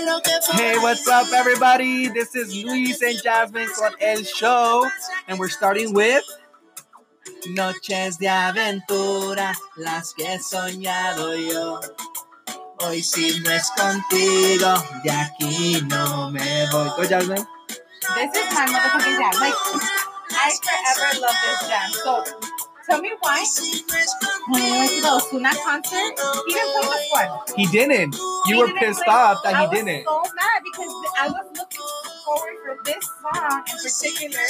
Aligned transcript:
Hey, 0.00 0.78
what's 0.78 1.06
up, 1.08 1.30
everybody? 1.34 2.08
This 2.08 2.34
is 2.34 2.54
Luis 2.64 3.02
and 3.02 3.22
Jasmine 3.22 3.68
con 3.76 3.92
El 4.00 4.22
Show, 4.24 4.88
and 5.28 5.38
we're 5.38 5.50
starting 5.50 5.92
with 5.92 6.24
Noches 7.48 8.16
de 8.16 8.26
Aventura, 8.26 9.54
las 9.76 10.14
que 10.14 10.24
he 10.24 10.38
soñado 10.38 11.36
yo. 11.36 11.80
Hoy 12.80 13.02
si 13.02 13.40
no 13.40 13.50
es 13.50 13.70
contigo, 13.72 14.74
de 15.04 15.10
aquí 15.10 15.82
no 15.82 16.30
me 16.30 16.66
voy. 16.72 16.88
Go, 16.96 17.06
Jasmine. 17.06 17.46
This 17.68 18.36
is 18.36 18.54
my 18.54 18.66
motherfucking 18.66 19.18
jam. 19.18 19.38
Like, 19.38 19.54
I 20.30 20.50
forever 20.96 21.20
love 21.20 21.36
this 21.44 21.68
jam. 21.68 21.90
So, 21.92 22.24
tell 22.90 23.00
me 23.02 23.12
why. 23.20 23.44
When 24.48 24.62
we 24.62 24.70
went 24.72 24.90
to 24.90 25.00
the 25.02 25.08
Ozuna 25.08 25.52
concert, 25.64 26.14
he 26.46 26.54
didn't 26.54 26.72
play 26.74 26.90
this 26.90 27.12
one. 27.12 27.30
He 27.56 27.66
didn't. 27.66 28.14
You 28.16 28.42
He 28.46 28.54
were 28.56 28.66
didn't 28.68 28.80
pissed 28.80 29.08
off 29.08 29.38
that 29.44 29.54
I 29.54 29.66
he 29.66 29.76
didn't. 29.76 30.04
so 30.04 30.22
mad 30.22 30.60
because 30.64 30.94
I 31.20 31.28
was 31.28 31.46
looking 31.56 31.88
forward 32.26 32.56
for 32.64 32.76
this 32.84 33.04
song 33.22 33.62
in 33.68 33.78
particular 33.82 34.46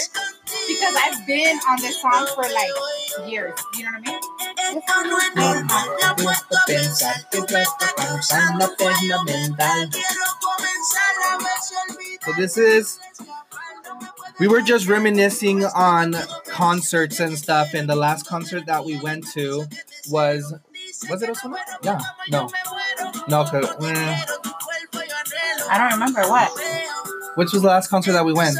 because 0.69 0.97
I've 0.97 1.27
been 1.27 1.59
on 1.69 1.79
this 1.83 2.01
song 2.03 2.27
for 2.35 2.45
like 2.45 3.29
years. 3.31 3.59
You 3.79 3.85
know 3.85 3.93
what 3.93 4.09
I 4.09 4.13
mean? 4.13 4.21
This 4.57 4.85
song 4.89 5.07
was 5.11 5.31
No 5.37 5.43
so 5.43 5.63
me 5.63 5.69
hot. 5.69 6.19
gusta 6.19 6.59
pensar 6.67 7.31
que 7.31 7.43
tú 7.43 7.57
estás 7.57 7.93
pensando 7.95 8.75
fundamental. 8.79 9.91
So 12.25 12.33
this 12.37 12.57
is 12.59 13.01
we 14.41 14.49
were 14.49 14.61
just 14.63 14.89
reminiscing 14.89 15.65
on 15.65 16.15
concerts 16.49 17.21
and 17.21 17.39
stuff, 17.39 17.75
and 17.75 17.89
the 17.89 17.95
last 17.97 18.27
concert 18.27 18.67
that 18.67 18.85
we 18.85 18.99
went 19.01 19.27
to 19.35 19.65
was 20.11 20.55
was 21.09 21.23
it 21.23 21.31
Ozuna? 21.31 21.57
Yeah, 21.83 22.01
no, 22.31 22.49
no, 23.29 23.45
'cause, 23.45 23.65
eh, 23.85 24.25
I 25.71 25.79
don't 25.79 25.93
remember 25.93 26.23
what. 26.29 26.51
which 27.37 27.53
was 27.53 27.63
the 27.63 27.69
last 27.69 27.89
concert 27.89 28.13
that 28.13 28.25
we 28.25 28.33
went? 28.33 28.57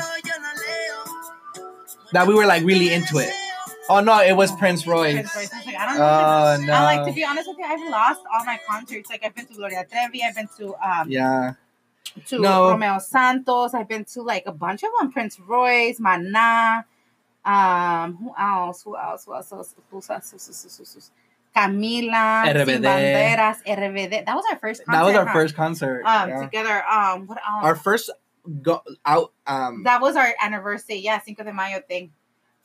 That 2.13 2.27
we 2.27 2.35
were 2.35 2.47
like 2.47 2.65
really 2.65 2.93
into 2.93 3.19
it. 3.19 3.33
Oh 3.89 4.01
no, 4.01 4.21
it 4.21 4.33
was 4.37 4.53
Prince 4.53 4.87
Royce. 4.87 5.15
Prince 5.15 5.35
Royce. 5.37 5.51
I 5.53 5.67
like, 5.67 5.77
I 5.77 5.87
don't 5.87 5.97
know. 5.99 6.05
Oh 6.05 6.55
it's- 6.55 6.71
I 6.71 6.97
like 6.97 7.07
to 7.07 7.13
be 7.13 7.25
honest 7.25 7.49
with 7.49 7.59
you. 7.59 7.65
I've 7.65 7.91
lost 7.91 8.21
all 8.33 8.45
my 8.45 8.59
concerts. 8.69 9.11
Like 9.11 9.25
I've 9.25 9.35
been 9.35 9.47
to 9.47 9.55
Gloria 9.55 9.85
Trevi. 9.91 10.23
I've 10.25 10.35
been 10.37 10.49
to 10.59 10.75
um 10.77 11.11
yeah, 11.11 11.55
to 12.27 12.39
No. 12.39 12.71
Romeo 12.71 12.99
Santos. 12.99 13.75
I've 13.75 13.89
been 13.89 14.05
to 14.07 14.23
like 14.23 14.45
a 14.47 14.53
bunch 14.53 14.83
of 14.83 14.91
them. 14.99 15.13
Prince 15.13 15.39
Royce, 15.41 16.01
Mana. 16.01 16.85
Um, 17.45 18.17
who 18.17 18.35
else? 18.39 18.83
Who 18.83 18.97
else? 18.97 19.25
Who 19.25 19.35
else? 19.35 19.51
Who 19.51 19.57
else? 19.57 19.75
Who? 19.91 20.01
Who? 20.01 21.01
Camila, 21.57 22.45
RBD. 22.47 22.81
Banderas, 22.81 23.65
RBD. 23.67 24.25
That 24.25 24.37
was 24.37 24.45
our 24.51 24.59
first. 24.59 24.85
Concert, 24.85 24.93
that 24.93 25.05
was 25.05 25.17
our 25.17 25.27
huh? 25.27 25.33
first 25.33 25.55
concert. 25.57 26.05
Um, 26.05 26.29
yeah. 26.29 26.43
together. 26.43 26.85
Um, 26.87 27.27
what 27.27 27.39
else? 27.39 27.65
Our 27.65 27.75
first 27.75 28.11
go 28.63 28.83
out 29.05 29.33
um 29.47 29.83
that 29.85 30.01
was 30.01 30.17
our 30.17 30.29
anniversary. 30.43 30.97
Yeah, 30.97 31.21
Cinco 31.21 31.45
de 31.45 31.53
Mayo 31.53 31.81
thing. 31.87 32.13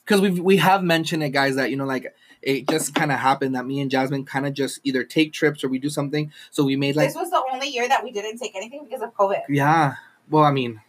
Because 0.06 0.22
we 0.22 0.30
we 0.40 0.58
have 0.58 0.84
mentioned 0.84 1.24
it, 1.24 1.30
guys, 1.32 1.56
that 1.56 1.70
you 1.72 1.76
know, 1.78 1.86
like 1.86 2.14
it 2.42 2.68
just 2.70 2.94
kind 2.94 3.12
of 3.12 3.18
happened 3.20 3.56
that 3.56 3.66
me 3.66 3.80
and 3.82 3.90
Jasmine 3.90 4.24
kind 4.24 4.46
of 4.46 4.54
just 4.54 4.80
either 4.84 5.04
take 5.04 5.34
trips 5.34 5.64
or 5.64 5.68
we 5.70 5.80
do 5.80 5.90
something. 5.90 6.32
So 6.52 6.64
we 6.64 6.76
made 6.76 6.96
like, 6.96 7.08
this 7.10 7.16
was 7.16 7.32
the 7.32 7.42
only 7.52 7.70
year 7.70 7.88
that 7.88 8.04
we 8.04 8.12
didn't 8.12 8.38
take 8.38 8.56
anything 8.56 8.84
because 8.84 9.02
of 9.02 9.14
COVID. 9.16 9.42
yeah. 9.50 9.96
Well, 10.30 10.44
I 10.44 10.52
mean, 10.52 10.82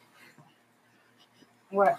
What? 1.70 1.98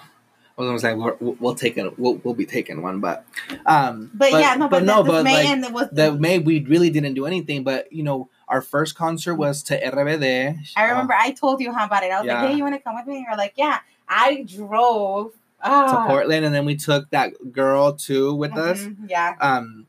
I 0.57 0.61
was 0.61 0.67
gonna 0.69 0.79
say 0.79 0.93
we're, 0.95 1.15
we'll, 1.19 1.37
we'll 1.39 1.55
take 1.55 1.77
it. 1.77 1.99
We'll, 1.99 2.15
we'll 2.23 2.33
be 2.33 2.45
taking 2.47 2.81
one, 2.81 2.99
but 2.99 3.25
um, 3.67 4.09
But, 4.13 4.31
yeah, 4.31 4.55
no, 4.55 4.67
but, 4.67 4.83
no, 4.83 5.03
this 5.03 5.11
but 5.11 5.23
May 5.23 5.33
like 5.35 5.45
and 5.45 5.63
it 5.65 5.71
was 5.71 5.87
the 5.91 6.13
May 6.13 6.39
we 6.39 6.63
really 6.65 6.89
didn't 6.89 7.13
do 7.13 7.27
anything. 7.27 7.63
But 7.63 7.91
you 7.93 8.01
know, 8.01 8.29
our 8.47 8.61
first 8.61 8.95
concert 8.95 9.35
was 9.35 9.61
to 9.63 9.79
RBD. 9.79 10.57
I 10.75 10.89
remember 10.89 11.13
I 11.13 11.31
told 11.31 11.61
you 11.61 11.71
how 11.73 11.85
about 11.85 12.03
it. 12.03 12.11
I 12.11 12.17
was 12.19 12.25
Yeah. 12.25 12.41
like, 12.41 12.49
"Hey, 12.51 12.57
you 12.57 12.63
want 12.63 12.73
to 12.75 12.81
come 12.81 12.95
with 12.95 13.05
me?" 13.05 13.17
And 13.17 13.25
you're 13.27 13.37
like, 13.37 13.53
"Yeah." 13.55 13.79
I 14.09 14.45
drove 14.47 15.33
to 15.63 16.05
Portland, 16.07 16.45
and 16.45 16.53
then 16.53 16.65
we 16.65 16.75
took 16.75 17.09
that 17.11 17.31
girl 17.51 17.93
too 17.93 18.33
with 18.35 18.55
us. 18.57 18.79
mhm, 18.81 19.09
Yeah, 19.09 19.35
Um, 19.41 19.87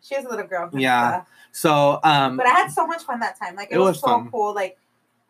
she 0.00 0.16
was 0.16 0.24
a 0.24 0.28
little 0.28 0.46
girl. 0.46 0.70
Yeah. 0.72 1.22
so 1.52 2.00
um, 2.04 2.36
but 2.36 2.46
I 2.46 2.50
had 2.50 2.68
so 2.70 2.86
much 2.86 3.02
fun 3.02 3.20
that 3.20 3.38
time. 3.38 3.56
Like 3.56 3.68
it, 3.70 3.74
It 3.74 3.78
was, 3.78 3.88
was 3.88 4.00
so 4.00 4.06
fun. 4.06 4.30
cool. 4.30 4.54
Like 4.54 4.78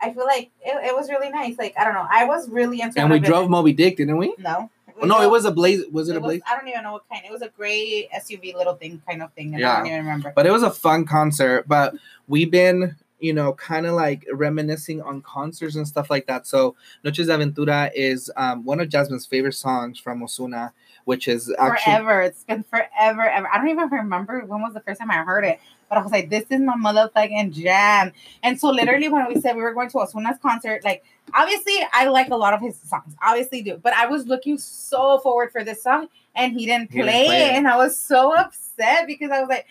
I 0.00 0.12
feel 0.12 0.26
like 0.26 0.50
it, 0.64 0.86
it 0.90 0.94
was 0.94 1.08
really 1.08 1.30
nice. 1.30 1.58
Like 1.58 1.74
I 1.78 1.84
don't 1.84 1.94
know, 1.94 2.06
I 2.08 2.24
was 2.24 2.48
really 2.48 2.80
into. 2.80 3.00
and 3.00 3.10
we 3.10 3.16
it. 3.16 3.24
drove 3.24 3.48
Moby 3.50 3.72
Dick, 3.72 3.96
didn't 3.96 4.16
we? 4.18 4.34
No, 4.38 4.70
Oh, 5.00 5.06
no, 5.06 5.22
it 5.22 5.30
was 5.30 5.44
a 5.44 5.52
blaze. 5.52 5.84
Was 5.92 6.08
it, 6.08 6.16
a 6.16 6.20
was- 6.20 6.26
blaze? 6.26 6.40
I 6.50 6.56
don't 6.58 6.66
even 6.66 6.82
know 6.82 6.92
what 6.92 7.08
kind. 7.08 7.24
It 7.24 7.30
was 7.30 7.40
a 7.42 7.48
gray 7.50 8.08
SUV 8.12 8.54
little 8.56 8.74
thing, 8.74 9.00
kind 9.08 9.22
of 9.22 9.32
thing. 9.32 9.52
And 9.54 9.60
Yeah. 9.60 9.74
I 9.74 9.76
don't 9.78 9.86
even 9.86 9.98
remember. 10.00 10.32
but 10.34 10.44
it 10.44 10.50
was 10.50 10.64
a 10.64 10.70
fun 10.72 11.04
concert 11.06 11.66
but 11.68 11.94
we've 12.26 12.50
been 12.50 12.96
you 13.20 13.32
know 13.32 13.52
kind 13.54 13.86
of 13.86 13.94
like 13.94 14.26
reminiscing 14.32 15.02
on 15.02 15.20
concerts 15.22 15.76
and 15.76 15.86
stuff 15.86 16.10
like 16.10 16.26
that 16.26 16.46
so 16.46 16.74
noches 17.04 17.26
de 17.26 17.36
aventura 17.36 17.90
is 17.94 18.30
um, 18.36 18.64
one 18.64 18.80
of 18.80 18.88
jasmine's 18.88 19.26
favorite 19.26 19.54
songs 19.54 19.98
from 19.98 20.20
ozuna 20.20 20.72
which 21.08 21.26
is 21.26 21.50
actually 21.58 21.94
forever. 21.94 22.20
It's 22.20 22.44
been 22.44 22.62
forever, 22.64 22.90
ever. 22.98 23.48
I 23.48 23.56
don't 23.56 23.70
even 23.70 23.88
remember 23.88 24.44
when 24.44 24.60
was 24.60 24.74
the 24.74 24.80
first 24.80 25.00
time 25.00 25.10
I 25.10 25.22
heard 25.22 25.42
it, 25.42 25.58
but 25.88 25.96
I 25.96 26.02
was 26.02 26.12
like, 26.12 26.28
this 26.28 26.44
is 26.50 26.60
my 26.60 26.74
motherfucking 26.74 27.54
jam. 27.54 28.12
And 28.42 28.60
so, 28.60 28.68
literally, 28.68 29.08
when 29.08 29.26
we 29.26 29.40
said 29.40 29.56
we 29.56 29.62
were 29.62 29.72
going 29.72 29.88
to 29.88 29.96
Ozuna's 29.96 30.38
concert, 30.42 30.84
like, 30.84 31.02
obviously, 31.32 31.78
I 31.94 32.08
like 32.08 32.28
a 32.28 32.36
lot 32.36 32.52
of 32.52 32.60
his 32.60 32.76
songs, 32.76 33.16
obviously, 33.22 33.62
do, 33.62 33.78
but 33.78 33.94
I 33.94 34.06
was 34.06 34.26
looking 34.26 34.58
so 34.58 35.18
forward 35.20 35.50
for 35.50 35.64
this 35.64 35.82
song, 35.82 36.08
and 36.34 36.52
he 36.52 36.66
didn't 36.66 36.92
He 36.92 37.00
play, 37.00 37.10
didn't 37.10 37.26
play 37.26 37.42
it. 37.42 37.52
And 37.54 37.66
I 37.66 37.78
was 37.78 37.96
so 37.96 38.36
upset 38.36 39.06
because 39.06 39.30
I 39.30 39.40
was 39.40 39.48
like, 39.48 39.64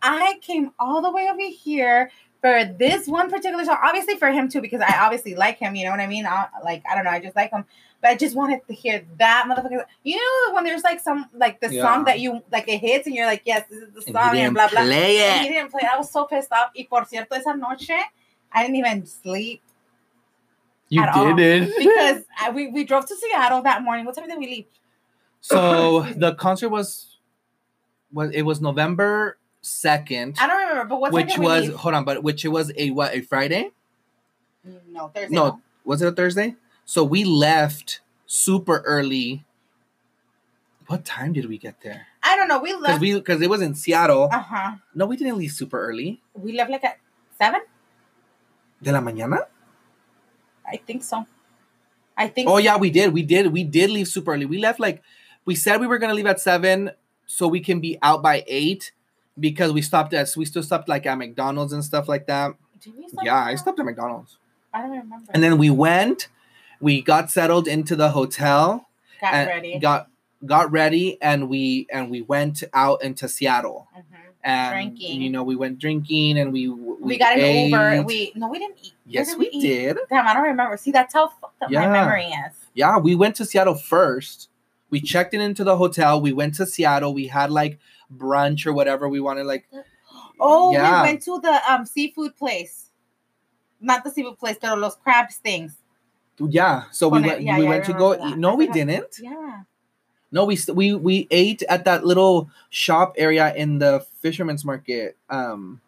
I 0.00 0.38
came 0.40 0.72
all 0.78 1.02
the 1.02 1.10
way 1.10 1.28
over 1.30 1.42
here. 1.42 2.10
For 2.40 2.64
this 2.64 3.06
one 3.06 3.28
particular 3.30 3.64
song, 3.64 3.76
obviously 3.82 4.16
for 4.16 4.30
him 4.30 4.48
too, 4.48 4.60
because 4.62 4.80
I 4.80 4.98
obviously 5.04 5.34
like 5.34 5.58
him, 5.58 5.74
you 5.74 5.84
know 5.84 5.90
what 5.90 6.00
I 6.00 6.06
mean? 6.06 6.24
I, 6.24 6.46
like, 6.64 6.82
I 6.90 6.94
don't 6.94 7.04
know, 7.04 7.10
I 7.10 7.20
just 7.20 7.36
like 7.36 7.50
him 7.50 7.64
but 8.00 8.10
I 8.10 8.16
just 8.16 8.34
wanted 8.34 8.66
to 8.66 8.72
hear 8.72 9.04
that 9.18 9.46
motherfucker. 9.48 9.84
You 10.02 10.16
know 10.16 10.54
when 10.54 10.64
there's 10.64 10.82
like 10.82 11.00
some 11.00 11.26
like 11.34 11.60
the 11.60 11.72
Yeah. 11.72 11.82
song 11.82 12.04
that 12.04 12.18
you 12.20 12.42
like 12.50 12.66
it 12.68 12.78
hits 12.78 13.06
and 13.06 13.14
you're 13.14 13.26
like, 13.26 13.42
yes, 13.44 13.66
this 13.68 13.78
is 13.82 13.90
the 13.92 13.98
and 14.00 14.06
he 14.06 14.12
song 14.12 14.22
and, 14.30 14.36
didn't 14.38 14.54
blah 14.54 14.68
blah. 14.68 14.82
play 14.82 15.18
And 15.18 15.42
he 15.42 15.48
didn't 15.48 15.70
play. 15.70 15.82
I 15.92 15.98
was 15.98 16.10
so 16.10 16.24
pissed 16.24 16.52
off. 16.52 16.70
Y 16.74 16.86
por 16.88 17.04
cierto, 17.04 17.34
esa 17.36 17.54
noche 17.54 17.90
I 18.52 18.62
didn't 18.62 18.76
even 18.76 19.06
sleep 19.06 19.62
you 20.88 21.02
at 21.02 21.14
all. 21.14 21.36
did 21.36 21.68
because 21.78 22.24
I, 22.40 22.50
we 22.50 22.68
we 22.68 22.84
drove 22.84 23.06
to 23.06 23.16
Seattle 23.16 23.62
that 23.62 23.82
morning. 23.82 24.06
What 24.06 24.16
time 24.16 24.28
did 24.28 24.38
we 24.38 24.46
leave? 24.46 24.66
so 25.42 26.02
the 26.16 26.34
concert 26.34 26.68
was 26.68 27.18
was 28.12 28.30
it 28.32 28.42
was 28.42 28.60
november 28.60 29.38
2nd 29.62 30.36
I 30.38 30.46
don't 30.46 30.58
remember, 30.68 30.84
but 30.88 31.00
what 31.00 31.12
which 31.12 31.36
was 31.38 31.68
leave? 31.68 31.74
hold 31.74 31.94
on 31.94 32.04
but 32.04 32.22
which 32.22 32.44
it 32.44 32.48
was 32.48 32.72
a 32.76 32.90
what 32.90 33.14
a 33.14 33.20
friday 33.20 33.70
No, 34.88 35.08
Thursday. 35.08 35.34
no 35.34 35.60
was 35.84 36.00
it 36.02 36.08
a 36.08 36.12
thursday 36.12 36.56
so 36.86 37.04
we 37.04 37.24
left 37.24 38.00
super 38.26 38.78
early 38.86 39.44
what 40.86 41.04
time 41.04 41.32
did 41.32 41.46
we 41.46 41.58
get 41.58 41.80
there 41.82 42.06
I 42.22 42.36
don't 42.36 42.48
know. 42.48 42.58
We 42.58 42.72
because 42.72 42.82
left. 42.82 43.00
we 43.00 43.14
because 43.14 43.40
it 43.40 43.48
was 43.48 43.62
in 43.62 43.74
Seattle. 43.74 44.28
Uh 44.30 44.40
huh. 44.40 44.72
No, 44.94 45.06
we 45.06 45.16
didn't 45.16 45.38
leave 45.38 45.52
super 45.52 45.80
early. 45.80 46.20
We 46.34 46.52
left 46.52 46.70
like 46.70 46.84
at 46.84 46.98
seven. 47.38 47.62
De 48.82 48.92
la 48.92 49.00
mañana. 49.00 49.46
I 50.70 50.76
think 50.76 51.02
so. 51.02 51.24
I 52.14 52.28
think. 52.28 52.50
Oh 52.50 52.58
yeah, 52.58 52.76
we 52.76 52.90
did. 52.90 53.14
We 53.14 53.22
did. 53.22 53.46
We 53.46 53.64
did 53.64 53.88
leave 53.88 54.06
super 54.06 54.34
early. 54.34 54.44
We 54.44 54.58
left 54.58 54.78
like 54.80 55.02
we 55.46 55.54
said 55.54 55.80
we 55.80 55.86
were 55.86 55.96
gonna 55.96 56.12
leave 56.12 56.26
at 56.26 56.40
seven 56.40 56.90
so 57.26 57.48
we 57.48 57.60
can 57.60 57.80
be 57.80 57.96
out 58.02 58.22
by 58.22 58.44
eight 58.46 58.92
because 59.38 59.72
we 59.72 59.82
stopped 59.82 60.12
at 60.14 60.28
we 60.36 60.44
still 60.44 60.62
stopped 60.62 60.88
like 60.88 61.06
at 61.06 61.16
McDonald's 61.18 61.72
and 61.72 61.84
stuff 61.84 62.08
like 62.08 62.26
that. 62.26 62.54
Stop 62.80 63.24
Yeah, 63.24 63.36
I 63.36 63.54
stopped 63.56 63.78
at 63.78 63.84
McDonald's. 63.86 64.36
I 64.72 64.82
don't 64.82 64.90
remember. 64.90 65.26
And 65.30 65.42
then 65.42 65.58
we 65.58 65.70
went. 65.70 66.28
We 66.80 67.02
got 67.02 67.30
settled 67.30 67.68
into 67.68 67.94
the 67.96 68.10
hotel. 68.10 68.88
got 69.20 69.46
ready. 69.46 69.78
Got 69.78 70.08
got 70.46 70.70
ready 70.72 71.20
and 71.20 71.48
we 71.50 71.86
and 71.92 72.10
we 72.10 72.22
went 72.22 72.64
out 72.72 73.02
into 73.02 73.28
Seattle. 73.28 73.86
Mhm. 73.94 74.04
And 74.42 74.72
Drinking. 74.96 75.20
you 75.20 75.28
know, 75.28 75.42
we 75.42 75.54
went 75.54 75.78
drinking 75.78 76.38
and 76.38 76.50
we 76.50 76.68
We, 76.70 77.18
got 77.18 77.34
an 77.34 77.40
ate. 77.40 77.68
Uber. 77.68 78.02
We 78.04 78.32
no, 78.34 78.48
we 78.48 78.58
didn't 78.58 78.78
eat. 78.82 78.94
Yes, 79.04 79.28
did 79.30 79.38
we 79.38 79.50
did. 79.60 79.98
Damn, 80.08 80.26
I 80.26 80.32
don't 80.32 80.44
remember. 80.44 80.78
See, 80.78 80.90
that's 80.92 81.12
how 81.12 81.28
fucked 81.28 81.62
up 81.62 81.70
Yeah. 81.70 81.80
my 81.86 81.92
memory 81.92 82.24
is. 82.24 82.54
Yeah, 82.72 82.96
we 82.96 83.14
went 83.14 83.36
to 83.36 83.44
Seattle 83.44 83.74
first. 83.74 84.48
We 84.88 85.02
checked 85.02 85.34
in 85.34 85.42
into 85.42 85.62
the 85.62 85.76
hotel. 85.76 86.20
We 86.22 86.32
went 86.32 86.54
to 86.54 86.64
Seattle. 86.64 87.12
We 87.12 87.26
had 87.26 87.50
like 87.50 87.78
brunch 88.16 88.66
or 88.66 88.72
whatever 88.72 89.08
we 89.08 89.20
wanted. 89.20 89.46
Like, 89.46 89.66
Oh, 90.40 90.72
Yeah. 90.72 91.02
we 91.02 91.08
went 91.08 91.22
to 91.22 91.38
the 91.40 91.60
um 91.72 91.84
seafood 91.86 92.36
place. 92.36 92.86
Not 93.80 94.04
the 94.04 94.10
seafood 94.10 94.38
place, 94.38 94.56
but 94.60 94.78
los 94.78 94.96
crabs 94.96 95.36
things. 95.36 95.76
yeah. 96.38 96.84
So 96.90 97.08
we 97.08 97.18
it- 97.20 97.26
went. 97.26 97.42
yeah, 97.42 97.58
we 97.58 97.64
yeah, 97.64 97.68
went 97.70 97.84
to 97.86 97.92
go. 97.94 98.14
Eat. 98.14 98.36
No, 98.38 98.54
we 98.54 98.66
didn't. 98.66 99.18
Yeah. 99.20 99.62
No, 100.32 100.44
we 100.44 100.56
we 100.72 100.94
we 100.94 101.26
ate 101.30 101.62
at 101.68 101.84
that 101.84 102.04
little 102.06 102.48
shop 102.70 103.14
area 103.18 103.52
in 103.54 103.78
the 103.78 104.04
fisherman's 104.20 104.64
market. 104.64 105.16
Um, 105.28 105.80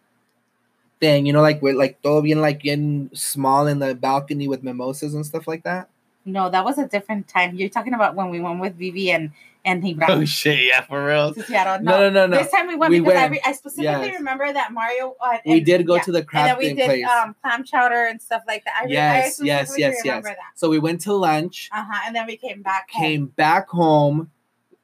thing 1.00 1.26
you 1.26 1.32
know, 1.32 1.40
like 1.42 1.62
we're 1.62 1.74
like 1.74 2.00
todo 2.02 2.22
bien 2.22 2.40
like 2.40 2.64
in 2.64 3.10
small 3.14 3.66
in 3.66 3.78
the 3.78 3.94
balcony 3.94 4.46
with 4.48 4.62
mimosas 4.62 5.14
and 5.14 5.24
stuff 5.26 5.46
like 5.48 5.62
that. 5.64 5.88
No, 6.24 6.50
that 6.50 6.64
was 6.64 6.78
a 6.78 6.86
different 6.86 7.26
time. 7.28 7.54
You're 7.56 7.68
talking 7.68 7.94
about 7.94 8.14
when 8.14 8.30
we 8.30 8.38
went 8.40 8.60
with 8.60 8.76
Vivi 8.76 9.10
and 9.10 9.32
and 9.64 9.86
Hebron 9.86 10.10
Oh 10.10 10.24
shit, 10.24 10.64
yeah, 10.66 10.80
for 10.82 11.04
real. 11.06 11.32
to 11.34 11.42
Seattle. 11.42 11.84
No, 11.84 12.00
no, 12.00 12.10
no, 12.10 12.26
no. 12.26 12.36
This 12.38 12.50
time 12.50 12.66
we 12.66 12.74
went 12.76 12.90
We 12.90 13.00
because 13.00 13.14
I, 13.16 13.26
re- 13.26 13.40
I 13.44 13.52
specifically 13.52 14.06
Yes. 14.08 14.18
remember 14.18 14.52
that 14.52 14.72
Mario. 14.72 15.14
Uh, 15.20 15.38
We 15.46 15.60
did 15.60 15.86
go 15.86 15.96
yeah. 15.96 16.02
to 16.02 16.12
the 16.12 16.18
and 16.18 16.48
then 16.48 16.58
we 16.58 16.74
did 16.74 16.84
place. 16.86 17.06
um 17.06 17.34
clam 17.42 17.64
chowder 17.64 18.06
and 18.06 18.20
stuff 18.20 18.42
like 18.46 18.64
that. 18.64 18.74
I, 18.80 18.84
re- 18.86 18.96
I 18.96 19.16
yes, 19.18 19.40
yes, 19.42 19.74
yes, 19.78 19.96
yes. 20.04 20.24
that. 20.24 20.36
So 20.56 20.68
we 20.68 20.78
went 20.78 21.00
to 21.02 21.12
lunch, 21.12 21.68
Uh 21.72 21.84
huh. 21.88 22.00
And 22.06 22.16
then 22.16 22.26
we 22.26 22.36
came 22.36 22.62
back. 22.62 22.90
home. 22.90 23.02
came 23.02 23.26
back 23.26 23.68
home. 23.68 24.30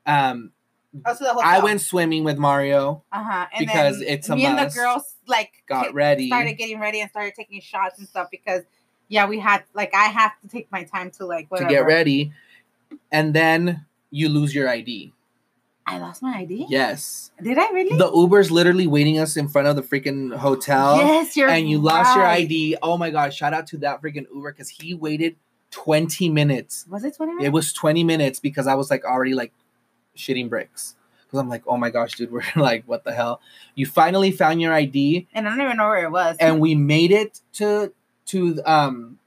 Um, 0.06 0.52
Oh, 1.04 1.12
hotel. 1.12 1.40
I 1.44 1.60
went 1.60 1.80
swimming 1.82 2.24
with 2.24 2.38
Mario, 2.38 3.04
Uh 3.12 3.22
huh. 3.22 3.46
And 3.52 3.66
because 3.66 4.00
it's 4.00 4.28
a 4.30 4.36
me 4.36 4.46
and 4.46 4.58
the 4.58 4.74
girls 4.74 5.14
like 5.26 5.52
got 5.68 5.92
ready. 5.92 6.28
started 6.28 6.54
getting 6.54 6.80
ready 6.80 7.00
and 7.00 7.10
started 7.10 7.34
taking 7.34 7.60
shots 7.60 7.98
and 7.98 8.08
stuff 8.08 8.28
because 8.30 8.62
yeah, 9.08 9.26
we 9.26 9.38
had 9.38 9.64
like 9.74 9.94
I 9.94 10.06
have 10.06 10.32
to 10.42 10.48
take 10.48 10.70
my 10.72 10.84
time 10.84 11.10
to 11.12 11.26
like 11.26 11.48
to 11.50 11.66
get 11.66 11.84
ready, 11.84 12.32
and 13.12 13.34
then 13.34 13.84
you 14.10 14.28
lose 14.28 14.54
your 14.54 14.68
ID. 14.68 15.12
I 15.86 15.98
lost 15.98 16.20
my 16.22 16.36
ID. 16.40 16.66
Yes, 16.68 17.30
Did 17.42 17.56
I 17.58 17.70
really? 17.70 17.96
the 17.96 18.12
Uber's 18.12 18.50
literally 18.50 18.86
waiting 18.86 19.18
us 19.18 19.38
in 19.38 19.48
front 19.48 19.68
of 19.68 19.76
the 19.76 19.82
freaking 19.82 20.36
hotel. 20.36 20.98
yes, 20.98 21.34
you're 21.34 21.48
and 21.48 21.68
you 21.68 21.78
lost 21.78 22.14
your. 22.14 22.26
ID. 22.26 22.76
Oh 22.82 22.98
my 22.98 23.08
gosh! 23.10 23.34
Shout 23.36 23.54
out 23.54 23.66
to 23.68 23.78
that 23.78 24.02
freaking 24.02 24.26
Uber 24.34 24.52
because 24.52 24.68
he 24.68 24.92
waited 24.92 25.36
twenty 25.70 26.28
minutes. 26.28 26.84
Was 26.90 27.04
it 27.04 27.16
twenty 27.16 27.42
It 27.42 27.52
was 27.52 27.72
twenty 27.72 28.04
minutes 28.04 28.38
because 28.38 28.66
I 28.66 28.74
was 28.74 28.90
like 28.90 29.04
already 29.06 29.32
like 29.34 29.52
shitting 30.14 30.50
bricks 30.50 30.94
because 31.24 31.38
I'm 31.38 31.48
like, 31.48 31.62
oh 31.66 31.78
my 31.78 31.88
gosh, 31.88 32.16
dude, 32.16 32.30
we're 32.32 32.42
like, 32.56 32.84
what 32.84 33.04
the 33.04 33.12
hell? 33.14 33.40
You 33.74 33.86
finally 33.86 34.30
found 34.30 34.60
your 34.60 34.74
ID, 34.74 35.26
and 35.32 35.46
I 35.48 35.50
don't 35.56 35.64
even 35.64 35.76
know 35.78 35.88
where 35.88 36.04
it 36.04 36.10
was. 36.10 36.36
and 36.38 36.60
we 36.60 36.74
made 36.74 37.12
it 37.12 37.40
to 37.54 37.94
to 38.26 38.60
um 38.66 39.18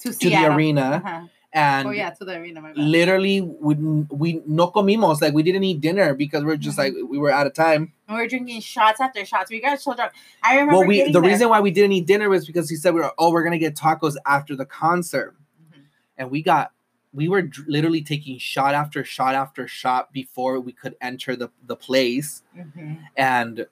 to, 0.00 0.12
to 0.12 0.28
the 0.28 0.44
arena, 0.52 1.00
Uh-huh. 1.04 1.26
And 1.54 1.88
Oh 1.88 1.92
yeah, 1.92 2.10
to 2.10 2.24
the 2.24 2.36
arena. 2.36 2.60
Literally 2.74 3.40
we 3.40 3.74
we 4.10 4.42
no 4.46 4.70
comimos 4.70 5.22
like 5.22 5.32
we 5.32 5.42
didn't 5.42 5.64
eat 5.64 5.80
dinner 5.80 6.12
because 6.12 6.44
we're 6.44 6.56
just 6.56 6.76
Mhm. 6.76 6.82
like 6.82 6.92
we 7.08 7.16
were 7.16 7.30
out 7.30 7.46
of 7.46 7.54
time. 7.54 7.92
And 8.08 8.16
we 8.18 8.22
were 8.24 8.28
drinking 8.28 8.60
shots 8.60 9.00
after 9.00 9.24
shots. 9.24 9.50
We 9.50 9.60
got 9.60 9.80
so 9.80 9.94
drunk. 9.94 10.12
I 10.42 10.54
remember. 10.56 10.78
Well, 10.80 10.86
we 10.88 11.04
the 11.04 11.12
there. 11.12 11.22
reason 11.22 11.48
why 11.48 11.60
we 11.60 11.70
didn't 11.70 11.92
eat 11.92 12.06
dinner 12.06 12.28
was 12.28 12.44
because 12.46 12.68
he 12.68 12.76
said 12.76 12.92
we 12.92 13.00
were 13.00 13.12
oh 13.18 13.30
we're 13.32 13.44
gonna 13.44 13.58
get 13.58 13.74
tacos 13.76 14.16
after 14.26 14.54
the 14.56 14.66
concert. 14.66 15.34
Mhm. 15.72 15.80
and 16.18 16.30
we 16.30 16.42
got 16.42 16.72
we 17.14 17.28
were 17.28 17.48
literally 17.68 18.02
taking 18.02 18.36
shot 18.38 18.74
after 18.74 19.04
shot 19.04 19.36
after 19.36 19.68
shot 19.68 20.12
before 20.12 20.58
we 20.58 20.72
could 20.72 20.96
enter 21.00 21.36
the 21.36 21.48
the 21.64 21.76
place 21.76 22.42
Mhm. 22.58 22.98
and 23.16 23.66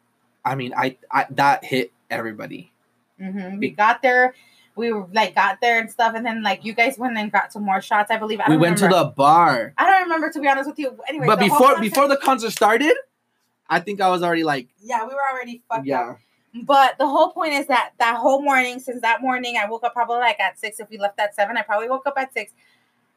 i 0.45 0.55
mean 0.55 0.73
i, 0.77 0.97
I 1.11 1.27
that 1.31 1.65
hit 1.65 1.91
everybody 2.09 2.69
Mhm. 3.21 3.59
We 3.61 3.71
got 3.71 4.03
there. 4.03 4.35
We 4.75 4.93
were 4.93 5.07
like 5.13 5.35
got 5.35 5.61
there 5.61 5.79
and 5.81 5.91
stuff, 5.91 6.15
and 6.15 6.25
then 6.25 6.43
like 6.43 6.65
you 6.65 6.73
guys 6.73 6.99
went 6.99 7.17
and 7.17 7.31
got 7.31 7.53
some 7.53 7.63
more 7.63 7.81
shots. 7.83 8.11
I 8.11 8.17
believe. 8.17 8.41
I 8.41 8.49
we 8.49 8.57
went 8.57 8.81
remember. 8.81 8.97
to 8.97 9.05
the 9.05 9.11
bar 9.11 9.75
I 9.77 9.87
don't 9.87 10.03
remember 10.03 10.31
to 10.31 10.41
be 10.41 10.49
honest 10.49 10.69
with 10.69 10.79
you. 10.79 10.99
Anyway, 11.09 11.27
but 11.27 11.39
before 11.39 11.79
before 11.81 12.09
the 12.09 12.17
concert 12.17 12.51
started 12.51 12.95
i 13.71 13.79
think 13.79 14.01
i 14.01 14.09
was 14.09 14.23
already 14.23 14.45
like 14.45 14.69
yeah, 14.83 15.03
we 15.07 15.15
were 15.15 15.21
already 15.33 15.63
fucked 15.69 15.87
yeah 15.87 16.11
up. 16.11 16.19
But 16.65 16.99
the 16.99 17.07
whole 17.07 17.31
point 17.31 17.55
is 17.55 17.67
that 17.69 17.93
that 17.99 18.17
whole 18.17 18.43
morning, 18.43 18.79
since 18.79 19.01
that 19.01 19.23
morning, 19.23 19.57
I 19.57 19.69
woke 19.69 19.85
up 19.85 19.95
probably 19.95 20.19
like 20.19 20.39
at 20.39 20.59
six. 20.59 20.81
If 20.81 20.91
we 20.91 20.99
left 20.99 21.19
at 21.19 21.35
seven, 21.35 21.57
I 21.57 21.63
probably 21.63 21.89
woke 21.89 22.07
up 22.07 22.15
at 22.19 22.33
six. 22.35 22.53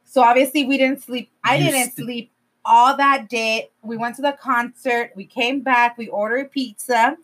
So 0.06 0.22
obviously 0.24 0.63
we 0.66 0.78
didn't 0.78 1.02
sleep. 1.02 1.30
I 1.44 1.57
You 1.57 1.66
didn't 1.66 1.92
st- 1.92 2.06
sleep 2.06 2.31
all 2.63 2.96
that 2.96 3.28
day. 3.28 3.72
We 3.81 3.98
went 3.98 4.16
to 4.18 4.22
the 4.22 4.38
concert. 4.40 5.12
We 5.16 5.25
came 5.25 5.60
back. 5.62 5.98
We 5.98 6.07
ordered 6.07 6.52
pizza, 6.52 7.18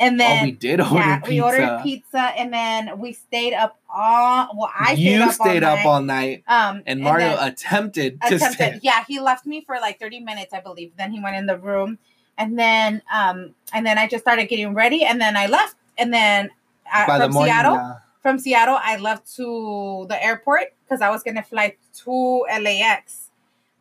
and 0.00 0.18
then 0.18 0.38
oh 0.40 0.44
we 0.44 0.50
did 0.52 0.80
order 0.80 0.94
yeah, 0.96 1.18
pizza 1.20 1.30
we 1.30 1.40
ordered 1.40 1.82
pizza, 1.82 2.18
and 2.38 2.52
then 2.52 2.98
we 2.98 3.12
stayed 3.12 3.52
up 3.54 3.78
all. 3.88 4.48
Well, 4.56 4.70
I 4.76 4.94
stayed 4.94 4.98
you 5.04 5.22
up 5.22 5.32
stayed 5.34 5.62
all 5.62 5.76
up 5.76 5.84
all 5.86 6.02
night 6.02 6.42
Um, 6.48 6.82
and 6.86 7.00
mario 7.00 7.36
attempted 7.40 8.20
to 8.22 8.34
attempted. 8.36 8.54
stay 8.54 8.78
Yeah, 8.82 9.04
he 9.06 9.20
left 9.20 9.46
me 9.46 9.62
for 9.64 9.76
like 9.76 10.00
thirty 10.00 10.18
minutes, 10.20 10.52
I 10.52 10.60
believe. 10.60 10.92
Then 10.96 11.12
he 11.12 11.20
went 11.20 11.36
in 11.36 11.46
the 11.46 11.58
room, 11.58 11.98
and 12.38 12.58
then 12.58 13.02
um, 13.12 13.54
and 13.72 13.84
then 13.86 13.98
I 13.98 14.08
just 14.08 14.24
started 14.24 14.46
getting 14.48 14.74
ready, 14.74 15.04
and 15.04 15.20
then 15.20 15.36
I 15.36 15.46
left, 15.46 15.76
and 15.98 16.12
then 16.12 16.50
uh, 16.92 17.06
by 17.06 17.18
the 17.18 17.24
from 17.24 17.34
morning 17.34 17.52
Seattle, 17.54 17.74
yeah. 17.74 17.94
from 18.22 18.38
Seattle, 18.38 18.78
I 18.82 18.96
left 18.96 19.32
to 19.36 20.06
the 20.08 20.18
airport 20.24 20.72
because 20.84 21.00
I 21.02 21.10
was 21.10 21.22
gonna 21.22 21.42
fly 21.42 21.76
to 22.04 22.44
LAX 22.60 23.28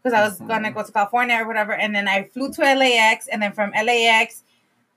because 0.03 0.13
I 0.13 0.21
was 0.23 0.39
Mhm. 0.39 0.47
gonna 0.47 0.71
go 0.71 0.83
to 0.83 0.91
California 0.91 1.37
or 1.41 1.47
whatever, 1.47 1.73
and 1.73 1.95
then 1.95 2.07
I 2.07 2.23
flew 2.23 2.51
to 2.53 2.61
LAX, 2.61 3.27
and 3.27 3.41
then 3.41 3.51
from 3.53 3.71
LAX, 3.71 4.43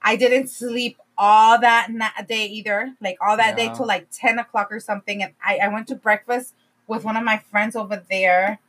I 0.01 0.15
didn't 0.17 0.47
sleep 0.49 0.97
all 1.17 1.59
that 1.59 1.87
na- 1.91 2.09
day 2.27 2.45
either, 2.45 2.93
like 3.01 3.17
all 3.21 3.37
that 3.37 3.55
day 3.55 3.69
till 3.75 3.87
like 3.87 4.07
ten 4.11 4.39
o'clock 4.39 4.71
or 4.71 4.79
something, 4.79 5.21
and 5.23 5.33
I 5.43 5.57
I 5.57 5.67
went 5.67 5.87
to 5.87 5.95
breakfast 5.95 6.53
with 6.87 7.03
one 7.03 7.15
of 7.15 7.23
my 7.23 7.37
friends 7.37 7.75
over 7.75 8.03
there. 8.09 8.59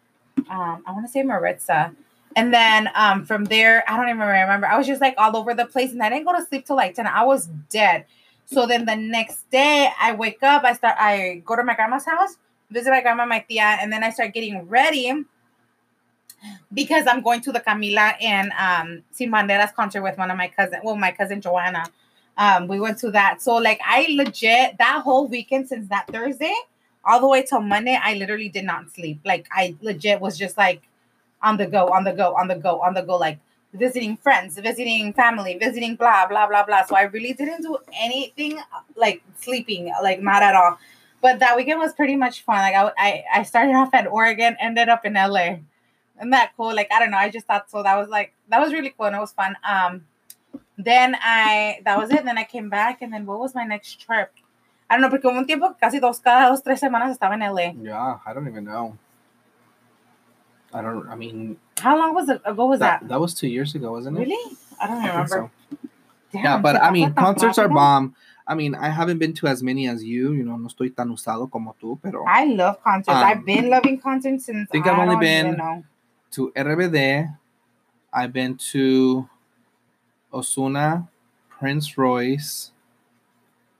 Um, 0.51 0.83
I 0.87 0.93
want 0.93 1.07
to 1.07 1.13
say 1.13 1.23
Maritza. 1.23 1.95
And 2.37 2.53
then 2.53 2.91
um, 2.95 3.25
from 3.25 3.45
there, 3.45 3.89
I 3.89 3.97
don't 3.97 4.09
even 4.09 4.19
remember. 4.19 4.67
I 4.67 4.77
was 4.77 4.87
just 4.87 5.01
like 5.01 5.15
all 5.19 5.37
over 5.37 5.55
the 5.55 5.67
place, 5.67 5.93
and 5.93 6.03
I 6.03 6.09
didn't 6.11 6.25
go 6.25 6.37
to 6.37 6.45
sleep 6.45 6.67
till 6.67 6.77
like 6.77 6.95
ten. 6.95 7.07
I 7.07 7.25
was 7.25 7.47
dead. 7.71 8.07
So 8.47 8.67
then 8.67 8.85
the 8.85 8.97
next 8.97 9.49
day, 9.51 9.91
I 10.01 10.13
wake 10.13 10.43
up. 10.43 10.65
I 10.65 10.75
start. 10.75 10.97
I 10.99 11.43
go 11.45 11.57
to 11.57 11.63
my 11.63 11.75
grandma's 11.75 12.05
house, 12.05 12.37
visit 12.71 12.91
my 12.91 13.01
grandma, 13.01 13.25
my 13.25 13.39
tia, 13.41 13.79
and 13.81 13.93
then 13.93 14.03
I 14.03 14.11
start 14.11 14.35
getting 14.35 14.69
ready 14.69 15.25
because 16.73 17.07
I'm 17.07 17.23
going 17.23 17.41
to 17.43 17.53
the 17.53 17.61
Camila 17.61 18.15
and 18.21 18.53
um, 18.59 19.03
Sin 19.13 19.31
Banderas 19.31 19.73
concert 19.75 20.03
with 20.03 20.19
one 20.19 20.31
of 20.31 20.37
my 20.37 20.49
cousin. 20.49 20.81
Well, 20.83 20.97
my 20.97 21.13
cousin 21.13 21.41
Joanna. 21.41 21.85
Um, 22.37 22.67
we 22.69 22.81
went 22.81 22.99
to 22.99 23.11
that. 23.13 23.41
So 23.43 23.57
like, 23.57 23.81
I 23.85 24.07
legit 24.11 24.79
that 24.79 25.03
whole 25.05 25.29
weekend 25.29 25.69
since 25.69 25.89
that 25.89 26.09
Thursday 26.09 26.55
all 27.05 27.21
the 27.21 27.29
way 27.29 27.43
till 27.43 27.61
Monday, 27.61 27.99
I 28.03 28.15
literally 28.15 28.49
did 28.49 28.65
not 28.65 28.91
sleep. 28.91 29.21
Like 29.25 29.47
I 29.53 29.77
legit 29.81 30.21
was 30.21 30.39
just 30.39 30.57
like 30.57 30.83
on 31.43 31.57
the 31.57 31.67
go, 31.67 31.89
on 31.89 32.05
the 32.05 32.13
go, 32.13 32.35
on 32.35 32.49
the 32.49 32.55
go, 32.57 32.81
on 32.81 32.95
the 32.95 33.03
go, 33.03 33.17
like 33.17 33.39
visiting 33.73 34.17
friends, 34.17 34.59
visiting 34.59 35.13
family, 35.13 35.59
visiting 35.59 35.97
blah 35.97 36.27
blah 36.27 36.47
blah 36.47 36.65
blah. 36.65 36.85
So 36.85 36.97
I 36.97 37.03
really 37.03 37.33
didn't 37.33 37.63
do 37.63 37.77
anything 38.01 38.59
like 38.97 39.23
sleeping, 39.41 39.93
like 40.03 40.23
not 40.23 40.43
at 40.43 40.55
all. 40.55 40.79
But 41.21 41.39
that 41.41 41.57
weekend 41.57 41.81
was 41.81 41.93
pretty 41.93 42.17
much 42.17 42.43
fun. 42.43 42.57
Like 42.57 42.75
I 42.75 42.93
I, 42.97 43.25
I 43.41 43.43
started 43.43 43.75
off 43.75 43.93
at 43.95 44.07
Oregon, 44.07 44.57
ended 44.61 44.89
up 44.89 45.05
in 45.05 45.15
LA. 45.15 45.59
Isn't 46.19 46.31
that 46.31 46.53
cool? 46.57 46.75
Like 46.75 46.91
I 46.93 47.01
don't 47.01 47.11
know. 47.11 47.19
I 47.19 47.29
just 47.31 47.47
thought 47.47 47.71
so. 47.71 47.83
That 47.83 47.97
was 47.97 48.09
like 48.09 48.33
that 48.49 48.61
was 48.61 48.73
really 48.73 48.91
cool 48.97 49.07
and 49.07 49.17
it 49.17 49.21
was 49.21 49.33
fun. 49.33 49.57
Um, 49.69 50.05
then 50.79 51.17
I 51.21 51.81
that 51.85 51.99
was 51.99 52.11
it. 52.11 52.25
Then 52.25 52.39
I 52.39 52.45
came 52.45 52.69
back 52.69 53.03
and 53.03 53.13
then 53.13 53.27
what 53.27 53.39
was 53.41 53.55
my 53.55 53.65
next 53.65 54.01
trip? 54.01 54.33
I 54.91 54.97
don't 54.97 55.03
know, 55.03 55.09
porque 55.11 55.25
hubo 55.29 55.39
un 55.39 55.47
tiempo 55.47 55.75
casi 55.81 55.99
dos, 55.99 56.19
cada 56.21 56.49
dos, 56.51 56.63
tres 56.63 56.79
semanas 56.81 57.11
estaba 57.17 57.35
en 57.35 57.41
LA. 57.41 57.73
yeah 57.83 58.19
i 58.27 58.35
don't 58.35 58.47
even 58.47 58.65
know 58.65 58.97
i 60.73 60.83
don't 60.83 61.09
i 61.09 61.15
mean 61.17 61.57
How 61.81 61.97
long 61.97 62.15
was 62.15 62.29
it 62.29 62.41
ago 62.45 62.67
was 62.67 62.79
that, 62.81 63.01
that? 63.01 63.09
that 63.09 63.19
was 63.21 63.35
two 63.35 63.49
years 63.49 63.75
ago 63.75 63.93
wasn't 63.93 64.19
it 64.19 64.21
Really? 64.21 64.57
I 64.81 64.87
don't 64.87 64.99
I 65.03 65.09
remember. 65.09 65.51
so. 65.71 65.79
Damn, 66.33 66.45
yeah, 66.45 66.59
but 66.59 66.77
I 66.83 66.91
mean, 66.91 67.15
concerts 67.15 67.59
are 67.59 67.69
bomb. 67.69 68.15
I 68.47 68.55
mean, 68.57 68.75
I 68.75 68.89
haven't 68.91 69.19
been 69.19 69.33
to 69.35 69.47
as 69.47 69.63
many 69.63 69.87
as 69.89 70.03
you. 70.03 70.33
You 70.33 70.43
know, 70.45 70.57
no 70.57 70.67
estoy 70.69 70.91
tan 70.95 71.09
usado 71.11 71.49
como 71.51 71.75
tú, 71.81 71.99
pero 72.03 72.25
I 72.27 72.45
love 72.47 72.83
concerts. 72.83 73.17
Um, 73.17 73.25
I've 73.25 73.45
been 73.47 73.71
loving 73.71 74.01
concerts 74.01 74.47
since 74.47 74.69
I 74.69 74.73
think 74.73 74.87
I've 74.87 74.99
I 74.99 75.03
only 75.03 75.17
been- 75.17 75.85
to 76.33 76.53
RBD, 76.57 77.33
I've 78.13 78.33
been 78.33 78.57
to 78.73 79.29
Ozuna, 80.35 81.09
Prince 81.49 81.97
Royce, 81.97 82.73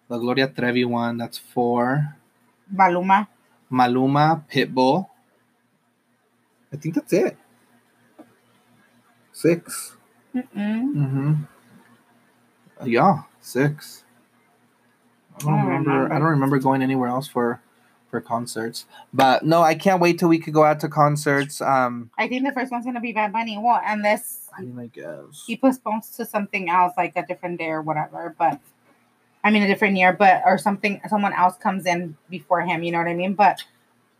the 0.09 0.19
Gloria 0.19 0.49
Trevi 0.49 0.85
one. 0.85 1.19
That's 1.19 1.39
four. 1.39 2.17
Maluma. 2.73 3.27
Maluma, 3.71 4.45
Pitbull. 4.49 5.09
I 6.73 6.77
think 6.77 6.95
that's 6.95 7.13
it. 7.13 7.37
Six. 9.33 9.97
Mm-mm. 10.35 10.95
Mm-hmm. 10.95 11.33
Yeah, 12.87 13.23
six. 13.41 14.05
I 15.37 15.39
don't 15.45 15.55
I 15.55 15.57
don't 15.57 15.67
remember. 15.67 16.13
I 16.13 16.19
don't 16.19 16.29
remember 16.29 16.59
going 16.59 16.83
anywhere 16.83 17.09
else 17.09 17.29
for 17.29 17.61
for 18.11 18.21
concerts. 18.21 18.87
But 19.13 19.45
no, 19.45 19.63
I 19.63 19.75
can't 19.75 20.01
wait 20.01 20.19
till 20.19 20.29
we 20.29 20.39
could 20.39 20.55
go 20.55 20.65
out 20.65 20.81
to 20.81 20.89
concerts. 20.89 21.61
Um, 21.61 22.11
I 22.19 22.29
think 22.29 22.45
the 22.45 22.53
first 22.53 22.71
one's 22.71 22.85
gonna 22.85 23.01
be 23.01 23.13
Bad 23.13 23.33
Bunny. 23.33 23.59
Well, 23.59 23.81
unless 23.85 24.44
I 24.57 24.63
mean, 24.63 24.79
I 24.79 24.87
guess. 24.87 25.45
he 25.47 25.57
postpones 25.57 26.11
to 26.17 26.25
something 26.25 26.69
else, 26.69 26.95
like 26.97 27.13
a 27.17 27.27
different 27.27 27.59
day 27.59 27.69
or 27.69 27.83
whatever. 27.83 28.35
But 28.39 28.61
I 29.43 29.51
mean, 29.51 29.63
a 29.63 29.67
different 29.67 29.97
year, 29.97 30.13
but 30.13 30.43
or 30.47 30.59
something. 30.59 31.01
Someone 31.09 31.33
else 31.35 31.57
comes 31.57 31.87
in 31.87 32.17
before 32.31 32.63
him. 32.63 32.83
You 32.83 32.93
know 32.93 32.99
what 32.99 33.09
I 33.09 33.15
mean? 33.15 33.35
But 33.35 33.63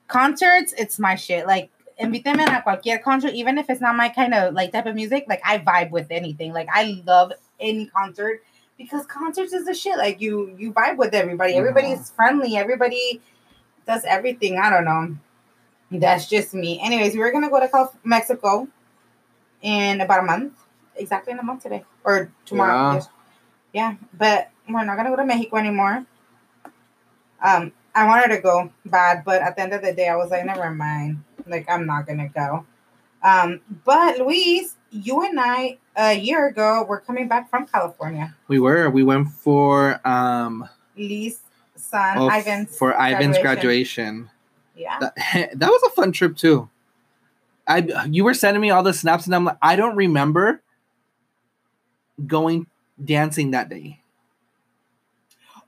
concerts, 0.09 0.75
it's 0.77 0.99
my 0.99 1.15
shit. 1.15 1.47
Like, 1.47 1.71
invíteme 2.01 2.47
a 2.47 2.63
cualquier 2.63 2.99
concert, 2.99 3.33
even 3.35 3.57
if 3.59 3.71
it's 3.71 3.81
not 3.81 3.97
my 3.97 4.09
kind 4.09 4.35
of 4.35 4.55
like 4.55 4.73
type 4.73 4.87
of 4.87 4.95
music. 4.95 5.25
Like, 5.29 5.41
I 5.45 5.59
vibe 5.59 5.91
with 5.91 6.09
anything. 6.11 6.53
Like, 6.53 6.69
I 6.73 7.03
love 7.07 7.33
any 7.59 7.87
concert 7.87 8.43
because 8.77 9.07
concerts 9.07 9.53
is 9.53 9.65
the 9.65 9.75
shit. 9.75 9.97
Like, 9.97 10.21
you 10.21 10.55
you 10.59 10.73
vibe 10.73 10.99
with 10.99 11.15
everybody. 11.15 11.55
Everybody's 11.55 12.11
friendly. 12.11 12.57
Everybody 12.57 13.23
does 13.87 14.05
everything. 14.05 14.59
I 14.59 14.71
don't 14.71 14.85
know. 14.85 15.17
That's 15.91 16.29
just 16.29 16.55
me. 16.55 16.81
Anyways, 16.83 17.15
we 17.15 17.21
were 17.21 17.33
gonna 17.33 17.51
go 17.51 17.61
to 17.61 17.91
Mexico 18.05 18.69
in 19.65 20.01
about 20.01 20.21
a 20.21 20.23
month. 20.23 20.53
Exactly 20.95 21.33
in 21.33 21.41
a 21.41 21.43
month 21.43 21.65
today 21.65 21.83
or 22.05 22.31
tomorrow. 22.45 22.73
Yeah. 22.73 22.95
Yes. 22.95 23.09
Yeah, 23.73 23.95
but 24.17 24.51
we're 24.69 24.85
not 24.85 24.97
gonna 24.97 25.11
go 25.11 25.17
to 25.17 25.25
Mexico 25.25 25.57
anymore. 25.57 26.07
Um, 27.43 27.73
I 27.93 28.07
wanted 28.07 28.35
to 28.37 28.41
go 28.41 28.71
bad, 28.87 29.25
but 29.25 29.43
at 29.43 29.57
the 29.57 29.63
end 29.63 29.73
of 29.73 29.83
the 29.83 29.93
day, 29.93 30.09
I 30.09 30.15
was 30.15 30.31
like, 30.31 30.45
never 30.45 30.71
mind. 30.71 31.25
Like, 31.47 31.69
I'm 31.69 31.87
not 31.87 32.07
gonna 32.07 32.29
go. 32.29 32.65
Um, 33.25 33.61
but 33.85 34.19
Luis, 34.19 34.77
you 34.91 35.25
and 35.25 35.41
I 35.41 35.79
a 35.97 36.15
year 36.15 36.47
ago 36.47 36.85
were 36.85 37.01
coming 37.01 37.27
back 37.27 37.51
from 37.51 37.67
California. 37.67 38.35
We 38.47 38.61
were. 38.61 38.89
We 38.91 39.03
went 39.03 39.31
for 39.31 40.01
um 40.07 40.69
Lee's 40.97 41.41
son, 41.75 42.19
oh, 42.19 42.29
Ivan's 42.29 42.77
for 42.77 42.93
Ivan's 42.93 43.39
graduation. 43.39 43.43
graduation. 43.43 44.31
Yeah. 44.77 44.99
That, 45.01 45.15
that 45.59 45.69
was 45.69 45.83
a 45.85 45.91
fun 45.91 46.13
trip 46.13 46.37
too. 46.37 46.69
I 47.67 48.07
you 48.11 48.25
were 48.25 48.35
sending 48.35 48.61
me 48.61 48.71
all 48.71 48.83
the 48.83 48.93
snaps 48.93 49.27
and 49.27 49.35
I'm 49.35 49.45
like 49.45 49.59
I 49.63 49.77
don't 49.77 49.97
remember 49.97 50.63
going 52.27 52.67
dancing 53.03 53.53
that 53.53 53.69
day. 53.69 54.01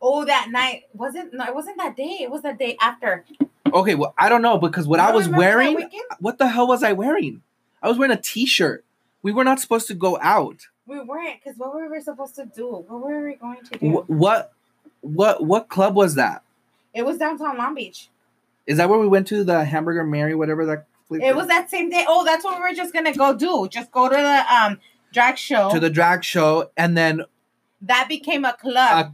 Oh, 0.00 0.25
that 0.25 0.49
night 0.50 0.85
wasn't 0.93 1.33
no, 1.33 1.45
it 1.45 1.55
wasn't 1.55 1.79
that 1.79 1.97
day. 1.97 2.19
It 2.21 2.31
was 2.31 2.43
the 2.43 2.53
day 2.53 2.76
after. 2.81 3.25
Okay, 3.73 3.95
well 3.95 4.15
I 4.19 4.29
don't 4.29 4.43
know 4.43 4.59
because 4.59 4.87
what 4.87 5.00
I 5.00 5.11
was 5.11 5.29
wearing, 5.29 5.88
what 6.21 6.38
the 6.38 6.49
hell 6.49 6.69
was 6.69 6.83
I 6.83 6.93
wearing? 6.93 7.43
I 7.83 7.88
was 7.88 7.99
wearing 7.99 8.17
a 8.17 8.21
t-shirt. 8.21 8.85
We 9.23 9.33
were 9.33 9.45
not 9.45 9.59
supposed 9.61 9.88
to 9.88 9.95
go 9.95 10.19
out. 10.21 10.69
We 10.87 11.00
weren't 11.00 11.43
because 11.43 11.59
what 11.59 11.75
were 11.75 11.91
we 11.91 12.00
supposed 12.00 12.37
to 12.37 12.47
do? 12.47 12.85
What 12.87 13.03
were 13.03 13.25
we 13.25 13.35
going 13.35 13.65
to 13.65 13.79
do? 13.79 13.91
Wh- 13.91 14.11
what 14.11 14.53
what 15.00 15.45
what 15.45 15.69
club 15.69 15.97
was 15.97 16.15
that? 16.15 16.43
It 16.95 17.05
was 17.05 17.19
downtown 17.19 17.59
Long 17.59 17.75
Beach. 17.75 18.09
Is 18.67 18.79
that 18.79 18.88
where 18.88 18.99
we 18.99 19.09
went 19.09 19.26
to 19.29 19.45
the 19.45 19.65
Hamburger 19.65 20.05
Mary, 20.05 20.35
whatever 20.35 20.67
that? 20.67 20.87
It 21.11 21.37
was 21.37 21.47
that 21.49 21.71
same 21.71 21.91
day. 21.91 22.05
Oh, 22.09 22.25
that's 22.25 22.45
what 22.45 22.57
we 22.57 22.63
were 22.63 22.75
just 22.75 22.93
gonna 22.93 23.15
go 23.15 23.35
do. 23.35 23.69
Just 23.71 23.91
go 23.93 24.09
to 24.09 24.15
the 24.15 24.55
um 24.55 24.79
drag 25.13 25.39
show. 25.39 25.71
to 25.71 25.81
the 25.81 25.91
drag 25.91 26.25
show, 26.25 26.71
and 26.77 26.97
then 26.97 27.23
that 27.83 28.09
became 28.09 28.45
a 28.45 28.55
club. 28.55 29.07
Uh, 29.07 29.11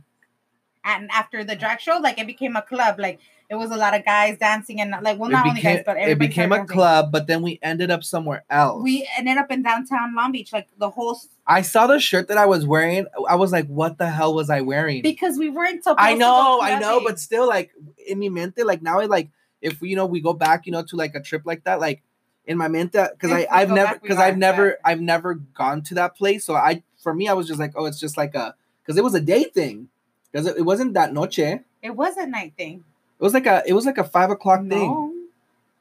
and 0.84 1.10
after 1.12 1.44
the 1.44 1.54
drag 1.54 1.80
show, 1.80 1.98
like 2.02 2.18
it 2.18 2.26
became 2.26 2.56
a 2.56 2.62
club. 2.62 2.98
Like 2.98 3.20
it 3.48 3.56
was 3.56 3.70
a 3.70 3.76
lot 3.76 3.94
of 3.94 4.04
guys 4.04 4.38
dancing 4.38 4.80
and 4.80 4.90
like 5.02 5.18
well, 5.18 5.30
not 5.30 5.46
only 5.46 5.60
guys, 5.60 5.82
but 5.84 5.96
it 5.98 6.18
became 6.18 6.52
a 6.52 6.64
club. 6.64 7.12
But 7.12 7.26
then 7.26 7.42
we 7.42 7.58
ended 7.62 7.90
up 7.90 8.02
somewhere 8.02 8.44
else. 8.48 8.82
We 8.82 9.08
ended 9.16 9.36
up 9.36 9.50
in 9.50 9.62
downtown 9.62 10.14
Long 10.14 10.32
Beach, 10.32 10.52
like 10.52 10.68
the 10.78 10.90
whole 10.90 11.20
i 11.46 11.60
saw 11.60 11.86
the 11.86 11.98
shirt 11.98 12.28
that 12.28 12.38
I 12.38 12.46
was 12.46 12.66
wearing. 12.66 13.06
I 13.28 13.36
was 13.36 13.52
like, 13.52 13.66
"What 13.66 13.98
the 13.98 14.08
hell 14.08 14.34
was 14.34 14.48
I 14.48 14.62
wearing?" 14.62 15.02
because 15.02 15.38
we 15.38 15.50
weren't 15.50 15.84
supposed. 15.84 16.00
I 16.00 16.14
know, 16.14 16.60
I 16.62 16.78
know, 16.78 17.02
but 17.04 17.18
still, 17.20 17.46
like 17.46 17.72
in 18.06 18.18
mi 18.18 18.28
mente, 18.28 18.64
like 18.64 18.82
now, 18.82 19.00
I 19.00 19.04
like 19.04 19.28
if 19.62 19.80
you 19.80 19.96
know 19.96 20.04
we 20.04 20.20
go 20.20 20.32
back, 20.32 20.66
you 20.66 20.72
know, 20.72 20.82
to 20.82 20.96
like 20.96 21.14
a 21.14 21.20
trip 21.20 21.42
like 21.46 21.64
that, 21.64 21.80
like 21.80 22.02
in 22.46 22.58
my 22.58 22.68
mente, 22.68 22.92
because 22.92 23.30
I 23.30 23.46
I've 23.50 23.70
never 23.70 23.98
because 23.98 24.18
I've 24.18 24.36
never 24.36 24.66
yeah. 24.66 24.74
I've 24.84 25.00
never 25.00 25.34
gone 25.34 25.82
to 25.82 25.94
that 25.94 26.16
place, 26.16 26.44
so 26.44 26.54
I 26.54 26.82
for 27.02 27.14
me 27.14 27.28
I 27.28 27.32
was 27.32 27.46
just 27.46 27.60
like, 27.60 27.72
oh, 27.76 27.86
it's 27.86 28.00
just 28.00 28.16
like 28.16 28.34
a 28.34 28.54
because 28.82 28.98
it 28.98 29.04
was 29.04 29.14
a 29.14 29.20
day 29.20 29.44
thing, 29.44 29.88
because 30.30 30.46
it, 30.46 30.58
it 30.58 30.62
wasn't 30.62 30.94
that 30.94 31.14
noche. 31.14 31.38
It 31.38 31.96
was 31.96 32.16
a 32.16 32.26
night 32.26 32.54
thing. 32.56 32.84
It 33.18 33.22
was 33.22 33.32
like 33.32 33.46
a 33.46 33.62
it 33.66 33.72
was 33.72 33.86
like 33.86 33.98
a 33.98 34.04
five 34.04 34.30
o'clock 34.30 34.60
thing. 34.60 34.90
No. 34.90 35.12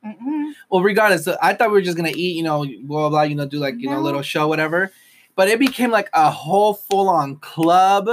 Mm-mm. 0.06 0.54
Well, 0.70 0.82
regardless, 0.82 1.26
so 1.26 1.38
I 1.42 1.54
thought 1.54 1.70
we 1.70 1.74
were 1.74 1.82
just 1.82 1.98
gonna 1.98 2.14
eat, 2.16 2.36
you 2.36 2.44
know, 2.44 2.66
blah 2.84 3.10
blah, 3.10 3.24
you 3.24 3.36
know, 3.36 3.46
do 3.46 3.58
like 3.58 3.76
you 3.78 3.90
know, 3.90 3.98
No. 3.98 4.02
little 4.02 4.22
show, 4.22 4.48
whatever. 4.48 4.92
But 5.36 5.48
it 5.48 5.60
became 5.60 5.92
like 5.92 6.10
a 6.14 6.30
whole 6.30 6.74
full 6.74 7.10
on 7.10 7.38
club, 7.38 8.10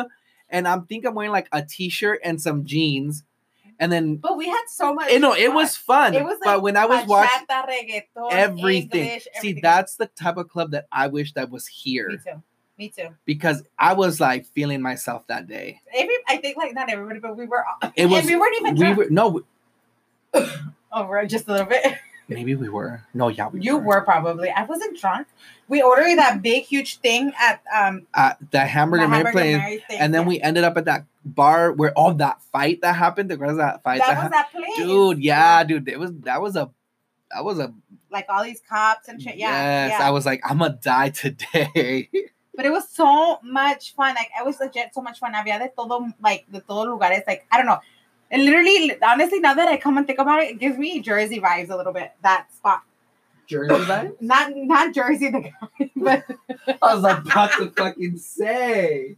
and 0.48 0.68
I'm 0.68 0.86
think 0.86 1.04
I'm 1.04 1.14
wearing 1.14 1.32
like 1.32 1.48
a 1.52 1.62
t-shirt 1.62 2.20
and 2.24 2.40
some 2.40 2.64
jeans, 2.64 3.24
and 3.78 3.92
then 3.92 4.16
But 4.16 4.36
we 4.36 4.48
had 4.48 4.64
so 4.68 4.94
much. 4.94 5.08
Eh, 5.08 5.14
you 5.14 5.18
know 5.20 5.34
it 5.34 5.52
was 5.52 5.76
fun. 5.76 6.14
It 6.14 6.24
was 6.24 6.38
but 6.42 6.56
like 6.56 6.62
when 6.62 6.76
I 6.76 6.86
was 6.86 7.06
watching 7.06 7.46
everything, 8.30 9.04
English, 9.04 9.28
see, 9.40 9.60
that's 9.60 9.96
the 9.96 10.06
type 10.06 10.36
of 10.36 10.48
club 10.48 10.72
that 10.72 10.86
I 10.92 11.06
wish 11.08 11.32
that 11.34 11.50
was 11.50 11.66
here. 11.66 12.08
me 12.08 12.16
too. 12.16 12.42
Me 12.78 12.88
too. 12.88 13.08
because 13.24 13.64
I 13.76 13.94
was 13.94 14.20
like 14.20 14.46
feeling 14.46 14.80
myself 14.80 15.26
that 15.26 15.48
day. 15.48 15.80
Every, 15.92 16.14
I 16.28 16.36
think 16.36 16.56
like 16.56 16.74
not 16.74 16.88
everybody, 16.88 17.18
but 17.18 17.36
we 17.36 17.46
were. 17.46 17.64
It 17.96 18.06
was 18.06 18.24
we 18.24 18.36
weren't 18.36 18.56
even 18.56 18.74
we 18.76 18.94
were 18.94 19.10
no, 19.10 19.42
Oh, 20.92 21.06
right, 21.06 21.28
just 21.28 21.48
a 21.48 21.52
little 21.52 21.66
bit. 21.66 21.84
Maybe 22.28 22.54
we 22.54 22.68
were. 22.68 23.02
No, 23.14 23.28
yeah, 23.28 23.48
we 23.48 23.60
You 23.60 23.78
were 23.78 24.02
probably. 24.02 24.50
I 24.50 24.64
wasn't 24.64 24.98
drunk. 24.98 25.28
We 25.68 25.82
ordered 25.82 26.16
that 26.18 26.42
big, 26.42 26.64
huge 26.64 26.98
thing 26.98 27.32
at 27.38 27.62
um 27.74 28.06
at 28.14 28.38
the 28.50 28.60
hamburger, 28.60 29.04
the 29.04 29.08
Mary 29.08 29.24
Hamburger 29.24 29.38
place. 29.38 29.56
Mary 29.56 29.84
thing. 29.88 30.00
And 30.00 30.14
then 30.14 30.22
yeah. 30.22 30.28
we 30.28 30.40
ended 30.40 30.64
up 30.64 30.76
at 30.76 30.84
that 30.86 31.04
bar 31.24 31.72
where 31.72 31.92
all 31.92 32.14
that 32.14 32.40
fight 32.52 32.80
that 32.82 32.94
happened. 32.94 33.30
The 33.30 33.36
that 33.36 33.82
fight 33.82 34.00
that 34.00 34.06
that 34.06 34.24
was 34.24 34.32
happened. 34.32 34.32
that 34.32 34.52
place, 34.52 34.76
dude 34.76 35.18
yeah 35.18 35.64
dude 35.64 35.88
it 35.88 35.98
was 35.98 36.12
that 36.20 36.40
was 36.40 36.56
a 36.56 36.70
that 37.30 37.44
was 37.44 37.58
a 37.58 37.74
Like 38.10 38.26
all 38.28 38.42
these 38.42 38.62
cops 38.66 39.08
and 39.08 39.20
shit. 39.20 39.36
Yeah, 39.36 39.88
yes 39.88 39.96
yeah. 39.98 40.06
i 40.06 40.10
was 40.10 40.24
like 40.24 40.40
i'm 40.48 40.58
gonna 40.58 40.78
die 40.80 41.10
today 41.10 42.08
But 42.58 42.66
it 42.66 42.72
was 42.72 42.88
so 42.88 43.38
much 43.44 43.94
fun. 43.94 44.16
Like 44.16 44.30
it 44.36 44.44
was 44.44 44.58
legit 44.58 44.92
so 44.92 45.00
much 45.00 45.20
fun. 45.20 45.32
Había 45.32 45.60
de 45.60 45.70
todo, 45.78 46.12
like 46.20 46.44
de 46.50 46.58
todo 46.58 46.86
lugares. 46.86 47.22
Like 47.24 47.46
I 47.52 47.56
don't 47.56 47.66
know. 47.66 47.78
And 48.30 48.44
literally, 48.44 48.94
honestly, 49.02 49.40
now 49.40 49.54
that 49.54 49.68
I 49.68 49.76
come 49.78 49.96
and 49.96 50.06
think 50.06 50.18
about 50.18 50.42
it, 50.42 50.50
it 50.50 50.58
gives 50.58 50.76
me 50.78 51.00
Jersey 51.00 51.40
vibes 51.40 51.70
a 51.70 51.76
little 51.76 51.92
bit. 51.94 52.12
That 52.22 52.46
spot, 52.54 52.82
jersey 53.46 53.74
vibes 53.74 54.12
not 54.20 54.52
not 54.54 54.94
Jersey 54.94 55.30
the 55.30 55.40
guy, 55.40 55.90
but 55.96 56.24
i 56.82 56.94
was 56.94 57.04
about 57.04 57.52
to 57.52 57.70
fucking 57.70 58.18
say 58.18 59.16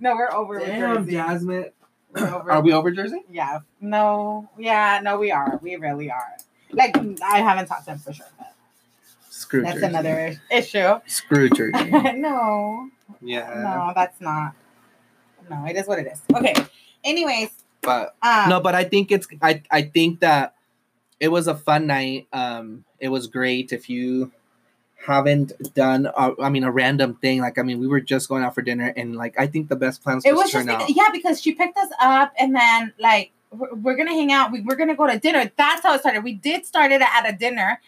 no, 0.00 0.14
we're 0.14 0.32
over 0.32 0.58
with 0.58 0.66
damn 0.66 0.96
Jersey. 1.04 1.12
jasmine 1.12 1.70
over. 2.16 2.50
are 2.50 2.62
we 2.62 2.72
over 2.72 2.90
jersey 2.90 3.22
Yeah. 3.30 3.60
No. 3.80 4.48
Yeah. 4.58 5.00
No, 5.02 5.18
we 5.18 5.30
are. 5.32 5.58
We 5.62 5.76
really 5.76 6.10
are. 6.10 6.36
Like 6.72 6.96
I 7.22 7.40
haven't 7.40 7.66
talked 7.66 7.84
to 7.84 7.92
him 7.92 7.98
for 7.98 8.12
sure. 8.14 8.26
But 8.38 8.54
screw 9.28 9.62
that's 9.62 9.74
jersey 9.74 9.86
another 9.86 10.40
issue. 10.50 10.94
screw 11.06 11.50
jersey 11.50 11.90
no. 12.16 12.88
yeah 13.20 13.48
No, 13.62 13.92
that's 13.94 14.18
not. 14.22 14.54
No, 15.50 15.66
it 15.66 15.76
is 15.76 15.86
what 15.86 15.98
it 15.98 16.06
is. 16.06 16.22
Okay. 16.34 16.54
Anyways, 17.04 17.50
but 17.86 18.16
um, 18.22 18.50
no 18.50 18.60
but 18.60 18.74
i 18.74 18.84
think 18.84 19.10
it's 19.10 19.26
i 19.42 19.62
i 19.70 19.82
think 19.82 20.20
that 20.20 20.54
it 21.20 21.28
was 21.28 21.46
a 21.48 21.54
fun 21.54 21.86
night 21.86 22.26
um 22.32 22.84
it 23.00 23.08
was 23.08 23.26
great 23.26 23.72
if 23.72 23.88
you 23.88 24.30
haven't 25.06 25.52
done 25.74 26.06
uh, 26.16 26.32
i 26.42 26.48
mean 26.48 26.64
a 26.64 26.70
random 26.70 27.14
thing 27.14 27.40
like 27.40 27.58
i 27.58 27.62
mean 27.62 27.78
we 27.78 27.86
were 27.86 28.00
just 28.00 28.28
going 28.28 28.42
out 28.42 28.54
for 28.54 28.62
dinner 28.62 28.92
and 28.96 29.16
like 29.16 29.38
i 29.38 29.46
think 29.46 29.68
the 29.68 29.76
best 29.76 30.02
plans 30.02 30.24
it 30.26 30.34
was 30.34 30.50
just 30.50 30.68
out 30.68 30.78
because, 30.80 30.96
yeah 30.96 31.08
because 31.12 31.40
she 31.40 31.52
picked 31.52 31.78
us 31.78 31.90
up 32.00 32.32
and 32.38 32.54
then 32.54 32.92
like 32.98 33.32
we're, 33.50 33.74
we're 33.74 33.96
gonna 33.96 34.12
hang 34.12 34.32
out. 34.32 34.52
We, 34.52 34.60
we're 34.60 34.76
gonna 34.76 34.94
go 34.94 35.06
to 35.06 35.18
dinner. 35.18 35.50
That's 35.56 35.82
how 35.82 35.94
it 35.94 36.00
started. 36.00 36.24
We 36.24 36.34
did 36.34 36.66
start 36.66 36.92
it 36.92 37.00
at 37.00 37.28
a 37.28 37.36
dinner. 37.36 37.80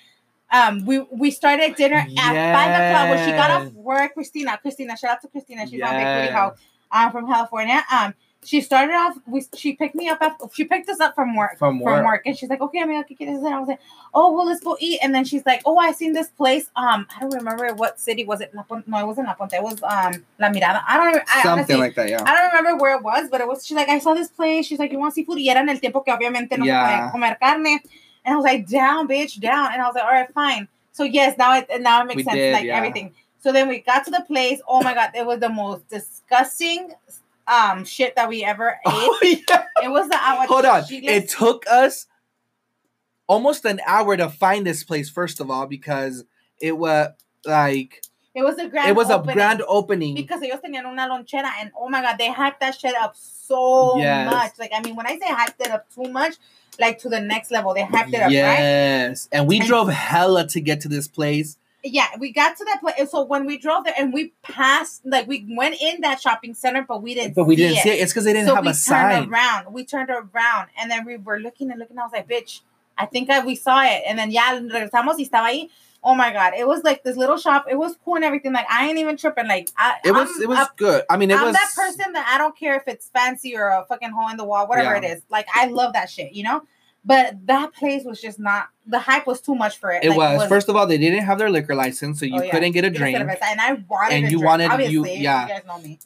Um, 0.50 0.86
we 0.86 1.00
we 1.10 1.30
started 1.30 1.76
dinner 1.76 1.96
at 1.96 2.06
five 2.08 2.74
o'clock 2.74 3.10
when 3.10 3.24
she 3.26 3.32
got 3.32 3.50
off 3.50 3.72
work. 3.72 4.14
Christina, 4.14 4.58
Christina, 4.60 4.96
shout 4.96 5.12
out 5.12 5.22
to 5.22 5.28
Christina. 5.28 5.66
She's 5.66 5.82
on 5.82 5.90
Big 5.90 6.06
Booty 6.06 6.26
Yes. 6.26 6.32
House. 6.32 6.58
Um, 6.90 7.12
from 7.12 7.26
California. 7.26 7.84
Um, 7.92 8.14
she 8.44 8.60
started 8.60 8.92
off. 8.94 9.16
We 9.26 9.44
she 9.56 9.72
picked 9.74 9.94
me 9.94 10.08
up. 10.08 10.18
After, 10.22 10.46
she 10.54 10.64
picked 10.64 10.88
us 10.88 11.00
up 11.00 11.14
from 11.14 11.34
work. 11.34 11.58
From 11.58 11.80
work. 11.80 12.22
and 12.24 12.36
she's 12.38 12.48
like, 12.48 12.60
"Okay, 12.60 12.80
amiga, 12.80 13.04
¿qué 13.04 13.18
quieres 13.18 13.34
hacer?" 13.40 13.52
I 13.52 13.58
was 13.58 13.68
like, 13.68 13.80
"Oh, 14.14 14.32
well, 14.32 14.46
let's 14.46 14.62
go 14.62 14.76
eat." 14.80 15.00
And 15.02 15.14
then 15.14 15.24
she's 15.24 15.44
like, 15.44 15.60
"Oh, 15.66 15.76
I 15.76 15.92
seen 15.92 16.12
this 16.12 16.28
place. 16.28 16.70
Um, 16.76 17.06
I 17.14 17.20
don't 17.20 17.34
remember 17.34 17.74
what 17.74 17.98
city 17.98 18.24
was 18.24 18.40
it. 18.40 18.54
No, 18.54 18.64
it 18.70 19.06
wasn't 19.06 19.26
La 19.26 19.34
Puente. 19.34 19.54
It 19.54 19.62
was 19.62 19.82
um 19.82 20.24
La 20.38 20.48
Mirada. 20.50 20.82
I 20.88 20.96
don't. 20.96 21.22
I 21.28 21.42
something 21.42 21.50
honestly, 21.50 21.76
like 21.76 21.94
that 21.96 22.08
yeah 22.08 22.22
I 22.24 22.32
don't 22.34 22.52
remember 22.54 22.80
where 22.82 22.96
it 22.96 23.02
was, 23.02 23.28
but 23.28 23.40
it 23.40 23.48
was. 23.48 23.66
She's 23.66 23.76
like, 23.76 23.88
I 23.88 23.98
saw 23.98 24.14
this 24.14 24.28
place. 24.28 24.66
She's 24.66 24.78
like, 24.78 24.92
you 24.92 24.98
want 24.98 25.14
seafood? 25.14 25.36
Y 25.38 25.48
era 25.48 25.60
en 25.60 25.68
el 25.68 25.78
tiempo 25.78 26.00
que 26.02 26.12
obviamente 26.14 26.56
no 26.58 26.64
Yeah. 26.64 27.10
comer 27.10 27.36
carne. 27.40 27.80
And 28.24 28.34
I 28.34 28.36
was 28.36 28.44
like, 28.44 28.68
down, 28.68 29.08
bitch, 29.08 29.40
down. 29.40 29.72
And 29.72 29.82
I 29.82 29.86
was 29.86 29.94
like, 29.94 30.04
all 30.04 30.10
right, 30.12 30.32
fine. 30.32 30.68
So 30.92 31.02
yes, 31.04 31.36
now 31.38 31.56
it 31.58 31.68
now 31.80 32.02
it 32.02 32.06
makes 32.06 32.16
We 32.16 32.22
sense, 32.24 32.36
did, 32.36 32.52
like 32.52 32.64
yeah. 32.64 32.76
everything. 32.76 33.14
So 33.40 33.52
then 33.52 33.68
we 33.68 33.80
got 33.80 34.04
to 34.04 34.10
the 34.10 34.24
place. 34.26 34.60
Oh 34.68 34.82
my 34.82 34.94
god, 34.94 35.10
it 35.14 35.26
was 35.26 35.40
the 35.40 35.48
most 35.48 35.88
disgusting 35.88 36.92
um 37.48 37.84
shit 37.84 38.14
that 38.16 38.28
we 38.28 38.44
ever 38.44 38.70
ate. 38.86 38.92
oh, 38.92 39.18
yeah. 39.22 39.64
It 39.82 39.88
was 39.90 40.08
the 40.08 40.16
agua 40.22 40.46
hold 40.46 40.64
on 40.64 40.84
it 40.90 41.28
took 41.28 41.64
us 41.70 42.06
almost 43.26 43.64
an 43.64 43.80
hour 43.86 44.16
to 44.16 44.28
find 44.28 44.66
this 44.66 44.84
place 44.84 45.08
first 45.10 45.40
of 45.40 45.50
all 45.50 45.66
because 45.66 46.24
it 46.60 46.76
was 46.76 47.10
like 47.44 48.02
It 48.34 48.42
was 48.42 48.58
a 48.58 48.68
grand. 48.68 48.88
it 48.88 48.96
was 48.96 49.10
a 49.10 49.14
opening 49.16 49.34
grand 49.34 49.62
opening 49.66 50.14
because 50.14 50.40
ellos 50.42 50.60
tenían 50.64 50.84
una 50.86 51.08
lonchera, 51.08 51.50
and 51.60 51.70
oh 51.78 51.88
my 51.88 52.02
god, 52.02 52.16
they 52.18 52.28
hyped 52.28 52.60
that 52.60 52.74
shit 52.78 52.94
up 52.96 53.14
so 53.16 53.96
Yes. 53.98 54.30
much. 54.30 54.52
Like 54.58 54.70
I 54.74 54.80
mean, 54.82 54.96
when 54.96 55.06
I 55.06 55.18
say 55.18 55.26
hyped 55.28 55.60
it 55.60 55.70
up 55.70 55.86
too 55.94 56.10
much, 56.10 56.34
like 56.80 56.98
to 57.00 57.08
the 57.08 57.20
next 57.20 57.50
level, 57.50 57.74
they 57.74 57.82
hyped 57.82 58.08
it 58.12 58.16
up, 58.20 58.22
right? 58.24 58.30
yes 58.32 59.28
and 59.32 59.46
we 59.46 59.58
And- 59.58 59.66
drove 59.68 59.88
hella 59.88 60.46
to 60.48 60.60
get 60.60 60.80
to 60.82 60.88
this 60.88 61.08
place 61.08 61.56
yeah, 61.84 62.08
we 62.18 62.32
got 62.32 62.56
to 62.56 62.64
that 62.64 62.80
place. 62.80 63.10
So 63.10 63.22
when 63.24 63.46
we 63.46 63.56
drove 63.58 63.84
there 63.84 63.94
and 63.96 64.12
we 64.12 64.32
passed, 64.42 65.04
like 65.06 65.26
we 65.28 65.46
went 65.56 65.76
in 65.80 66.00
that 66.00 66.20
shopping 66.20 66.54
center, 66.54 66.82
but 66.86 67.02
we 67.02 67.14
didn't. 67.14 67.34
but 67.34 67.44
we 67.44 67.56
see 67.56 67.62
didn't 67.62 67.78
it. 67.78 67.82
see 67.82 67.90
it 67.90 68.02
it's 68.02 68.12
because 68.12 68.24
they 68.24 68.32
didn't 68.32 68.48
so 68.48 68.54
have 68.56 68.64
we 68.64 68.70
a 68.70 68.72
turned 68.72 68.78
sign 68.78 69.28
around. 69.28 69.72
We 69.72 69.84
turned 69.84 70.10
around, 70.10 70.68
and 70.80 70.90
then 70.90 71.04
we 71.04 71.16
were 71.16 71.38
looking 71.38 71.70
and 71.70 71.78
looking. 71.78 71.98
I 71.98 72.02
was 72.02 72.12
like, 72.12 72.28
"Bitch, 72.28 72.60
I 72.96 73.06
think 73.06 73.30
I, 73.30 73.44
we 73.44 73.54
saw 73.54 73.82
it." 73.84 74.02
And 74.06 74.18
then 74.18 74.30
yeah, 74.30 74.58
regresamos 74.58 75.16
y 75.18 75.24
estaba 75.24 75.46
ahí. 75.50 75.68
Oh 76.02 76.14
my 76.14 76.32
god, 76.32 76.52
it 76.56 76.66
was 76.66 76.84
like 76.84 77.02
this 77.02 77.16
little 77.16 77.36
shop. 77.36 77.66
It 77.68 77.76
was 77.76 77.96
cool 78.04 78.14
and 78.16 78.24
everything. 78.24 78.52
Like 78.52 78.66
I 78.70 78.88
ain't 78.88 78.98
even 78.98 79.16
tripping. 79.16 79.46
Like 79.48 79.68
I, 79.76 79.96
it 80.04 80.12
was 80.12 80.28
I'm 80.36 80.42
it 80.42 80.48
was 80.48 80.58
a- 80.58 80.70
good 80.76 81.02
i 81.10 81.16
mean 81.16 81.30
it 81.30 81.38
I'm 81.38 81.46
was 81.46 81.54
that 81.54 81.70
person 81.76 82.12
that 82.12 82.26
I 82.32 82.38
don't 82.38 82.56
care 82.56 82.76
if 82.76 82.86
it's 82.86 83.08
fancy 83.08 83.56
or 83.56 83.68
a 83.68 83.84
fucking 83.88 84.10
hole 84.10 84.28
in 84.30 84.36
the 84.36 84.44
wall, 84.44 84.66
whatever 84.68 84.92
Yeah. 84.94 84.98
it 85.12 85.16
is. 85.16 85.22
Like 85.30 85.46
I 85.54 85.66
love 85.66 85.92
that 85.94 86.08
shit, 86.10 86.32
you 86.32 86.44
know. 86.44 86.62
But 87.08 87.46
that 87.46 87.72
place 87.72 88.02
was 88.04 88.20
just 88.20 88.38
not. 88.38 88.68
The 88.86 88.98
hype 88.98 89.26
was 89.26 89.40
too 89.40 89.54
much 89.54 89.78
for 89.78 89.90
it. 89.90 90.04
it 90.04 90.10
Like, 90.10 90.18
was 90.40 90.48
first 90.48 90.68
of 90.68 90.76
all 90.76 90.86
they 90.86 90.98
didn't 90.98 91.24
have 91.24 91.38
their 91.38 91.50
liquor 91.50 91.74
license 91.74 92.20
so 92.20 92.26
you 92.26 92.36
Oh, 92.38 92.42
yeah. 92.42 92.50
couldn't 92.52 92.72
get 92.72 92.84
a 92.84 92.90
drink 92.90 93.16
and 93.18 93.60
I 93.60 93.72
wanted 93.88 94.14
And 94.14 94.22
you 94.30 94.38
drink, 94.38 94.44
wanted- 94.44 94.64
you- 94.64 95.00
obviously, 95.02 95.16
yeah. 95.28 95.42
You 95.42 95.48
guys 95.54 95.62
know 95.66 95.78
me. 95.86 95.98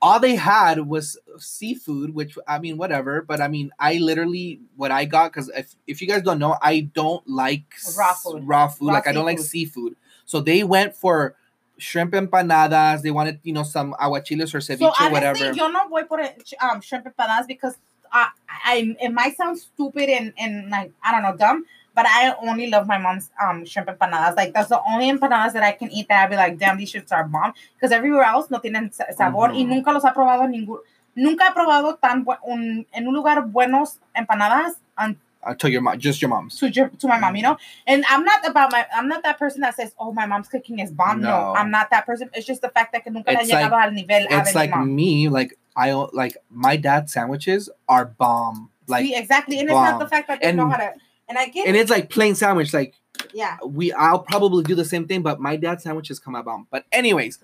all 0.00 0.18
they 0.18 0.34
had 0.34 0.86
was 0.94 1.18
seafood, 1.38 2.14
which 2.14 2.36
I 2.48 2.58
mean, 2.58 2.76
whatever. 2.78 3.22
But 3.22 3.40
I 3.40 3.48
mean, 3.48 3.70
I 3.78 3.98
literally 3.98 4.60
what 4.76 4.90
I 4.90 5.04
got 5.04 5.32
because 5.32 5.48
if 5.54 5.74
if 5.86 6.00
you 6.00 6.08
guys 6.08 6.22
don't 6.22 6.38
know, 6.38 6.56
I 6.62 6.80
don't 7.00 7.22
like 7.28 7.64
Raw 7.96 8.14
food. 8.14 8.42
Raw 8.48 8.68
food. 8.68 8.86
Raw 8.88 8.94
like 8.94 9.06
I 9.06 9.12
don't 9.12 9.26
like 9.26 9.38
seafood. 9.38 9.50
seafood. 9.92 9.96
So 10.24 10.40
they 10.40 10.64
went 10.64 10.96
for 10.96 11.36
shrimp 11.78 12.12
empanadas. 12.14 13.02
They 13.02 13.10
wanted 13.10 13.40
you 13.42 13.52
know 13.52 13.64
some 13.64 13.94
aguachiles 14.00 14.54
or 14.54 14.58
ceviche 14.58 14.78
So 14.78 14.86
or 14.88 14.94
honestly, 14.98 15.12
whatever. 15.12 15.52
yo 15.52 15.68
no 15.68 15.88
voy 15.88 16.04
por 16.04 16.20
um, 16.60 16.80
shrimp 16.80 17.04
empanadas 17.06 17.46
because 17.46 17.76
I, 18.12 18.28
I, 18.64 18.96
it 19.00 19.12
might 19.12 19.36
sound 19.36 19.58
stupid 19.58 20.08
and, 20.08 20.32
and 20.38 20.68
like, 20.70 20.92
I 21.02 21.12
don't 21.12 21.22
know, 21.22 21.36
dumb, 21.36 21.64
but 21.94 22.06
I 22.06 22.34
only 22.46 22.68
love 22.68 22.86
my 22.86 22.98
mom's 22.98 23.30
um 23.42 23.64
shrimp 23.64 23.88
empanadas. 23.88 24.36
Like, 24.36 24.52
that's 24.54 24.68
the 24.68 24.80
only 24.88 25.10
empanadas 25.10 25.52
that 25.54 25.62
I 25.62 25.72
can 25.72 25.90
eat 25.90 26.08
that 26.08 26.24
I'd 26.24 26.30
be 26.30 26.36
like, 26.36 26.58
damn, 26.58 26.76
these 26.78 26.92
shits 26.92 27.10
are 27.12 27.24
bomb. 27.24 27.52
Because 27.74 27.92
everywhere 27.92 28.24
else 28.24 28.50
no 28.50 28.58
tienen 28.58 28.92
sa- 28.92 29.04
sabor 29.16 29.48
mm-hmm. 29.48 29.56
y 29.56 29.64
Ujú. 29.64 29.68
nunca 29.68 29.92
los 29.92 30.04
ha 30.04 30.12
probado 30.14 30.46
ningún. 30.48 30.78
Nunca 31.14 31.44
he 31.46 31.52
probado 31.52 31.98
tan 32.00 32.24
bu- 32.24 32.38
un, 32.46 32.86
en 32.92 33.06
un 33.08 33.14
lugar 33.14 33.42
buenos 33.46 33.98
empanadas 34.14 34.74
un- 34.98 35.16
Until 35.44 35.68
uh, 35.68 35.70
your 35.72 35.82
mom, 35.82 35.98
just 35.98 36.22
your 36.22 36.28
mom's. 36.28 36.56
to 36.60 36.70
your, 36.70 36.88
to 36.88 37.08
my 37.08 37.18
mom, 37.18 37.34
you 37.34 37.42
know. 37.42 37.54
Mm-hmm. 37.54 37.82
And 37.88 38.04
I'm 38.08 38.24
not 38.24 38.46
about 38.48 38.70
my 38.70 38.86
I'm 38.94 39.08
not 39.08 39.24
that 39.24 39.38
person 39.40 39.60
that 39.62 39.74
says, 39.74 39.92
"Oh, 39.98 40.12
my 40.12 40.24
mom's 40.24 40.46
cooking 40.48 40.78
is 40.78 40.92
bomb." 40.92 41.20
No, 41.20 41.28
No. 41.28 41.54
I'm 41.54 41.70
not 41.70 41.90
that 41.90 42.06
person. 42.06 42.30
It's 42.32 42.46
just 42.46 42.62
the 42.62 42.68
fact 42.68 42.92
that 42.92 43.02
que 43.02 43.10
nunca 43.12 43.32
It's 43.32 43.48
he 43.50 43.52
llegado 43.52 43.72
like- 43.72 43.82
al 43.86 43.90
nivel 43.90 44.26
It's 44.30 44.54
like 44.54 44.70
mom. 44.70 44.94
me, 44.94 45.28
like 45.28 45.58
I 45.76 45.92
like 45.92 46.36
my 46.50 46.76
dad's 46.76 47.12
sandwiches 47.12 47.68
are 47.88 48.04
bomb. 48.06 48.70
Like 48.88 49.04
See, 49.06 49.14
exactly, 49.16 49.58
and 49.60 49.68
it's 49.68 49.74
not 49.74 49.98
the 49.98 50.06
fact 50.08 50.28
that 50.28 50.40
they 50.40 50.52
know 50.52 50.68
how 50.68 50.76
to. 50.76 50.92
And 51.28 51.38
I 51.38 51.46
get 51.46 51.66
and 51.66 51.76
it. 51.76 51.80
it's 51.80 51.90
like 51.90 52.10
plain 52.10 52.34
sandwich. 52.34 52.72
Like 52.74 52.94
Yeah. 53.32 53.56
we 53.64 53.92
I'll 53.92 54.18
probably 54.18 54.64
do 54.64 54.74
the 54.74 54.84
same 54.84 55.06
thing, 55.06 55.22
but 55.22 55.40
my 55.40 55.56
dad's 55.56 55.82
sandwiches 55.84 56.18
come 56.18 56.34
out 56.36 56.44
bomb. 56.44 56.66
But 56.70 56.84
anyways, 56.92 57.38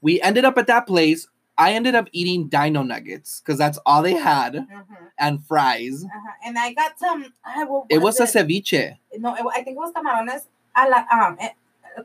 we 0.00 0.20
ended 0.22 0.44
up 0.44 0.56
at 0.56 0.66
that 0.68 0.86
place. 0.86 1.28
I 1.58 1.72
ended 1.74 1.94
up 1.94 2.08
eating 2.12 2.48
dino 2.48 2.82
nuggets 2.82 3.40
because 3.40 3.58
that's 3.58 3.78
all 3.86 4.02
they 4.02 4.14
had 4.14 4.54
Mhm, 4.54 4.86
and 5.18 5.44
fries. 5.44 6.04
uh-huh. 6.04 6.30
And 6.46 6.58
I 6.58 6.72
got 6.72 6.98
some. 6.98 7.32
I, 7.44 7.64
what 7.64 7.86
It 7.90 7.98
was 7.98 8.18
a 8.18 8.24
it? 8.24 8.30
ceviche. 8.30 8.96
No, 9.18 9.34
it, 9.34 9.44
I 9.54 9.62
think 9.62 9.76
it 9.76 9.80
was 9.80 9.92
camarones. 9.92 10.46
A 10.76 10.88
la, 10.88 11.04
um, 11.12 11.36
eh, 11.40 11.50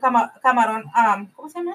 cama, 0.00 0.30
camarón. 0.44 0.84
Um, 0.96 1.28
¿Cómo 1.36 1.50
se 1.50 1.58
llama? 1.58 1.74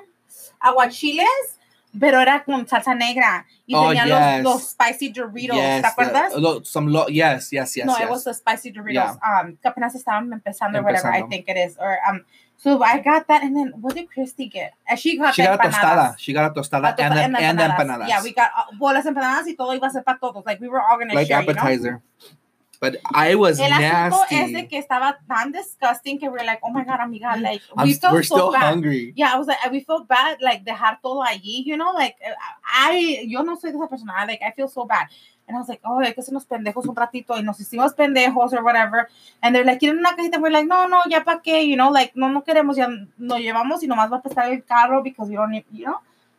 Aguachiles, 0.63 1.57
pero 1.99 2.19
era 2.19 2.43
con 2.43 2.67
salsa 2.67 2.93
negra. 2.95 3.45
Y 3.65 3.73
Oh, 3.75 3.87
tenía 3.89 4.05
yes. 4.05 4.43
los, 4.43 4.53
los 4.53 4.69
spicy 4.71 5.09
Doritos. 5.09 5.55
yes, 5.57 5.81
¿Te 5.81 5.87
acuerdas? 5.87 6.33
the- 6.33 6.39
lo- 6.41 6.63
some 6.63 6.91
lo- 6.91 7.07
yes, 7.07 7.49
yes, 7.51 7.75
yes, 7.75 7.85
no, 7.85 7.93
yes. 7.97 8.03
it 8.03 8.09
was 8.09 8.23
the 8.23 8.33
spicy 8.33 8.71
Doritos. 8.71 8.93
Yeah. 8.93 9.41
Um, 9.41 9.57
que 9.57 9.67
apenas 9.69 9.95
estaban 9.95 10.31
empezando, 10.31 10.79
or 10.79 10.83
whatever 10.83 11.07
I 11.13 11.19
Empezando. 11.21 11.29
think 11.29 11.49
it 11.49 11.57
is. 11.57 11.77
Or 11.79 11.97
um, 12.07 12.23
so 12.57 12.81
I 12.83 12.99
got 12.99 13.27
that, 13.27 13.43
and 13.43 13.55
then 13.55 13.73
what 13.81 13.95
did 13.95 14.09
Christy 14.09 14.47
get? 14.47 14.73
And 14.87 14.97
she 14.99 15.17
got 15.17 15.33
she 15.35 15.43
got 15.43 15.59
a 15.59 15.67
tostada. 15.69 16.15
She 16.17 16.31
got 16.33 16.51
a 16.51 16.53
tostada 16.59 16.81
La 16.83 16.89
and, 16.89 16.97
torta- 16.97 17.15
the, 17.15 17.43
and 17.43 17.59
the 17.59 17.63
empanadas. 17.63 18.07
Yeah, 18.07 18.21
we 18.23 18.33
got 18.33 18.49
uh, 18.57 18.63
well, 18.79 18.93
las 18.93 19.05
empanadas 19.05 19.47
y 19.47 19.55
todo 19.55 19.73
iba 19.73 19.87
a 19.87 19.91
ser 19.91 20.03
para 20.03 20.17
todos. 20.19 20.45
Like 20.45 20.59
we 20.61 20.67
were 20.69 20.79
all 20.81 20.97
gonna 20.97 21.13
like 21.13 21.27
share, 21.27 21.41
you 21.41 21.53
know? 21.53 22.01
But 22.85 22.97
I 23.15 23.33
was 23.33 23.59
El 23.59 23.71
asunto 23.71 24.19
nasty. 24.29 24.35
es 24.35 24.53
de 24.53 24.67
que 24.67 24.77
estaba 24.77 25.17
tan 25.27 25.51
disgusting 25.51 26.19
que 26.19 26.29
we're 26.29 26.45
like, 26.45 26.59
oh 26.61 26.69
my 26.69 26.83
god, 26.83 26.99
amiga, 27.01 27.35
like 27.35 27.63
I'm- 27.75 27.87
we 27.87 27.93
felt 27.95 28.13
we're 28.13 28.21
so 28.21 28.35
still 28.35 28.51
bad. 28.51 28.61
hungry. 28.61 29.11
Yeah, 29.15 29.33
I 29.33 29.37
was 29.39 29.47
like, 29.47 29.57
we 29.71 29.79
felt 29.81 30.07
bad, 30.07 30.37
like 30.39 30.63
dejar 30.63 30.99
todo 31.01 31.23
allí, 31.23 31.63
you 31.65 31.77
know, 31.77 31.91
like 31.93 32.15
I, 32.63 33.25
yo 33.27 33.41
no 33.41 33.55
soy 33.55 33.71
de 33.71 33.77
esa 33.77 33.87
persona, 33.87 34.13
I, 34.15 34.25
like 34.27 34.41
I 34.43 34.51
feel 34.51 34.67
so 34.67 34.85
bad. 34.85 35.07
And 35.47 35.57
I 35.57 35.59
was 35.59 35.67
like, 35.69 35.81
oh, 35.83 35.99
hay 35.99 36.13
que 36.13 36.21
hacernos 36.21 36.45
pendejos 36.45 36.85
un 36.85 36.95
ratito 36.95 37.35
y 37.37 37.41
nos 37.43 37.59
hicimos 37.59 37.93
pendejos 37.95 38.53
or 38.53 38.63
whatever. 38.63 39.07
And 39.41 39.55
they're 39.55 39.65
like, 39.65 39.79
¿quieren 39.79 39.97
una 39.97 40.15
cajita? 40.15 40.39
We're 40.39 40.51
like, 40.51 40.67
no, 40.67 40.87
no, 40.87 41.01
ya 41.09 41.23
para 41.23 41.41
qué, 41.41 41.67
you 41.67 41.75
know, 41.75 41.89
like, 41.91 42.11
no, 42.15 42.29
no 42.29 42.43
queremos, 42.43 42.75
ya 42.77 42.87
lo 43.17 43.37
llevamos 43.37 43.81
y 43.83 43.87
nomás 43.87 44.11
va 44.11 44.17
a 44.17 44.21
prestar 44.21 44.51
el 44.51 44.63
carro 44.63 45.01
because 45.01 45.29
we 45.29 45.35
don't 45.37 45.49
need, 45.51 45.65
you 45.71 45.85
know. 45.85 45.97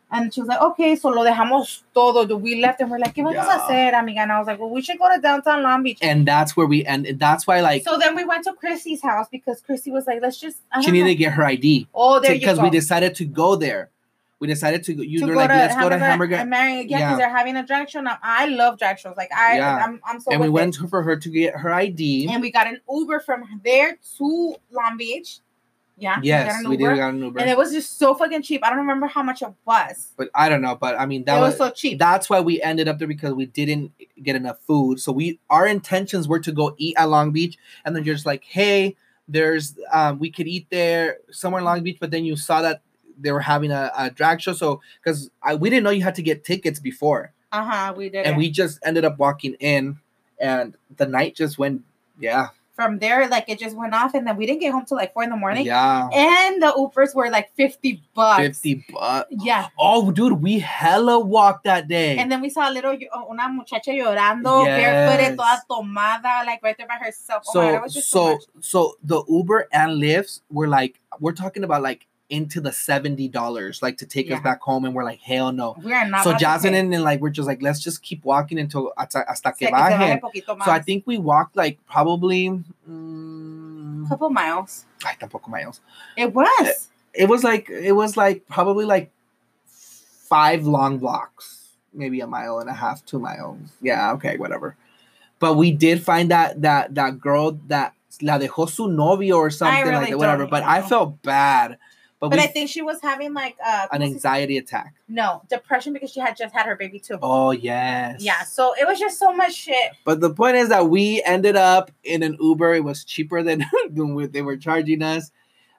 And 0.09 0.33
she 0.33 0.39
was 0.39 0.47
like, 0.47 0.61
okay, 0.61 0.95
so 0.95 1.09
lo 1.09 1.25
dejamos 1.25 1.81
todo. 1.93 2.25
We 2.37 2.61
left 2.61 2.79
and 2.79 2.89
we're 2.89 2.97
like, 2.97 3.13
¿qué 3.13 3.23
vamos 3.25 3.33
a 3.33 3.47
Yeah. 3.47 3.59
hacer, 3.59 3.93
amiga? 3.93 4.21
And 4.21 4.31
I 4.31 4.37
was 4.39 4.47
like, 4.47 4.57
well, 4.57 4.69
we 4.69 4.81
should 4.81 4.97
go 4.97 5.13
to 5.13 5.19
downtown 5.19 5.63
Long 5.63 5.83
Beach. 5.83 5.99
And 6.01 6.25
that's 6.25 6.55
where 6.55 6.65
we 6.65 6.85
end. 6.85 7.05
and 7.05 7.19
That's 7.19 7.45
why 7.45 7.59
like 7.59 7.83
So 7.83 7.97
then 7.97 8.15
we 8.15 8.23
went 8.23 8.45
to 8.45 8.53
Chrissy's 8.53 9.01
house 9.01 9.27
because 9.29 9.59
Chrissy 9.59 9.91
was 9.91 10.07
like, 10.07 10.21
let's 10.21 10.39
just. 10.39 10.59
I 10.71 10.81
she 10.81 10.91
needed 10.91 11.03
know. 11.03 11.09
to 11.11 11.15
get 11.15 11.33
her 11.33 11.43
ID 11.43 11.89
Oh, 11.93 12.21
there 12.21 12.33
you 12.33 12.39
because 12.39 12.59
we 12.61 12.69
decided 12.69 13.15
to 13.15 13.25
go 13.25 13.57
there. 13.57 13.89
We 14.39 14.47
decided 14.47 14.83
to 14.83 14.93
go. 14.93 15.01
You 15.01 15.19
to 15.21 15.25
go 15.25 15.33
like, 15.33 15.49
to 15.49 15.55
let's 15.55 15.75
go 15.75 15.89
to 15.89 15.97
Hamburger. 15.97 16.35
and 16.35 16.49
Mary, 16.51 16.75
yeah, 16.75 16.83
because 16.83 16.99
Yeah. 16.99 17.15
they're 17.17 17.35
having 17.35 17.57
a 17.57 17.65
drag 17.65 17.89
show 17.89 18.01
now. 18.01 18.17
I 18.23 18.45
love 18.45 18.77
drag 18.79 18.99
shows. 18.99 19.17
Like 19.17 19.31
I, 19.35 19.57
Yeah. 19.57 19.83
I'm, 19.83 19.99
I'm 20.05 20.21
so. 20.21 20.31
and 20.31 20.39
we 20.39 20.47
went 20.47 20.77
it. 20.79 20.87
for 20.89 21.01
her 21.03 21.17
to 21.17 21.29
get 21.29 21.55
her 21.55 21.73
ID. 21.73 22.29
and 22.31 22.41
we 22.41 22.49
got 22.51 22.67
an 22.67 22.79
Uber 22.89 23.19
from 23.21 23.43
there 23.63 23.97
to 24.19 24.55
Long 24.71 24.95
Beach. 24.95 25.39
Yeah. 25.99 26.19
yes, 26.21 26.63
we 26.63 26.77
did 26.77 26.83
Uber. 26.83 26.95
got 26.95 27.13
an 27.13 27.21
Uber. 27.23 27.39
And 27.39 27.49
it 27.49 27.57
was 27.57 27.71
just 27.71 27.97
so 27.97 28.13
fucking 28.13 28.43
cheap. 28.43 28.63
I 28.63 28.69
don't 28.69 28.79
remember 28.79 29.07
how 29.07 29.23
much 29.23 29.41
it 29.41 29.49
was. 29.65 30.09
but 30.15 30.29
I 30.35 30.47
don't 30.47 30.61
know. 30.61 30.75
But 30.75 30.99
I 30.99 31.07
mean, 31.07 31.23
that 31.25 31.39
was, 31.39 31.57
was, 31.57 31.57
so 31.57 31.69
cheap. 31.71 31.97
that's 31.97 32.29
why 32.29 32.39
we 32.39 32.61
ended 32.61 32.87
up 32.87 32.99
there 32.99 33.07
because 33.07 33.33
we 33.33 33.47
didn't 33.47 33.91
get 34.21 34.35
enough 34.35 34.59
food. 34.67 34.99
So 34.99 35.11
we 35.11 35.39
our 35.49 35.65
intentions 35.65 36.27
were 36.27 36.39
to 36.39 36.51
go 36.51 36.75
eat 36.77 36.95
at 36.97 37.09
Long 37.09 37.31
Beach, 37.31 37.57
and 37.83 37.95
then 37.95 38.03
you're 38.03 38.15
just 38.15 38.27
like, 38.27 38.43
hey, 38.43 38.95
there's 39.27 39.75
um 39.91 40.19
we 40.19 40.29
could 40.29 40.47
eat 40.47 40.67
there 40.69 41.17
somewhere 41.31 41.59
in 41.59 41.65
Long 41.65 41.81
Beach, 41.83 41.97
but 41.99 42.11
then 42.11 42.25
you 42.25 42.35
saw 42.35 42.61
that 42.61 42.81
they 43.19 43.31
were 43.31 43.41
having 43.41 43.71
a, 43.71 43.91
a 43.97 44.11
drag 44.11 44.39
show. 44.39 44.53
So 44.53 44.81
because 45.03 45.31
we 45.59 45.69
didn't 45.71 45.83
know 45.83 45.89
you 45.89 46.03
had 46.03 46.15
to 46.15 46.21
get 46.21 46.43
tickets 46.45 46.79
before, 46.79 47.33
Uh 47.51 47.63
huh. 47.63 47.93
We 47.97 48.09
did. 48.09 48.25
and 48.25 48.37
we 48.37 48.51
just 48.51 48.79
ended 48.85 49.03
up 49.03 49.17
walking 49.17 49.55
in, 49.55 49.97
and 50.39 50.77
the 50.95 51.07
night 51.07 51.35
just 51.35 51.57
went, 51.57 51.81
yeah, 52.19 52.49
from 52.77 52.99
there, 52.99 53.27
like 53.27 53.49
it 53.49 53.57
just 53.57 53.75
went 53.75 53.93
off, 53.93 54.13
and 54.13 54.25
then 54.25 54.37
we 54.37 54.45
didn't 54.45 54.61
get 54.61 54.71
home 54.71 54.85
till 54.85 54.95
like 54.97 55.11
four 55.13 55.23
in 55.23 55.31
the 55.31 55.35
morning. 55.35 55.65
yeah, 55.65 56.07
And 56.13 56.61
the 56.61 56.71
Ubers 56.77 57.13
were 57.15 57.29
like 57.29 57.51
fifty 57.55 58.03
bucks. 58.13 58.41
fifty 58.41 58.85
bucks. 58.93 59.27
Yeah. 59.31 59.67
Oh, 59.77 60.11
dude, 60.11 60.39
we 60.41 60.59
hella 60.59 61.19
walked 61.19 61.65
that 61.65 61.87
day. 61.89 62.17
And 62.17 62.31
then 62.31 62.39
we 62.39 62.49
saw 62.49 62.69
a 62.69 62.71
little 62.71 62.95
oh, 63.13 63.31
una 63.33 63.49
muchacha 63.49 63.91
llorando, 63.91 64.63
barefooted, 64.63 65.35
toda 65.35 65.61
tomada, 65.69 66.45
like 66.45 66.61
right 66.61 66.77
there 66.77 66.87
by 66.87 66.99
herself. 67.03 67.43
Oh 67.49 67.53
God, 67.53 67.75
so 67.75 67.81
was 67.81 67.93
just 67.93 68.09
so, 68.09 68.37
so 68.37 68.61
so 68.61 68.93
the 69.03 69.23
Uber 69.27 69.67
and 69.73 69.99
Lyfts 70.01 70.41
were 70.49 70.67
like 70.67 70.99
we're 71.19 71.33
talking 71.33 71.63
about 71.63 71.81
like 71.81 72.05
into 72.29 72.59
the 72.59 72.73
seventy 72.73 73.27
dollars 73.29 73.81
like 73.81 73.97
to 73.97 74.05
take 74.05 74.27
Yeah. 74.27 74.35
us 74.35 74.43
back 74.43 74.61
home 74.61 74.83
and 74.83 74.93
we're 74.93 75.05
like 75.05 75.21
hell 75.21 75.51
no. 75.51 75.75
we 75.81 75.93
are 75.93 76.07
not. 76.07 76.23
So 76.23 76.33
Jasmine 76.33 76.73
and, 76.73 76.93
and 76.93 77.03
like 77.03 77.21
we're 77.21 77.29
just 77.29 77.47
like 77.47 77.61
let's 77.61 77.79
just 77.79 78.01
keep 78.03 78.25
walking 78.25 78.59
until 78.59 78.91
hasta, 78.97 79.23
hasta 79.27 79.53
que 79.53 79.67
que 79.67 79.73
baje. 79.73 80.19
So 80.65 80.71
I 80.71 80.79
think 80.79 81.03
we 81.05 81.17
walked 81.17 81.55
like 81.55 81.79
probably 81.87 82.49
mm, 82.89 84.09
couple 84.09 84.29
miles. 84.29 84.85
ay, 85.05 85.15
tampoco 85.19 85.47
miles. 85.49 85.79
It 86.17 86.33
was. 86.33 86.89
It 87.13 87.29
was 87.29 87.43
like 87.43 87.69
it 87.69 87.93
was 87.93 88.17
like 88.17 88.47
probably 88.47 88.85
like 88.85 89.11
five 89.65 90.67
long 90.67 90.97
blocks, 90.97 91.69
maybe 91.93 92.19
a 92.19 92.27
mile 92.27 92.59
and 92.59 92.69
a 92.69 92.73
half, 92.73 93.05
two 93.05 93.19
miles. 93.19 93.57
Yeah, 93.81 94.11
okay, 94.13 94.37
whatever. 94.37 94.75
But 95.39 95.55
we 95.55 95.71
did 95.71 96.01
find 96.03 96.29
that 96.31 96.61
that 96.61 96.95
that 96.95 97.19
girl 97.19 97.59
that 97.67 97.93
la 98.21 98.37
dejó 98.37 98.69
su 98.69 98.87
novio 98.87 99.37
or 99.37 99.49
something 99.49 99.83
really 99.83 99.95
like 99.95 100.09
that, 100.09 100.17
whatever. 100.17 100.45
But 100.47 100.63
I 100.63 100.81
felt 100.81 101.21
bad. 101.21 101.77
But, 102.19 102.29
But 102.31 102.39
I 102.39 102.47
think 102.47 102.67
she 102.69 102.81
was 102.81 102.99
having 103.01 103.33
like 103.35 103.57
uh 103.63 103.87
an 103.91 104.01
anxiety 104.01 104.57
attack. 104.57 104.95
no 105.07 105.43
depression 105.49 105.93
because 105.93 106.09
she 106.11 106.19
had 106.19 106.35
just 106.35 106.51
had 106.53 106.65
her 106.65 106.75
baby 106.75 106.99
too. 106.99 107.19
Oh 107.21 107.51
yes. 107.51 108.21
Yeah, 108.23 108.41
so 108.43 108.73
it 108.79 108.87
was 108.87 108.99
just 108.99 109.19
so 109.19 109.31
much 109.33 109.53
shit. 109.53 109.91
But 110.03 110.19
the 110.19 110.33
point 110.33 110.55
is 110.57 110.69
that 110.69 110.89
we 110.89 111.21
ended 111.23 111.55
up 111.55 111.91
in 112.03 112.23
an 112.23 112.35
Uber. 112.41 112.73
It 112.73 112.83
was 112.83 113.03
cheaper 113.03 113.43
than, 113.43 113.63
than 113.91 114.15
what 114.15 114.33
they 114.33 114.41
were 114.41 114.57
charging 114.57 115.03
us. 115.03 115.31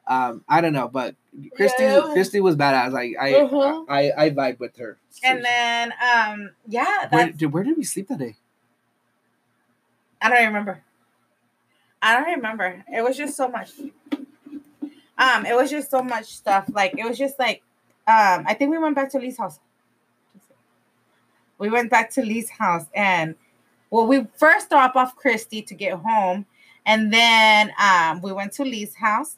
Um, 0.06 0.44
I 0.48 0.60
don't 0.60 0.72
know, 0.72 0.86
but 0.88 1.16
Christy, 1.56 1.82
Yeah, 1.82 2.02
Christy 2.12 2.40
was 2.40 2.54
badass. 2.56 2.92
Like 2.92 3.14
I, 3.20 3.32
Mhm. 3.32 3.84
I, 3.88 4.12
I 4.16 4.30
vibe 4.30 4.60
with 4.60 4.76
her. 4.78 4.96
And 5.24 5.44
then 5.44 5.92
um 6.00 6.50
yeah, 6.68 7.08
where 7.10 7.32
did, 7.32 7.52
where 7.52 7.64
did 7.64 7.76
we 7.76 7.82
sleep 7.82 8.06
that 8.08 8.18
day? 8.20 8.36
I 10.22 10.28
don't 10.30 10.46
remember. 10.46 10.82
I 12.00 12.14
don't 12.14 12.34
remember. 12.36 12.84
It 12.92 13.02
was 13.02 13.16
just 13.16 13.36
so 13.36 13.48
much. 13.48 13.72
Um, 15.18 15.44
it 15.44 15.54
was 15.54 15.70
just 15.70 15.90
so 15.90 16.02
much 16.02 16.26
stuff. 16.26 16.68
Like 16.72 16.94
it 16.96 17.04
was 17.04 17.18
just 17.18 17.38
like 17.38 17.62
um 18.06 18.44
I 18.46 18.54
think 18.54 18.70
we 18.70 18.78
went 18.78 18.94
back 18.94 19.10
to 19.12 19.18
Lee's 19.18 19.36
house. 19.36 19.58
We 21.58 21.70
went 21.70 21.90
back 21.90 22.10
to 22.12 22.22
Lee's 22.22 22.50
house 22.50 22.86
and 22.94 23.34
well 23.90 24.06
we 24.06 24.26
first 24.36 24.70
dropped 24.70 24.96
off 24.96 25.16
Christy 25.16 25.60
to 25.62 25.74
get 25.74 25.94
home 25.94 26.46
and 26.86 27.12
then 27.12 27.72
um 27.82 28.22
we 28.22 28.32
went 28.32 28.52
to 28.54 28.64
Lee's 28.64 28.94
house. 28.94 29.36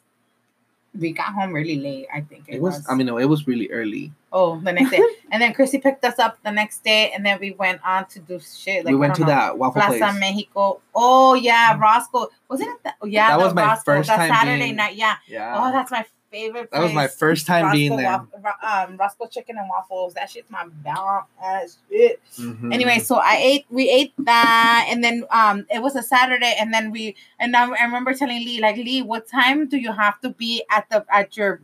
We 0.97 1.13
got 1.13 1.33
home 1.33 1.53
really 1.53 1.79
late, 1.79 2.07
I 2.13 2.21
think 2.21 2.49
it, 2.49 2.55
It 2.55 2.61
was. 2.61 2.85
I 2.89 2.95
mean, 2.95 3.07
no, 3.07 3.17
it 3.17 3.25
was 3.25 3.47
really 3.47 3.69
early. 3.69 4.11
Oh 4.31 4.59
the 4.59 4.71
next 4.71 4.91
day. 4.91 5.01
and 5.31 5.41
then 5.41 5.53
Christy 5.53 5.77
picked 5.79 6.03
us 6.05 6.19
up 6.19 6.37
the 6.43 6.51
next 6.51 6.83
day 6.83 7.11
and 7.13 7.25
then 7.25 7.39
we 7.39 7.51
went 7.51 7.81
on 7.85 8.05
to 8.07 8.19
do 8.19 8.39
shit. 8.39 8.85
Like 8.85 8.93
we 8.93 8.97
went 8.99 9.15
to 9.15 9.21
know. 9.21 9.27
that 9.27 9.57
waffle 9.57 9.81
Plaza 9.81 9.97
place. 9.99 10.19
Mexico. 10.19 10.81
Oh 10.95 11.33
yeah, 11.35 11.77
Roscoe. 11.77 12.27
Wasn't 12.49 12.69
it 12.69 12.77
that? 12.83 12.95
Oh, 13.01 13.07
yeah, 13.07 13.29
That 13.31 13.37
the 13.37 13.43
was 13.45 13.53
my 13.53 13.63
Roscoe, 13.65 13.83
first 13.97 14.09
the 14.09 14.15
time 14.15 14.33
Saturday 14.33 14.63
being- 14.63 14.75
night. 14.75 14.95
Yeah. 14.95 15.15
Yeah, 15.27 15.55
Oh, 15.57 15.71
that's 15.71 15.91
my 15.91 16.05
favorite. 16.31 16.69
that 16.71 16.81
was 16.81 16.93
my 16.93 17.07
first 17.07 17.45
time 17.45 17.71
being 17.73 17.97
there. 17.97 18.05
Waff- 18.43 18.87
um, 18.89 18.95
Roscoe 18.97 19.25
chicken 19.27 19.57
and 19.57 19.67
waffles. 19.69 20.13
That 20.13 20.29
shit's 20.29 20.49
my 20.49 20.65
bomb 20.83 21.23
ass 21.43 21.77
shit. 21.89 22.21
Mhm. 22.39 22.73
Anyway, 22.73 22.99
so 22.99 23.15
I 23.17 23.35
ate. 23.37 23.65
We 23.69 23.89
ate 23.89 24.13
that, 24.19 24.87
and 24.89 25.03
then 25.03 25.25
um, 25.29 25.65
it 25.69 25.81
was 25.81 25.95
a 25.97 26.01
Saturday, 26.03 26.55
and 26.57 26.73
then 26.73 26.89
we 26.91 27.15
and 27.39 27.53
I, 27.55 27.65
I 27.69 27.83
remember 27.83 28.13
telling 28.13 28.37
Lee 28.45 28.61
like 28.61 28.77
Lee, 28.77 29.01
what 29.01 29.27
time 29.27 29.67
do 29.67 29.75
you 29.77 29.91
have 29.91 30.21
to 30.21 30.29
be 30.29 30.63
at 30.71 30.89
the 30.89 31.05
at 31.11 31.35
your 31.35 31.61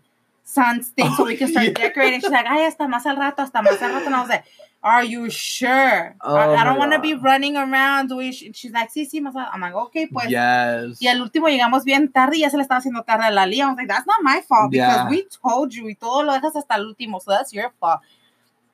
son's 0.48 0.88
thing 0.96 1.12
so 1.16 1.26
we 1.26 1.36
can 1.36 1.50
start 1.50 1.66
Yeah. 1.68 1.74
decorating? 1.74 2.22
She's 2.22 2.32
like, 2.32 2.46
ay, 2.48 2.64
hasta 2.70 2.88
más 2.88 3.06
al 3.06 3.18
rato, 3.18 3.44
hasta 3.44 3.60
más 3.62 3.82
al 3.82 3.92
rato, 3.92 4.06
and 4.08 4.16
I 4.16 4.22
was 4.22 4.30
like. 4.30 4.46
Are 4.84 5.04
you 5.04 5.28
sure? 5.30 6.16
Oh 6.22 6.36
I, 6.36 6.62
I 6.62 6.64
don't 6.64 6.78
want 6.78 6.94
to 6.94 7.00
be 7.00 7.14
running 7.16 7.58
around 7.58 8.10
shit. 8.32 8.56
She's 8.56 8.72
like, 8.72 8.90
sí, 8.94 9.10
sí, 9.12 9.20
más 9.20 9.36
a-" 9.36 9.50
I'm 9.52 9.60
like, 9.60 9.74
okay, 9.74 10.06
pues. 10.06 10.30
yes. 10.30 11.02
Y 11.02 11.08
al 11.08 11.20
último 11.20 11.48
llegamos 11.50 11.84
bien 11.84 12.10
tarde 12.10 12.38
y 12.38 12.42
ya 12.42 12.50
se 12.52 12.58
le 12.58 12.64
estaba 12.64 12.80
haciendo 12.80 13.04
tarde 13.04 13.26
a 13.26 13.32
la 13.32 13.46
Lía. 13.48 13.66
I 13.66 13.70
was 13.70 13.78
like, 13.78 13.88
that's 13.90 14.06
not 14.06 14.18
my 14.22 14.40
fault 14.48 14.72
because 14.72 14.96
Yeah. 14.96 15.10
we 15.10 15.26
told 15.44 15.74
you. 15.74 15.88
Y 15.90 15.96
todo 16.00 16.24
lo 16.24 16.32
dejas 16.32 16.56
hasta 16.56 16.76
el 16.76 16.86
último, 16.94 17.20
so 17.20 17.32
that's 17.32 17.52
your 17.52 17.72
fault. 17.82 18.00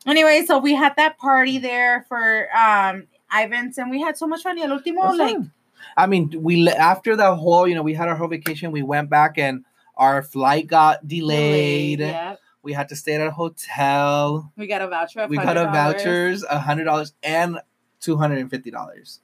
Anyway, 0.05 0.43
so 0.45 0.59
we 0.59 0.75
had 0.75 0.93
that 0.97 1.17
party 1.17 1.57
there 1.57 2.05
for 2.09 2.49
um 2.53 3.07
Ivan's 3.31 3.77
and 3.77 3.89
we 3.89 4.01
had 4.01 4.17
so 4.17 4.27
much 4.27 4.43
fun. 4.43 4.57
Y 4.57 4.63
al 4.63 4.77
último, 4.77 5.03
That's 5.03 5.17
like, 5.17 5.35
fun. 5.37 5.51
I 5.97 6.05
mean, 6.05 6.29
we 6.43 6.69
after 6.69 7.15
the 7.15 7.33
whole, 7.33 7.65
you 7.67 7.75
know, 7.75 7.81
we 7.81 7.93
had 7.93 8.09
our 8.09 8.15
whole 8.15 8.27
vacation. 8.27 8.71
We 8.71 8.83
went 8.83 9.09
back 9.09 9.37
and 9.37 9.63
our 9.95 10.21
flight 10.21 10.67
got 10.67 11.07
delayed. 11.07 11.99
Yeah. 11.99 12.35
We 12.61 12.73
had 12.73 12.89
to 12.89 12.95
stay 12.95 13.15
at 13.15 13.27
a 13.27 13.31
hotel. 13.31 14.51
We 14.55 14.67
got 14.67 14.81
a 14.81 14.87
voucher. 14.87 15.27
We 15.27 15.37
got 15.37 15.57
a 15.57 15.65
vouchers, 15.65 16.43
a 16.43 16.59
hundred 16.59 16.85
dollars 16.85 17.13
and 17.21 17.59
two 17.99 18.15
hundred 18.15 18.39
and 18.39 18.49
fifty 18.49 18.71
dollars. 18.71 19.19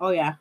Oh, 0.00 0.10
yeah. 0.10 0.34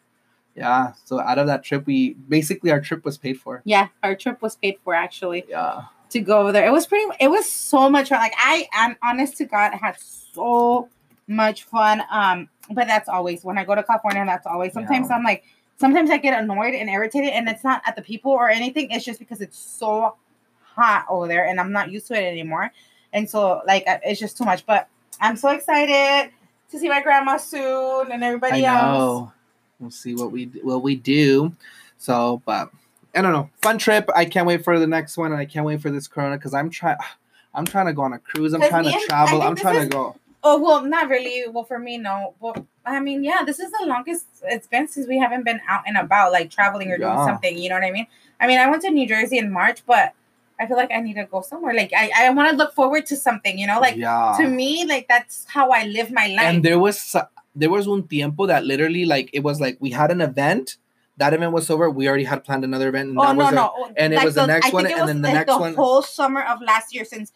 Yeah. 0.53 0.93
So 1.05 1.19
out 1.19 1.37
of 1.37 1.47
that 1.47 1.63
trip, 1.63 1.85
we 1.85 2.13
basically 2.13 2.71
our 2.71 2.81
trip 2.81 3.05
was 3.05 3.17
paid 3.17 3.39
for. 3.39 3.61
Yeah. 3.65 3.87
Our 4.03 4.15
trip 4.15 4.41
was 4.41 4.55
paid 4.57 4.77
for 4.83 4.93
actually. 4.93 5.45
Yeah. 5.47 5.83
to 6.09 6.19
go 6.19 6.39
over 6.39 6.51
there. 6.51 6.65
It 6.65 6.71
was 6.71 6.87
pretty. 6.87 7.05
It 7.19 7.29
was 7.29 7.49
so 7.49 7.89
much 7.89 8.09
fun. 8.09 8.19
Like 8.19 8.33
I 8.37 8.67
am 8.73 8.95
honest 9.03 9.37
to 9.37 9.45
God, 9.45 9.73
had 9.73 9.97
so 9.99 10.89
much 11.27 11.63
fun. 11.63 12.03
Um, 12.11 12.49
but 12.71 12.87
that's 12.87 13.07
always 13.09 13.43
when 13.43 13.57
I 13.57 13.63
go 13.65 13.75
to 13.75 13.83
California. 13.83 14.25
That's 14.25 14.45
always. 14.45 14.73
Sometimes 14.73 15.07
Yeah. 15.09 15.15
I'm 15.15 15.23
like, 15.23 15.43
sometimes 15.77 16.09
I 16.09 16.17
get 16.17 16.41
annoyed 16.41 16.73
and 16.73 16.89
irritated, 16.89 17.31
and 17.31 17.47
it's 17.49 17.63
not 17.63 17.81
at 17.85 17.95
the 17.95 18.01
people 18.01 18.31
or 18.31 18.49
anything. 18.49 18.91
It's 18.91 19.05
just 19.05 19.19
because 19.19 19.41
it's 19.41 19.57
so 19.57 20.15
hot 20.61 21.05
over 21.09 21.27
there, 21.27 21.45
and 21.45 21.59
I'm 21.59 21.71
not 21.71 21.91
used 21.91 22.07
to 22.07 22.13
it 22.13 22.25
anymore. 22.25 22.71
And 23.13 23.29
so, 23.29 23.61
like, 23.65 23.83
it's 23.87 24.19
just 24.19 24.37
too 24.37 24.45
much. 24.45 24.65
But 24.65 24.87
I'm 25.21 25.37
so 25.37 25.49
excited 25.49 26.31
to 26.71 26.79
see 26.79 26.89
my 26.89 27.01
grandma 27.01 27.37
soon 27.37 28.11
and 28.11 28.23
I 28.23 28.27
everybody 28.27 28.65
else. 28.65 28.81
know. 28.81 29.31
We'll 29.79 29.91
see 29.91 30.15
what 30.15 30.31
we 30.31 30.45
what 30.63 30.83
we 30.83 30.95
do. 30.95 31.53
So, 31.97 32.41
but 32.45 32.69
I 33.13 33.21
don't 33.21 33.33
know. 33.33 33.49
Fun 33.61 33.77
trip. 33.77 34.09
I 34.15 34.25
can't 34.25 34.47
wait 34.47 34.63
for 34.63 34.79
the 34.79 34.87
next 34.87 35.17
one, 35.17 35.31
and 35.31 35.39
I 35.39 35.45
can't 35.45 35.65
wait 35.65 35.81
for 35.81 35.89
this 35.89 36.07
Corona 36.07 36.37
because 36.37 36.53
I'm 36.53 36.69
trying. 36.69 36.97
I'm 37.53 37.65
trying 37.65 37.85
to 37.85 37.93
go 37.93 38.01
on 38.01 38.11
a 38.11 38.19
cruise. 38.19 38.53
I'm 38.53 38.59
trying 38.67 38.83
to 38.83 38.99
travel. 39.07 39.41
I'm 39.41 39.55
trying 39.55 39.79
to 39.79 39.87
go. 39.87 40.17
Oh 40.43 40.61
well, 40.61 40.83
not 40.83 41.07
really. 41.09 41.47
Well, 41.49 41.63
for 41.63 41.79
me, 41.79 41.97
no. 41.97 42.33
Well, 42.41 42.67
I 42.85 42.99
mean, 42.99 43.23
yeah, 43.23 43.43
this 43.45 43.59
is 43.59 43.71
the 43.71 43.85
longest 43.85 44.27
it's 44.43 44.67
been 44.67 44.87
since 44.87 45.07
we 45.07 45.17
haven't 45.17 45.43
been 45.43 45.59
out 45.67 45.83
and 45.87 45.97
about, 45.97 46.31
like 46.31 46.51
traveling 46.51 46.91
or 46.91 46.97
doing 46.97 47.17
something. 47.17 47.57
You 47.57 47.69
know 47.69 47.75
what 47.75 47.83
I 47.83 47.91
mean? 47.91 48.07
I 48.39 48.47
mean, 48.47 48.59
I 48.59 48.69
went 48.69 48.81
to 48.83 48.91
New 48.91 49.07
Jersey 49.07 49.37
in 49.37 49.51
March, 49.51 49.85
but 49.85 50.13
I 50.59 50.67
feel 50.67 50.77
like 50.77 50.91
I 50.91 51.01
need 51.01 51.15
to 51.15 51.25
go 51.25 51.41
somewhere. 51.41 51.73
Like 51.73 51.91
I, 51.95 52.11
I 52.15 52.29
want 52.29 52.49
to 52.51 52.55
look 52.55 52.73
forward 52.73 53.05
to 53.07 53.15
something. 53.15 53.57
You 53.57 53.67
know, 53.67 53.79
like 53.79 53.95
yeah. 53.95 54.35
to 54.37 54.47
me, 54.47 54.85
like 54.85 55.07
that's 55.07 55.45
how 55.47 55.71
I 55.71 55.85
live 55.85 56.11
my 56.11 56.27
life. 56.27 56.45
and 56.45 56.63
there 56.63 56.79
was 56.79 57.15
there 57.55 57.69
was 57.69 57.87
un 57.87 58.07
tiempo 58.07 58.45
that 58.45 58.65
literally 58.65 59.05
like 59.05 59.29
it 59.33 59.41
was 59.41 59.59
like 59.59 59.77
we 59.79 59.91
had 59.91 60.11
an 60.11 60.21
event. 60.21 60.77
That 61.17 61.33
event 61.33 61.53
was 61.53 61.69
over. 61.69 61.89
We 61.89 62.09
already 62.09 62.25
had 62.25 62.43
planned 62.43 62.65
another 62.65 62.89
event. 62.89 63.09
And 63.09 63.19
oh 63.19 63.31
no, 63.31 63.35
was 63.35 63.51
a- 63.51 63.55
no, 63.55 63.91
and 63.95 64.13
it 64.13 64.23
was 64.23 64.35
the 64.35 64.45
next 64.45 64.73
one, 64.73 64.85
and 64.85 65.07
then 65.07 65.21
the 65.21 65.29
like 65.29 65.33
next 65.33 65.51
the 65.51 65.57
one- 65.57 65.75
whole 65.75 66.01
summer 66.01 66.41
of 66.41 66.61
last 66.61 66.93
year 66.93 67.05
since 67.05 67.31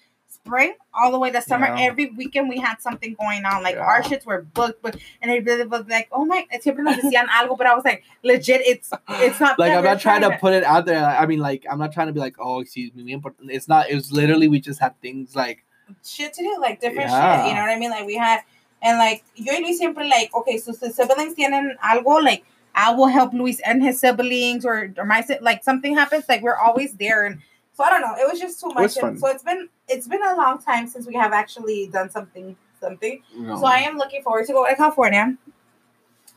spring 0.50 0.74
all 0.94 1.12
the 1.12 1.20
way 1.20 1.32
to 1.32 1.42
summer. 1.42 1.68
Yeah. 1.68 1.88
Every 1.90 2.08
weekend 2.12 2.50
we 2.50 2.60
had 2.60 2.82
something 2.82 3.16
going 3.20 3.46
on. 3.46 3.64
Like 3.64 3.76
Yeah. 3.76 3.82
our 3.92 4.02
shits 4.02 4.26
were 4.26 4.42
booked, 4.42 4.82
but 4.82 4.98
and 5.22 5.32
it 5.32 5.46
really 5.46 5.66
was 5.66 5.86
like, 5.88 6.10
oh 6.12 6.26
my, 6.26 6.46
siempre 6.62 6.84
nos 6.84 6.98
decían 6.98 7.28
algo, 7.28 7.58
but 7.58 7.68
I 7.68 7.76
was 7.76 7.86
like, 7.86 8.04
legit, 8.24 8.62
it's 8.66 8.92
it's 9.26 9.40
not 9.40 9.60
like 9.60 9.72
I'm 9.74 9.84
not 9.84 10.00
trying 10.02 10.22
to 10.22 10.38
put 10.38 10.54
it 10.54 10.64
out 10.64 10.86
there. 10.86 11.06
I 11.06 11.26
mean, 11.26 11.40
like 11.40 11.66
I'm 11.70 11.80
not 11.80 11.94
trying 11.94 12.08
to 12.08 12.14
be 12.14 12.20
like, 12.20 12.36
oh, 12.40 12.60
excuse 12.62 12.94
me, 12.94 13.12
important. 13.14 13.52
It's 13.52 13.68
not. 13.68 13.90
It 13.90 13.96
was 13.96 14.12
literally 14.12 14.48
we 14.48 14.60
just 14.60 14.80
had 14.80 15.00
things 15.02 15.36
like 15.36 15.64
shit 16.04 16.34
to 16.34 16.42
do, 16.44 16.58
like 16.60 16.82
different 16.82 17.10
Yeah. 17.10 17.44
shit. 17.44 17.50
You 17.50 17.56
know 17.56 17.62
what 17.62 17.70
I 17.72 17.80
mean? 17.80 17.92
Like 17.92 18.06
we 18.06 18.16
had, 18.18 18.42
and 18.82 18.98
like 18.98 19.24
yo 19.36 19.54
y 19.54 19.60
Luis 19.60 19.78
siempre 19.80 20.06
like, 20.06 20.34
okay, 20.34 20.58
so 20.58 20.72
the 20.72 20.90
siblings 20.92 21.36
tienen 21.36 21.78
algo, 21.84 22.24
like 22.24 22.44
I 22.76 22.94
will 22.94 23.08
help 23.08 23.34
Luis 23.34 23.60
and 23.62 23.84
his 23.84 24.00
siblings, 24.00 24.66
or 24.66 24.94
or 24.98 25.06
my 25.06 25.24
like 25.42 25.64
something 25.64 25.96
happens, 25.96 26.26
like 26.30 26.42
we're 26.42 26.56
always 26.58 26.94
there, 26.96 27.26
and 27.26 27.40
so 27.80 27.86
I 27.86 27.90
don't 27.92 28.02
know. 28.02 28.14
It 28.22 28.30
was 28.30 28.42
just 28.42 28.60
too 28.60 28.68
much. 28.74 28.98
And 28.98 29.18
so 29.18 29.28
it's 29.28 29.42
been 29.42 29.70
it's 29.88 30.06
been 30.06 30.22
a 30.22 30.36
long 30.36 30.62
time 30.62 30.86
since 30.86 31.08
we 31.08 31.16
have 31.16 31.32
actually 31.32 31.88
done 31.88 32.10
something 32.10 32.58
something. 32.82 33.22
know, 33.38 33.58
So 33.58 33.66
I 33.66 33.78
am 33.78 33.98
looking 33.98 34.22
forward 34.22 34.46
to 34.48 34.52
go 34.52 34.68
to 34.68 34.76
California. 34.76 35.38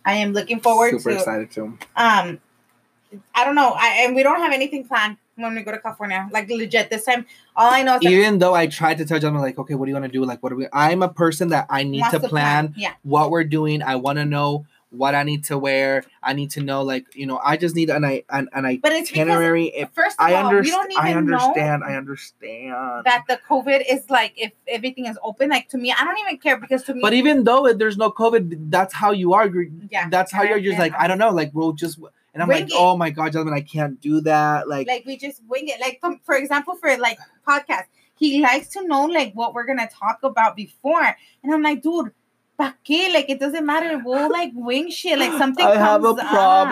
I 0.04 0.12
am 0.14 0.32
looking 0.34 0.60
forward 0.60 0.90
super 0.92 1.10
to 1.10 1.16
excited 1.16 1.50
too. 1.50 1.76
um 1.96 2.38
I 3.34 3.44
don't 3.44 3.56
know. 3.56 3.72
I 3.76 4.04
and 4.04 4.14
we 4.14 4.22
don't 4.22 4.38
have 4.38 4.52
anything 4.52 4.86
planned 4.86 5.16
when 5.34 5.56
we 5.56 5.62
go 5.62 5.72
to 5.72 5.80
California. 5.80 6.28
Like 6.30 6.48
legit 6.48 6.90
this 6.90 7.06
time. 7.06 7.26
All 7.56 7.72
I 7.72 7.82
know 7.82 7.96
is 7.96 8.02
that 8.02 8.08
Even 8.10 8.38
though 8.38 8.54
I 8.54 8.68
tried 8.68 8.98
to 8.98 9.04
tell 9.04 9.18
Jasmine 9.18 9.42
like, 9.42 9.58
okay, 9.58 9.74
what 9.74 9.86
do 9.86 9.90
you 9.90 9.96
want 9.98 10.06
to 10.06 10.12
do? 10.12 10.24
Like, 10.24 10.44
what 10.44 10.52
are 10.52 10.56
we? 10.56 10.68
I'm 10.72 11.02
a 11.02 11.08
person 11.08 11.48
that 11.48 11.66
I 11.68 11.82
need 11.82 12.04
to 12.10 12.20
plan 12.20 12.74
Yeah. 12.76 12.92
what 13.02 13.32
we're 13.32 13.44
doing. 13.44 13.82
I 13.82 13.96
want 13.96 14.18
to 14.18 14.24
know 14.24 14.64
what 14.92 15.14
I 15.14 15.22
need 15.22 15.44
to 15.44 15.58
wear. 15.58 16.04
I 16.22 16.32
need 16.34 16.50
to 16.52 16.62
know, 16.62 16.82
like, 16.82 17.06
you 17.14 17.26
know, 17.26 17.40
I 17.42 17.56
just 17.56 17.74
need 17.74 17.90
an 17.90 18.04
I 18.04 18.22
an, 18.30 18.48
an 18.52 18.78
But 18.82 18.92
it's 18.92 19.10
because 19.10 19.28
itinerary. 19.28 19.66
If 19.68 19.90
first 19.92 20.20
of 20.20 20.26
I 20.26 20.34
all, 20.34 20.50
we 20.50 20.56
understand, 20.56 20.82
don't 20.82 20.92
even 20.92 21.04
I 21.04 21.14
understand. 21.14 21.84
I 21.84 21.94
understand. 21.96 22.74
that 23.06 23.24
the 23.28 23.40
COVID 23.48 23.82
is 23.90 24.08
like 24.10 24.34
if 24.36 24.52
everything 24.68 25.06
is 25.06 25.18
open. 25.22 25.50
Like 25.50 25.68
to 25.70 25.78
me, 25.78 25.92
I 25.92 26.04
don't 26.04 26.18
even 26.18 26.38
care 26.38 26.58
because 26.58 26.84
to 26.84 26.94
me, 26.94 27.00
But 27.00 27.14
even 27.14 27.44
though 27.44 27.72
there's 27.72 27.96
no 27.96 28.10
COVID, 28.10 28.70
that's 28.70 28.94
how 28.94 29.10
you 29.10 29.32
are. 29.32 29.48
Yeah, 29.90 30.08
That's 30.10 30.30
how 30.30 30.42
you're 30.42 30.60
just 30.60 30.78
like, 30.78 30.94
I 30.96 31.08
don't 31.08 31.18
know, 31.18 31.30
like 31.30 31.50
we'll 31.54 31.72
just 31.72 31.98
and 32.34 32.42
I'm 32.42 32.48
Wing 32.48 32.62
like, 32.62 32.70
it. 32.70 32.76
oh 32.78 32.96
my 32.96 33.10
god, 33.10 33.32
gentlemen, 33.32 33.54
I 33.54 33.60
can't 33.60 34.00
do 34.00 34.20
that. 34.22 34.68
Like, 34.68 34.86
like 34.86 35.04
we 35.04 35.16
just 35.16 35.42
wing 35.48 35.68
it. 35.68 35.80
Like 35.80 35.98
for, 36.00 36.16
for 36.24 36.34
example, 36.34 36.76
for 36.76 36.96
like 36.96 37.18
podcast, 37.46 37.84
he 38.16 38.40
likes 38.40 38.68
to 38.68 38.86
know 38.86 39.04
like 39.04 39.32
what 39.34 39.52
we're 39.54 39.66
gonna 39.66 39.88
talk 39.88 40.20
about 40.22 40.56
before, 40.56 41.16
and 41.42 41.54
I'm 41.54 41.62
like, 41.62 41.82
dude. 41.82 42.12
¿Pa 42.58 42.74
qué? 42.84 43.12
Like 43.12 43.30
it 43.30 43.40
doesn't 43.40 43.64
matter. 43.64 43.98
We'll 44.04 44.30
like 44.30 44.52
wing 44.54 44.90
shit. 44.90 45.18
Like 45.18 45.32
something. 45.38 45.64
I 45.64 45.76
have 45.76 46.04
a 46.04 46.14
problem. 46.14 46.28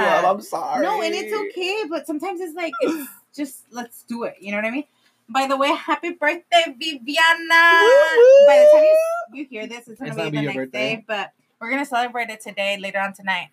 up. 0.07 0.25
I'm 0.25 0.41
sorry. 0.43 0.83
No, 0.85 1.01
and 1.03 1.15
it's 1.15 1.33
okay, 1.33 1.85
but 1.89 2.07
sometimes 2.07 2.41
it's 2.41 2.55
like 2.55 2.73
it's 2.81 3.09
just 3.37 3.65
let's 3.71 4.03
do 4.05 4.25
it. 4.25 4.37
You 4.41 4.51
know 4.53 4.59
what 4.59 4.67
I 4.67 4.71
mean? 4.71 4.85
By 5.29 5.47
the 5.47 5.57
way, 5.57 5.69
happy 5.75 6.11
birthday, 6.11 6.75
Viviana! 6.77 7.81
Woo-hoo! 7.83 8.47
By 8.47 8.59
the 8.59 8.69
time 8.73 8.85
you, 8.85 8.99
you 9.35 9.47
hear 9.49 9.67
this, 9.69 9.87
it's 9.89 10.01
gonna 10.01 10.11
It's 10.11 10.17
be 10.17 10.23
gonna 10.23 10.31
the 10.41 10.43
next 10.43 10.57
birthday. 10.57 10.97
day, 10.97 11.05
but 11.07 11.33
we're 11.61 11.71
gonna 11.71 11.87
celebrate 11.87 12.31
it 12.31 12.41
today, 12.41 12.77
later 12.81 12.99
on 12.99 13.13
tonight, 13.13 13.49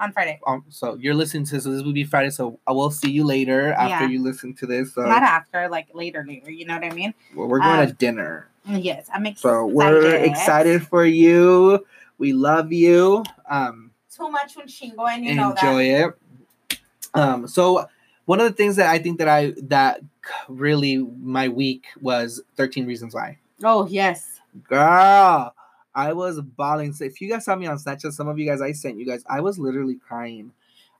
on 0.00 0.12
Friday. 0.12 0.40
Um, 0.46 0.64
so 0.70 0.94
you're 0.94 1.14
listening 1.14 1.44
to 1.46 1.52
this, 1.56 1.64
so 1.64 1.70
this 1.70 1.82
will 1.82 1.92
be 1.92 2.04
Friday. 2.04 2.30
So 2.30 2.58
I 2.66 2.72
will 2.72 2.90
see 2.90 3.10
you 3.10 3.24
later 3.24 3.72
after 3.74 4.04
Yeah. 4.06 4.10
you 4.10 4.22
listen 4.22 4.54
to 4.54 4.66
this. 4.66 4.94
So 4.94 5.02
Not 5.02 5.22
after, 5.22 5.68
like 5.68 5.88
later, 5.92 6.24
later. 6.26 6.50
You 6.50 6.64
know 6.64 6.74
what 6.78 6.84
I 6.90 6.94
mean? 6.94 7.12
well, 7.34 7.46
we're 7.46 7.60
going 7.60 7.80
um, 7.80 7.86
to 7.86 7.92
dinner. 7.92 8.48
Yes, 8.68 9.08
I'm 9.12 9.26
excited. 9.26 9.40
So 9.40 9.66
we're 9.66 10.16
excited 10.16 10.86
for 10.86 11.04
you. 11.04 11.84
We 12.18 12.32
love 12.32 12.72
you. 12.72 13.24
Um, 13.48 13.92
Too 14.10 14.30
much 14.30 14.56
when 14.56 14.66
shingo, 14.66 15.08
and 15.08 15.24
you 15.24 15.34
know 15.34 15.52
that. 15.52 15.62
enjoy 15.62 15.82
it. 15.84 16.78
Um, 17.14 17.46
so 17.48 17.86
one 18.24 18.40
of 18.40 18.46
the 18.46 18.52
things 18.52 18.76
that 18.76 18.88
I 18.88 18.98
think 18.98 19.18
that 19.18 19.28
I 19.28 19.54
that 19.64 20.00
really 20.48 20.98
my 20.98 21.48
week 21.48 21.86
was 22.00 22.42
13 22.56 22.86
Reasons 22.86 23.14
Why. 23.14 23.38
Oh 23.62 23.86
yes. 23.86 24.40
Girl, 24.68 25.54
I 25.94 26.12
was 26.12 26.40
bawling. 26.40 26.92
So 26.92 27.04
if 27.04 27.20
you 27.20 27.28
guys 27.28 27.44
saw 27.44 27.56
me 27.56 27.66
on 27.66 27.78
Snapchat, 27.78 28.12
some 28.12 28.28
of 28.28 28.38
you 28.38 28.46
guys 28.46 28.60
I 28.60 28.72
sent 28.72 28.98
you 28.98 29.06
guys, 29.06 29.22
I 29.28 29.40
was 29.40 29.58
literally 29.58 29.96
crying. 29.96 30.52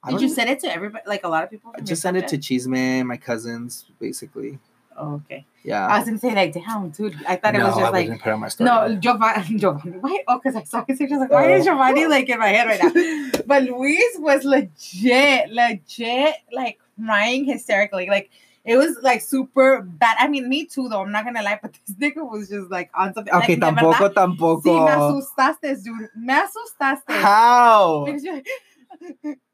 I 0.03 0.11
Did 0.11 0.15
don't 0.15 0.23
you 0.23 0.35
send 0.35 0.51
it 0.51 0.61
to 0.61 0.73
everybody? 0.73 1.05
Like 1.07 1.25
a 1.25 1.29
lot 1.29 1.43
of 1.43 1.51
people? 1.51 1.73
I 1.75 1.79
just 1.81 1.91
your 1.91 1.97
sent 1.97 2.17
it 2.17 2.21
to 2.21 2.29
subject? 2.29 2.45
Cheeseman, 2.45 3.07
my 3.07 3.17
cousins, 3.17 3.87
basically. 3.99 4.59
Oh, 4.99 5.15
okay. 5.17 5.45
Yeah. 5.63 5.87
I 5.87 5.99
was 5.99 6.07
gonna 6.07 6.19
say 6.19 6.35
like, 6.35 6.53
damn, 6.53 6.91
dude. 6.91 7.17
I 7.29 7.37
thought 7.37 7.55
it 7.55 7.63
was 7.63 7.75
just 7.75 7.87
I 7.87 7.91
like 7.91 8.23
put 8.23 8.33
on 8.33 8.41
my 8.41 8.49
story. 8.49 8.71
No, 8.71 8.97
Giovanni. 8.97 9.59
Giovanni. 9.59 9.99
Why? 9.99 10.23
Oh, 10.29 10.39
because 10.39 10.57
I 10.57 10.63
saw 10.65 10.85
his 10.87 10.99
pictures. 10.99 11.19
Like, 11.19 11.31
why 11.31 11.53
is 11.55 11.63
Oh. 11.67 11.73
Giovanni 11.73 12.07
like 12.07 12.29
in 12.29 12.39
my 12.39 12.49
head 12.49 12.67
right 12.67 12.81
now? 12.83 13.41
But 13.47 13.65
Luis 13.65 14.17
was 14.19 14.45
legit, 14.45 15.51
legit, 15.51 16.35
like 16.53 16.79
crying 17.05 17.45
hysterically. 17.45 18.09
Like 18.09 18.31
it 18.65 18.77
was 18.77 18.97
like 19.03 19.21
super 19.21 19.83
bad. 19.83 20.17
I 20.19 20.29
mean, 20.29 20.49
me 20.49 20.65
too, 20.67 20.89
though. 20.89 21.03
I'm 21.03 21.13
not 21.13 21.25
gonna 21.25 21.43
lie, 21.43 21.59
but 21.61 21.73
this 21.87 21.97
nigga 22.01 22.29
was 22.29 22.49
just 22.49 22.71
like 22.71 22.91
on 22.95 23.13
something. 23.15 23.33
Okay, 23.35 23.57
like, 23.57 23.75
tampoco, 23.77 23.93
verdad, 23.99 24.15
tampoco. 24.15 24.63
Sí, 24.63 24.85
me 24.85 24.91
asustaste, 24.91 25.85
dude. 25.85 26.09
Me 26.17 26.35
asustaste. 26.35 27.23
How? 27.23 28.07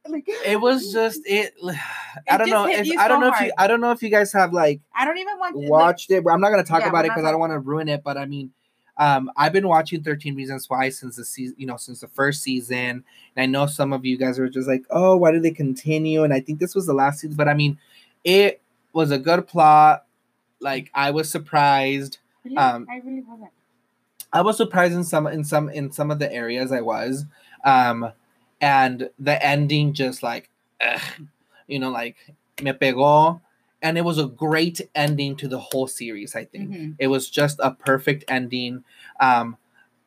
Like, 0.08 0.24
It 0.44 0.60
was 0.60 0.92
just 0.92 1.20
it. 1.24 1.54
I 2.30 2.36
don't 2.36 2.50
know 2.50 2.66
if 2.66 2.86
you 2.86 2.98
I 2.98 3.08
don't 3.08 3.20
so 3.20 3.28
know 3.28 3.34
if 3.34 3.40
you. 3.40 3.52
I 3.56 3.66
don't 3.66 3.80
know 3.80 3.92
if 3.92 4.02
you 4.02 4.10
guys 4.10 4.32
have 4.32 4.52
like 4.52 4.80
I 4.94 5.04
don't 5.04 5.18
even 5.18 5.38
want 5.38 5.54
to, 5.54 5.60
watched 5.68 6.10
it. 6.10 6.24
But 6.24 6.30
I'm 6.32 6.40
not 6.40 6.50
gonna 6.50 6.64
talk 6.64 6.80
Yeah, 6.80 6.88
about 6.88 7.04
it 7.04 7.10
because 7.10 7.24
I 7.24 7.30
don't 7.30 7.40
want 7.40 7.52
to 7.52 7.58
ruin 7.58 7.88
it. 7.88 8.02
But 8.02 8.16
I 8.16 8.26
mean, 8.26 8.50
um, 8.96 9.30
I've 9.36 9.52
been 9.52 9.68
watching 9.68 10.02
13 10.02 10.34
Reasons 10.34 10.68
Why 10.68 10.88
since 10.88 11.16
the 11.16 11.24
season, 11.24 11.54
you 11.58 11.66
know, 11.66 11.76
since 11.76 12.00
the 12.00 12.08
first 12.08 12.42
season, 12.42 13.04
and 13.36 13.42
I 13.42 13.46
know 13.46 13.66
some 13.66 13.92
of 13.92 14.04
you 14.04 14.16
guys 14.16 14.38
are 14.38 14.48
just 14.48 14.68
like, 14.68 14.84
oh, 14.90 15.16
why 15.16 15.30
did 15.30 15.42
they 15.42 15.50
continue? 15.52 16.24
And 16.24 16.34
I 16.34 16.40
think 16.40 16.58
this 16.58 16.74
was 16.74 16.86
the 16.86 16.94
last 16.94 17.20
season, 17.20 17.36
but 17.36 17.48
I 17.48 17.54
mean, 17.54 17.78
it 18.24 18.60
was 18.92 19.10
a 19.10 19.18
good 19.18 19.46
plot. 19.46 20.04
Like 20.60 20.90
I 20.94 21.10
was 21.10 21.30
surprised. 21.30 22.18
Really? 22.44 22.56
um, 22.56 22.86
I 22.90 22.96
really 23.04 23.22
wasn't. 23.22 23.50
I 24.32 24.40
was 24.40 24.56
surprised 24.56 24.94
in 24.94 25.04
some 25.04 25.26
in 25.26 25.44
some 25.44 25.68
in 25.68 25.92
some 25.92 26.10
of 26.10 26.18
the 26.18 26.32
areas 26.32 26.72
I 26.72 26.80
was, 26.80 27.24
um, 27.64 28.12
and 28.62 29.10
the 29.18 29.44
ending 29.44 29.92
just 29.92 30.22
like, 30.22 30.48
ugh, 30.80 31.00
you 31.66 31.78
know, 31.78 31.90
like 31.90 32.16
me 32.62 32.72
pegó, 32.72 33.40
and 33.82 33.98
it 33.98 34.04
was 34.04 34.16
a 34.18 34.26
great 34.26 34.80
ending 34.94 35.36
to 35.36 35.48
the 35.48 35.58
whole 35.58 35.86
series. 35.88 36.34
I 36.36 36.44
think 36.46 36.70
Mhm. 36.70 36.94
it 36.98 37.08
was 37.08 37.28
just 37.28 37.58
a 37.62 37.72
perfect 37.72 38.24
ending. 38.28 38.84
Um, 39.20 39.56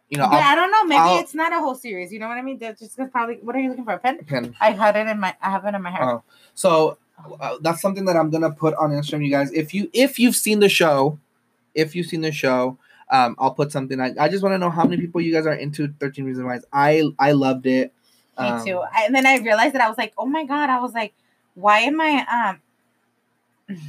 you 0.10 0.18
know, 0.18 0.28
but 0.30 0.36
I'll, 0.42 0.52
I 0.54 0.56
don't 0.56 0.72
know. 0.72 0.84
Maybe 0.86 1.00
I'll- 1.02 1.20
it's 1.20 1.34
not 1.36 1.52
a 1.52 1.60
whole 1.60 1.76
series. 1.76 2.14
You 2.14 2.20
know 2.20 2.28
what 2.30 2.38
I 2.38 2.42
mean? 2.42 2.58
That's 2.60 2.80
just 2.80 2.98
probably. 3.12 3.36
What 3.42 3.56
are 3.56 3.60
you 3.60 3.70
looking 3.70 3.84
for? 3.86 3.94
A 3.94 4.00
pen? 4.00 4.24
pen. 4.26 4.56
I 4.62 4.72
had 4.72 4.96
it 4.96 5.08
in 5.08 5.20
my. 5.20 5.36
I 5.42 5.52
have 5.52 5.66
it 5.66 5.76
in 5.76 5.82
my 5.82 5.92
hair. 5.92 6.04
Oh, 6.10 6.24
so 6.54 6.98
uh, 7.42 7.58
that's 7.62 7.82
something 7.82 8.06
that 8.06 8.16
I'm 8.16 8.30
gonna 8.30 8.52
put 8.52 8.74
on 8.76 8.92
Instagram, 8.92 9.26
you 9.26 9.32
guys. 9.32 9.52
If 9.52 9.74
you 9.74 9.90
if 9.94 10.18
you've 10.20 10.36
seen 10.36 10.60
the 10.60 10.70
show, 10.70 11.20
if 11.74 11.96
you've 11.96 12.06
seen 12.06 12.22
the 12.22 12.32
show, 12.32 12.78
um, 13.10 13.36
I'll 13.40 13.52
put 13.52 13.72
something. 13.72 14.00
I, 14.00 14.14
I 14.20 14.30
just 14.30 14.44
want 14.44 14.54
to 14.54 14.58
know 14.60 14.70
how 14.70 14.86
many 14.86 15.02
people 15.02 15.20
you 15.22 15.34
guys 15.34 15.46
are 15.48 15.54
into 15.54 15.88
13 16.00 16.24
Reasons 16.24 16.46
Why. 16.46 16.60
I 16.72 17.04
I 17.20 17.32
loved 17.34 17.66
it. 17.66 17.92
Me 18.40 18.50
Um, 18.50 18.66
too. 18.66 18.80
I- 18.80 19.04
And 19.06 19.16
then 19.16 19.26
I 19.26 19.38
realized 19.38 19.74
that 19.76 19.82
I 19.82 19.90
was 19.90 19.98
like, 19.98 20.14
oh 20.18 20.26
my 20.26 20.46
god. 20.46 20.70
I 20.70 20.80
was 20.80 20.94
like, 20.94 21.14
why 21.56 21.80
am 21.80 22.00
I 22.02 22.26
um. 23.70 23.78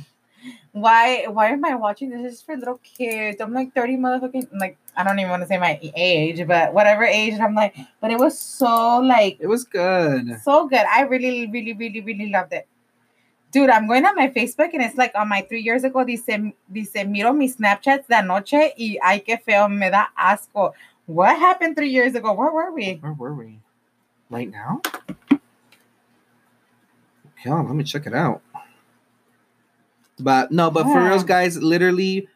Why 0.72 1.24
why 1.28 1.48
am 1.48 1.64
I 1.64 1.74
watching 1.74 2.10
this? 2.10 2.20
This 2.22 2.32
is 2.34 2.42
for 2.42 2.54
little 2.54 2.78
kids. 2.84 3.40
I'm 3.40 3.54
like 3.54 3.72
30 3.74 3.96
motherfucking 3.96 4.48
like 4.60 4.76
I 4.94 5.04
don't 5.04 5.18
even 5.18 5.30
want 5.30 5.42
to 5.42 5.48
say 5.48 5.56
my 5.58 5.78
age, 5.96 6.46
but 6.46 6.74
whatever 6.74 7.02
age. 7.04 7.32
And 7.32 7.42
I'm 7.42 7.54
like, 7.54 7.74
but 8.00 8.10
it 8.10 8.18
was 8.18 8.38
so 8.38 8.98
like 8.98 9.38
It 9.40 9.46
was 9.46 9.64
good. 9.64 10.38
so 10.42 10.66
good. 10.68 10.84
I 10.92 11.02
really, 11.02 11.46
really, 11.50 11.72
really, 11.72 12.02
really 12.02 12.28
loved 12.30 12.52
it. 12.52 12.66
Dude, 13.52 13.70
I'm 13.70 13.86
going 13.86 14.04
on 14.04 14.14
my 14.16 14.28
Facebook 14.28 14.74
and 14.74 14.82
it's 14.82 14.96
like 14.98 15.12
on 15.14 15.28
my 15.30 15.40
three 15.48 15.62
years 15.62 15.82
ago, 15.82 16.04
dice, 16.04 16.26
dice, 16.70 17.06
miro 17.06 17.32
mis 17.32 17.56
Snapchats 17.56 18.06
de 18.06 18.22
noche 18.22 18.74
y 18.78 18.98
ay, 19.02 19.20
qué 19.26 19.40
feo, 19.40 19.68
me 19.68 19.88
da 19.90 20.08
asco. 20.18 20.72
What 21.06 21.38
happened 21.38 21.74
three 21.76 21.88
years 21.90 22.14
ago? 22.14 22.34
Where 22.34 22.52
were 22.52 22.70
we? 22.72 22.98
Where 23.00 23.14
were 23.14 23.32
we? 23.34 23.60
Right 24.30 24.50
now? 24.50 24.80
Okay, 27.38 27.50
let 27.50 27.74
me 27.74 27.84
check 27.84 28.06
it 28.06 28.14
out. 28.14 28.42
But 30.18 30.50
no, 30.50 30.70
but 30.70 30.84
for 30.84 31.00
Yeah. 31.00 31.08
reals, 31.08 31.24
guys, 31.24 31.56
literally, 31.62 32.28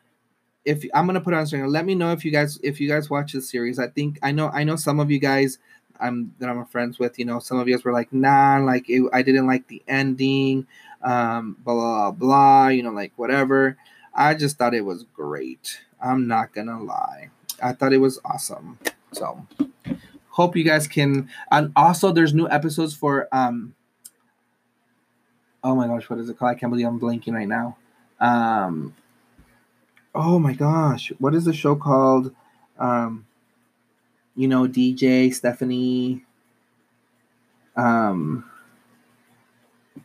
if 0.65 0.85
I'm 0.95 1.07
gonna 1.07 1.21
put 1.21 1.35
on 1.35 1.45
Instagram, 1.45 1.71
let 1.71 1.85
me 1.87 1.95
know 1.95 2.13
if 2.13 2.25
you 2.25 2.31
guys 2.31 2.59
if 2.63 2.81
you 2.81 2.89
guys 2.89 3.09
watch 3.11 3.33
the 3.33 3.41
series. 3.41 3.79
I 3.79 3.89
think 3.89 4.19
I 4.23 4.33
know 4.33 4.51
I 4.53 4.65
know 4.65 4.77
some 4.77 5.01
of 5.01 5.11
you 5.11 5.19
guys 5.19 5.59
I'm 5.99 6.35
that 6.39 6.49
I'm 6.49 6.65
friends 6.67 6.99
with. 6.99 7.19
You 7.19 7.25
know, 7.25 7.39
some 7.39 7.59
of 7.59 7.67
you 7.69 7.75
guys 7.75 7.85
were 7.85 7.93
like, 7.93 8.13
nah, 8.13 8.59
like 8.59 8.89
it, 8.89 9.03
I 9.13 9.23
didn't 9.23 9.47
like 9.47 9.67
the 9.69 9.83
ending, 9.89 10.67
um, 11.03 11.57
blah 11.65 11.75
blah 11.75 12.11
blah. 12.13 12.69
You 12.69 12.83
know, 12.83 12.91
like 12.91 13.13
whatever. 13.17 13.77
I 14.15 14.35
just 14.35 14.59
thought 14.59 14.75
it 14.75 14.85
was 14.85 15.05
great. 15.15 15.81
I'm 16.03 16.27
not 16.29 16.53
gonna 16.55 16.83
lie. 16.83 17.31
I 17.63 17.73
thought 17.73 17.93
it 17.93 17.99
was 17.99 18.19
awesome. 18.25 18.79
So 19.13 19.47
hope 20.41 20.57
you 20.57 20.65
guys 20.65 20.89
can 20.89 21.29
and 21.51 21.71
also 21.77 22.13
there's 22.13 22.33
new 22.33 22.49
episodes 22.49 22.95
for 22.95 23.29
um 23.31 23.75
oh 25.63 25.75
my 25.75 25.87
gosh 25.87 26.09
what 26.09 26.19
is 26.19 26.31
it 26.31 26.39
called? 26.39 26.53
I 26.53 26.55
can't 26.59 26.73
believe 26.73 26.87
i'm 26.87 26.99
blanking 26.99 27.35
right 27.35 27.47
now. 27.49 27.77
Um 28.21 28.95
oh 30.15 30.39
my 30.39 30.55
gosh 30.55 31.13
what 31.19 31.35
is 31.35 31.45
the 31.45 31.53
show 31.53 31.77
called? 31.77 32.35
Um 32.79 33.27
you 34.35 34.49
know 34.49 34.67
dj 34.67 35.35
stephanie 35.35 36.25
um 37.77 38.45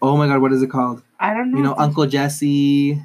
oh 0.01 0.17
my 0.17 0.27
god 0.27 0.41
what 0.41 0.51
is 0.51 0.61
it 0.61 0.69
called? 0.69 1.01
I 1.17 1.33
don't 1.33 1.51
know. 1.51 1.57
you 1.57 1.63
know 1.63 1.75
uncle 1.77 2.05
jesse 2.07 3.01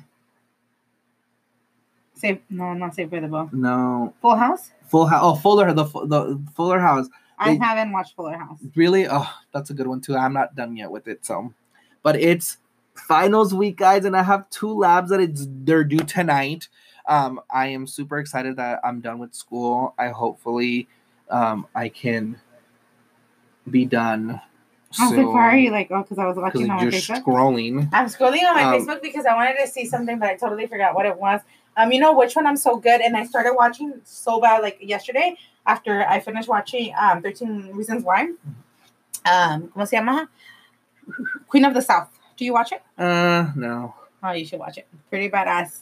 Save, 2.20 2.40
no, 2.50 2.64
I'm 2.64 2.78
not 2.78 2.94
Save 2.94 3.10
by 3.10 3.20
the 3.20 3.28
Bell. 3.28 3.48
no 3.52 4.12
Full 4.20 4.36
House? 4.36 4.70
full 4.88 5.06
house 5.06 5.20
oh 5.22 5.36
fuller 5.36 5.72
the 5.72 5.84
the 5.84 6.40
fuller 6.56 6.80
house 6.80 7.06
I 7.38 7.52
haven't 7.54 7.92
watched 7.92 8.16
Fuller 8.16 8.36
House. 8.36 8.58
really 8.74 9.06
oh 9.08 9.30
that's 9.52 9.70
a 9.70 9.74
good 9.74 9.86
one 9.86 10.00
too 10.00 10.16
i'm 10.16 10.32
not 10.32 10.56
done 10.56 10.76
yet 10.76 10.90
with 10.90 11.06
it 11.06 11.24
so 11.24 11.54
but 12.02 12.16
it's 12.16 12.56
finals 12.96 13.54
week 13.54 13.76
guys 13.76 14.04
and 14.04 14.16
i 14.16 14.22
have 14.24 14.50
two 14.50 14.72
labs 14.76 15.10
that 15.10 15.20
it's 15.20 15.46
they're 15.62 15.84
due 15.84 15.98
tonight 16.00 16.66
um 17.06 17.40
i 17.50 17.68
am 17.68 17.86
super 17.86 18.18
excited 18.18 18.56
that 18.56 18.80
i'm 18.82 19.00
done 19.00 19.20
with 19.20 19.32
school 19.32 19.94
i 19.96 20.08
hopefully 20.08 20.88
um 21.30 21.68
i 21.76 21.88
can 21.88 22.36
be 23.70 23.84
done 23.84 24.40
I 24.98 25.06
was 25.08 25.16
like, 25.16 25.26
why 25.28 25.54
are 25.54 25.56
you 25.56 25.70
like, 25.70 25.88
oh, 25.92 26.02
because 26.02 26.18
I 26.18 26.26
was 26.26 26.36
watching 26.36 26.62
on 26.68 26.78
my 26.78 26.82
you're 26.82 26.90
Facebook? 26.90 27.22
scrolling 27.22 27.88
I'm 27.92 28.06
scrolling 28.06 28.42
on 28.42 28.56
my 28.56 28.64
Um, 28.64 28.74
Facebook 28.74 29.00
because 29.02 29.24
I 29.24 29.36
wanted 29.36 29.54
to 29.64 29.68
see 29.68 29.84
something, 29.86 30.18
but 30.18 30.28
I 30.28 30.34
totally 30.34 30.66
forgot 30.66 30.96
what 30.96 31.06
it 31.06 31.16
was. 31.16 31.40
Um, 31.80 31.92
you 31.92 32.00
know 32.00 32.12
which 32.12 32.36
one 32.36 32.46
I'm 32.46 32.56
so 32.56 32.76
good, 32.76 33.00
and 33.00 33.16
I 33.16 33.24
started 33.24 33.54
watching 33.54 34.00
so 34.04 34.40
bad 34.40 34.62
like 34.62 34.78
yesterday 34.80 35.36
after 35.66 36.02
I 36.06 36.20
finished 36.20 36.48
watching 36.48 36.92
um 37.00 37.22
13 37.22 37.70
Reasons 37.72 38.04
Why. 38.04 38.28
Um, 39.24 39.68
¿cómo 39.74 39.86
se 39.86 39.96
llama? 39.96 40.28
Queen 41.48 41.64
of 41.64 41.74
the 41.74 41.82
South. 41.82 42.08
Do 42.36 42.44
you 42.44 42.52
watch 42.52 42.72
it? 42.72 42.82
uh 42.98 43.50
no 43.56 43.94
Oh, 44.22 44.32
you 44.32 44.44
should 44.44 44.58
watch 44.60 44.76
it. 44.76 44.86
Pretty 45.08 45.30
badass. 45.30 45.80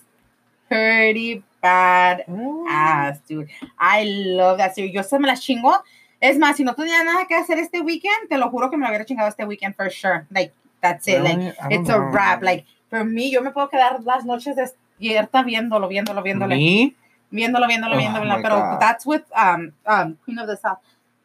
Pretty 0.68 1.42
bad 1.60 2.24
ass, 2.68 3.18
dude. 3.26 3.48
I 3.78 4.04
love 4.04 4.58
that 4.58 4.74
series. 4.76 4.94
Yo 4.94 5.02
se 5.02 5.18
me 5.18 5.26
la 5.26 5.34
chingo. 5.34 5.82
Es 6.20 6.36
más, 6.36 6.56
si 6.56 6.64
no 6.64 6.74
tenía 6.74 7.04
nada 7.04 7.26
que 7.26 7.34
hacer 7.36 7.58
este 7.58 7.80
weekend, 7.80 8.28
te 8.28 8.36
lo 8.38 8.50
juro 8.50 8.70
que 8.70 8.76
me 8.76 8.84
lo 8.86 8.90
hubiera 8.90 9.04
chingado 9.04 9.28
este 9.28 9.44
weekend 9.46 9.74
for 9.74 9.90
sure. 9.90 10.26
Like, 10.30 10.52
that's 10.82 11.06
it. 11.08 11.22
Like, 11.22 11.36
Really? 11.36 11.52
Don't 11.60 11.72
it's 11.72 11.90
a 11.90 12.00
wrap. 12.00 12.42
Like, 12.42 12.66
for 12.90 13.04
me, 13.04 13.30
yo 13.30 13.40
me 13.40 13.50
puedo 13.50 13.70
quedar 13.70 14.04
las 14.04 14.24
noches 14.24 14.56
despierta 14.98 15.42
viéndolo, 15.42 15.88
viéndolo, 15.88 16.22
viéndolo, 16.22 16.48
me 16.56 16.94
viéndolo, 17.30 17.66
viéndolo, 17.66 17.94
Oh 17.94 17.98
viéndolo. 17.98 18.42
Pero 18.42 18.56
God. 18.56 18.80
that's 18.80 19.06
with 19.06 19.22
um 19.36 19.72
um 19.86 20.16
Queen 20.24 20.38
of 20.38 20.46
the 20.46 20.56
South. 20.56 20.78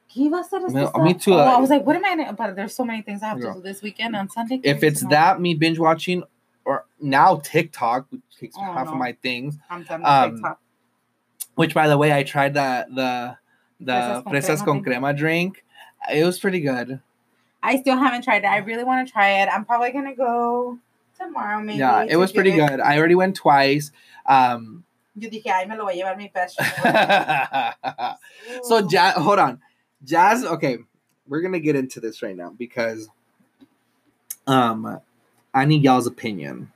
¿Qué 0.10 0.22
iba 0.30 0.38
a 0.38 0.42
hacer 0.42 0.62
este 0.66 1.00
Me- 1.02 1.14
too, 1.16 1.34
Oh, 1.34 1.40
I- 1.40 1.60
was 1.60 1.70
like, 1.72 1.84
what 1.86 1.96
am 1.96 2.06
I 2.06 2.16
gonna, 2.16 2.34
but 2.34 2.56
there's 2.56 2.76
so 2.76 2.86
many 2.86 3.02
things 3.02 3.24
I 3.24 3.30
have 3.30 3.40
to 3.42 3.54
do 3.54 3.62
this 3.62 3.82
weekend 3.82 4.16
on 4.16 4.30
Sunday. 4.30 4.60
if 4.64 4.84
it's 4.84 5.02
No, 5.04 5.10
that 5.10 5.42
me 5.42 5.56
binge 5.56 5.80
watching 5.80 6.24
or 6.66 6.86
now 7.02 7.38
tiktok 7.38 8.06
which 8.12 8.22
takes 8.40 8.56
Oh, 8.58 8.62
half 8.62 8.86
no. 8.86 8.92
of 8.94 8.98
my 8.98 9.14
things 9.14 9.58
I'm 9.70 9.84
done 9.84 10.02
with 10.02 10.10
um, 10.10 10.32
TikTok. 10.36 10.60
which 11.56 11.74
by 11.74 11.88
the 11.88 11.98
way 11.98 12.14
i 12.14 12.24
tried 12.24 12.54
the 12.54 12.86
the 12.90 13.38
the 13.80 13.92
Fresas 13.92 14.24
con 14.24 14.34
fresas 14.34 14.66
con 14.66 14.76
thing. 14.76 14.84
crema 14.84 15.14
drink 15.14 15.64
it 16.14 16.24
was 16.24 16.40
pretty 16.40 16.60
good 16.62 17.00
I 17.66 17.78
still 17.80 17.96
haven't 17.98 18.24
tried 18.26 18.44
it. 18.44 18.48
I 18.48 18.58
really 18.58 18.84
want 18.84 19.08
to 19.08 19.12
try 19.14 19.40
it. 19.42 19.48
I'm 19.48 19.64
probably 19.64 19.92
gonna 19.94 20.14
go 20.14 20.78
tomorrow, 21.26 21.62
maybe. 21.62 21.80
yeah 21.80 22.06
it 22.08 22.18
was 22.18 22.32
pretty 22.32 22.52
it- 22.52 22.56
good 22.58 22.80
i 22.80 22.98
already 22.98 23.16
went 23.16 23.36
twice 23.36 23.92
um 24.26 24.84
Yo 25.16 25.30
dije, 25.30 25.46
ay, 25.48 25.66
me 25.66 25.78
lo 25.78 25.86
voy 25.86 25.94
a 25.94 26.04
llevar 26.04 26.18
mi 26.18 26.32
best 26.34 26.58
so 28.64 28.78
Ooh. 28.84 28.88
jazz 28.90 29.14
hold 29.16 29.40
on 29.40 29.60
jazz 30.04 30.44
okay 30.44 30.78
we're 31.28 31.42
gonna 31.42 31.60
get 31.60 31.76
into 31.76 32.00
this 32.00 32.22
right 32.24 32.36
now 32.36 32.50
because 32.58 33.10
um 34.48 35.00
i 35.54 35.66
need 35.66 35.84
y'all's 35.84 36.08
opinion 36.08 36.72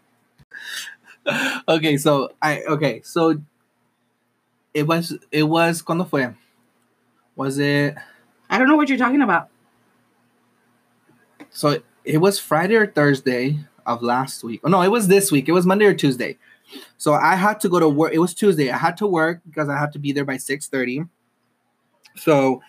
okay 1.67 1.97
so 1.97 2.29
i 2.41 2.61
okay 2.63 3.01
so 3.03 3.35
it 4.73 4.83
was 4.85 5.17
it 5.31 5.43
was 5.43 5.81
cuando 5.81 6.05
fue 6.05 6.33
was 7.35 7.57
it 7.57 7.95
I 8.49 8.57
don't 8.57 8.69
know 8.69 8.77
what 8.77 8.87
you're 8.87 8.97
talking 8.97 9.21
about. 9.21 9.49
so 11.49 11.81
it 12.05 12.19
was 12.19 12.39
friday 12.39 12.75
or 12.75 12.87
thursday 12.87 13.59
of 13.87 14.03
last 14.03 14.43
week. 14.43 14.61
Oh 14.63 14.69
no 14.69 14.81
it 14.83 14.89
was 14.91 15.07
this 15.07 15.31
week. 15.31 15.49
It 15.49 15.53
was 15.53 15.65
monday 15.65 15.85
or 15.85 15.93
tuesday. 15.95 16.37
So 16.97 17.13
i 17.13 17.35
had 17.35 17.59
to 17.61 17.69
go 17.69 17.79
to 17.79 17.89
work. 17.89 18.13
It 18.13 18.19
was 18.19 18.33
tuesday. 18.33 18.69
I 18.69 18.77
had 18.77 18.97
to 18.97 19.07
work 19.07 19.41
because 19.47 19.69
i 19.69 19.77
had 19.77 19.91
to 19.93 19.99
be 19.99 20.11
there 20.11 20.25
by 20.25 20.35
6.30 20.37 21.07
so 22.15 22.61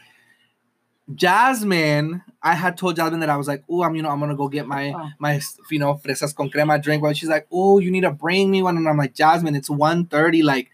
jasmine 1.15 2.23
i 2.43 2.53
had 2.55 2.77
told 2.77 2.95
jasmine 2.95 3.21
that 3.21 3.31
i 3.31 3.37
was 3.37 3.49
like 3.49 3.65
oh 3.71 3.83
i'm 3.83 3.95
you 3.95 4.03
know 4.03 4.11
i'm 4.11 4.21
gonna 4.21 4.37
go 4.37 4.47
get 4.49 4.67
my 4.67 4.93
Oh. 4.95 5.09
my 5.19 5.41
you 5.71 5.79
know 5.79 5.95
fresas 5.95 6.35
con 6.35 6.51
crema 6.51 6.79
drink. 6.79 7.03
But 7.03 7.17
she's 7.17 7.29
like 7.31 7.47
oh 7.51 7.79
you 7.79 7.91
need 7.91 8.03
to 8.03 8.11
bring 8.11 8.51
me 8.51 8.63
one. 8.63 8.77
And 8.77 8.87
i'm 8.89 8.97
like 8.99 9.15
jasmine 9.15 9.55
it's 9.55 9.71
1.30 9.71 10.45
like 10.45 10.71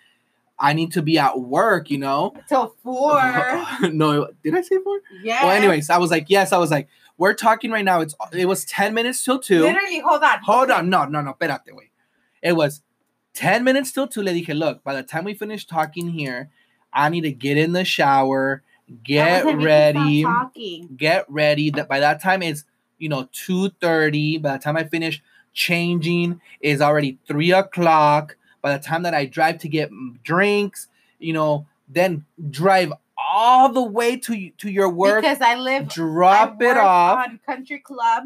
i 0.59 0.73
need 0.73 0.93
to 0.93 1.03
be 1.03 1.19
at 1.19 1.39
work 1.41 1.89
you 1.91 1.99
know? 1.99 2.35
Till 2.49 2.75
four. 2.83 3.21
no 3.93 4.29
did 4.43 4.55
i 4.57 4.63
say 4.63 4.79
four? 4.83 5.01
Yeah. 5.23 5.45
well 5.45 5.53
anyways 5.57 5.89
i 5.91 5.99
was 5.99 6.11
like 6.11 6.27
yes 6.29 6.53
i 6.53 6.59
was 6.59 6.71
like 6.71 6.89
we're 7.17 7.35
talking 7.35 7.71
right 7.71 7.85
now 7.85 8.01
it's 8.01 8.15
it 8.33 8.47
was 8.47 8.65
10 8.65 8.95
minutes 8.95 9.25
till 9.25 9.39
2 9.39 9.63
Literally, 9.63 10.01
hold 10.01 10.23
on. 10.23 10.39
Hold 10.43 10.71
on, 10.71 10.91
no, 10.91 11.05
no, 11.05 11.21
no, 11.21 11.35
espérate, 11.35 11.69
güey. 11.69 11.91
It 12.43 12.57
was 12.57 12.83
10 13.35 13.65
minutes 13.65 13.93
till 13.93 14.07
2. 14.07 14.23
Le 14.23 14.33
dije, 14.33 14.57
look, 14.57 14.83
by 14.85 14.95
the 14.95 15.03
time 15.03 15.25
we 15.25 15.35
finish 15.35 15.67
talking 15.67 16.09
here, 16.09 16.51
I 16.93 17.09
need 17.09 17.23
to 17.23 17.33
get 17.33 17.57
in 17.57 17.73
the 17.73 17.85
shower, 17.85 18.63
get 19.03 19.45
ready, 19.45 20.25
get 20.97 21.25
ready. 21.29 21.71
That 21.71 21.89
by 21.89 22.01
that 22.01 22.23
time 22.23 22.43
it's 22.43 22.65
you 22.99 23.09
know 23.09 23.29
2:30. 23.33 24.41
By 24.41 24.57
the 24.57 24.63
time 24.63 24.77
I 24.77 24.85
finish 24.85 25.23
changing, 25.53 26.41
is 26.61 26.81
already 26.81 27.19
three 27.27 27.53
o'clock. 27.53 28.37
By 28.63 28.77
the 28.77 28.83
time 28.83 29.03
that 29.03 29.15
I 29.15 29.27
drive 29.27 29.59
to 29.59 29.69
get 29.69 29.91
drinks, 30.23 30.89
you 31.19 31.33
know, 31.33 31.67
then 31.89 32.25
drive 32.51 32.93
all 33.35 33.69
the 33.73 33.83
way 33.83 34.17
to 34.17 34.51
to 34.59 34.71
your 34.71 34.89
work, 34.89 35.23
Because 35.23 35.41
I 35.41 35.57
live. 35.57 35.89
drop 35.89 36.57
I 36.63 36.71
it 36.71 36.77
off. 36.79 37.27
on 37.29 37.41
Country 37.45 37.81
Club 37.81 38.25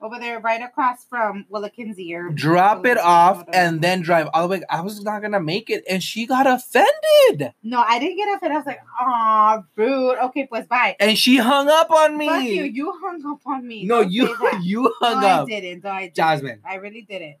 over 0.00 0.16
there, 0.20 0.38
right 0.40 0.62
across 0.62 1.04
from 1.10 1.44
Willa 1.50 1.68
Kinsey. 1.70 2.14
Or 2.14 2.30
drop 2.30 2.86
it 2.86 2.96
off 2.98 3.44
and 3.52 3.82
then 3.82 4.00
drive 4.00 4.28
all 4.32 4.46
the 4.46 4.58
way. 4.58 4.62
I 4.70 4.80
was 4.80 5.02
not 5.02 5.20
gonna 5.22 5.40
make 5.40 5.68
it, 5.70 5.82
and 5.90 6.00
she 6.02 6.24
got 6.24 6.46
offended, 6.46 7.52
No, 7.62 7.80
I 7.86 7.98
didn't 7.98 8.16
get 8.16 8.28
offended. 8.36 8.52
I 8.52 8.58
was 8.58 8.66
like, 8.66 8.80
"Aw, 9.00 9.62
rude." 9.76 10.18
Okay, 10.26 10.46
pues 10.46 10.66
bye. 10.66 10.96
and 11.00 11.18
she 11.18 11.36
hung 11.36 11.68
up 11.68 11.90
on 11.90 12.16
me. 12.16 12.28
Fuck 12.28 12.44
you. 12.44 12.62
You 12.64 12.92
hung 13.02 13.26
up 13.26 13.40
on 13.46 13.66
me. 13.66 13.84
no, 13.84 14.02
Don't 14.02 14.12
you 14.12 14.36
you 14.62 14.94
hung 15.00 15.20
no, 15.20 15.26
up, 15.26 15.42
I 15.42 15.50
didn't. 15.50 15.84
No, 15.84 15.90
I 15.90 16.02
didn't. 16.04 16.14
Jasmine. 16.16 16.60
I 16.64 16.76
really 16.76 17.02
didn't. 17.02 17.36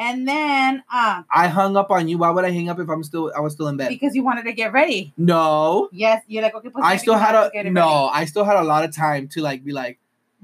And 0.00 0.26
then 0.26 0.82
um 0.92 1.26
I 1.30 1.48
hung 1.48 1.76
up 1.76 1.90
on 1.90 2.08
you. 2.08 2.16
Why 2.16 2.30
would 2.30 2.46
I 2.46 2.50
hang 2.50 2.70
up 2.70 2.80
if 2.80 2.88
I'm 2.88 3.04
still 3.04 3.30
I 3.36 3.40
was 3.40 3.52
still 3.52 3.68
in 3.68 3.76
bed? 3.76 3.90
because 3.90 4.14
you 4.16 4.24
wanted 4.24 4.44
to 4.46 4.52
get 4.52 4.72
ready. 4.72 5.12
No. 5.18 5.90
Yes, 5.92 6.22
you're 6.26 6.42
like, 6.42 6.54
okay, 6.54 6.70
pues 6.70 6.82
I 6.82 6.96
still 6.96 7.14
had 7.16 7.34
a 7.34 7.44
to 7.44 7.50
get 7.52 7.66
it 7.66 7.72
no, 7.72 8.06
I 8.06 8.24
still 8.24 8.44
had 8.44 8.56
a 8.56 8.64
lot 8.64 8.82
of 8.82 8.96
time 8.96 9.28
to 9.28 9.42
like 9.42 9.62
be 9.62 9.72
like. 9.72 9.98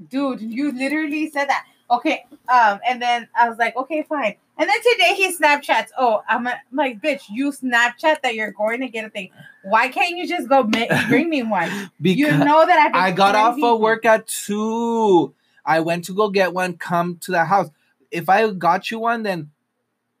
Dude, 0.09 0.41
you 0.41 0.71
literally 0.71 1.31
said 1.31 1.49
that. 1.49 1.65
Okay. 1.89 2.25
Um, 2.49 2.79
and 2.87 3.01
then 3.01 3.27
I 3.35 3.49
was 3.49 3.57
like, 3.57 3.75
okay, 3.75 4.03
fine. 4.03 4.35
And 4.59 4.69
then 4.69 4.77
today 4.91 5.15
he 5.15 5.35
Snapchats. 5.35 5.87
Oh, 5.97 6.21
I'm 6.29 6.45
a, 6.45 6.51
I'm 6.51 6.77
like, 6.77 7.01
bitch, 7.01 7.23
you 7.29 7.51
Snapchat 7.51 8.21
that 8.21 8.35
you're 8.35 8.51
going 8.51 8.81
to 8.81 8.89
get 8.89 9.05
a 9.05 9.09
thing. 9.09 9.31
Why 9.63 9.87
can't 9.89 10.15
you 10.17 10.27
just 10.27 10.47
go 10.47 10.63
ma- 10.63 10.85
bring 11.09 11.29
me 11.29 11.41
one? 11.43 11.89
because 11.99 12.19
You 12.19 12.29
know 12.29 12.65
that 12.65 12.77
I've 12.77 12.91
been 12.93 13.01
I 13.01 13.11
got 13.11 13.35
off 13.35 13.57
of 13.61 13.79
work 13.79 14.05
at 14.05 14.27
two. 14.27 15.33
I 15.65 15.79
went 15.81 16.05
to 16.05 16.13
go 16.13 16.29
get 16.29 16.53
one, 16.53 16.77
come 16.77 17.17
to 17.21 17.31
the 17.31 17.45
house. 17.45 17.69
If 18.11 18.29
I 18.29 18.49
got 18.51 18.89
you 18.91 18.99
one, 18.99 19.23
then 19.23 19.51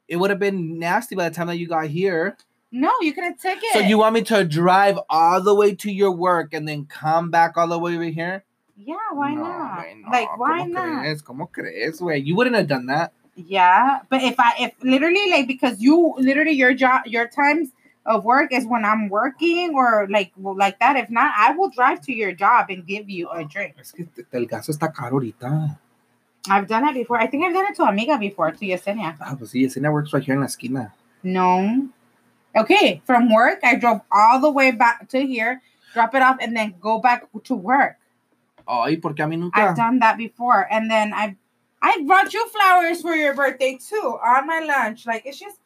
it 0.07 0.17
would 0.17 0.29
have 0.29 0.39
been 0.39 0.79
nasty 0.79 1.15
by 1.15 1.29
the 1.29 1.35
time 1.35 1.47
that 1.47 1.57
you 1.57 1.67
got 1.67 1.87
here. 1.87 2.37
No, 2.71 2.91
you 3.01 3.13
could 3.13 3.23
have 3.23 3.39
taken 3.39 3.63
it. 3.63 3.73
So 3.73 3.79
you 3.79 3.97
want 3.97 4.13
me 4.13 4.21
to 4.23 4.43
drive 4.43 4.99
all 5.09 5.41
the 5.41 5.55
way 5.55 5.73
to 5.75 5.91
your 5.91 6.11
work 6.11 6.53
and 6.53 6.67
then 6.67 6.85
come 6.85 7.31
back 7.31 7.55
all 7.55 7.67
the 7.67 7.79
way 7.79 7.95
over 7.95 8.03
here? 8.03 8.43
Yeah, 8.75 8.95
why 9.13 9.33
No, 9.33 9.43
not? 9.43 9.85
no. 9.97 10.11
Like, 10.11 10.37
why 10.37 10.61
¿Cómo 10.61 10.73
not? 10.73 10.99
Crees? 10.99 11.21
¿Cómo 11.23 11.51
crees, 11.51 11.99
güey? 12.01 12.25
You 12.25 12.35
wouldn't 12.35 12.55
have 12.55 12.67
done 12.67 12.87
that. 12.87 13.13
Yeah, 13.35 13.99
but 14.09 14.21
if 14.21 14.35
I 14.39 14.53
if 14.59 14.73
literally 14.83 15.29
like 15.29 15.47
because 15.47 15.79
you 15.79 16.15
literally 16.17 16.51
your 16.53 16.73
job 16.73 17.05
your 17.05 17.27
times 17.27 17.69
of 18.05 18.23
work 18.25 18.51
is 18.51 18.65
when 18.65 18.83
I'm 18.83 19.09
working 19.09 19.73
or 19.75 20.07
like 20.09 20.31
well, 20.37 20.55
like 20.57 20.79
that. 20.79 20.95
If 20.95 21.09
not, 21.09 21.33
I 21.37 21.51
will 21.51 21.69
drive 21.69 22.01
to 22.01 22.13
your 22.13 22.31
job 22.31 22.67
and 22.69 22.85
give 22.85 23.09
you 23.09 23.29
a 23.29 23.43
drink. 23.45 23.75
Es 23.79 23.91
que 23.91 24.07
el 24.33 24.45
gas 24.45 24.69
está 24.69 24.93
caro 24.93 25.19
ahorita. 25.19 25.77
I've 26.49 26.67
done 26.67 26.87
it 26.87 26.93
before. 26.93 27.19
I 27.19 27.27
think 27.27 27.45
I've 27.45 27.53
done 27.53 27.65
it 27.67 27.75
to 27.75 27.83
Amiga 27.83 28.17
before, 28.17 28.51
to 28.51 28.65
Yesenia. 28.65 29.17
Ah, 29.21 29.35
pues 29.37 29.51
sí, 29.51 29.63
Yesenia 29.65 29.91
works 29.91 30.13
right 30.13 30.23
here 30.23 30.35
in 30.35 30.41
la 30.41 30.47
esquina. 30.47 30.91
No. 31.23 31.87
Okay, 32.55 33.01
from 33.05 33.31
work, 33.33 33.59
I 33.63 33.75
drove 33.75 34.01
all 34.11 34.39
the 34.39 34.51
way 34.51 34.71
back 34.71 35.07
to 35.09 35.19
here, 35.25 35.61
drop 35.93 36.15
it 36.15 36.21
off, 36.21 36.37
and 36.41 36.55
then 36.55 36.75
go 36.81 36.99
back 36.99 37.27
to 37.43 37.55
work. 37.55 37.97
Ay, 38.67 38.97
porque 39.01 39.19
a 39.19 39.23
mí 39.27 39.37
nunca. 39.37 39.59
I've 39.59 39.75
done 39.75 39.99
that 39.99 40.17
before, 40.17 40.67
and 40.71 40.89
then 40.89 41.13
I, 41.13 41.35
I 41.81 42.03
brought 42.05 42.33
you 42.33 42.47
flowers 42.49 43.01
for 43.01 43.15
your 43.15 43.33
birthday 43.35 43.77
too 43.77 44.17
on 44.25 44.47
my 44.47 44.59
lunch. 44.59 45.05
Like 45.05 45.25
it's 45.25 45.39
just 45.39 45.57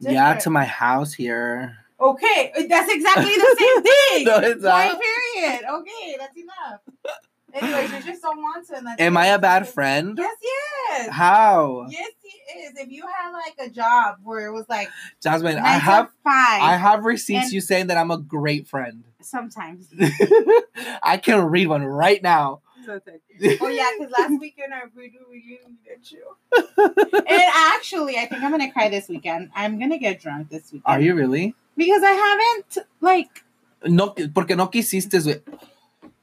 yeah, 0.00 0.34
to 0.34 0.50
my 0.50 0.64
house 0.64 1.12
here. 1.12 1.76
Okay, 2.00 2.52
that's 2.68 2.92
exactly 2.92 3.34
the 3.34 3.56
same 3.58 3.82
thing. 3.82 4.24
No, 4.24 4.36
it's 4.38 4.62
Point 4.62 4.62
not. 4.62 5.00
period. 5.00 5.60
Okay, 5.70 6.16
that's 6.18 6.36
enough. 6.36 6.80
Anyways, 7.62 7.90
you're 7.92 8.00
just 8.02 8.22
so 8.22 8.30
wanton. 8.30 8.84
that's 8.84 9.00
Am. 9.00 9.16
I 9.16 9.26
a 9.28 9.38
bad 9.38 9.68
friend? 9.68 10.16
Yes, 10.18 10.36
yes. 10.42 11.08
How? 11.10 11.86
Yes, 11.88 12.10
he 12.22 12.58
is. 12.60 12.78
If 12.78 12.90
you 12.90 13.04
had 13.06 13.30
like 13.32 13.54
a 13.58 13.70
job 13.70 14.16
where 14.24 14.46
it 14.46 14.52
was 14.52 14.66
like 14.68 14.88
Jasmine, 15.22 15.56
nine 15.56 15.64
I 15.64 15.70
have 15.78 16.08
five, 16.24 16.62
I 16.62 16.76
have 16.76 17.04
receipts 17.04 17.44
And- 17.44 17.52
you 17.52 17.60
saying 17.60 17.88
that 17.88 17.96
I'm 17.96 18.10
a 18.10 18.18
great 18.18 18.66
friend. 18.68 19.04
sometimes. 19.20 19.88
I 21.02 21.16
can 21.18 21.44
read 21.46 21.66
one 21.68 21.84
right 21.84 22.22
now. 22.22 22.60
oh 22.88 23.00
yeah, 23.68 23.90
because 23.98 24.12
last 24.18 24.40
weekend 24.40 24.72
I 24.72 24.82
really, 24.94 25.12
really 25.30 25.60
needed 25.66 26.10
you. 26.10 26.24
and 26.76 27.42
actually, 27.74 28.16
I 28.16 28.26
think 28.26 28.42
I'm 28.42 28.50
gonna 28.50 28.72
cry 28.72 28.88
this 28.88 29.08
weekend. 29.08 29.50
I'm 29.54 29.78
gonna 29.78 29.98
get 29.98 30.20
drunk 30.20 30.48
this 30.48 30.72
weekend. 30.72 30.84
Are 30.86 31.00
you 31.00 31.14
really? 31.14 31.54
Because 31.76 32.02
I 32.02 32.12
haven't 32.12 32.86
like. 33.00 33.44
No, 33.84 34.10
porque 34.32 34.56
no 34.56 34.68
quisiste, 34.68 35.18
güey. 35.20 35.42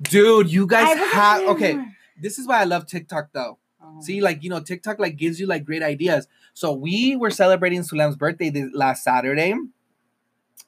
Dude, 0.10 0.52
you 0.52 0.68
guys 0.68 0.98
have 0.98 1.44
okay. 1.50 1.80
This 2.20 2.40
is 2.40 2.48
why 2.48 2.62
I 2.62 2.64
love 2.64 2.86
TikTok 2.88 3.30
though. 3.34 3.58
Oh. 3.82 4.02
See, 4.02 4.22
like 4.22 4.44
you 4.44 4.50
know, 4.50 4.60
TikTok 4.60 5.00
like 5.00 5.18
gives 5.18 5.40
you 5.40 5.48
like 5.48 5.66
great 5.66 5.84
ideas. 5.84 6.28
So 6.54 6.72
we 6.72 7.16
were 7.16 7.32
celebrating 7.32 7.84
Sulem's 7.84 8.16
birthday 8.16 8.50
this 8.50 8.70
last 8.74 9.04
Saturday. 9.04 9.54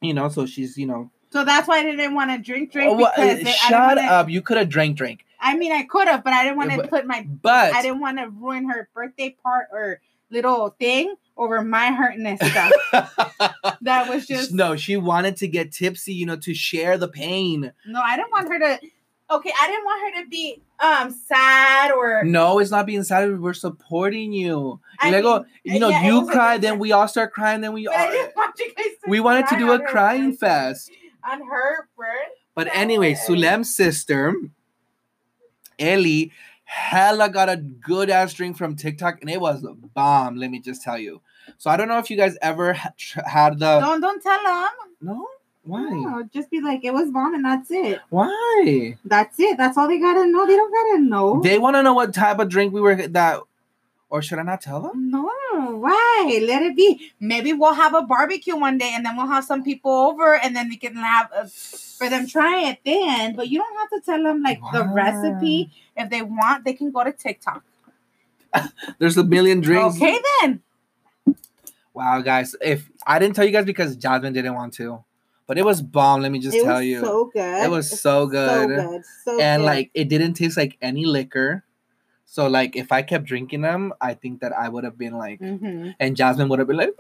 You 0.02 0.14
know, 0.14 0.30
so 0.30 0.46
she's 0.46 0.78
you 0.78 0.86
know. 0.86 1.12
So 1.30 1.44
that's 1.44 1.68
why 1.68 1.80
I 1.80 1.84
didn't 1.84 2.14
want 2.16 2.32
to 2.32 2.38
drink, 2.38 2.72
drink. 2.72 2.90
Oh, 2.92 2.96
well, 2.96 3.12
because 3.16 3.42
uh, 3.42 3.44
they- 3.44 3.52
shut 3.52 3.98
wanna- 3.98 4.02
up! 4.10 4.30
You 4.30 4.42
could 4.42 4.58
have 4.58 4.70
drank, 4.70 4.98
drink, 4.98 5.26
I 5.40 5.56
mean, 5.58 5.72
I 5.72 5.84
could 5.84 6.08
have, 6.08 6.24
but 6.24 6.34
I 6.34 6.44
didn't 6.44 6.58
want 6.58 6.72
to 6.72 6.88
put 6.88 7.06
my. 7.06 7.24
but 7.24 7.74
I 7.74 7.82
didn't 7.82 8.00
want 8.00 8.18
to 8.18 8.30
ruin 8.30 8.70
her 8.70 8.90
birthday 8.94 9.36
part 9.44 9.68
or 9.72 10.02
little 10.30 10.76
thing 10.80 11.16
over 11.36 11.62
my 11.62 11.92
hurtness 11.92 12.40
stuff. 12.40 12.72
that 13.82 14.10
was 14.10 14.26
just 14.26 14.54
no. 14.54 14.76
She 14.76 14.98
wanted 14.98 15.38
to 15.38 15.48
get 15.48 15.72
tipsy, 15.72 16.14
you 16.14 16.26
know, 16.26 16.38
to 16.38 16.54
share 16.54 16.98
the 16.98 17.08
pain. 17.08 17.72
no. 17.86 18.02
I 18.02 18.16
didn't 18.16 18.32
want 18.32 18.48
her 18.50 18.60
to. 18.60 18.80
Okay, 19.30 19.52
I 19.62 19.68
didn't 19.68 19.84
want 19.86 20.16
her 20.16 20.24
to 20.24 20.30
be 20.30 20.62
um 20.80 21.12
sad 21.12 21.92
or. 21.92 22.24
No, 22.24 22.60
it's 22.60 22.72
not 22.72 22.86
being 22.86 23.04
sad. 23.04 23.40
We're 23.42 23.54
supporting 23.54 24.32
you. 24.32 24.80
I 25.00 25.08
Y 25.12 25.20
luego, 25.20 25.40
mean, 25.64 25.74
you 25.76 25.80
know, 25.82 25.90
yeah, 25.90 26.06
you 26.08 26.28
cry, 26.28 26.58
then 26.58 26.80
we 26.80 26.92
all 26.94 27.08
start 27.10 27.34
crying, 27.34 27.62
then 27.62 27.74
we 27.74 27.88
all. 27.88 27.94
want 28.36 28.58
you 28.60 28.74
guys 28.74 28.86
to 29.04 29.10
We 29.10 29.20
wanted 29.20 29.48
to 29.48 29.58
do 29.58 29.72
a 29.74 29.80
crying 29.80 30.34
fest. 30.38 30.92
on 31.30 31.42
her 31.46 31.88
birth. 31.98 32.08
But 32.56 32.70
anyway, 32.74 33.14
Sulem's 33.16 33.76
sister, 33.76 34.34
Ellie, 35.78 36.32
hella 36.64 37.30
got 37.30 37.50
a 37.50 37.58
good 37.58 38.10
ass 38.10 38.34
drink 38.34 38.58
from 38.58 38.76
TikTok, 38.76 39.20
and 39.22 39.30
it 39.30 39.40
was 39.40 39.64
a 39.64 39.74
bomb. 39.74 40.38
Let 40.38 40.50
me 40.52 40.60
just 40.60 40.82
tell 40.84 40.98
you. 40.98 41.22
So 41.58 41.70
I 41.70 41.78
don't 41.78 41.88
know 41.88 42.00
if 42.00 42.10
you 42.10 42.18
guys 42.18 42.38
ever 42.42 42.74
ha- 42.74 42.94
had 43.26 43.60
the 43.60 43.80
Don't 43.80 44.02
don't 44.02 44.22
tell 44.22 44.44
them. 44.44 44.70
no. 45.02 45.28
Why? 45.68 45.90
No, 45.90 46.24
just 46.34 46.50
be 46.50 46.62
like 46.62 46.86
it 46.86 46.94
was 46.94 47.12
bomb 47.12 47.36
and 47.36 47.44
that's 47.44 47.70
it. 47.70 48.00
Why? 48.10 48.98
That's 49.04 49.38
it. 49.40 49.58
That's 49.58 49.78
all 49.78 49.88
they 49.88 50.00
gotta 50.00 50.26
know. 50.26 50.48
They 50.48 50.56
don't 50.56 50.72
gotta 50.74 51.04
know. 51.04 51.42
They 51.42 51.60
want 51.60 51.76
to 51.76 51.84
know 51.84 51.94
what 51.94 52.14
type 52.14 52.40
of 52.40 52.48
drink 52.48 52.74
we 52.74 52.80
were 52.80 52.96
that, 52.96 53.42
or 54.10 54.22
should 54.22 54.40
I 54.40 54.44
not 54.44 54.62
tell 54.62 54.82
them? 54.82 55.12
No, 55.12 55.30
why? 55.54 56.40
Let 56.48 56.62
it 56.62 56.76
be. 56.76 57.12
Maybe 57.20 57.52
we'll 57.52 57.74
have 57.74 57.94
a 57.94 58.02
barbecue 58.02 58.56
one 58.56 58.78
day, 58.78 58.92
and 58.96 59.06
then 59.06 59.18
we'll 59.18 59.28
have 59.28 59.44
some 59.44 59.62
people 59.62 59.92
over, 59.92 60.36
and 60.36 60.56
then 60.56 60.70
we 60.70 60.78
can 60.78 60.96
have 60.96 61.30
a, 61.36 61.48
for 61.48 62.10
them 62.10 62.28
try 62.28 62.70
it 62.70 62.80
then. 62.86 63.36
But 63.36 63.50
you 63.50 63.60
don't 63.60 63.78
have 63.78 63.90
to 63.90 64.02
tell 64.06 64.24
them 64.24 64.42
like 64.42 64.62
the 64.72 64.86
recipe. 64.86 65.70
If 65.98 66.10
they 66.10 66.22
want, 66.22 66.64
they 66.64 66.74
can 66.74 66.92
go 66.92 67.04
to 67.04 67.12
TikTok. 67.12 67.64
There's 69.00 69.18
a 69.18 69.24
million 69.26 69.60
drinks. 69.60 69.98
Okay, 69.98 70.18
then. 70.42 70.62
Wow, 71.94 72.22
guys. 72.22 72.56
If 72.62 72.90
I 73.06 73.20
didn't 73.20 73.36
tell 73.36 73.44
you 73.46 73.52
guys 73.52 73.66
because 73.66 73.96
Jasmine 73.98 74.32
didn't 74.32 74.54
want 74.54 74.74
to, 74.76 75.04
but 75.48 75.58
it 75.58 75.66
was 75.66 75.82
bomb. 75.82 76.22
Let 76.22 76.32
me 76.32 76.40
just 76.40 76.56
it 76.56 76.64
tell 76.64 76.76
was 76.78 76.86
you. 76.86 77.00
so 77.02 77.26
good. 77.34 77.64
It 77.64 77.70
was 77.72 78.00
so 78.00 78.28
good. 78.28 78.50
So 78.50 78.68
good. 78.68 79.06
So 79.26 79.32
good. 79.38 79.42
and 79.42 79.62
good. 79.62 79.66
like 79.66 79.92
it 79.94 80.10
didn't 80.10 80.34
taste 80.36 80.58
like 80.58 80.78
any 80.82 81.06
liquor. 81.06 81.64
So 82.26 82.48
like 82.48 82.76
if 82.76 82.92
I 82.92 83.02
kept 83.02 83.26
drinking 83.26 83.62
them, 83.62 83.94
I 84.02 84.14
think 84.14 84.42
that 84.42 84.52
I 84.52 84.68
would 84.70 84.84
have 84.84 84.98
been 84.98 85.14
like, 85.14 85.40
Mhm. 85.40 85.96
and 86.00 86.16
Jasmine 86.18 86.50
would 86.50 86.60
have 86.60 86.68
been 86.68 86.78
like, 86.78 86.90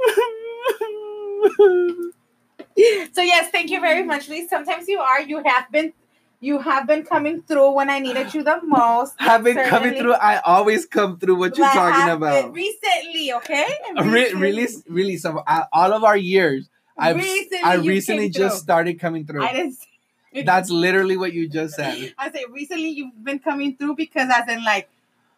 So 3.13 3.21
yes, 3.23 3.49
thank 3.51 3.71
you 3.71 3.81
very 3.81 4.03
much, 4.03 4.29
Lee. 4.29 4.47
Sometimes 4.47 4.87
you 4.87 4.99
are. 4.99 5.21
You 5.21 5.41
have 5.43 5.71
been. 5.71 5.93
You 6.39 6.59
have 6.59 6.85
been 6.85 7.01
coming 7.03 7.41
through 7.41 7.71
when 7.71 7.89
I 7.89 7.97
needed 7.97 8.31
you 8.35 8.43
the 8.43 8.59
most. 8.63 9.15
have 9.17 9.43
been 9.43 9.57
coming 9.67 9.95
through. 9.95 10.13
I 10.13 10.37
always 10.45 10.85
come 10.85 11.17
through. 11.17 11.37
What 11.37 11.57
you 11.57 11.63
Like, 11.63 11.73
talking 11.73 12.11
about? 12.13 12.53
recently? 12.53 13.33
Okay. 13.33 13.65
Re- 14.03 14.33
really, 14.33 14.67
really. 14.87 15.17
So 15.17 15.39
uh, 15.47 15.63
all 15.73 15.93
of 15.93 16.03
our 16.03 16.15
years, 16.15 16.69
I've 16.97 17.15
Recently 17.17 17.59
I 17.63 17.75
recently 17.75 18.29
just 18.29 18.55
through. 18.57 18.63
started 18.63 18.99
coming 18.99 19.25
through. 19.25 19.43
I 19.43 19.53
didn't. 19.53 19.73
say- 19.73 20.43
That's 20.43 20.69
literally 20.69 21.17
what 21.17 21.33
you 21.33 21.47
just 21.49 21.75
said. 21.75 22.13
I 22.17 22.31
say 22.31 22.43
recently 22.51 22.89
you've 22.89 23.23
been 23.23 23.39
coming 23.39 23.75
through 23.77 23.95
because 23.95 24.29
as 24.33 24.47
in 24.49 24.63
like 24.63 24.89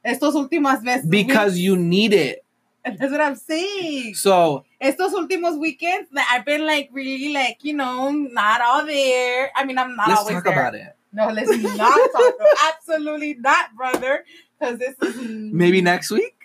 estos 0.05 0.33
últimos 0.35 0.83
veces 0.83 1.09
Because 1.09 1.57
you 1.57 1.75
need 1.77 2.13
it. 2.13 2.43
that's 2.85 3.11
what 3.11 3.21
I'm 3.21 3.35
saying. 3.35 4.15
So 4.15 4.65
Estos 4.81 5.11
últimos 5.13 5.59
weekends 5.59 6.09
that 6.13 6.27
I've 6.31 6.45
been 6.45 6.65
like 6.65 6.89
really 6.93 7.33
like 7.33 7.57
you 7.63 7.73
know 7.73 8.09
not 8.11 8.61
all 8.61 8.85
there. 8.85 9.51
I 9.55 9.65
mean 9.65 9.77
I'm 9.77 9.95
not 9.95 10.07
let's 10.07 10.19
always 10.21 10.35
talk 10.35 10.43
there. 10.45 10.53
about 10.53 10.75
it. 10.75 10.95
No, 11.11 11.27
let's 11.29 11.49
not 11.49 11.77
talk. 11.77 12.09
About 12.09 12.33
it. 12.39 12.57
Absolutely 12.75 13.33
not, 13.35 13.75
brother. 13.75 14.23
Because 14.59 14.79
this 14.79 14.95
is 15.01 15.15
Maybe 15.51 15.81
next 15.81 16.11
week. 16.11 16.35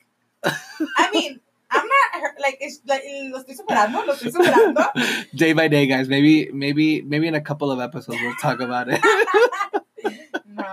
I 0.45 1.11
mean, 1.13 1.41
I'm 1.75 1.87
not 1.87 2.35
like 2.41 2.59
it's 2.61 2.81
like 2.87 3.03
lo 3.31 3.39
estoy 3.43 3.57
superando, 3.57 4.07
lo 4.07 4.15
estoy 4.15 4.31
superando. 4.31 4.87
day 5.35 5.53
by 5.53 5.69
day, 5.69 5.87
guys. 5.87 6.09
Maybe, 6.09 6.51
maybe, 6.53 7.03
maybe 7.03 7.27
in 7.27 7.35
a 7.35 7.41
couple 7.43 7.71
of 7.71 7.81
episodes 7.81 8.19
we'll 8.23 8.37
talk 8.41 8.61
about 8.61 8.89
it. 8.89 9.01
no, 10.47 10.65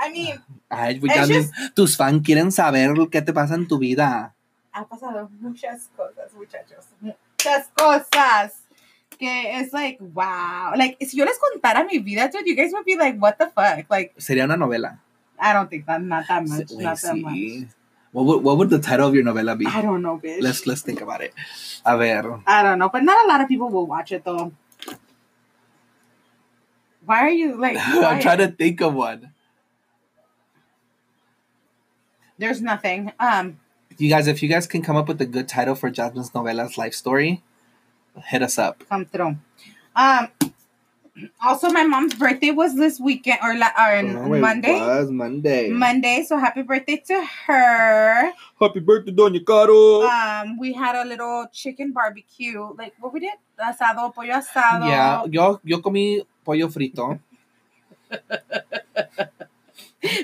I 0.00 0.08
mean, 0.10 0.40
Ay, 0.70 0.98
ya 1.02 1.26
just- 1.26 1.52
tus 1.74 1.96
fans 1.96 2.22
quieren 2.24 2.50
saber 2.50 2.94
que 3.10 3.20
te 3.20 3.32
pasa 3.32 3.54
en 3.54 3.68
tu 3.68 3.78
vida. 3.78 4.32
ha 4.72 4.88
pasado 4.88 5.28
muchas 5.40 5.90
cosas, 5.96 6.32
muchachos, 6.34 6.86
muchas 7.00 7.68
cosas. 7.76 8.58
Que 9.18 9.60
es 9.60 9.72
like 9.72 9.98
wow, 10.00 10.72
like 10.74 10.96
si 11.04 11.16
yo 11.18 11.24
les 11.24 11.38
contara 11.38 11.84
mi 11.84 11.98
vida, 11.98 12.28
dude, 12.28 12.46
you 12.46 12.56
guys 12.56 12.72
would 12.72 12.84
be 12.84 12.96
like, 12.96 13.18
what 13.20 13.36
the 13.38 13.46
fuck? 13.46 13.84
Like, 13.90 14.14
Sería 14.16 14.44
una 14.44 14.56
novela. 14.56 14.98
I 15.38 15.52
don't 15.52 15.68
think 15.68 15.86
that 15.86 16.00
not 16.00 16.26
that 16.26 16.42
much, 16.46 16.70
not 16.72 16.98
that 17.00 17.16
much. 17.16 17.68
What 18.12 18.26
would, 18.26 18.42
what 18.44 18.58
would 18.58 18.70
the 18.70 18.78
title 18.78 19.08
of 19.08 19.14
your 19.14 19.24
novela 19.24 19.58
be? 19.58 19.66
I 19.66 19.80
don't 19.80 20.02
know, 20.02 20.18
bitch. 20.18 20.42
Let's 20.42 20.66
let's 20.66 20.82
think 20.82 21.00
about 21.00 21.22
it. 21.22 21.32
A 21.84 21.96
ver. 21.96 22.40
I 22.46 22.62
don't 22.62 22.78
know, 22.78 22.88
but 22.90 23.02
not 23.02 23.24
a 23.24 23.28
lot 23.28 23.40
of 23.40 23.48
people 23.48 23.70
will 23.70 23.86
watch 23.86 24.12
it 24.12 24.22
though. 24.24 24.52
Why 27.04 27.20
are 27.20 27.30
you 27.30 27.58
like? 27.58 27.76
I'm 27.80 28.20
trying 28.20 28.38
to 28.38 28.48
think 28.48 28.80
of 28.80 28.94
one. 28.94 29.32
There's 32.38 32.60
nothing. 32.60 33.12
Um, 33.18 33.58
You 33.98 34.08
guys, 34.10 34.26
if 34.26 34.42
you 34.42 34.48
guys 34.48 34.66
can 34.66 34.82
come 34.82 34.96
up 34.96 35.08
with 35.08 35.20
a 35.20 35.26
good 35.26 35.48
title 35.48 35.74
for 35.74 35.90
Jasmine's 35.90 36.30
novelas 36.30 36.76
life 36.76 36.94
story, 36.94 37.42
hit 38.26 38.42
us 38.42 38.58
up. 38.58 38.84
Come 38.88 39.06
through. 39.06 39.36
Um. 39.96 40.28
Also, 41.44 41.70
my 41.70 41.84
mom's 41.84 42.14
birthday 42.14 42.50
was 42.50 42.74
this 42.76 42.98
weekend 43.00 43.38
or, 43.42 43.54
la- 43.56 43.72
or 43.78 43.98
Oh, 43.98 44.28
Monday. 44.40 44.80
was 44.80 45.10
Monday. 45.10 45.70
Monday, 45.70 46.24
so 46.26 46.36
happy 46.38 46.62
birthday 46.62 47.02
to 47.06 47.24
her. 47.46 48.32
Happy 48.60 48.80
birthday, 48.80 49.12
Doña 49.12 49.44
Caro. 49.44 50.02
Um, 50.02 50.58
we 50.58 50.72
had 50.72 50.96
a 50.96 51.04
little 51.08 51.46
chicken 51.52 51.92
barbecue, 51.92 52.60
like 52.76 52.94
what 53.00 53.12
we 53.12 53.20
did, 53.20 53.34
asado, 53.58 54.12
pollo 54.14 54.32
asado. 54.34 54.88
yeah, 54.88 55.24
yo, 55.30 55.60
yo 55.64 55.78
comí 55.80 56.24
pollo 56.44 56.68
frito 56.68 57.18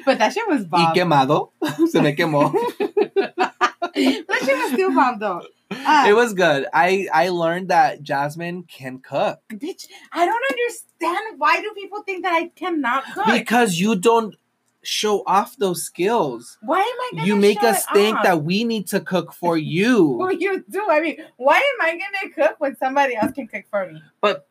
but 0.05 0.19
that 0.19 0.33
shit 0.33 0.47
was 0.49 0.63
y 0.63 0.67
bomb. 0.67 0.95
quemado. 0.95 1.51
Se 1.91 2.01
me 2.03 2.15
quemó. 2.15 2.53
that 2.79 4.41
shit 4.45 4.57
was 4.59 4.73
still 4.73 4.95
bomb 4.95 5.19
though. 5.19 5.43
Um, 5.71 6.07
it 6.09 6.15
was 6.15 6.33
good. 6.35 6.67
I 6.73 7.09
I 7.13 7.29
learned 7.29 7.69
that 7.69 8.03
Jasmine 8.03 8.63
can 8.65 9.01
cook 9.01 9.39
Bitch, 9.53 9.87
I 10.13 10.25
don't 10.25 10.45
understand 10.51 11.39
why 11.39 11.61
do 11.61 11.71
people 11.75 12.03
think 12.03 12.25
that 12.25 12.33
I 12.33 12.49
cannot 12.49 13.05
cook. 13.13 13.27
because 13.27 13.79
you 13.79 13.97
don't 13.97 14.35
show 14.83 15.23
off 15.27 15.57
those 15.59 15.83
skills. 15.83 16.57
why 16.63 16.81
am 16.81 17.21
I? 17.21 17.25
You 17.25 17.37
make 17.37 17.63
us 17.63 17.85
think 17.93 18.17
off? 18.17 18.25
that 18.25 18.43
we 18.45 18.65
need 18.65 18.87
to 18.89 19.01
cook 19.01 19.33
for 19.33 19.57
you. 19.59 20.09
Well, 20.19 20.33
you 20.33 20.65
do. 20.69 20.87
I 20.91 21.01
mean, 21.01 21.19
why 21.37 21.57
am 21.57 21.87
I 21.87 21.91
gonna 21.93 22.35
cook 22.35 22.61
when 22.61 22.77
somebody 22.77 23.17
else 23.17 23.33
can 23.33 23.47
cook 23.47 23.65
for 23.71 23.91
me? 23.91 24.03
But 24.21 24.49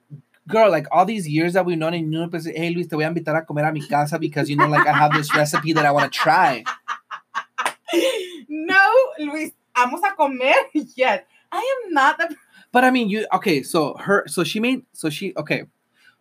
girl, 0.48 0.70
like 0.72 0.88
all 0.92 1.06
these 1.06 1.28
years 1.28 1.54
that 1.54 1.66
we've 1.66 1.78
known, 1.78 1.94
and 1.94 2.14
you 2.14 2.20
know, 2.20 2.30
hey 2.32 2.70
Luis, 2.70 2.88
te 2.88 2.96
voy 2.96 3.06
a 3.06 3.10
invitar 3.10 3.38
a 3.38 3.46
comer 3.46 3.64
a 3.64 3.74
mi 3.74 3.86
casa 3.88 4.20
because 4.20 4.50
you 4.50 4.56
know, 4.56 4.68
like 4.68 4.88
I 4.88 4.94
have 4.94 5.14
this 5.14 5.34
recipe 5.36 5.74
that 5.74 5.86
I 5.86 5.92
want 5.92 6.12
to 6.12 6.20
try. 6.20 6.64
no, 8.50 8.84
Luis, 9.20 9.52
vamos 9.78 10.02
a 10.04 10.16
comer. 10.16 10.54
Yes, 10.96 11.24
I 11.52 11.58
am 11.86 11.94
not 11.94 12.18
the. 12.18 12.36
But 12.72 12.84
I 12.84 12.92
mean, 12.92 13.10
you 13.10 13.28
okay? 13.34 13.64
So 13.64 13.96
her, 13.96 14.26
so 14.28 14.44
she 14.44 14.60
made, 14.60 14.84
so 14.94 15.10
she 15.10 15.34
okay. 15.38 15.64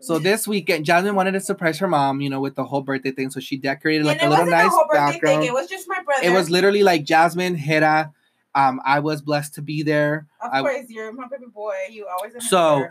So 0.01 0.19
this 0.29 0.47
weekend, 0.47 0.85
Jasmine 0.85 1.15
wanted 1.15 1.33
to 1.33 1.41
surprise 1.41 1.79
her 1.79 1.89
mom, 1.89 2.21
you 2.21 2.31
know, 2.31 2.41
with 2.41 2.55
the 2.55 2.65
whole 2.65 2.83
birthday 2.83 3.11
thing. 3.11 3.31
So 3.31 3.41
she 3.41 3.57
decorated 3.57 4.05
like 4.07 4.23
a 4.23 4.29
little 4.29 4.47
nice 4.47 4.67
a 4.67 4.69
whole 4.71 4.87
birthday 4.89 5.13
background. 5.13 5.41
thing. 5.41 5.49
It 5.49 5.53
was 5.53 5.69
just 5.69 5.89
my 5.89 6.03
brother. 6.03 6.23
It 6.25 6.31
was 6.31 6.51
literally 6.51 6.83
like 6.83 7.05
Jasmine, 7.05 7.55
Hera. 7.57 8.13
Um, 8.55 8.81
I 8.87 9.01
was 9.01 9.21
blessed 9.21 9.55
to 9.55 9.63
be 9.63 9.83
there. 9.83 10.27
Of 10.41 10.51
I- 10.53 10.61
course, 10.61 10.87
you're 10.89 11.13
my 11.13 11.27
baby 11.29 11.47
boy. 11.53 11.75
You 11.91 12.07
always. 12.07 12.33
So-. 12.49 12.87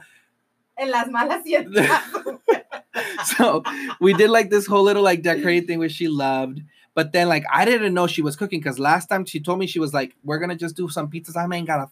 En 0.78 0.91
las 0.91 1.07
malas 1.07 1.41
So 3.38 3.63
we 4.01 4.13
did 4.13 4.30
like 4.30 4.49
this 4.49 4.66
whole 4.66 4.84
little 4.84 5.03
like 5.03 5.22
decorated 5.22 5.68
thing 5.68 5.80
which 5.80 5.93
she 5.93 6.09
loved. 6.09 6.59
But 6.96 7.12
then 7.12 7.28
like 7.28 7.43
I 7.52 7.66
didn't 7.66 7.93
know 7.93 8.08
she 8.08 8.24
was 8.24 8.36
cooking 8.36 8.60
because 8.60 8.80
last 8.80 9.08
time 9.08 9.26
she 9.26 9.39
told 9.39 9.60
me 9.60 9.68
she 9.68 9.80
was 9.80 9.93
like, 9.93 10.16
We're 10.24 10.39
gonna 10.39 10.56
just 10.56 10.76
do 10.76 10.89
some 10.89 11.12
pizzas. 11.12 11.36
I 11.36 11.54
ain't 11.56 11.68
gotta 11.68 11.89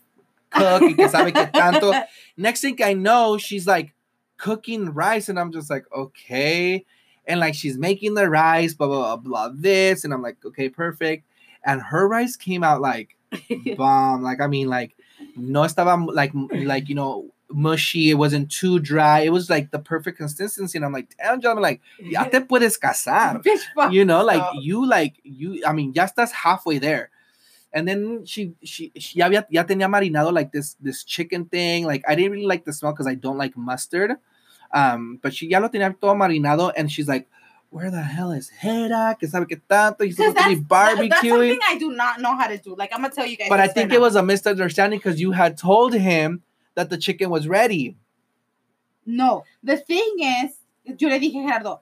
cook. 0.49 0.95
que 0.95 1.10
sabe 1.10 1.34
que 1.34 1.45
tanto. 1.47 1.93
Next 2.38 2.62
thing 2.62 2.78
I 2.84 2.93
know, 2.93 3.38
she's 3.38 3.68
like 3.68 3.93
cooking 4.38 4.93
rice, 4.93 5.30
and 5.30 5.39
I'm 5.39 5.51
just 5.51 5.70
like, 5.70 5.86
okay. 5.95 6.86
And 7.26 7.39
like 7.39 7.56
she's 7.56 7.78
making 7.78 8.16
the 8.16 8.30
rice, 8.30 8.74
blah 8.74 8.88
blah 8.88 9.18
blah, 9.18 9.49
blah 9.49 9.56
this, 9.56 10.04
and 10.04 10.14
I'm 10.14 10.22
like, 10.22 10.38
okay, 10.45 10.70
perfect. 10.70 11.26
And 11.66 11.82
her 11.82 12.08
rice 12.08 12.36
came 12.36 12.64
out 12.64 12.82
like 12.82 13.16
bomb. 13.78 14.24
Like 14.24 14.41
I 14.41 14.47
mean, 14.47 14.68
like 14.68 14.95
no 15.36 15.62
estaba 15.62 16.14
like 16.14 16.32
like 16.51 16.89
you 16.89 16.95
know 16.95 17.32
mushy. 17.54 18.10
It 18.10 18.16
wasn't 18.16 18.51
too 18.51 18.80
dry. 18.80 19.20
It 19.22 19.32
was 19.32 19.49
like 19.49 19.72
the 19.72 19.80
perfect 19.80 20.18
consistency. 20.18 20.78
And 20.78 20.86
I'm 20.86 20.91
like, 20.93 21.16
damn, 21.18 21.39
John, 21.39 21.58
I'm 21.58 21.62
like, 21.64 21.82
ya 21.99 22.24
te 22.26 22.39
puedes 22.49 22.78
casar. 22.80 23.41
You 23.91 24.06
know, 24.06 24.24
like 24.24 24.43
you 24.62 24.86
like 24.86 25.16
you. 25.24 25.64
I 25.66 25.74
mean, 25.74 25.93
ya 25.93 26.08
estás 26.08 26.32
halfway 26.32 26.80
there. 26.80 27.10
And 27.72 27.88
then 27.88 28.26
she 28.26 28.54
she, 28.64 28.91
she 28.97 29.20
ya, 29.20 29.28
había, 29.30 29.45
ya 29.49 29.64
tenía 29.64 29.89
marinado 29.89 30.32
like 30.32 30.51
this 30.51 30.76
this 30.82 31.04
chicken 31.04 31.45
thing. 31.45 31.86
Like 31.86 32.04
I 32.08 32.16
didn't 32.16 32.32
really 32.32 32.45
like 32.45 32.66
the 32.66 32.74
smell 32.74 32.91
because 32.93 33.08
I 33.08 33.16
don't 33.16 33.38
like 33.38 33.58
mustard. 33.58 34.12
Um, 34.72 35.20
but 35.22 35.34
she 35.34 35.47
ya 35.47 35.60
lo 35.60 35.70
tenía 35.70 35.93
todo 35.99 36.14
marinado, 36.16 36.72
and 36.76 36.91
she's 36.91 37.08
like, 37.08 37.28
"Where 37.70 37.89
the 37.89 38.01
hell 38.01 38.32
is 38.32 38.49
Hera? 38.49 39.16
Que 39.20 39.28
sabe 39.28 39.47
que 39.47 39.58
tanto? 39.70 40.04
He's 40.04 40.18
supposed 40.18 40.38
to 40.38 40.49
be 40.49 40.56
that- 40.56 40.70
that's 40.70 40.99
barbecuing." 40.99 41.30
something 41.30 41.60
I 41.68 41.78
do 41.80 41.91
not 41.91 42.22
know 42.22 42.36
how 42.36 42.47
to 42.47 42.58
do. 42.58 42.76
Like 42.76 42.91
I'm 42.93 43.01
gonna 43.01 43.14
tell 43.14 43.26
you 43.26 43.38
guys. 43.38 43.49
But 43.49 43.60
I 43.60 43.68
think 43.68 43.89
right 43.89 43.97
it 43.97 43.99
now. 43.99 44.06
was 44.06 44.16
a 44.16 44.24
misunderstanding 44.24 44.99
because 44.99 45.20
you 45.20 45.32
had 45.32 45.58
told 45.58 45.93
him 45.95 46.43
that 46.76 46.89
the 46.89 46.97
chicken 46.97 47.30
was 47.30 47.47
ready. 47.47 47.95
No, 49.05 49.43
the 49.63 49.78
thing 49.78 50.15
is, 50.19 50.51
yo 50.97 51.09
le 51.09 51.19
dije 51.19 51.45
Gerardo, 51.45 51.82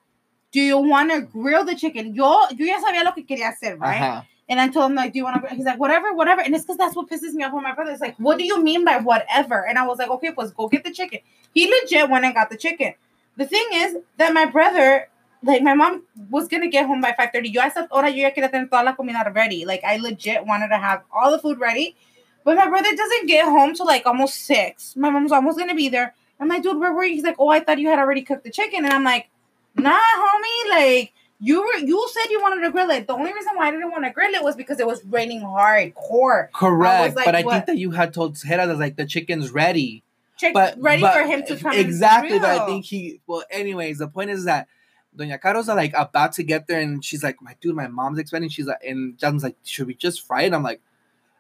do 0.52 0.60
you 0.60 0.78
want 0.78 1.12
to 1.12 1.22
grill 1.22 1.64
the 1.64 1.76
chicken? 1.76 2.14
Yo, 2.14 2.48
yo 2.52 2.66
ya 2.66 2.80
sabía 2.82 3.04
lo 3.04 3.12
que 3.12 3.24
quería 3.24 3.54
hacer, 3.54 3.80
right? 3.80 4.02
Ajá. 4.02 4.26
And 4.50 4.60
I 4.60 4.68
told 4.68 4.92
him 4.92 4.96
like, 4.96 5.14
do 5.14 5.20
you 5.20 5.24
want 5.24 5.48
to? 5.48 5.56
He's 5.56 5.66
like, 5.66 5.80
whatever, 5.80 6.14
whatever. 6.14 6.42
And 6.42 6.54
it's 6.54 6.66
because 6.66 6.78
that's 6.78 6.94
what 6.94 7.10
pisses 7.10 7.34
me 7.34 7.44
off 7.44 7.54
with 7.54 7.64
my 7.64 7.74
brother. 7.74 7.92
It's 7.92 8.02
like, 8.02 8.18
what 8.18 8.38
do 8.38 8.44
you 8.44 8.62
mean 8.62 8.84
by 8.84 8.98
whatever? 8.98 9.66
And 9.66 9.78
I 9.78 9.88
was 9.88 9.98
like, 9.98 10.10
okay, 10.10 10.34
pues 10.34 10.52
go 10.52 10.68
get 10.68 10.84
the 10.84 10.92
chicken. 10.92 11.20
He 11.54 11.70
legit 11.70 12.10
went 12.10 12.26
and 12.26 12.34
got 12.34 12.50
the 12.50 12.58
chicken. 12.58 12.94
The 13.38 13.46
thing 13.46 13.66
is 13.72 13.98
that 14.18 14.34
my 14.34 14.46
brother, 14.46 15.08
like 15.42 15.62
my 15.62 15.74
mom 15.74 16.04
was 16.30 16.50
gonna 16.50 16.68
get 16.68 16.86
home 16.86 17.00
by 17.00 17.16
5:30. 17.18 17.54
Yo 17.54 17.62
a 17.62 17.68
esa 17.68 17.88
hora 17.90 18.10
yo 18.10 18.28
ya 18.28 18.32
quería 18.32 18.52
tener 18.52 18.68
toda 18.68 18.84
la 18.84 18.94
comida 18.94 19.32
ready. 19.34 19.64
Like 19.64 19.86
I 19.86 19.98
legit 19.98 20.46
wanted 20.46 20.68
to 20.68 20.78
have 20.78 21.04
all 21.14 21.32
the 21.32 21.40
food 21.40 21.58
ready. 21.58 21.96
But 22.44 22.56
my 22.58 22.68
brother 22.68 22.96
doesn't 22.96 23.28
get 23.28 23.46
home 23.46 23.74
till 23.74 23.86
like 23.86 24.06
almost 24.06 24.36
six. 24.46 24.96
My 24.96 25.10
mom's 25.10 25.32
almost 25.32 25.58
gonna 25.58 25.76
be 25.76 25.90
there. 25.90 26.14
I'm 26.40 26.48
like, 26.48 26.64
dude, 26.64 26.80
where 26.80 26.92
were 26.92 27.04
you? 27.04 27.14
He's 27.16 27.24
like, 27.24 27.36
oh, 27.38 27.50
I 27.50 27.60
thought 27.60 27.78
you 27.80 27.88
had 27.90 28.00
already 28.00 28.24
cooked 28.24 28.44
the 28.44 28.50
chicken. 28.50 28.84
And 28.84 28.94
I'm 28.94 29.04
like, 29.04 29.30
nah, 29.76 29.92
homie, 30.18 30.70
like 30.72 31.14
you 31.40 31.62
were 31.62 31.78
you 31.78 32.08
said 32.12 32.30
you 32.32 32.42
wanted 32.42 32.62
to 32.62 32.72
grill 32.72 32.90
it. 32.90 33.08
The 33.08 33.14
only 33.14 33.34
reason 33.34 33.54
why 33.56 33.68
I 33.68 33.72
didn't 33.72 33.92
want 33.92 34.06
to 34.06 34.12
grill 34.12 34.34
it 34.34 34.44
was 34.44 34.56
because 34.56 34.80
it 34.80 34.88
was 34.88 35.04
raining 35.06 35.42
hard, 35.42 35.94
hardcore. 35.96 36.52
Correct. 36.52 37.16
like, 37.16 37.26
but 37.26 37.36
I 37.36 37.44
what? 37.44 37.54
think 37.54 37.66
that 37.68 37.78
you 37.78 37.92
had 37.92 38.14
told 38.14 38.38
Hera 38.42 38.68
that 38.68 38.78
like 38.80 38.96
the 38.96 39.06
chicken's 39.06 39.52
ready. 39.52 40.04
Chick 40.38 40.54
But 40.54 40.80
ready 40.80 41.02
but- 41.02 41.14
for 41.14 41.24
him 41.24 41.44
to 41.46 41.56
come. 41.58 41.72
and 41.72 41.80
Exactly. 41.80 42.40
But 42.40 42.50
I 42.50 42.66
think 42.66 42.86
he 42.86 43.22
well, 43.28 43.44
anyways, 43.52 44.00
the 44.00 44.08
point 44.08 44.32
is 44.32 44.46
that 44.46 44.68
Doña 45.16 45.40
Caro's 45.42 45.68
like 45.68 45.94
about 45.96 46.34
to 46.34 46.44
get 46.44 46.68
there 46.68 46.80
and 46.80 47.04
she's 47.04 47.24
like, 47.24 47.42
My 47.42 47.56
dude, 47.62 47.76
my 47.76 47.88
mom's 47.88 48.18
expecting. 48.18 48.50
She's 48.50 48.66
like, 48.66 48.84
and 48.88 49.18
Jasmine's 49.18 49.44
like, 49.44 49.58
Should 49.64 49.88
we 49.88 49.94
just 49.94 50.26
fry 50.26 50.44
it? 50.44 50.54
I'm 50.54 50.64
like, 50.64 50.82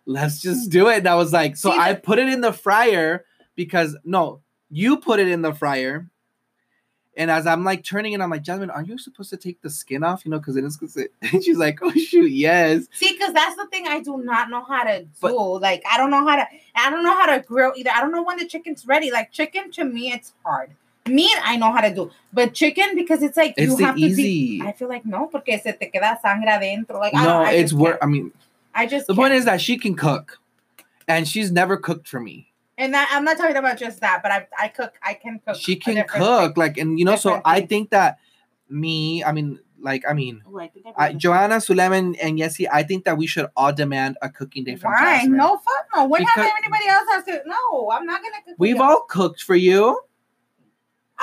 let's 0.05 0.41
just 0.41 0.69
do 0.69 0.87
it. 0.89 0.99
And 0.99 1.07
I 1.07 1.15
was 1.15 1.31
like, 1.33 1.55
so 1.57 1.71
See, 1.71 1.77
I 1.77 1.93
put 1.93 2.19
it 2.19 2.27
in 2.29 2.41
the 2.41 2.53
fryer 2.53 3.25
because 3.55 3.95
no, 4.03 4.41
you 4.69 4.97
put 4.97 5.19
it 5.19 5.27
in 5.27 5.41
the 5.41 5.53
fryer. 5.53 6.07
And 7.17 7.29
as 7.29 7.45
I'm 7.45 7.65
like 7.65 7.83
turning 7.83 8.13
it, 8.13 8.21
I'm 8.21 8.29
like, 8.29 8.41
Jasmine, 8.41 8.69
are 8.69 8.83
you 8.83 8.97
supposed 8.97 9.29
to 9.31 9.37
take 9.37 9.61
the 9.61 9.69
skin 9.69 10.01
off? 10.01 10.23
You 10.23 10.31
know, 10.31 10.39
because 10.39 10.55
it 10.55 10.63
is. 10.63 10.77
Cause 10.77 10.95
it, 10.95 11.13
and 11.21 11.43
she's 11.43 11.57
like, 11.57 11.79
oh 11.81 11.91
shoot, 11.91 12.31
yes. 12.31 12.85
See, 12.93 13.11
because 13.11 13.33
that's 13.33 13.57
the 13.57 13.65
thing 13.67 13.85
I 13.87 13.99
do 13.99 14.23
not 14.23 14.49
know 14.49 14.63
how 14.63 14.83
to 14.85 15.01
do. 15.03 15.09
But- 15.19 15.59
like 15.59 15.83
I 15.91 15.97
don't 15.97 16.09
know 16.09 16.25
how 16.25 16.37
to. 16.37 16.47
I 16.75 16.89
don't 16.89 17.03
know 17.03 17.13
how 17.13 17.25
to 17.35 17.41
grill 17.45 17.73
either. 17.75 17.89
I 17.93 17.99
don't 17.99 18.11
know 18.13 18.23
when 18.23 18.37
the 18.37 18.47
chicken's 18.47 18.87
ready. 18.87 19.11
Like 19.11 19.31
chicken 19.31 19.71
to 19.71 19.83
me, 19.83 20.11
it's 20.13 20.33
hard. 20.45 20.71
Meat 21.07 21.35
I 21.43 21.57
know 21.57 21.71
how 21.71 21.81
to 21.81 21.93
do, 21.93 22.11
but 22.31 22.53
chicken 22.53 22.95
because 22.95 23.21
it's 23.23 23.35
like 23.35 23.55
It's 23.57 23.77
you 23.77 23.85
have 23.85 23.95
to 23.95 24.01
easy. 24.01 24.59
be. 24.59 24.61
I 24.65 24.71
feel 24.71 24.87
like 24.87 25.03
no, 25.05 25.25
porque 25.27 25.59
se 25.61 25.73
te 25.73 25.91
queda 25.93 26.17
sangre 26.21 26.47
adentro. 26.49 26.97
Like 26.99 27.13
I 27.15 27.23
No, 27.25 27.29
don't, 27.39 27.47
I 27.47 27.51
it's 27.53 27.73
work. 27.73 27.97
I 28.01 28.05
mean, 28.05 28.31
I 28.73 28.85
just 28.87 29.07
the 29.07 29.15
point 29.15 29.31
can't. 29.31 29.39
is 29.39 29.45
that 29.45 29.61
she 29.61 29.77
can 29.77 29.95
cook, 29.95 30.39
and 31.07 31.27
she's 31.27 31.51
never 31.51 31.77
cooked 31.77 32.07
for 32.07 32.19
me. 32.19 32.51
and 32.77 32.93
that, 32.93 33.09
I'm 33.11 33.23
not 33.23 33.37
talking 33.37 33.55
about 33.57 33.77
just 33.77 34.01
that, 34.01 34.21
but 34.23 34.31
I 34.31 34.47
I 34.57 34.67
cook. 34.69 34.93
I 35.03 35.13
can 35.13 35.39
cook. 35.45 35.55
she 35.57 35.75
can 35.75 36.03
cook 36.07 36.53
thing. 36.55 36.59
like 36.63 36.77
and 36.77 36.97
you 36.99 37.05
know 37.05 37.15
so 37.15 37.29
different 37.29 37.47
i 37.47 37.61
think 37.61 37.89
that 37.91 38.17
me 38.69 39.23
i 39.23 39.31
mean 39.31 39.59
like 39.79 40.03
i 40.07 40.13
mean 40.13 40.41
Ooh, 40.49 40.59
I 40.59 40.67
think 40.69 40.85
I 40.95 41.07
I, 41.07 41.13
joanna 41.13 41.59
suleiman 41.59 42.15
and 42.21 42.39
yesi 42.39 42.67
i 42.71 42.83
think 42.83 43.03
that 43.05 43.17
we 43.17 43.27
should 43.27 43.47
all 43.57 43.73
demand 43.73 44.17
a 44.21 44.29
cooking 44.29 44.63
day 44.63 44.75
from 44.77 44.93
Why? 44.93 45.19
Jasmine. 45.19 45.37
No, 45.37 45.57
fuck 45.57 45.85
no. 45.95 46.05
When 46.05 46.21
Because- 46.21 46.45
have 46.45 46.53
anybody 46.63 46.87
else 46.87 47.07
has 47.11 47.23
to? 47.25 47.41
No, 47.45 47.89
I'm 47.91 48.05
not 48.05 48.21
gonna 48.21 48.41
cook. 48.45 48.55
we've 48.57 48.77
you. 48.77 48.81
all 48.83 49.01
cooked 49.09 49.41
for 49.43 49.55
you 49.55 49.99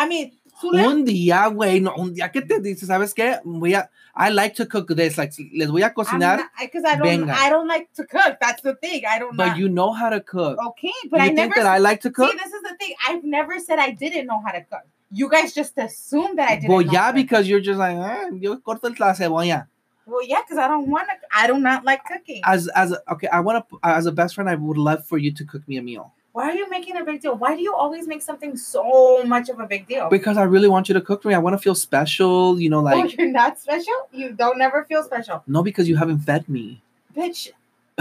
I 0.01 0.07
mean, 0.07 0.31
Sule, 0.31 0.38
un 0.63 1.05
día 1.05 1.47
güey 1.49 1.81
no 1.81 1.95
un 1.97 2.13
día 2.15 2.31
que 2.31 2.43
te 2.43 2.61
dice 2.61 2.87
sabes 2.87 3.15
qué 3.15 3.39
voy 3.45 3.75
a 3.75 3.89
i 4.15 4.31
like 4.31 4.55
to 4.55 4.67
cook 4.67 4.89
this 4.97 5.17
like 5.17 5.33
les 5.53 5.69
voy 5.71 5.83
a 5.83 5.93
cocinar 5.95 6.41
because 6.61 6.85
I 6.85 6.97
don't. 6.97 7.03
venga. 7.09 7.33
I 7.35 7.51
don't 7.51 7.69
like 7.69 7.89
to 7.95 8.05
cook. 8.05 8.39
That's 8.41 8.63
the 8.63 8.75
thing. 8.75 9.03
I 9.09 9.19
don't. 9.21 9.37
but 9.37 9.49
not- 9.49 9.59
you 9.59 9.69
know 9.69 9.93
how 9.93 10.11
to 10.11 10.21
cook 10.21 10.59
Okay, 10.71 10.93
but 11.11 11.19
you 11.19 11.23
I 11.23 11.27
think 11.29 11.37
never 11.37 11.55
that 11.55 11.67
i 11.67 11.79
like 11.79 12.01
to 12.01 12.11
cook 12.11 12.31
see. 12.33 12.37
This 12.39 12.53
is 12.53 12.63
the 12.63 12.75
thing. 12.81 12.95
I've 13.09 13.23
never 13.23 13.59
said 13.61 13.79
I 13.79 13.93
didn't 13.93 14.27
know 14.27 14.41
how 14.45 14.51
to 14.53 14.63
cook. 14.63 14.83
You 15.13 15.31
guys 15.31 15.55
just 15.55 15.79
assume 15.79 16.35
that 16.37 16.51
I 16.51 16.55
didn't. 16.57 16.71
well 16.71 16.85
know 16.85 16.93
yeah 16.93 17.03
how 17.03 17.13
to 17.13 17.19
cook. 17.19 17.29
because 17.29 17.49
you're 17.49 17.61
just 17.61 17.79
like 17.79 17.97
eh, 17.97 18.31
yo 18.41 18.57
corto 18.57 18.91
la 18.99 19.13
cebolla 19.15 19.67
Well, 20.07 20.25
yeah, 20.27 20.41
because 20.43 20.59
I 20.59 20.67
don't 20.69 20.89
want 20.91 21.07
to. 21.09 21.15
I 21.33 21.47
do 21.47 21.59
not 21.59 21.85
like 21.85 22.03
cooking. 22.05 22.41
as 22.45 22.67
as 22.75 22.97
okay 23.13 23.29
i 23.29 23.39
want 23.41 23.69
to 23.69 23.79
as 23.85 24.07
a 24.07 24.13
best 24.13 24.35
friend 24.35 24.51
i 24.51 24.57
would 24.57 24.79
love 24.79 25.07
for 25.07 25.19
you 25.19 25.33
to 25.33 25.45
cook 25.45 25.63
me 25.69 25.77
a 25.77 25.83
meal 25.83 26.13
Why 26.39 26.51
are 26.51 26.55
you 26.55 26.71
making 26.71 26.97
a 26.97 27.05
big 27.05 27.21
deal? 27.21 27.35
Why 27.37 27.57
do 27.57 27.63
you 27.63 27.75
always 27.75 28.07
make 28.07 28.23
something 28.23 28.57
so 28.57 29.25
much 29.25 29.49
of 29.49 29.59
a 29.59 29.67
big 29.67 29.89
deal? 29.89 30.09
because 30.09 30.37
i 30.37 30.45
really 30.45 30.69
want 30.69 30.89
you 30.89 30.95
to 30.95 31.01
cook 31.01 31.23
for 31.23 31.29
me 31.31 31.35
i 31.35 31.39
want 31.47 31.55
to 31.55 31.63
feel 31.67 31.75
special 31.75 32.61
you 32.61 32.71
know 32.71 32.79
oh, 32.79 32.83
like 32.89 33.17
you're 33.17 33.27
not 33.43 33.59
special. 33.59 33.99
You 34.13 34.27
don't 34.43 34.59
never 34.65 34.85
feel 34.85 35.03
special, 35.03 35.43
No, 35.49 35.63
because 35.65 35.89
you 35.89 35.97
haven't 35.97 36.21
fed 36.21 36.49
me. 36.49 36.81
bitch. 37.17 37.51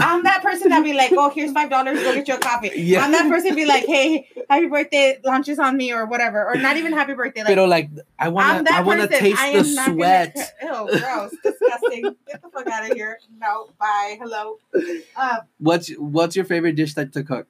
I'm 0.00 0.22
that 0.22 0.42
person 0.44 0.68
that 0.68 0.84
be 0.84 0.92
like, 0.92 1.10
oh, 1.20 1.28
here's 1.30 1.50
five 1.50 1.68
dollars, 1.70 2.00
go 2.04 2.14
get 2.14 2.28
you 2.28 2.34
a 2.34 2.38
coffee. 2.38 2.70
Yeah. 2.76 3.04
I'm 3.04 3.10
that 3.10 3.28
person 3.28 3.56
be 3.56 3.66
like, 3.66 3.84
hey, 3.84 4.28
happy 4.48 4.66
birthday, 4.66 5.18
lunches 5.24 5.58
on 5.58 5.76
me 5.76 5.92
or 5.92 6.06
whatever, 6.06 6.46
or 6.46 6.54
not 6.54 6.76
even 6.76 6.92
happy 6.92 7.14
birthday. 7.14 7.40
Like, 7.40 7.48
Pero 7.54 7.64
like 7.64 7.90
I 8.16 8.26
I'm 8.28 8.32
wanna 8.34 8.62
that 8.62 8.74
I 8.74 8.82
wanna 8.82 9.08
person. 9.08 9.18
taste 9.24 9.40
I 9.40 9.60
the 9.60 9.74
not 9.74 9.86
gonna 9.86 9.94
sweat. 9.96 10.54
Ew, 10.62 11.00
gross, 11.00 11.34
disgusting. 11.42 12.02
Get 12.28 12.40
the 12.42 12.48
fuck 12.54 12.68
out 12.68 12.88
of 12.88 12.96
here. 12.96 13.18
No, 13.40 13.70
bye, 13.80 14.16
hello. 14.22 14.58
Uh, 15.16 15.38
What's 15.58 15.88
what's 15.98 16.36
your 16.36 16.44
favorite 16.44 16.76
dish 16.76 16.94
that 16.94 17.12
to 17.14 17.24
cook? 17.24 17.48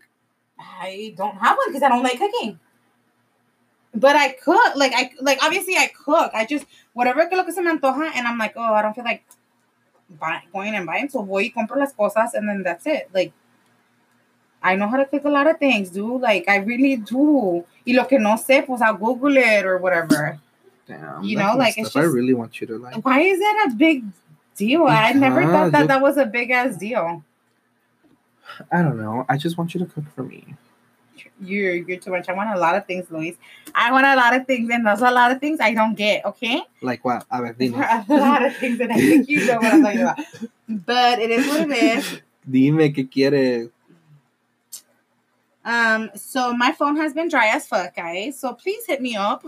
I 0.59 1.15
don't 1.17 1.37
have 1.37 1.57
one 1.57 1.69
because 1.69 1.83
I 1.83 1.89
don't 1.89 2.03
like 2.03 2.19
cooking. 2.19 2.59
But 3.95 4.17
I 4.17 4.33
cook, 4.33 4.77
like 4.77 4.93
I 4.95 5.11
like 5.21 5.39
obviously 5.43 5.77
I 5.77 5.89
cook. 5.89 6.31
I 6.35 6.45
just 6.45 6.67
whatever 6.93 7.27
que 7.27 7.37
lo 7.37 7.45
que 7.45 7.53
se 7.53 7.63
me 7.63 7.71
antoja, 7.71 8.11
and 8.15 8.27
I'm 8.27 8.39
like, 8.39 8.53
oh, 8.57 8.75
I 8.75 8.83
don't 8.83 8.95
feel 8.95 9.05
like 9.05 9.25
buy, 10.11 10.43
going 10.53 10.75
and 10.75 10.87
buying, 10.87 11.09
so 11.09 11.23
voy 11.23 11.45
y 11.45 11.53
compro 11.55 11.77
las 11.77 11.93
cosas, 11.93 12.35
and 12.35 12.49
then 12.49 12.63
that's 12.63 12.87
it. 12.87 13.09
Like 13.13 13.33
I 14.63 14.77
know 14.77 14.89
how 14.89 14.97
to 14.97 15.07
cook 15.07 15.25
a 15.25 15.31
lot 15.31 15.47
of 15.47 15.59
things, 15.59 15.91
dude. 15.91 16.21
Like 16.21 16.49
I 16.49 16.57
really 16.57 16.97
do. 16.97 17.65
Y 17.87 17.95
lo 17.95 18.05
que 18.05 18.19
no 18.19 18.37
sé, 18.37 18.67
pues 18.67 18.83
I'll 18.83 18.97
Google 18.97 19.37
it 19.37 19.65
or 19.65 19.79
whatever. 19.79 20.39
Damn, 20.87 21.23
You 21.23 21.37
know, 21.39 21.55
like, 21.55 21.77
it's 21.77 21.91
stuff 21.91 22.03
I 22.03 22.07
really 22.07 22.33
want 22.33 22.61
you 22.61 22.67
to 22.67 22.79
like. 22.79 23.05
Why 23.05 23.21
is 23.21 23.39
that 23.39 23.69
a 23.71 23.75
big 23.75 24.05
deal? 24.57 24.85
I 24.87 25.13
never 25.13 25.43
thought 25.45 25.73
that 25.73 25.89
that 25.89 26.01
was 26.01 26.17
a 26.17 26.25
big 26.25 26.51
ass 26.51 26.77
deal. 26.77 27.23
I 28.73 28.83
don't 28.83 28.99
know. 28.99 29.25
I 29.29 29.37
just 29.37 29.57
want 29.59 29.75
you 29.75 29.81
to 29.81 29.87
cook 29.87 30.05
for 30.15 30.23
me. 30.23 30.55
You're 31.41 31.75
you're 31.75 31.99
too 31.99 32.11
much. 32.11 32.29
I 32.29 32.33
want 32.33 32.51
a 32.57 32.59
lot 32.61 32.77
of 32.77 32.87
things, 32.87 33.11
Luis. 33.11 33.37
I 33.75 33.91
want 33.93 34.07
a 34.07 34.15
lot 34.17 34.35
of 34.37 34.47
things, 34.47 34.71
and 34.71 34.87
those 34.87 35.03
are 35.03 35.11
a 35.11 35.15
lot 35.15 35.31
of 35.33 35.41
things 35.41 35.59
I 35.61 35.75
don't 35.75 35.95
get. 35.97 36.25
Okay, 36.25 36.63
Like 36.81 37.05
what? 37.05 37.27
A 37.31 37.41
ver, 37.41 37.53
there 37.59 37.71
dime. 37.71 37.81
are 37.83 38.05
a 38.09 38.21
lot 38.21 38.45
of 38.45 38.57
things 38.57 38.79
that 38.79 38.91
I 38.91 38.97
think 38.97 39.29
you 39.29 39.45
know 39.47 39.57
what 39.57 39.73
I'm 39.75 39.83
talking 39.83 40.01
about. 40.01 40.19
But 40.69 41.19
it 41.19 41.31
is 41.31 41.47
what 41.49 41.71
it 41.71 41.99
is. 41.99 42.21
Dime 42.49 42.93
qué 42.93 43.09
quieres. 43.11 43.71
Um, 45.65 46.11
so 46.15 46.55
my 46.55 46.73
phone 46.73 46.97
has 46.97 47.13
been 47.13 47.29
dry 47.29 47.49
as 47.49 47.67
fuck, 47.67 47.95
guys. 47.97 48.39
So 48.39 48.55
please 48.55 48.87
hit 48.87 49.03
me 49.03 49.17
up, 49.17 49.45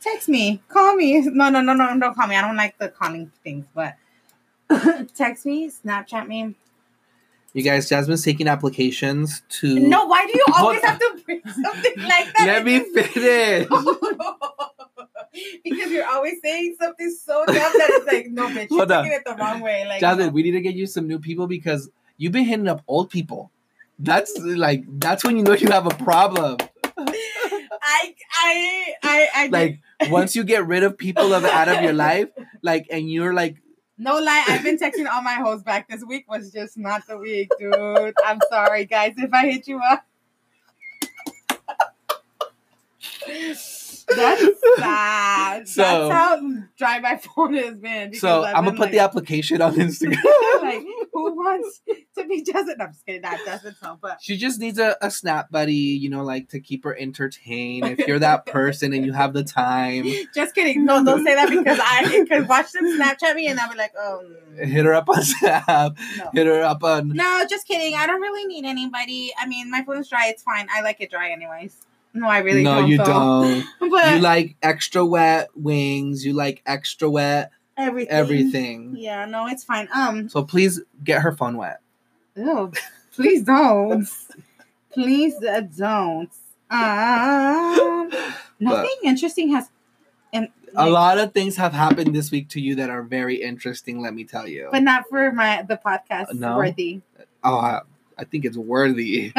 text 0.00 0.28
me, 0.28 0.62
call 0.68 0.94
me. 0.96 1.20
No, 1.20 1.50
no, 1.50 1.60
no, 1.60 1.74
no, 1.74 1.98
don't 1.98 2.14
call 2.14 2.26
me. 2.28 2.36
I 2.36 2.40
don't 2.42 2.56
like 2.56 2.78
the 2.78 2.88
calling 2.88 3.30
things, 3.44 3.66
but 3.74 3.94
text 5.14 5.44
me, 5.44 5.68
Snapchat 5.70 6.26
me. 6.28 6.54
You 7.52 7.62
guys, 7.64 7.88
Jasmine's 7.88 8.24
taking 8.24 8.46
applications 8.46 9.42
to. 9.48 9.78
No, 9.80 10.06
why 10.06 10.24
do 10.26 10.32
you 10.34 10.44
always 10.56 10.82
have 10.82 10.98
to 10.98 11.20
bring 11.24 11.42
something 11.44 11.94
like 11.96 12.32
that? 12.36 12.46
Let 12.46 12.64
me 12.64 12.80
finish. 12.80 13.68
because 15.64 15.90
you're 15.90 16.06
always 16.06 16.40
saying 16.42 16.76
something 16.80 17.10
so 17.10 17.44
dumb 17.46 17.56
that 17.56 17.88
it's 17.90 18.06
like, 18.06 18.26
no, 18.30 18.46
bitch, 18.48 18.70
you're 18.70 18.86
taking 18.86 19.12
it 19.12 19.24
the 19.24 19.34
wrong 19.34 19.60
way. 19.60 19.84
Like, 19.86 20.00
Jasmine, 20.00 20.28
no. 20.28 20.32
we 20.32 20.44
need 20.44 20.52
to 20.52 20.60
get 20.60 20.74
you 20.74 20.86
some 20.86 21.08
new 21.08 21.18
people 21.18 21.48
because 21.48 21.90
you've 22.18 22.32
been 22.32 22.44
hitting 22.44 22.68
up 22.68 22.82
old 22.86 23.10
people. 23.10 23.50
That's 23.98 24.38
like 24.38 24.84
that's 25.00 25.24
when 25.24 25.36
you 25.36 25.42
know 25.42 25.52
you 25.52 25.70
have 25.70 25.86
a 25.86 25.90
problem. 25.90 26.56
I, 26.96 28.14
I, 28.32 28.94
I, 29.02 29.28
I 29.34 29.46
Like 29.48 29.80
once 30.08 30.36
you 30.36 30.44
get 30.44 30.66
rid 30.66 30.84
of 30.84 30.96
people 30.96 31.34
of 31.34 31.44
out 31.44 31.68
of 31.68 31.82
your 31.82 31.92
life, 31.92 32.28
like 32.62 32.86
and 32.90 33.10
you're 33.10 33.34
like 33.34 33.56
no 34.00 34.18
lie, 34.18 34.44
I've 34.48 34.62
been 34.64 34.78
texting 34.78 35.06
all 35.06 35.20
my 35.20 35.34
hoes 35.34 35.62
back. 35.62 35.86
This 35.88 36.02
week 36.02 36.28
was 36.28 36.50
just 36.50 36.78
not 36.78 37.06
the 37.06 37.18
week, 37.18 37.50
dude. 37.58 38.14
I'm 38.24 38.38
sorry, 38.48 38.86
guys, 38.86 39.12
if 39.18 39.32
I 39.32 39.46
hit 39.46 39.68
you 39.68 39.78
up. 39.78 40.06
That's 44.16 44.42
sad. 44.76 45.68
So- 45.68 45.82
That's 45.82 46.12
how 46.12 46.40
dry 46.76 46.98
my 47.00 47.16
phone 47.16 47.54
has 47.54 47.78
been. 47.78 48.14
so 48.14 48.44
I'm 48.44 48.64
gonna 48.64 48.70
put 48.72 48.80
like, 48.80 48.90
the 48.92 49.00
application 49.00 49.60
on 49.62 49.74
Instagram. 49.74 50.22
like, 50.62 50.82
who 51.12 51.34
wants 51.36 51.80
to 51.86 51.94
be? 52.26 52.44
No, 52.52 52.60
I'm 52.84 52.92
just 52.92 53.06
kidding. 53.06 53.22
That 53.22 53.40
doesn't 53.44 53.76
sound, 53.76 54.00
but 54.00 54.18
She 54.20 54.36
just 54.36 54.60
needs 54.60 54.78
a, 54.78 54.96
a 55.02 55.10
snap 55.10 55.50
buddy, 55.50 55.74
you 55.74 56.08
know, 56.10 56.22
like 56.24 56.48
to 56.50 56.60
keep 56.60 56.84
her 56.84 56.96
entertained. 56.96 57.86
If 57.86 58.06
you're 58.06 58.18
that 58.18 58.46
person 58.46 58.92
and 58.92 59.04
you 59.04 59.12
have 59.12 59.32
the 59.32 59.44
time, 59.44 60.06
just 60.34 60.54
kidding. 60.54 60.84
No, 60.84 61.04
don't 61.04 61.24
say 61.24 61.34
that 61.34 61.48
because 61.48 61.78
I 61.82 62.24
could 62.28 62.48
watch 62.48 62.72
them 62.72 62.84
Snapchat 62.84 63.34
me 63.34 63.48
and 63.48 63.58
I'll 63.60 63.70
be 63.70 63.76
like, 63.76 63.92
oh 63.98 64.22
hit 64.56 64.84
her 64.84 64.94
up 64.94 65.08
on 65.08 65.22
Snap, 65.22 65.96
no. 66.18 66.30
hit 66.32 66.46
her 66.46 66.62
up 66.62 66.82
on 66.84 67.08
No, 67.08 67.44
just 67.48 67.66
kidding. 67.66 67.94
I 67.96 68.06
don't 68.06 68.20
really 68.20 68.46
need 68.46 68.64
anybody. 68.64 69.32
I 69.38 69.46
mean, 69.46 69.70
my 69.70 69.82
phone's 69.84 70.08
dry. 70.08 70.28
It's 70.28 70.42
fine. 70.42 70.66
I 70.74 70.82
like 70.82 71.00
it 71.00 71.10
dry, 71.10 71.30
anyways. 71.30 71.74
No, 72.12 72.26
I 72.26 72.38
really 72.38 72.62
No, 72.62 72.80
don't. 72.80 72.88
you 72.88 72.96
don't. 72.98 73.64
But 73.90 74.14
You 74.14 74.20
like 74.20 74.56
extra 74.62 75.04
wet 75.04 75.48
wings, 75.54 76.24
you 76.24 76.32
like 76.32 76.62
extra 76.66 77.08
wet 77.10 77.50
everything. 77.76 78.12
everything. 78.12 78.94
Yeah, 78.98 79.24
no, 79.26 79.46
it's 79.46 79.64
fine. 79.64 79.88
Um, 79.94 80.28
So 80.28 80.42
please 80.44 80.80
get 81.04 81.22
her 81.22 81.32
phone 81.32 81.56
wet. 81.56 81.80
ew, 82.36 82.72
please 83.14 83.42
don't. 83.42 84.08
please 84.92 85.34
uh, 85.42 85.60
don't. 85.60 86.30
Um, 86.70 88.10
nothing 88.60 88.96
interesting 89.04 89.52
has. 89.54 89.68
And 90.32 90.48
A 90.76 90.88
lot 90.88 91.18
of 91.18 91.32
things 91.34 91.56
have 91.56 91.72
happened 91.72 92.14
this 92.14 92.30
week 92.30 92.48
to 92.50 92.60
you 92.60 92.76
that 92.76 92.90
are 92.90 93.02
very 93.02 93.42
interesting, 93.42 94.00
let 94.00 94.14
me 94.14 94.22
tell 94.24 94.46
you. 94.46 94.68
but 94.70 94.82
not 94.84 95.04
for 95.10 95.32
my 95.32 95.62
the 95.66 95.76
podcast 95.76 96.32
No. 96.34 96.56
worthy. 96.56 97.00
oh, 97.42 97.56
I, 97.58 97.80
I 98.16 98.24
think 98.24 98.44
it's 98.44 98.56
worthy. 98.56 99.32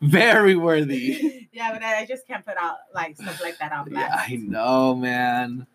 Very 0.00 0.56
worthy. 0.56 1.48
yeah, 1.52 1.72
but 1.72 1.82
I, 1.82 2.06
just 2.06 2.26
can't 2.26 2.44
put 2.44 2.56
out 2.56 2.76
like 2.94 3.16
stuff 3.16 3.40
like 3.42 3.58
that 3.58 3.72
out. 3.72 3.88
Yeah. 3.90 4.14
I 4.14 4.36
know, 4.36 4.94
man. 4.94 5.66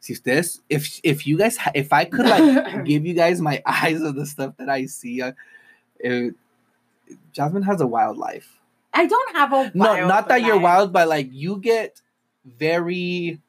Si 0.00 0.14
ustedes, 0.14 0.60
if 0.68 1.00
if 1.02 1.26
you 1.26 1.36
guys, 1.36 1.56
ha- 1.56 1.72
if 1.74 1.92
I 1.92 2.04
could 2.04 2.26
like 2.26 2.84
give 2.84 3.04
you 3.04 3.14
guys 3.14 3.40
my 3.40 3.62
eyes 3.66 4.00
of 4.00 4.14
the 4.14 4.26
stuff 4.26 4.54
that 4.58 4.68
I 4.68 4.86
see, 4.86 5.22
uh, 5.22 5.32
it, 5.98 6.34
Jasmine 7.32 7.62
has 7.62 7.80
a 7.80 7.86
wild 7.86 8.16
life. 8.16 8.58
I 8.94 9.06
don't 9.06 9.36
have 9.36 9.52
a 9.52 9.70
No, 9.74 10.06
not 10.06 10.28
that 10.28 10.42
you're 10.42 10.58
wild, 10.58 10.92
but 10.92 11.08
like 11.08 11.28
you 11.32 11.58
get 11.58 12.00
very 12.44 13.40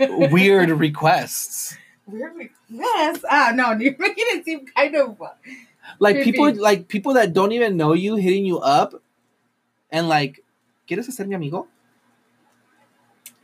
weird 0.00 0.70
requests. 0.70 1.76
Weird. 2.06 2.50
Yes. 2.70 3.22
Ah, 3.28 3.52
no, 3.54 3.72
you're 3.72 3.96
making 3.98 4.24
it 4.28 4.44
seem 4.44 4.66
kind 4.66 4.94
of. 4.96 5.20
Like 5.98 6.16
Could 6.16 6.24
people, 6.24 6.54
like 6.54 6.88
people 6.88 7.14
that 7.14 7.32
don't 7.32 7.52
even 7.52 7.76
know 7.76 7.92
you 7.92 8.16
hitting 8.16 8.44
you 8.44 8.58
up, 8.58 8.94
and 9.90 10.08
like, 10.08 10.44
¿quieres 10.88 11.10
ser 11.10 11.24
mi 11.26 11.34
amigo? 11.34 11.66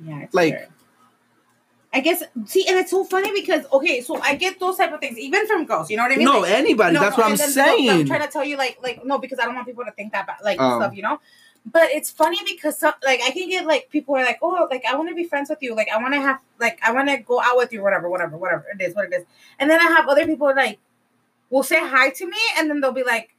Yeah, 0.05 0.21
it's 0.23 0.35
Like- 0.35 0.55
weird. 0.55 0.69
I 1.97 2.01
guess 2.01 2.25
see, 2.47 2.67
and 2.67 2.77
it's 2.77 2.91
so 2.91 3.05
funny 3.05 3.31
because 3.33 3.65
okay, 3.73 4.01
so 4.01 4.21
I 4.21 4.35
get 4.35 4.59
those 4.59 4.77
type 4.77 4.93
of 4.93 4.99
things 4.99 5.17
even 5.17 5.47
from 5.47 5.65
girls. 5.65 5.89
You 5.91 5.97
know 5.97 6.03
what 6.03 6.11
I 6.11 6.17
mean? 6.17 6.25
no, 6.25 6.41
Like, 6.41 6.51
anybody. 6.51 6.93
no, 6.95 7.01
that's 7.01 7.17
what 7.17 7.27
I'm 7.27 7.31
no, 7.33 7.37
saying. 7.37 7.89
I'm 7.89 8.05
trying 8.05 8.23
to 8.23 8.27
tell 8.27 8.45
you, 8.45 8.57
like, 8.57 8.79
like 8.83 9.05
no, 9.05 9.19
because 9.19 9.39
I 9.39 9.45
don't 9.45 9.55
want 9.55 9.69
people 9.69 9.85
to 9.85 9.93
think 9.93 10.11
that 10.13 10.27
bad, 10.27 10.39
like 10.43 10.57
Oh. 10.61 10.81
stuff, 10.81 10.97
you 10.97 11.03
know. 11.03 11.21
But 11.65 11.91
it's 11.93 12.11
funny 12.11 12.39
because 12.45 12.77
some, 12.81 12.95
like 13.05 13.21
I 13.25 13.31
can 13.31 13.49
get 13.49 13.65
like 13.65 13.91
people 13.91 14.17
are 14.17 14.25
like, 14.25 14.41
oh, 14.43 14.67
like 14.73 14.83
I 14.91 14.97
want 14.97 15.09
to 15.11 15.15
be 15.15 15.23
friends 15.23 15.49
with 15.51 15.63
you, 15.63 15.77
like 15.77 15.89
I 15.89 15.99
want 16.03 16.15
to 16.15 16.21
have, 16.21 16.41
like 16.59 16.81
I 16.83 16.91
want 16.91 17.09
to 17.11 17.17
go 17.19 17.41
out 17.41 17.57
with 17.57 17.73
you, 17.73 17.81
whatever, 17.81 18.09
whatever, 18.09 18.37
whatever 18.37 18.65
it 18.77 18.83
is, 18.83 18.93
what 18.97 19.05
it 19.05 19.15
is. 19.15 19.25
And 19.61 19.71
then 19.71 19.79
I 19.79 19.85
have 19.85 20.09
other 20.09 20.27
people 20.27 20.53
like, 20.55 20.81
will 21.51 21.63
say 21.63 21.79
hi 21.81 22.11
to 22.11 22.27
me, 22.27 22.39
and 22.59 22.71
then 22.71 22.81
they'll 22.81 22.93
be 22.93 23.05
like, 23.05 23.35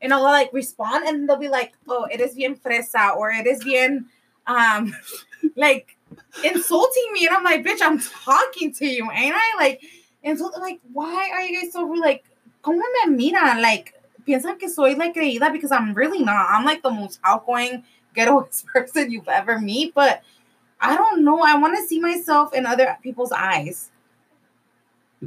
and 0.00 0.12
I'll 0.12 0.22
like 0.22 0.52
respond, 0.52 1.06
and 1.06 1.28
they'll 1.28 1.36
be 1.36 1.48
like, 1.48 1.74
oh, 1.88 2.06
it 2.10 2.20
is 2.20 2.34
bien 2.34 2.56
fresa, 2.56 3.16
or 3.16 3.30
it 3.30 3.46
is 3.46 3.62
bien, 3.64 4.06
um, 4.46 4.94
like 5.56 5.96
insulting 6.44 7.12
me, 7.12 7.26
and 7.26 7.36
I'm 7.36 7.44
like, 7.44 7.64
bitch, 7.64 7.80
I'm 7.82 7.98
talking 7.98 8.72
to 8.74 8.86
you, 8.86 9.10
ain't 9.10 9.34
I? 9.36 9.54
Like, 9.58 9.82
and 10.22 10.38
so 10.38 10.50
like, 10.60 10.80
why 10.92 11.30
are 11.32 11.42
you 11.42 11.60
guys 11.60 11.72
so 11.72 11.84
rude? 11.84 12.00
Like, 12.00 12.24
¿cómo 12.62 12.80
me 13.06 13.30
miran? 13.30 13.62
Like, 13.62 13.94
piensan 14.26 14.58
que 14.58 14.68
soy 14.68 14.94
like 14.94 15.14
creída 15.14 15.52
because 15.52 15.70
I'm 15.70 15.94
really 15.94 16.22
not. 16.22 16.46
I'm 16.50 16.64
like 16.64 16.82
the 16.82 16.90
most 16.90 17.20
outgoing, 17.24 17.84
ghettoest 18.16 18.66
person 18.72 19.10
you've 19.10 19.28
ever 19.28 19.58
meet, 19.58 19.94
but 19.94 20.22
I 20.80 20.96
don't 20.96 21.24
know. 21.24 21.40
I 21.42 21.56
want 21.58 21.76
to 21.76 21.86
see 21.86 22.00
myself 22.00 22.54
in 22.54 22.66
other 22.66 22.98
people's 23.02 23.32
eyes. 23.32 23.90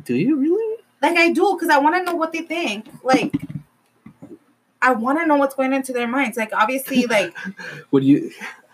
Do 0.03 0.15
you 0.15 0.35
really? 0.35 0.76
Like 1.09 1.17
I 1.17 1.31
do, 1.33 1.53
because 1.55 1.69
I 1.69 1.77
want 1.79 1.95
to 1.95 2.03
know 2.03 2.15
what 2.15 2.31
they 2.33 2.41
think. 2.41 2.87
Like, 3.03 3.33
I 4.81 4.93
want 4.93 5.19
to 5.19 5.25
know 5.25 5.35
what's 5.37 5.55
going 5.55 5.73
into 5.73 5.91
their 5.93 6.07
minds. 6.07 6.37
Like, 6.37 6.53
obviously, 6.53 7.05
like, 7.07 7.35
Would 7.91 8.03
you? 8.03 8.31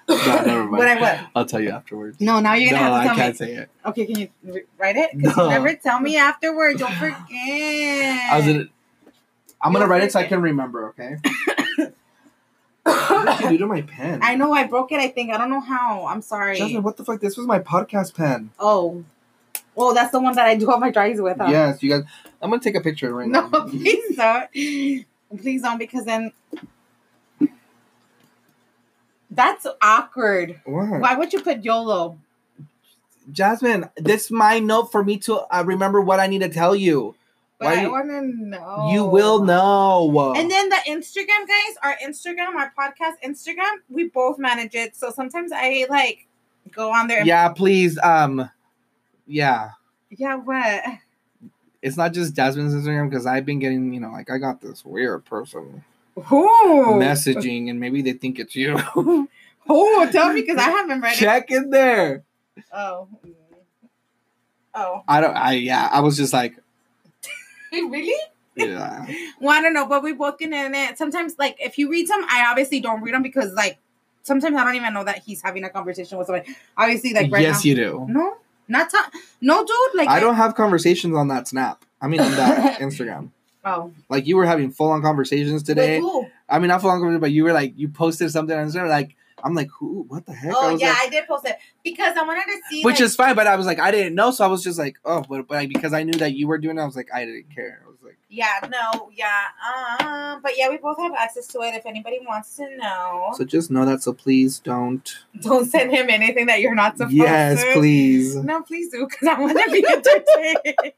No, 0.10 0.16
never 0.18 0.64
mind. 0.66 0.72
what 0.72 0.88
I 0.88 1.00
what? 1.00 1.20
I'll 1.36 1.46
tell 1.46 1.62
you 1.62 1.70
afterwards. 1.70 2.20
No, 2.20 2.40
now 2.42 2.54
you're 2.56 2.72
gonna 2.72 2.82
have 2.84 2.92
to 2.94 3.00
I 3.00 3.06
tell 3.08 3.16
can't 3.16 3.40
me. 3.40 3.46
say 3.48 3.54
it. 3.56 3.70
Okay, 3.86 4.06
can 4.06 4.20
you 4.20 4.30
re- 4.44 4.64
write 4.78 4.98
it? 4.98 5.18
Because 5.18 5.38
No. 5.38 5.44
you 5.46 5.50
never 5.52 5.74
tell 5.76 6.00
me 6.02 6.18
afterwards. 6.18 6.80
Don't 6.80 6.94
forget. 6.94 7.20
I 7.30 8.34
was 8.38 8.48
in, 8.48 8.70
I'm 9.62 9.72
gonna 9.72 9.88
write 9.88 10.04
it 10.04 10.12
so 10.12 10.20
I 10.20 10.26
can 10.26 10.42
remember. 10.42 10.90
Okay. 10.90 11.18
what 12.84 13.26
did 13.26 13.40
you 13.44 13.50
do 13.52 13.58
to 13.60 13.68
my 13.68 13.82
pen? 13.82 14.20
I 14.22 14.36
know 14.36 14.52
I 14.54 14.66
broke 14.66 14.92
it. 14.92 15.00
I 15.00 15.08
think 15.08 15.32
I 15.32 15.38
don't 15.38 15.50
know 15.50 15.62
how. 15.62 16.06
I'm 16.06 16.22
sorry. 16.22 16.58
Jasmine, 16.58 16.84
what 16.84 16.98
the 16.98 17.06
fuck? 17.06 17.22
This 17.22 17.38
was 17.38 17.48
my 17.48 17.60
podcast 17.60 18.14
pen. 18.14 18.52
Oh, 18.60 19.06
oh, 19.78 19.94
that's 19.94 20.12
the 20.12 20.20
one 20.20 20.36
that 20.36 20.46
I 20.46 20.56
do 20.56 20.70
all 20.72 20.80
my 20.80 20.92
drawings 20.92 21.20
with. 21.22 21.38
Huh? 21.38 21.48
Yes, 21.50 21.82
you 21.84 21.90
guys. 21.90 22.04
I'm 22.42 22.50
gonna 22.50 22.62
take 22.62 22.76
a 22.76 22.82
picture 22.82 23.14
right 23.14 23.28
No, 23.28 23.42
now. 23.42 23.50
No, 23.50 23.66
please 23.70 24.16
don't. 24.16 24.50
Please 25.42 25.62
don't, 25.62 25.78
because 25.80 26.06
then 26.06 26.32
that's 29.32 29.66
awkward. 29.82 30.62
What? 30.66 31.00
Why 31.02 31.16
would 31.16 31.34
you 31.34 31.42
put 31.42 31.64
YOLO? 31.64 32.20
Jasmine, 33.32 33.90
this 33.98 34.26
is 34.26 34.32
my 34.32 34.60
note 34.60 34.92
for 34.92 35.04
me 35.04 35.18
to 35.20 35.40
uh, 35.50 35.64
remember 35.66 36.02
what 36.02 36.20
I 36.20 36.28
need 36.28 36.40
to 36.42 36.50
tell 36.50 36.76
you. 36.76 37.16
but 37.58 37.68
Why 37.68 37.76
I 37.76 37.82
you- 37.84 37.92
want 37.92 38.10
to 38.10 38.22
know. 38.22 38.90
You 38.92 39.06
will 39.06 39.44
know. 39.44 40.34
And 40.36 40.52
then 40.52 40.70
the 40.70 40.76
Instagram 40.88 41.48
guys, 41.48 41.76
our 41.82 41.96
Instagram, 42.06 42.54
our 42.56 42.74
podcast 42.78 43.14
Instagram, 43.26 43.78
we 43.90 44.10
both 44.10 44.38
manage 44.38 44.76
it. 44.76 44.96
So 44.96 45.10
sometimes 45.10 45.52
I 45.54 45.86
like 45.90 46.28
go 46.72 46.92
on 46.92 47.08
there. 47.08 47.20
and- 47.20 47.28
yeah, 47.28 47.50
please. 47.50 47.98
Um, 48.04 48.50
yeah, 49.28 49.72
Yeah. 50.10 50.36
What? 50.36 50.84
it's 51.82 51.98
not 51.98 52.14
just 52.14 52.34
Jasmine's 52.34 52.74
Instagram 52.74 53.10
because 53.10 53.26
I've 53.26 53.46
been 53.46 53.60
getting, 53.60 53.94
you 53.94 54.00
know, 54.00 54.12
like 54.12 54.32
I 54.32 54.38
got 54.38 54.62
this 54.62 54.86
weird 54.86 55.26
person 55.26 55.84
Who? 56.16 56.48
messaging, 57.00 57.70
and 57.70 57.80
maybe 57.80 58.02
they 58.02 58.14
think 58.14 58.40
it's 58.40 58.56
you. 58.56 58.80
oh, 59.70 60.10
Tell 60.12 60.32
me 60.34 60.42
because 60.42 60.58
I 60.58 60.70
haven't 60.70 61.02
read 61.02 61.14
it. 61.14 61.18
Check 61.18 61.52
in 61.52 61.70
there. 61.70 62.24
Oh. 62.72 63.08
Oh. 64.74 65.04
I 65.08 65.22
don't. 65.22 65.36
I 65.36 65.54
yeah. 65.54 65.90
I 65.92 66.00
was 66.00 66.16
just 66.18 66.34
like, 66.34 66.58
really? 67.72 68.16
yeah. 68.56 69.06
Well, 69.42 69.58
I 69.58 69.62
don't 69.62 69.74
know, 69.74 69.86
but 69.86 70.04
we 70.04 70.14
both 70.14 70.38
get 70.40 70.52
in 70.52 70.74
it. 70.76 70.98
Sometimes, 70.98 71.36
like, 71.38 71.58
if 71.60 71.78
you 71.78 71.90
read 71.90 72.08
some, 72.08 72.24
I 72.30 72.46
obviously 72.50 72.80
don't 72.80 73.02
read 73.02 73.14
them 73.14 73.24
because, 73.24 73.52
like, 73.54 73.78
sometimes 74.24 74.56
I 74.56 74.64
don't 74.64 74.76
even 74.76 74.94
know 74.94 75.04
that 75.04 75.20
he's 75.20 75.42
having 75.42 75.64
a 75.64 75.70
conversation 75.70 76.18
with 76.18 76.28
somebody. 76.28 76.56
Obviously, 76.78 77.14
like, 77.14 77.32
right 77.32 77.42
yes, 77.42 77.64
now. 77.64 77.70
you 77.70 77.76
do. 77.76 78.06
No, 78.10 78.38
not 78.74 78.90
ta- 78.92 79.10
no, 79.40 79.64
dude. 79.64 79.78
Like, 79.96 80.10
I 80.10 80.20
don't 80.20 80.36
have 80.36 80.56
conversations 80.56 81.16
on 81.16 81.30
that 81.30 81.48
Snap. 81.48 81.86
I 82.02 82.08
mean, 82.10 82.20
on 82.20 82.32
that 82.32 82.80
Instagram. 82.86 83.30
Oh, 83.66 83.94
Like 84.10 84.28
you 84.28 84.36
were 84.36 84.46
having 84.46 84.72
full 84.72 84.90
on 84.92 85.02
conversations 85.02 85.64
today. 85.64 86.02
I 86.50 86.60
mean, 86.60 86.68
not 86.68 86.82
full 86.82 86.90
on 86.90 86.98
conversations, 87.00 87.22
but 87.22 87.32
you 87.32 87.46
were 87.46 87.54
like, 87.54 87.74
you 87.78 87.88
posted 87.88 88.30
something 88.30 88.54
on 88.58 88.68
Instagram. 88.68 88.90
Like, 88.90 89.16
I'm 89.42 89.56
like, 89.56 89.70
who? 89.80 90.04
What 90.10 90.26
the 90.26 90.34
heck? 90.34 90.52
I 90.54 90.56
Oh 90.58 90.72
was 90.74 90.82
yeah, 90.82 90.90
like- 90.90 91.04
I 91.04 91.10
did 91.10 91.28
post 91.28 91.46
it 91.48 91.56
because 91.84 92.18
I 92.18 92.24
wanted 92.24 92.44
to 92.46 92.58
see. 92.70 92.84
which 92.84 92.96
like, 92.96 93.02
is 93.04 93.16
fine, 93.16 93.36
but 93.36 93.48
I 93.48 93.56
was 93.56 93.66
like, 93.66 93.80
I 93.80 93.92
didn't 93.92 94.16
know, 94.16 94.32
so 94.32 94.44
I 94.44 94.48
was 94.48 94.64
just 94.64 94.78
like, 94.78 94.98
oh, 95.06 95.24
but, 95.30 95.48
but 95.48 95.56
like, 95.56 95.70
because 95.70 95.94
I 95.94 96.04
knew 96.04 96.14
that 96.20 96.34
you 96.34 96.48
were 96.48 96.58
doing 96.58 96.78
it, 96.78 96.82
I 96.82 96.86
was 96.86 96.96
like, 96.98 97.10
I 97.14 97.24
didn't 97.26 97.54
care. 97.56 97.82
I 98.42 98.66
was 98.66 98.72
like, 98.72 98.72
yeah, 98.72 98.92
no, 98.94 99.10
yeah, 99.14 100.34
um, 100.34 100.42
but 100.42 100.54
yeah, 100.58 100.70
we 100.70 100.78
both 100.78 100.98
have 100.98 101.14
access 101.14 101.48
to 101.48 101.60
it. 101.62 101.76
If 101.76 101.86
anybody 101.86 102.20
wants 102.26 102.56
to 102.58 102.78
know, 102.78 103.34
so 103.38 103.44
just 103.46 103.72
know 103.72 103.86
that. 103.86 104.02
So 104.04 104.14
please 104.14 104.60
don't. 104.60 105.10
don't 105.42 105.66
send 105.66 105.92
him 105.92 106.10
anything 106.10 106.48
that 106.48 106.62
you're 106.62 106.76
not 106.76 106.98
supposed 106.98 107.16
Yes, 107.16 107.64
to. 107.64 107.74
please. 107.74 108.36
No, 108.36 108.62
please 108.64 108.90
do 108.92 109.08
because 109.08 109.28
I 109.28 109.40
want 109.40 109.58
to 109.58 109.72
be 109.72 109.86
entertained. 109.88 110.94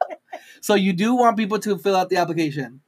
So 0.61 0.75
you 0.75 0.93
do 0.93 1.15
want 1.15 1.37
people 1.37 1.59
to 1.59 1.77
fill 1.77 1.95
out 1.95 2.09
the 2.09 2.17
application 2.17 2.81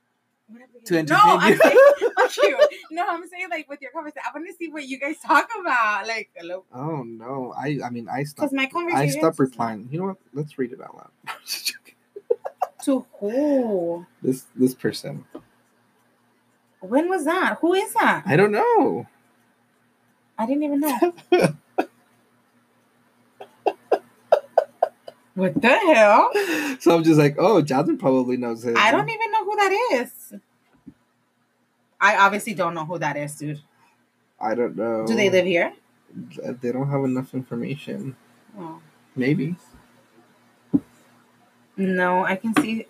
to 0.85 0.97
entertain 0.97 1.25
no, 1.25 1.39
entertain 1.39 1.77
I'm 2.17 2.29
saying, 2.29 2.49
you. 2.59 2.67
No, 2.91 3.05
I'm 3.07 3.27
saying 3.27 3.47
like 3.49 3.69
with 3.69 3.81
your 3.81 3.91
conversation. 3.91 4.23
I 4.25 4.37
want 4.37 4.49
to 4.49 4.55
see 4.55 4.69
what 4.69 4.87
you 4.87 4.99
guys 4.99 5.17
talk 5.19 5.49
about. 5.59 6.07
Like, 6.07 6.29
hello, 6.35 6.63
oh 6.73 7.03
no, 7.03 7.53
I 7.57 7.79
I 7.83 7.89
mean 7.89 8.07
I 8.09 8.23
because 8.23 8.53
my 8.53 8.65
conversation. 8.67 9.17
I 9.17 9.19
stopped 9.19 9.39
replying. 9.39 9.87
You 9.91 9.99
know 9.99 10.05
what? 10.07 10.17
Let's 10.33 10.57
read 10.57 10.71
it 10.71 10.81
out 10.81 10.95
loud. 10.95 11.11
to 12.87 13.05
who? 13.19 14.05
this 14.21 14.45
this 14.55 14.73
person. 14.73 15.25
When 16.79 17.09
was 17.09 17.25
that? 17.25 17.57
Who 17.59 17.73
is 17.73 17.93
that? 17.93 18.23
I 18.25 18.37
don't 18.37 18.51
know. 18.53 19.07
I 20.37 20.45
didn't 20.45 20.63
even 20.63 20.79
know. 20.79 21.13
what 25.33 25.61
the 25.61 25.67
hell? 25.67 26.29
So 26.79 26.95
I'm 26.95 27.03
just 27.03 27.19
like, 27.19 27.35
oh, 27.37 27.61
Jasmine 27.61 27.97
probably 27.97 28.37
knows 28.37 28.63
him. 28.63 28.75
I 28.77 28.91
don't 28.91 29.09
even 29.09 29.31
know 29.31 29.43
who 29.43 29.55
that 29.57 29.71
is. 29.93 30.33
I 31.99 32.15
obviously 32.17 32.53
don't 32.53 32.73
know 32.73 32.85
who 32.85 32.99
that 32.99 33.17
is, 33.17 33.35
dude. 33.35 33.59
I 34.39 34.55
don't 34.55 34.77
know. 34.77 35.05
Do 35.05 35.15
they 35.15 35.29
live 35.29 35.45
here? 35.45 35.73
They 36.61 36.71
don't 36.71 36.89
have 36.89 37.03
enough 37.03 37.33
information. 37.33 38.15
Oh. 38.57 38.79
Maybe. 39.15 39.55
No, 41.77 42.25
I 42.25 42.35
can 42.35 42.55
see 42.55 42.87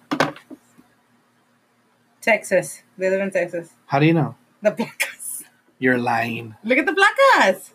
Texas. 2.22 2.84
They 2.98 3.10
live 3.10 3.22
in 3.22 3.32
Texas. 3.32 3.70
How 3.86 4.00
do 4.00 4.06
you 4.06 4.14
know? 4.14 4.36
The 4.62 4.72
Placas. 4.72 5.44
You're 5.78 5.98
lying. 5.98 6.56
Look 6.64 6.78
at 6.78 6.86
the 6.86 6.94
Placas. 6.94 7.72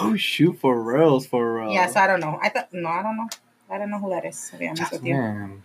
Oh 0.00 0.16
shoot, 0.16 0.58
for 0.58 0.80
reals, 0.80 1.26
for 1.26 1.56
real. 1.56 1.70
Yeah, 1.70 1.86
so 1.88 2.00
I 2.00 2.06
don't 2.06 2.20
know. 2.20 2.38
I 2.40 2.48
thought 2.48 2.72
no, 2.72 2.88
I 2.88 3.02
don't 3.02 3.16
know. 3.16 3.28
I 3.68 3.78
don't 3.78 3.90
know 3.90 3.98
who 3.98 4.10
that 4.10 4.24
is. 4.24 4.50
To 4.50 4.56
be 4.56 4.68
honest 4.68 4.92
with 4.92 5.04
you, 5.04 5.14
Jasmine. 5.14 5.62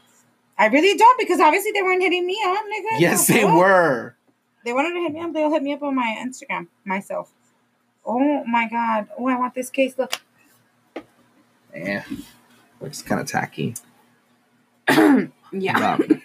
I 0.58 0.68
really 0.68 0.98
don't 0.98 1.20
because 1.20 1.40
obviously 1.40 1.72
they 1.72 1.84
weren't 1.84 2.02
hitting 2.02 2.26
me 2.26 2.38
up, 2.46 2.64
nigga. 2.66 3.00
Yes, 3.00 3.28
The 3.28 3.34
they 3.34 3.46
were. 3.46 4.16
They 4.66 4.74
wanted 4.74 4.94
to 4.96 5.00
hit 5.02 5.14
me 5.14 5.22
up. 5.22 5.34
They'll 5.34 5.52
hit 5.52 5.64
me 5.64 5.74
up 5.74 5.84
on 5.84 5.96
my 5.96 6.18
Instagram 6.20 6.68
myself. 6.84 7.32
Oh 8.06 8.44
my 8.46 8.68
god. 8.70 9.08
Oh, 9.18 9.28
I 9.28 9.38
want 9.38 9.54
this 9.54 9.70
case. 9.70 9.98
Look. 9.98 10.20
Yeah. 11.76 12.04
Looks 12.82 13.01
kind 13.01 13.21
of 13.21 13.28
tacky. 13.28 13.75
Yeah. 15.51 15.93
Um, 15.93 16.21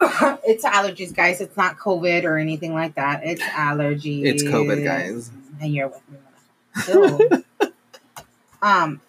it's 0.44 0.64
allergies, 0.64 1.14
guys. 1.14 1.40
It's 1.40 1.56
not 1.56 1.78
COVID 1.78 2.24
or 2.24 2.36
anything 2.38 2.74
like 2.74 2.94
that. 2.94 3.22
It's 3.24 3.42
allergies. 3.42 4.24
it's 4.24 4.42
COVID, 4.44 4.84
guys. 4.84 5.30
And 5.60 5.74
you're 5.74 5.88
with 5.88 6.02
me. 6.08 6.18
So, 6.82 7.42
um. 8.62 9.00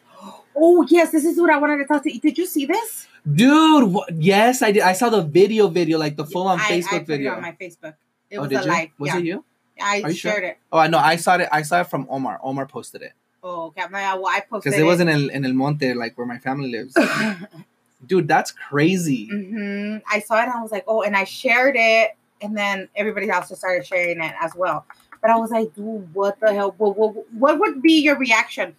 Oh 0.58 0.88
yes, 0.90 1.12
this 1.12 1.26
is 1.26 1.40
what 1.40 1.50
I 1.50 1.58
wanted 1.58 1.78
to 1.78 1.86
talk 1.86 2.02
to 2.04 2.14
you. 2.14 2.20
Did 2.20 2.38
you 2.38 2.46
see 2.46 2.66
this? 2.66 3.08
Dude, 3.32 3.96
yes, 4.14 4.62
I 4.62 4.72
did. 4.72 4.84
I 4.84 4.94
saw 4.94 5.10
the 5.10 5.22
video, 5.22 5.68
video, 5.68 6.00
like 6.00 6.16
the 6.16 6.26
full 6.26 6.48
on 6.48 6.60
Facebook 6.60 6.72
I, 6.72 6.76
I 6.76 6.80
Facebook 6.80 6.90
put 6.90 7.02
it 7.02 7.06
video. 7.08 7.34
on 7.34 7.42
my 7.42 7.52
Facebook. 7.52 7.96
It 8.30 8.38
oh, 8.38 8.42
was 8.42 8.50
did 8.50 8.60
a 8.60 8.64
you? 8.64 8.70
live. 8.70 8.90
Was 8.98 9.08
yeah. 9.10 9.18
it 9.18 9.26
you? 9.26 9.46
I 9.82 9.96
you 9.98 10.14
sure? 10.14 10.32
shared 10.32 10.44
it. 10.46 10.58
Oh, 10.72 10.78
I 10.78 10.88
know. 10.88 10.98
I 10.98 11.18
saw 11.18 11.36
it. 11.36 11.50
I 11.52 11.62
saw 11.64 11.82
it 11.82 11.90
from 11.90 12.08
Omar. 12.10 12.40
Omar 12.42 12.66
posted 12.66 13.02
it 13.02 13.14
Oh, 13.48 13.66
okay. 13.68 13.84
My, 13.92 14.16
well, 14.16 14.26
I 14.26 14.40
posted 14.40 14.72
because 14.72 14.80
it 14.80 14.84
was 14.84 15.00
in 15.00 15.08
El, 15.08 15.30
in 15.30 15.46
El 15.46 15.54
Monte, 15.54 15.94
like 15.94 16.18
where 16.18 16.26
my 16.26 16.40
family 16.40 16.72
lives. 16.72 16.98
Dude, 18.08 18.28
that's 18.28 18.52
crazy. 18.52 19.28
hmm 19.28 19.98
I 20.12 20.20
saw 20.20 20.40
it 20.40 20.44
and 20.46 20.54
I 20.54 20.62
was 20.64 20.72
like, 20.72 20.84
oh, 20.88 21.04
and 21.04 21.16
I 21.16 21.24
shared 21.26 21.76
it, 21.78 22.12
and 22.42 22.58
then 22.58 22.90
everybody 22.96 23.30
else 23.30 23.50
just 23.50 23.62
started 23.62 23.86
sharing 23.86 24.20
it 24.22 24.34
as 24.42 24.54
well. 24.56 24.86
But 25.22 25.30
I 25.30 25.38
was 25.38 25.52
like, 25.52 25.74
dude, 25.76 26.14
what 26.14 26.40
the 26.40 26.54
hell? 26.54 26.74
What, 26.78 26.98
what, 26.98 27.14
what 27.34 27.60
would 27.60 27.82
be 27.84 28.02
your 28.02 28.18
reaction? 28.18 28.76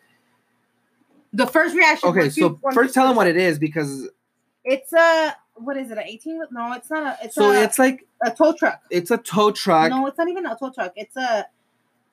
The 1.32 1.46
first 1.46 1.74
reaction. 1.76 2.08
Okay, 2.10 2.24
you- 2.24 2.30
so 2.30 2.60
first 2.72 2.92
tell 2.92 3.06
them 3.06 3.16
what 3.16 3.26
it 3.28 3.36
is 3.36 3.58
because 3.58 4.08
It's 4.64 4.92
a 4.92 5.36
what 5.54 5.76
is 5.76 5.90
it? 5.90 5.98
An 5.98 6.04
eighteen? 6.04 6.40
No, 6.50 6.72
it's 6.72 6.90
not 6.90 7.02
a. 7.04 7.24
It's 7.24 7.34
so 7.36 7.50
a, 7.50 7.62
it's 7.62 7.78
like 7.78 8.04
a 8.24 8.30
tow 8.32 8.52
truck. 8.52 8.80
it's 8.90 9.10
a 9.10 9.18
tow 9.18 9.50
truck. 9.52 9.90
No, 9.90 10.06
it's 10.06 10.18
not 10.18 10.28
even 10.28 10.44
a 10.46 10.56
tow 10.56 10.70
truck. 10.70 10.92
It's 10.96 11.16
a. 11.16 11.46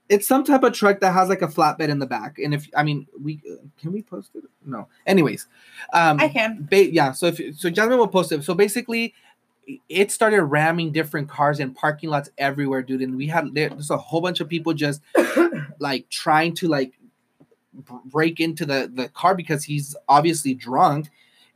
It's 0.09 0.27
some 0.27 0.43
type 0.43 0.63
of 0.63 0.73
truck 0.73 0.99
that 0.99 1.13
has 1.13 1.29
like 1.29 1.41
a 1.41 1.47
flatbed 1.47 1.89
in 1.89 1.99
the 1.99 2.05
back. 2.05 2.37
And 2.37 2.53
if 2.53 2.69
I 2.75 2.83
mean, 2.83 3.07
we 3.21 3.41
can 3.79 3.91
we 3.91 4.01
post 4.01 4.31
it? 4.35 4.43
No. 4.65 4.87
Anyways, 5.07 5.47
um, 5.93 6.19
I 6.19 6.27
can. 6.27 6.67
ba- 6.69 6.91
yeah. 6.91 7.13
So 7.13 7.27
if 7.27 7.57
so, 7.57 7.69
Jasmine 7.69 7.97
will 7.97 8.07
post 8.07 8.31
it. 8.31 8.43
So 8.43 8.53
basically, 8.53 9.13
it 9.89 10.11
started 10.11 10.43
ramming 10.43 10.91
different 10.91 11.29
cars 11.29 11.59
in 11.59 11.73
parking 11.73 12.09
lots 12.09 12.29
everywhere, 12.37 12.81
dude. 12.81 13.01
And 13.01 13.15
we 13.15 13.27
had 13.27 13.53
there's 13.53 13.89
a 13.89 13.97
whole 13.97 14.21
bunch 14.21 14.39
of 14.39 14.49
people 14.49 14.73
just 14.73 15.01
like 15.79 16.09
trying 16.09 16.53
to 16.55 16.67
like 16.67 16.93
break 18.05 18.39
into 18.39 18.65
the 18.65 18.91
the 18.93 19.09
car 19.09 19.35
because 19.35 19.63
he's 19.63 19.95
obviously 20.07 20.53
drunk. 20.53 21.09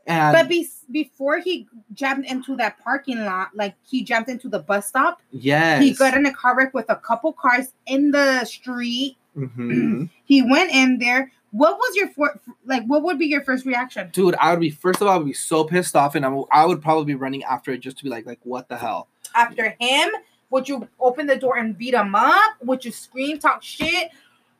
And 0.08 0.34
But 0.34 0.48
be, 0.48 0.68
before 0.90 1.40
he 1.40 1.68
jumped 1.94 2.30
into 2.30 2.56
that 2.56 2.80
parking 2.80 3.26
lot, 3.26 3.50
like 3.54 3.76
he 3.86 4.04
jumped 4.04 4.30
into 4.30 4.48
the 4.48 4.60
bus 4.60 4.88
stop, 4.88 5.22
yes, 5.32 5.84
he 5.84 5.94
got 5.94 6.14
in 6.16 6.26
a 6.26 6.34
car 6.34 6.56
wreck 6.56 6.74
with 6.74 6.90
a 6.90 6.96
couple 6.96 7.34
cars 7.34 7.74
in 7.86 8.12
the 8.12 8.46
street. 8.46 9.18
Mhm. 9.38 10.10
He 10.26 10.42
went 10.42 10.72
in 10.72 11.00
there. 11.00 11.32
What 11.52 11.78
was 11.78 11.96
your 11.96 12.10
for, 12.10 12.40
like? 12.66 12.84
What 12.86 13.04
would 13.04 13.20
be 13.20 13.26
your 13.26 13.44
first 13.44 13.66
reaction? 13.66 14.10
dude. 14.12 14.36
I 14.36 14.52
would 14.52 14.60
be 14.62 14.70
first 14.70 15.02
of 15.02 15.08
all, 15.08 15.14
I 15.14 15.18
would 15.18 15.28
be 15.28 15.34
so 15.34 15.64
pissed 15.66 15.96
off, 15.96 16.16
and 16.16 16.26
I 16.26 16.66
would- 16.66 16.82
probably 16.82 17.06
be 17.06 17.16
running 17.16 17.44
after 17.44 17.72
it 17.72 17.80
just 17.80 17.98
to 17.98 18.04
be 18.04 18.10
like, 18.10 18.26
like 18.26 18.40
what 18.44 18.70
the 18.70 18.78
hell. 18.78 19.08
After 19.36 19.76
him, 19.80 20.10
would 20.50 20.70
you 20.70 20.88
open 21.00 21.28
the 21.28 21.36
door 21.36 21.58
and 21.58 21.78
beat 21.78 21.94
him 21.94 22.16
up? 22.16 22.54
Would 22.64 22.86
you 22.86 22.92
scream, 22.92 23.40
talk 23.40 23.62
shit? 23.62 24.10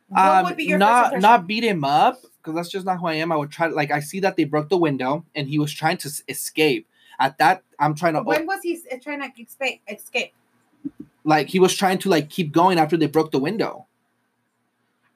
What 0.08 0.24
um, 0.24 0.44
would 0.46 0.56
be 0.56 0.64
your 0.64 0.78
not 0.78 1.20
not 1.20 1.46
beat 1.46 1.64
him 1.64 1.84
up 1.84 2.20
because 2.48 2.56
that's 2.56 2.72
just 2.72 2.86
not 2.86 2.98
who 2.98 3.06
I 3.06 3.14
am. 3.14 3.30
I 3.30 3.36
would 3.36 3.50
try 3.50 3.66
like 3.66 3.90
I 3.90 4.00
see 4.00 4.20
that 4.20 4.36
they 4.36 4.44
broke 4.44 4.68
the 4.70 4.78
window 4.78 5.24
and 5.34 5.46
he 5.48 5.58
was 5.58 5.72
trying 5.72 5.98
to 5.98 6.10
escape. 6.28 6.88
At 7.20 7.36
that, 7.38 7.62
I'm 7.78 7.94
trying 7.94 8.14
to 8.14 8.22
When 8.22 8.46
was 8.46 8.60
he 8.62 8.80
trying 9.02 9.20
to 9.20 9.42
escape? 9.42 9.82
Escape. 9.88 10.32
like 11.24 11.48
he 11.48 11.58
was 11.58 11.74
trying 11.74 11.98
to 11.98 12.08
like 12.08 12.30
keep 12.30 12.52
going 12.52 12.78
after 12.78 12.96
they 12.96 13.06
broke 13.06 13.32
the 13.32 13.38
window. 13.38 13.86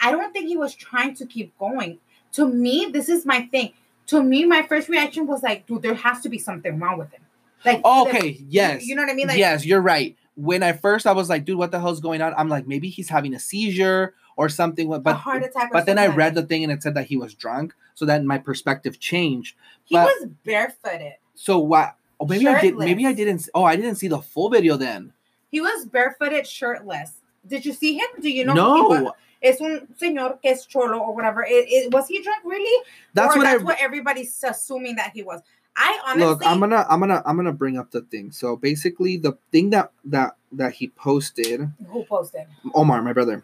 I 0.00 0.10
don't 0.10 0.32
think 0.32 0.48
he 0.48 0.56
was 0.56 0.74
trying 0.74 1.14
to 1.16 1.26
keep 1.26 1.56
going. 1.58 1.98
To 2.32 2.46
me, 2.48 2.88
this 2.92 3.08
is 3.08 3.24
my 3.24 3.42
thing. 3.46 3.72
To 4.08 4.22
me, 4.22 4.44
my 4.44 4.62
first 4.62 4.88
reaction 4.88 5.26
was 5.26 5.42
like, 5.42 5.66
dude, 5.66 5.82
there 5.82 5.94
has 5.94 6.20
to 6.22 6.28
be 6.28 6.38
something 6.38 6.78
wrong 6.78 6.98
with 6.98 7.12
him. 7.12 7.20
Like, 7.64 7.80
Oh, 7.84 8.04
the- 8.04 8.10
okay, 8.10 8.28
yes, 8.48 8.84
you 8.84 8.96
know 8.96 9.02
what 9.02 9.10
I 9.12 9.14
mean? 9.14 9.28
Like, 9.28 9.38
yes, 9.38 9.64
you're 9.64 9.80
right. 9.80 10.16
When 10.34 10.62
I 10.64 10.72
first 10.72 11.06
I 11.06 11.12
was 11.12 11.28
like, 11.28 11.44
dude, 11.44 11.56
what 11.58 11.70
the 11.70 11.78
hell's 11.78 12.00
going 12.00 12.20
on? 12.20 12.34
I'm 12.36 12.48
like, 12.48 12.66
maybe 12.66 12.88
he's 12.88 13.08
having 13.08 13.32
a 13.34 13.38
seizure 13.38 14.14
or 14.36 14.48
something. 14.48 14.88
But 14.88 15.06
a 15.06 15.14
heart 15.14 15.44
attack. 15.44 15.70
but 15.72 15.86
then 15.86 15.98
I 15.98 16.06
read 16.06 16.34
the 16.34 16.42
thing 16.42 16.62
and 16.62 16.72
it 16.72 16.82
said 16.82 16.94
that 16.94 17.06
he 17.06 17.16
was 17.16 17.34
drunk. 17.34 17.74
So 17.94 18.04
then 18.04 18.26
my 18.26 18.38
perspective 18.38 18.98
changed. 18.98 19.56
he 19.84 19.94
but- 19.94 20.04
was 20.06 20.28
barefooted. 20.44 21.14
So 21.34 21.58
what? 21.58 21.96
Oh, 22.20 22.26
maybe 22.26 22.46
I 22.46 22.60
did. 22.60 22.76
Maybe 22.76 23.06
I 23.06 23.12
didn't. 23.12 23.48
Oh, 23.54 23.64
I 23.64 23.74
didn't 23.74 23.96
see 23.96 24.08
the 24.08 24.20
full 24.20 24.48
video 24.48 24.76
then. 24.76 25.12
He 25.50 25.60
was 25.60 25.86
barefooted, 25.86 26.46
shirtless. 26.46 27.14
Did 27.46 27.66
you 27.66 27.72
see 27.72 27.94
him? 27.98 28.06
Do 28.20 28.30
you 28.30 28.44
know? 28.44 28.54
no? 28.54 29.12
Es 29.42 29.60
un 29.60 29.88
señor 30.00 30.40
que 30.40 30.52
es 30.52 30.64
cholo 30.66 30.98
or 30.98 31.14
whatever. 31.14 31.42
It, 31.42 31.66
it- 31.68 31.92
was 31.92 32.06
he 32.06 32.22
drunk 32.22 32.44
really? 32.44 32.84
that's 33.12 33.34
or 33.34 33.38
what 33.38 33.44
that's 33.44 33.60
I. 33.60 33.64
what 33.64 33.78
everybody's 33.80 34.42
assuming 34.44 34.96
that 34.96 35.10
he 35.14 35.22
was. 35.24 35.40
I 35.76 35.98
honestly 36.06 36.24
Look, 36.28 36.46
I'm 36.46 36.60
gonna 36.60 36.86
I'm 36.88 37.00
gonna 37.00 37.22
I'm 37.26 37.34
gonna 37.36 37.52
bring 37.52 37.76
up 37.76 37.90
the 37.90 38.02
thing. 38.02 38.30
So 38.30 38.56
basically 38.56 39.16
the 39.16 39.36
thing 39.50 39.70
that 39.70 39.90
that 40.04 40.36
that 40.52 40.74
he 40.74 40.88
posted, 40.88 41.72
who 41.88 42.04
posted? 42.04 42.42
Omar, 42.74 43.02
my 43.02 43.12
brother, 43.12 43.42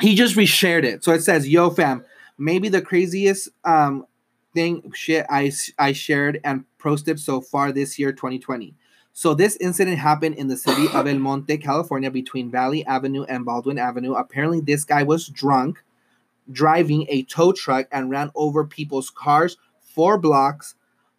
he 0.00 0.14
just 0.14 0.36
reshared 0.36 0.84
it. 0.84 1.04
So 1.04 1.12
it 1.12 1.22
says, 1.22 1.48
"Yo 1.48 1.70
fam, 1.70 2.04
maybe 2.38 2.68
the 2.68 2.82
craziest 2.82 3.48
um 3.64 4.06
thing 4.54 4.92
shit 4.94 5.26
I 5.30 5.52
I 5.78 5.92
shared 5.92 6.40
and 6.44 6.64
posted 6.78 7.18
so 7.20 7.40
far 7.40 7.72
this 7.72 7.98
year 7.98 8.12
2020." 8.12 8.74
So 9.12 9.34
this 9.34 9.56
incident 9.56 9.98
happened 9.98 10.36
in 10.36 10.48
the 10.48 10.56
city 10.56 10.86
of 10.94 11.06
El 11.06 11.18
Monte, 11.18 11.58
California, 11.58 12.10
between 12.10 12.50
Valley 12.50 12.84
Avenue 12.86 13.24
and 13.24 13.44
Baldwin 13.44 13.78
Avenue. 13.78 14.14
Apparently, 14.14 14.60
this 14.60 14.84
guy 14.84 15.02
was 15.02 15.28
drunk, 15.28 15.82
driving 16.50 17.06
a 17.08 17.24
tow 17.24 17.52
truck 17.52 17.86
and 17.92 18.10
ran 18.10 18.30
over 18.34 18.64
people's 18.64 19.10
cars 19.10 19.56
four 19.80 20.18
blocks. 20.18 20.74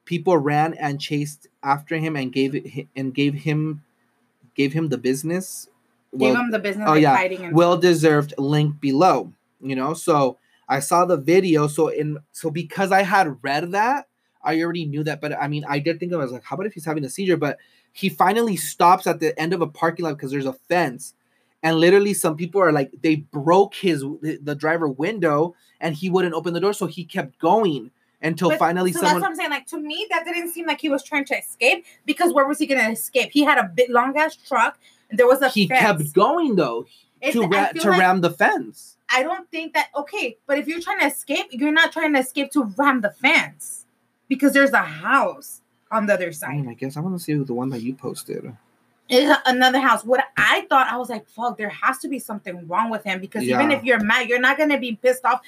People 0.06 0.38
ran 0.38 0.74
and 0.74 1.00
chased 1.00 1.48
after 1.62 1.98
him 1.98 2.16
and 2.16 2.34
gave 2.34 2.88
and 2.96 3.14
gave 3.14 3.34
him 3.34 3.84
gave 4.56 4.74
him 4.74 4.90
the 4.90 4.98
business. 4.98 5.68
Well, 6.14 6.36
him 6.36 6.52
the 6.52 6.60
business 6.60 6.88
oh, 6.88 6.94
yeah. 6.94 7.20
and 7.20 7.56
well 7.56 7.78
deserved 7.78 8.34
link 8.38 8.80
below 8.80 9.34
you 9.62 9.76
know 9.76 9.94
so 9.94 10.38
i 10.70 10.80
saw 10.80 11.06
the 11.06 11.18
video 11.18 11.68
so 11.68 11.88
in 11.88 12.20
so 12.32 12.52
because 12.52 12.92
i 12.92 13.02
had 13.02 13.44
read 13.44 13.72
that 13.72 14.08
i 14.44 14.62
already 14.62 14.86
knew 14.86 15.04
that 15.04 15.22
but 15.22 15.34
i 15.34 15.48
mean 15.48 15.66
i 15.68 15.80
did 15.80 16.00
think 16.00 16.12
of 16.12 16.20
it, 16.20 16.22
i 16.22 16.26
was 16.26 16.32
like 16.32 16.44
how 16.44 16.56
about 16.56 16.68
if 16.68 16.74
he's 16.74 16.86
having 16.86 17.04
a 17.04 17.10
seizure 17.10 17.38
but 17.38 17.58
he 17.94 18.10
finally 18.10 18.56
stops 18.56 19.08
at 19.08 19.20
the 19.20 19.38
end 19.40 19.54
of 19.54 19.62
a 19.62 19.68
parking 19.68 20.06
lot 20.06 20.14
because 20.14 20.32
there's 20.32 20.46
a 20.46 20.54
fence 20.54 21.14
and 21.64 21.78
literally 21.78 22.14
some 22.14 22.36
people 22.36 22.62
are 22.62 22.72
like 22.72 22.92
they 23.02 23.16
broke 23.16 23.74
his 23.74 24.02
the 24.22 24.56
driver 24.56 24.88
window 24.88 25.56
and 25.80 25.96
he 25.96 26.10
wouldn't 26.10 26.36
open 26.36 26.54
the 26.54 26.60
door 26.60 26.74
so 26.74 26.86
he 26.86 27.04
kept 27.04 27.40
going 27.40 27.90
until 28.24 28.50
But- 28.50 28.60
finally 28.60 28.92
so 28.92 29.02
that's 29.02 29.12
someone 29.12 29.22
what 29.22 29.30
I'm 29.32 29.36
saying. 29.36 29.50
Like 29.50 29.68
to 29.68 29.78
me, 29.78 30.08
that 30.10 30.24
didn't 30.24 30.52
seem 30.52 30.66
like 30.66 30.80
he 30.80 30.90
was 30.90 31.04
trying 31.04 31.26
to 31.26 31.38
escape 31.38 31.86
because 32.06 32.34
where 32.34 32.48
was 32.48 32.58
he 32.58 32.66
gonna 32.66 32.90
escape? 32.90 33.32
He 33.32 33.44
had 33.44 33.58
a 33.58 33.66
bit 33.66 33.90
long 33.90 34.18
ass 34.18 34.36
truck 34.36 34.80
there 35.14 35.28
was 35.28 35.42
a 35.42 35.50
he 35.50 35.68
fence. 35.68 35.80
kept 35.82 36.14
going 36.14 36.56
though 36.56 36.86
It's- 37.22 37.34
to 37.34 37.48
ra- 37.48 37.70
to 37.70 37.90
like- 37.92 38.00
ram 38.00 38.22
the 38.22 38.32
fence 38.32 38.98
I 39.16 39.22
don't 39.22 39.50
think 39.52 39.74
that 39.74 39.90
okay, 39.96 40.38
but 40.48 40.58
if 40.58 40.68
you're 40.68 40.80
trying 40.82 41.00
to 41.02 41.06
escape, 41.06 41.46
you're 41.52 41.72
not 41.72 41.92
trying 41.92 42.14
to 42.14 42.20
escape 42.20 42.52
to 42.54 42.64
ram 42.78 43.02
the 43.02 43.12
fence 43.12 43.86
because 44.28 44.54
there's 44.54 44.72
a 44.72 44.78
house 44.80 45.62
on 45.92 46.08
the 46.08 46.14
other 46.16 46.30
I 46.30 46.32
side. 46.32 46.56
mean, 46.56 46.68
I 46.68 46.74
guess 46.74 46.98
I 46.98 47.00
want 47.02 47.16
to 47.18 47.24
see 47.24 47.34
the 47.36 47.54
one 47.54 47.70
that 47.70 47.82
you 47.84 47.94
posted. 47.94 48.56
It's 49.10 49.40
another 49.46 49.80
house. 49.80 50.04
What 50.04 50.24
I 50.36 50.66
thought, 50.68 50.88
I 50.92 50.98
was 50.98 51.10
like, 51.10 51.28
fuck, 51.28 51.58
there 51.60 51.70
has 51.70 52.00
to 52.00 52.08
be 52.08 52.18
something 52.18 52.68
wrong 52.68 52.90
with 52.90 53.04
him 53.04 53.20
because 53.20 53.44
even 53.44 53.70
if 53.72 53.84
you're 53.84 54.00
mad, 54.00 54.30
you're 54.30 54.40
not 54.40 54.58
gonna 54.58 54.80
be 54.80 54.96
pissed 54.96 55.26
off 55.26 55.42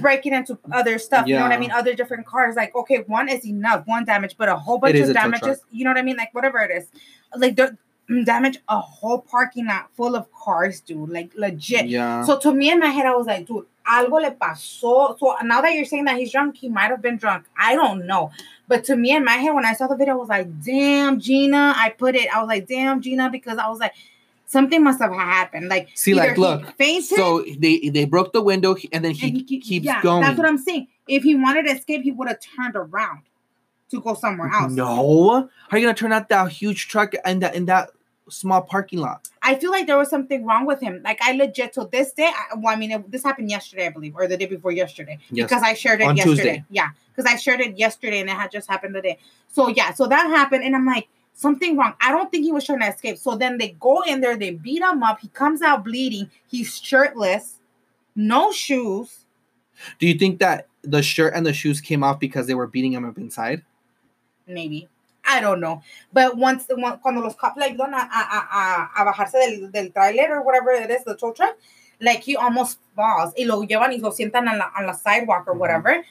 breaking 0.00 0.32
into 0.32 0.56
other 0.70 0.98
stuff. 0.98 1.26
You 1.26 1.34
know 1.34 1.42
what 1.42 1.50
I 1.52 1.58
mean? 1.58 1.72
Other 1.72 1.94
different 1.94 2.26
cars. 2.26 2.54
Like, 2.54 2.76
okay, 2.76 2.98
one 3.08 3.28
is 3.28 3.44
enough, 3.44 3.86
one 3.86 4.04
damage, 4.04 4.36
but 4.38 4.48
a 4.48 4.54
whole 4.54 4.78
bunch 4.78 4.96
of 4.98 5.12
damages. 5.12 5.62
You 5.72 5.84
know 5.84 5.90
what 5.90 5.98
I 5.98 6.02
mean? 6.02 6.16
Like 6.16 6.32
whatever 6.32 6.60
it 6.60 6.70
is, 6.70 6.86
like 7.34 7.56
the 7.56 7.76
Mm, 8.10 8.26
damage 8.26 8.58
a 8.68 8.80
whole 8.80 9.20
parking 9.20 9.66
lot 9.66 9.88
full 9.94 10.14
of 10.14 10.30
cars, 10.32 10.80
dude. 10.80 11.08
Like 11.08 11.32
legit. 11.34 11.86
Yeah. 11.86 12.22
So 12.24 12.38
to 12.40 12.52
me 12.52 12.70
in 12.70 12.78
my 12.78 12.88
head, 12.88 13.06
I 13.06 13.14
was 13.14 13.26
like, 13.26 13.46
dude, 13.46 13.64
algo 13.86 14.20
le 14.20 14.30
pasó. 14.32 15.18
So 15.18 15.36
now 15.42 15.62
that 15.62 15.72
you're 15.72 15.86
saying 15.86 16.04
that 16.04 16.16
he's 16.16 16.30
drunk, 16.30 16.56
he 16.56 16.68
might 16.68 16.90
have 16.90 17.00
been 17.00 17.16
drunk. 17.16 17.46
I 17.58 17.74
don't 17.74 18.06
know. 18.06 18.30
But 18.68 18.84
to 18.84 18.96
me 18.96 19.14
in 19.14 19.24
my 19.24 19.32
head, 19.32 19.54
when 19.54 19.64
I 19.64 19.72
saw 19.72 19.86
the 19.86 19.96
video, 19.96 20.14
I 20.14 20.16
was 20.16 20.28
like, 20.28 20.62
damn, 20.62 21.18
Gina. 21.18 21.72
I 21.76 21.90
put 21.90 22.14
it, 22.14 22.34
I 22.34 22.40
was 22.40 22.48
like, 22.48 22.66
damn, 22.66 23.00
Gina, 23.00 23.30
because 23.30 23.56
I 23.56 23.68
was 23.68 23.78
like, 23.78 23.94
something 24.46 24.82
must 24.82 25.00
have 25.00 25.12
happened. 25.12 25.68
Like, 25.68 25.88
See, 25.94 26.12
like, 26.14 26.36
look, 26.36 26.76
fainted 26.76 27.16
so 27.16 27.42
they 27.58 27.88
they 27.88 28.04
broke 28.04 28.32
the 28.34 28.42
window 28.42 28.76
and 28.92 29.04
then 29.04 29.12
he, 29.12 29.28
and 29.28 29.36
he 29.36 29.60
keeps 29.60 29.86
yeah, 29.86 30.02
going. 30.02 30.22
That's 30.22 30.36
what 30.36 30.46
I'm 30.46 30.58
saying. 30.58 30.88
If 31.08 31.22
he 31.22 31.34
wanted 31.34 31.64
to 31.64 31.72
escape, 31.72 32.02
he 32.02 32.10
would 32.10 32.28
have 32.28 32.40
turned 32.40 32.76
around 32.76 33.22
to 33.90 34.00
go 34.00 34.14
somewhere 34.14 34.50
else. 34.52 34.72
No, 34.72 34.86
how 34.88 35.48
are 35.70 35.78
you 35.78 35.86
gonna 35.86 35.94
turn 35.96 36.12
out 36.12 36.28
that 36.28 36.50
huge 36.50 36.88
truck 36.88 37.14
in 37.26 37.40
that 37.40 37.54
in 37.54 37.66
that 37.66 37.90
small 38.28 38.62
parking 38.62 38.98
lot? 38.98 39.28
I 39.42 39.54
feel 39.56 39.70
like 39.70 39.86
there 39.86 39.98
was 39.98 40.08
something 40.08 40.44
wrong 40.46 40.66
with 40.66 40.80
him. 40.80 41.02
Like 41.04 41.18
I 41.22 41.32
legit 41.32 41.74
to 41.74 41.88
this 41.90 42.12
day. 42.12 42.30
I, 42.34 42.54
well, 42.56 42.72
I 42.74 42.76
mean, 42.76 42.90
it, 42.92 43.10
this 43.10 43.22
happened 43.22 43.50
yesterday, 43.50 43.86
I 43.86 43.90
believe, 43.90 44.16
or 44.16 44.26
the 44.26 44.36
day 44.36 44.46
before 44.46 44.72
yesterday, 44.72 45.18
Yes. 45.30 45.48
because 45.48 45.62
I 45.62 45.74
shared 45.74 46.00
it 46.00 46.04
On 46.04 46.16
yesterday. 46.16 46.36
Tuesday. 46.36 46.64
Yeah, 46.70 46.88
because 47.14 47.30
I 47.30 47.36
shared 47.36 47.60
it 47.60 47.78
yesterday, 47.78 48.20
and 48.20 48.30
it 48.30 48.32
had 48.36 48.50
just 48.50 48.68
happened 48.68 48.94
today. 48.94 49.18
So 49.48 49.68
yeah, 49.68 49.92
so 49.92 50.06
that 50.06 50.26
happened, 50.28 50.64
and 50.64 50.74
I'm 50.74 50.86
like, 50.86 51.08
something 51.34 51.76
wrong. 51.76 51.94
I 52.00 52.10
don't 52.10 52.30
think 52.30 52.44
he 52.44 52.52
was 52.52 52.64
trying 52.64 52.80
to 52.80 52.86
escape. 52.88 53.18
So 53.18 53.36
then 53.36 53.58
they 53.58 53.76
go 53.78 54.00
in 54.02 54.20
there, 54.20 54.36
they 54.36 54.52
beat 54.52 54.82
him 54.82 55.02
up. 55.02 55.20
He 55.20 55.28
comes 55.28 55.60
out 55.62 55.84
bleeding. 55.84 56.30
He's 56.48 56.78
shirtless, 56.80 57.58
no 58.16 58.52
shoes. 58.52 59.24
Do 59.98 60.06
you 60.06 60.14
think 60.14 60.38
that 60.38 60.68
the 60.82 61.02
shirt 61.02 61.34
and 61.34 61.44
the 61.44 61.52
shoes 61.52 61.80
came 61.80 62.02
off 62.04 62.20
because 62.20 62.46
they 62.46 62.54
were 62.54 62.68
beating 62.68 62.92
him 62.92 63.04
up 63.04 63.18
inside? 63.18 63.62
Maybe. 64.46 64.88
I 65.26 65.40
don't 65.40 65.60
know. 65.60 65.80
But 66.12 66.36
once, 66.36 66.66
the 66.66 66.76
one- 66.76 66.98
cuando 66.98 67.20
los 67.22 67.34
cops 67.34 67.56
like 67.56 67.76
ayudan 67.76 67.94
a, 67.94 67.96
a, 67.96 68.48
a, 68.52 69.02
a 69.02 69.12
bajarse 69.12 69.32
del, 69.32 69.70
del 69.70 69.90
trailer 69.90 70.36
or 70.36 70.42
whatever 70.44 70.70
it 70.72 70.90
is, 70.90 71.02
the 71.04 71.16
tow 71.16 71.32
truck, 71.32 71.56
like 72.00 72.22
he 72.22 72.36
almost 72.36 72.78
falls. 72.94 73.32
Y 73.38 73.44
lo 73.44 73.62
llevan 73.62 73.92
y 73.92 73.98
lo 73.98 74.10
sientan 74.10 74.48
on 74.50 74.58
la, 74.58 74.70
on 74.78 74.86
la 74.86 74.92
sidewalk 74.92 75.44
or 75.46 75.54
whatever. 75.54 76.04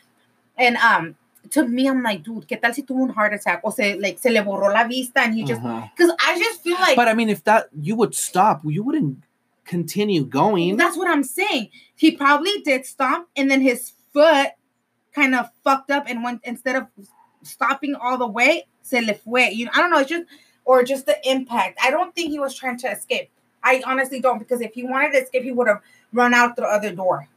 And 0.58 0.78
um, 0.78 1.16
to 1.52 1.68
me, 1.68 1.88
I'm 1.88 2.02
like, 2.02 2.24
dude, 2.24 2.48
¿qué 2.48 2.60
tal 2.60 2.74
si 2.74 2.82
tuvo 2.82 3.02
un 3.04 3.10
heart 3.10 3.34
attack? 3.34 3.62
O 3.64 3.70
se, 3.70 3.96
like, 4.00 4.18
se 4.18 4.30
le 4.32 4.42
borró 4.42 4.74
la 4.74 4.86
vista 4.88 5.20
and 5.22 5.36
he 5.36 5.44
just, 5.44 5.62
Uh-huh. 5.62 5.88
because 5.96 6.12
I 6.20 6.40
just 6.40 6.64
feel 6.64 6.80
like, 6.80 6.96
But 6.96 7.08
I 7.08 7.14
mean, 7.14 7.30
if 7.30 7.44
that 7.44 7.68
you 7.80 7.96
would 7.96 8.16
stop, 8.16 8.62
you 8.66 8.82
wouldn't 8.84 9.18
continue 9.66 10.26
going. 10.26 10.76
that's 10.78 10.98
what 10.98 11.08
I'm 11.08 11.24
saying. 11.24 11.70
He 11.96 12.12
probably 12.12 12.62
did 12.66 12.86
stop 12.86 13.28
and 13.36 13.50
then 13.52 13.62
his 13.62 13.94
foot 14.12 14.50
kind 15.14 15.36
of 15.36 15.50
fucked 15.64 15.92
up 15.92 16.06
and 16.08 16.24
went, 16.24 16.42
instead 16.44 16.76
of 16.76 16.88
stopping 17.44 17.96
all 17.96 18.18
the 18.18 18.28
way, 18.28 18.66
se 18.82 19.02
le 19.02 19.14
fue. 19.14 19.50
You 19.52 19.66
know, 19.66 19.72
I 19.76 19.78
don't 19.82 19.92
know. 19.92 20.00
It's 20.00 20.10
just 20.10 20.26
or 20.66 20.84
just 20.84 21.06
the 21.06 21.18
impact. 21.30 21.78
I 21.84 21.92
don't 21.92 22.16
think 22.16 22.32
he 22.32 22.40
was 22.40 22.56
trying 22.56 22.78
to 22.80 22.88
escape. 22.92 23.30
I 23.64 23.82
honestly 23.86 24.20
don't 24.20 24.40
because 24.40 24.62
if 24.62 24.74
he 24.74 24.84
wanted 24.84 25.12
to 25.14 25.20
escape, 25.20 25.44
he 25.44 25.52
would 25.52 25.68
have 25.68 25.82
run 26.12 26.34
out 26.34 26.56
the 26.56 26.64
other 26.64 26.94
door 26.94 27.28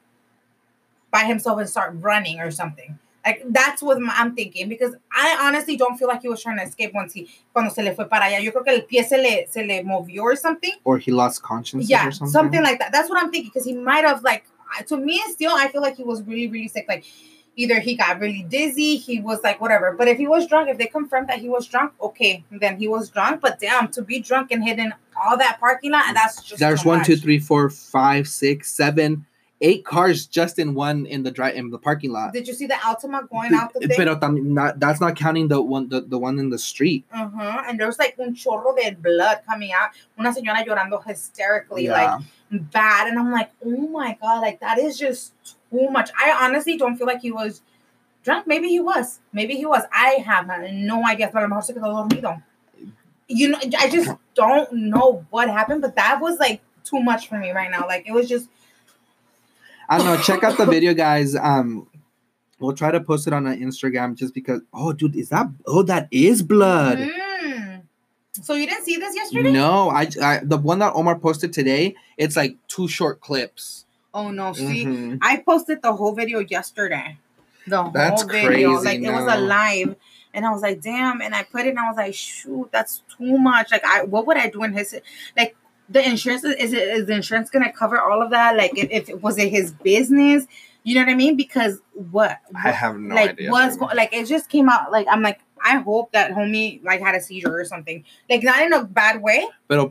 by 1.10 1.20
himself 1.24 1.58
and 1.60 1.68
start 1.68 1.94
running 2.00 2.40
or 2.40 2.50
something. 2.50 2.98
Like 3.24 3.42
that's 3.46 3.82
what 3.82 4.00
my- 4.00 4.14
I'm 4.16 4.34
thinking 4.36 4.68
because 4.68 4.94
I 5.12 5.36
honestly 5.40 5.76
don't 5.76 5.96
feel 5.96 6.06
like 6.06 6.22
he 6.22 6.28
was 6.28 6.40
trying 6.42 6.58
to 6.58 6.62
escape 6.62 6.94
once 6.94 7.12
he 7.12 7.28
cuando 7.52 7.72
se 7.72 7.82
le 7.82 7.92
fue 7.94 8.04
para 8.08 8.26
allá. 8.26 8.40
Yo 8.40 8.52
creo 8.52 8.64
que 8.64 8.72
el 8.74 8.82
pie 8.82 9.02
se 9.02 9.16
le 9.16 9.46
se 9.48 9.64
le 9.64 9.82
movió 9.82 10.20
or 10.22 10.36
something. 10.36 10.72
or 10.84 10.98
he 10.98 11.10
lost 11.10 11.42
consciousness 11.42 11.88
Yeah, 11.90 12.06
or 12.06 12.12
something. 12.12 12.32
something 12.32 12.62
like 12.62 12.78
that. 12.78 12.92
That's 12.92 13.08
what 13.10 13.20
I'm 13.20 13.30
thinking 13.32 13.50
because 13.52 13.64
he 13.64 13.74
might 13.74 14.04
have 14.04 14.22
like 14.22 14.44
to 14.86 14.96
me 14.96 15.20
still 15.28 15.52
I 15.52 15.68
feel 15.68 15.80
like 15.82 15.96
he 15.96 16.04
was 16.04 16.22
really 16.22 16.46
really 16.46 16.68
sick. 16.68 16.86
Like 16.88 17.04
either 17.56 17.80
he 17.80 17.96
got 17.96 18.20
really 18.20 18.42
dizzy, 18.42 18.96
he 18.96 19.20
was 19.20 19.42
like 19.42 19.60
whatever. 19.60 19.92
But 19.92 20.08
if 20.08 20.18
he 20.18 20.26
was 20.26 20.46
drunk, 20.46 20.68
if 20.68 20.78
they 20.78 20.86
confirmed 20.86 21.28
that 21.28 21.40
he 21.40 21.48
was 21.48 21.66
drunk, 21.66 21.92
okay, 22.00 22.44
then 22.50 22.76
he 22.76 22.86
was 22.86 23.10
drunk. 23.10 23.40
But 23.40 23.58
damn, 23.58 23.88
to 23.88 24.02
be 24.02 24.20
drunk 24.20 24.52
and 24.52 24.62
hidden 24.62 24.94
all 25.24 25.36
that 25.38 25.58
parking 25.58 25.92
lot, 25.92 26.04
and 26.06 26.16
that's 26.16 26.42
just 26.42 26.60
There's 26.60 26.84
one, 26.84 26.98
much. 26.98 27.20
three, 27.20 27.38
four, 27.38 27.70
five, 27.70 28.28
six, 28.28 28.70
seven, 28.70 29.24
eight 29.62 29.86
cars 29.86 30.26
just 30.26 30.58
in 30.58 30.74
one 30.74 31.06
in 31.06 31.22
the 31.22 31.30
dry 31.30 31.50
in 31.50 31.70
the 31.70 31.78
parking 31.78 32.12
lot. 32.12 32.34
Did 32.34 32.46
you 32.46 32.52
see 32.52 32.66
the 32.66 32.74
Altima 32.74 33.28
going 33.30 33.54
out 33.54 33.72
the 33.72 33.80
thing? 33.80 33.96
Pero 33.96 34.18
tam- 34.18 34.52
not, 34.52 34.78
that's 34.78 35.00
not 35.00 35.16
counting 35.16 35.48
the 35.48 35.60
one 35.62 35.88
the, 35.88 36.02
the 36.02 36.18
one 36.18 36.38
in 36.38 36.50
the 36.50 36.58
street. 36.58 37.04
Uh-huh. 37.12 37.62
And 37.66 37.80
there 37.80 37.86
was 37.86 37.98
like 37.98 38.16
un 38.20 38.34
chorro 38.34 38.76
de 38.76 38.92
blood 38.92 39.40
coming 39.48 39.72
out. 39.72 39.90
Una 40.18 40.34
señora 40.34 40.64
llorando 40.66 41.02
hysterically, 41.02 41.88
like 41.88 42.20
bad. 42.50 43.08
And 43.08 43.18
I'm 43.18 43.32
like, 43.32 43.50
oh 43.64 43.88
my 43.88 44.18
God, 44.20 44.40
like 44.40 44.60
that 44.60 44.78
is 44.78 44.98
just 44.98 45.32
too 45.70 45.88
much. 45.90 46.10
I 46.18 46.36
honestly 46.44 46.76
don't 46.76 46.96
feel 46.96 47.06
like 47.06 47.20
he 47.20 47.32
was 47.32 47.62
drunk. 48.22 48.46
Maybe 48.46 48.68
he 48.68 48.80
was. 48.80 49.20
Maybe 49.32 49.54
he 49.54 49.66
was. 49.66 49.82
I 49.92 50.22
have 50.24 50.46
no 50.46 51.04
idea. 51.06 51.28
Pero 51.32 51.44
a 51.44 51.48
lo 51.48 51.48
mejor 51.48 51.62
se 51.62 51.74
quedó 51.74 52.08
dormido. 52.08 52.42
You 53.28 53.48
know, 53.50 53.58
I 53.78 53.90
just 53.90 54.10
don't 54.34 54.72
know 54.72 55.26
what 55.30 55.48
happened, 55.48 55.82
but 55.82 55.96
that 55.96 56.20
was 56.20 56.38
like 56.38 56.60
too 56.84 57.00
much 57.00 57.28
for 57.28 57.38
me 57.38 57.50
right 57.50 57.70
now. 57.70 57.86
Like 57.86 58.06
it 58.06 58.12
was 58.12 58.28
just 58.28 58.48
I 59.88 59.98
don't 59.98 60.06
know. 60.06 60.16
Check 60.22 60.42
out 60.42 60.56
the 60.56 60.66
video, 60.66 60.94
guys. 60.94 61.36
Um, 61.36 61.88
we'll 62.58 62.74
try 62.74 62.90
to 62.90 63.00
post 63.00 63.26
it 63.26 63.32
on 63.32 63.46
our 63.46 63.54
Instagram 63.54 64.16
just 64.16 64.34
because. 64.34 64.60
Oh, 64.72 64.92
dude, 64.92 65.16
is 65.16 65.28
that? 65.30 65.46
Oh, 65.66 65.82
that 65.82 66.08
is 66.10 66.42
blood. 66.42 66.98
Mm. 66.98 67.82
So 68.42 68.54
you 68.54 68.66
didn't 68.66 68.84
see 68.84 68.96
this 68.96 69.14
yesterday? 69.14 69.50
No, 69.50 69.88
I, 69.88 70.08
I 70.22 70.40
the 70.42 70.58
one 70.58 70.80
that 70.80 70.92
Omar 70.94 71.18
posted 71.18 71.52
today. 71.52 71.94
It's 72.16 72.36
like 72.36 72.56
two 72.68 72.88
short 72.88 73.20
clips. 73.20 73.85
Oh 74.16 74.30
no, 74.30 74.52
see. 74.54 74.84
Mhm. 74.86 75.18
I 75.20 75.36
posted 75.38 75.82
the 75.82 75.92
whole 75.92 76.12
video 76.12 76.38
yesterday. 76.40 77.18
The 77.66 77.90
That's 77.92 78.22
whole 78.22 78.30
video. 78.30 78.78
crazy, 78.78 78.84
Like 78.86 79.00
it 79.08 79.12
was 79.12 79.32
a 79.32 79.38
live. 79.40 79.96
And 80.32 80.46
I 80.46 80.50
was 80.50 80.62
like, 80.62 80.80
damn. 80.80 81.20
And 81.20 81.34
I 81.34 81.42
put 81.42 81.66
it 81.66 81.70
and 81.70 81.78
I 81.78 81.88
was 81.88 81.96
like, 81.96 82.14
shoot, 82.14 82.68
that's 82.72 83.02
too 83.18 83.36
much. 83.38 83.70
Like 83.70 83.84
I 83.84 84.04
what 84.04 84.26
would 84.26 84.36
I 84.38 84.48
do 84.48 84.62
in 84.64 84.72
his 84.72 84.94
like 85.36 85.54
the 85.88 86.02
insurance 86.08 86.44
is 86.44 86.72
it 86.72 86.82
is 86.96 87.06
the 87.06 87.14
insurance 87.14 87.50
gonna 87.50 87.72
cover 87.72 88.00
all 88.00 88.22
of 88.22 88.30
that? 88.30 88.56
Like 88.56 88.76
if, 88.78 88.88
if 88.90 89.08
it 89.10 89.22
was 89.22 89.36
it 89.38 89.50
his 89.50 89.72
business? 89.72 90.46
You 90.82 90.94
know 90.94 91.00
what 91.02 91.10
I 91.10 91.14
mean? 91.14 91.36
Because 91.36 91.80
what, 92.12 92.38
I 92.54 92.70
have 92.70 92.96
no 92.96 93.14
like 93.14 93.30
idea. 93.30 93.50
what's 93.50 93.76
go- 93.76 93.90
like 94.00 94.14
it 94.14 94.26
just 94.26 94.48
came 94.48 94.68
out 94.68 94.92
like 94.92 95.06
I'm 95.10 95.20
like 95.22 95.40
I 95.64 95.78
hope 95.78 96.12
that 96.12 96.30
homie 96.32 96.82
like 96.84 97.00
had 97.00 97.14
a 97.16 97.20
seizure 97.20 97.52
or 97.58 97.64
something. 97.64 98.04
Like 98.30 98.42
not 98.44 98.62
in 98.62 98.72
a 98.72 98.84
bad 98.84 99.20
way. 99.20 99.46
but 99.68 99.90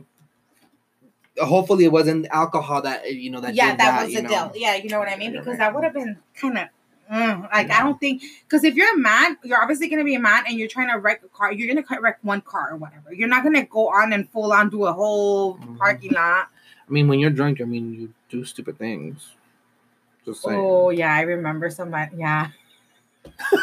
hopefully 1.38 1.84
it 1.84 1.92
wasn't 1.92 2.26
alcohol 2.30 2.82
that 2.82 3.12
you 3.12 3.30
know 3.30 3.40
that 3.40 3.54
yeah, 3.54 3.70
did 3.70 3.80
that, 3.80 3.96
that, 3.96 4.04
was 4.04 4.12
you 4.12 4.22
the 4.22 4.22
know. 4.22 4.28
deal. 4.28 4.52
Yeah, 4.56 4.74
you 4.76 4.88
know 4.88 4.98
what 4.98 5.08
I 5.08 5.16
mean? 5.16 5.32
Because 5.32 5.46
right. 5.46 5.58
that 5.58 5.74
would 5.74 5.84
have 5.84 5.94
been 5.94 6.18
kind 6.34 6.58
of 6.58 6.68
mm, 7.10 7.42
like 7.52 7.70
I 7.70 7.82
don't 7.82 7.98
think 7.98 8.22
because 8.48 8.64
if 8.64 8.74
you're 8.74 8.94
a 8.94 8.98
man, 8.98 9.36
you're 9.44 9.60
obviously 9.60 9.88
gonna 9.88 10.04
be 10.04 10.14
a 10.14 10.20
man, 10.20 10.44
and 10.48 10.58
you're 10.58 10.68
trying 10.68 10.90
to 10.90 10.98
wreck 10.98 11.22
a 11.24 11.28
car. 11.28 11.52
You're 11.52 11.74
gonna 11.74 12.00
wreck 12.00 12.18
one 12.22 12.40
car 12.40 12.72
or 12.72 12.76
whatever. 12.76 13.12
You're 13.12 13.28
not 13.28 13.42
gonna 13.42 13.64
go 13.64 13.88
on 13.88 14.12
and 14.12 14.28
full 14.30 14.52
on 14.52 14.70
do 14.70 14.84
a 14.84 14.92
whole 14.92 15.58
Mhm. 15.58 15.78
parking 15.78 16.12
lot. 16.12 16.48
I 16.88 16.92
mean, 16.92 17.08
when 17.08 17.18
you're 17.18 17.30
drunk, 17.30 17.60
I 17.60 17.64
mean, 17.64 17.92
you 17.94 18.14
do 18.28 18.44
stupid 18.44 18.78
things. 18.78 19.34
Just 20.24 20.42
saying. 20.42 20.58
Oh 20.58 20.90
yeah, 20.90 21.14
I 21.14 21.22
remember 21.22 21.70
somebody. 21.70 22.16
Yeah, 22.16 22.48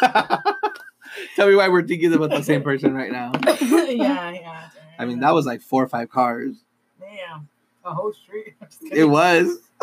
Tell 1.36 1.48
me 1.48 1.54
why 1.54 1.68
we're 1.68 1.86
thinking 1.86 2.12
about 2.12 2.30
the 2.30 2.42
same 2.42 2.62
person 2.62 2.94
right 2.94 3.12
now. 3.12 3.32
yeah, 3.60 4.30
yeah. 4.30 4.68
I 4.98 5.04
mean, 5.04 5.20
that 5.20 5.32
was 5.34 5.46
like 5.46 5.60
four 5.60 5.82
or 5.82 5.88
five 5.88 6.10
cars. 6.10 6.56
damn 7.00 7.48
a 7.84 7.94
whole 7.94 8.12
street. 8.12 8.54
It 8.92 9.04
was. 9.04 9.58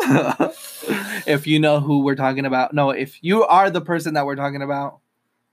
if 1.26 1.46
you 1.46 1.60
know 1.60 1.80
who 1.80 2.02
we're 2.02 2.16
talking 2.16 2.46
about, 2.46 2.74
no, 2.74 2.90
if 2.90 3.22
you 3.22 3.44
are 3.44 3.70
the 3.70 3.80
person 3.80 4.14
that 4.14 4.26
we're 4.26 4.36
talking 4.36 4.62
about, 4.62 4.98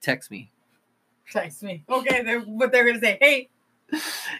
text 0.01 0.31
me. 0.31 0.51
Text 1.31 1.61
me. 1.61 1.83
Okay, 1.87 2.23
they're, 2.23 2.41
but 2.41 2.71
they're 2.71 2.85
gonna 2.85 2.99
say, 2.99 3.17
"Hey." 3.21 3.49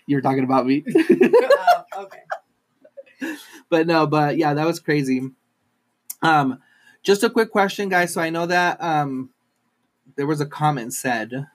You're 0.08 0.22
talking 0.22 0.44
about 0.44 0.66
me. 0.66 0.84
Oh, 0.88 1.84
okay. 1.98 3.34
but 3.70 3.86
no, 3.88 4.08
but 4.08 4.38
yeah, 4.38 4.54
that 4.54 4.66
was 4.66 4.80
crazy. 4.80 5.30
Um, 6.22 6.60
just 7.04 7.24
a 7.24 7.30
quick 7.30 7.52
question, 7.52 7.90
guys. 7.90 8.14
So 8.14 8.22
I 8.22 8.30
know 8.30 8.46
that 8.46 8.82
um, 8.82 9.30
there 10.16 10.28
was 10.28 10.42
a 10.42 10.46
comment 10.46 10.94
said 10.94 11.48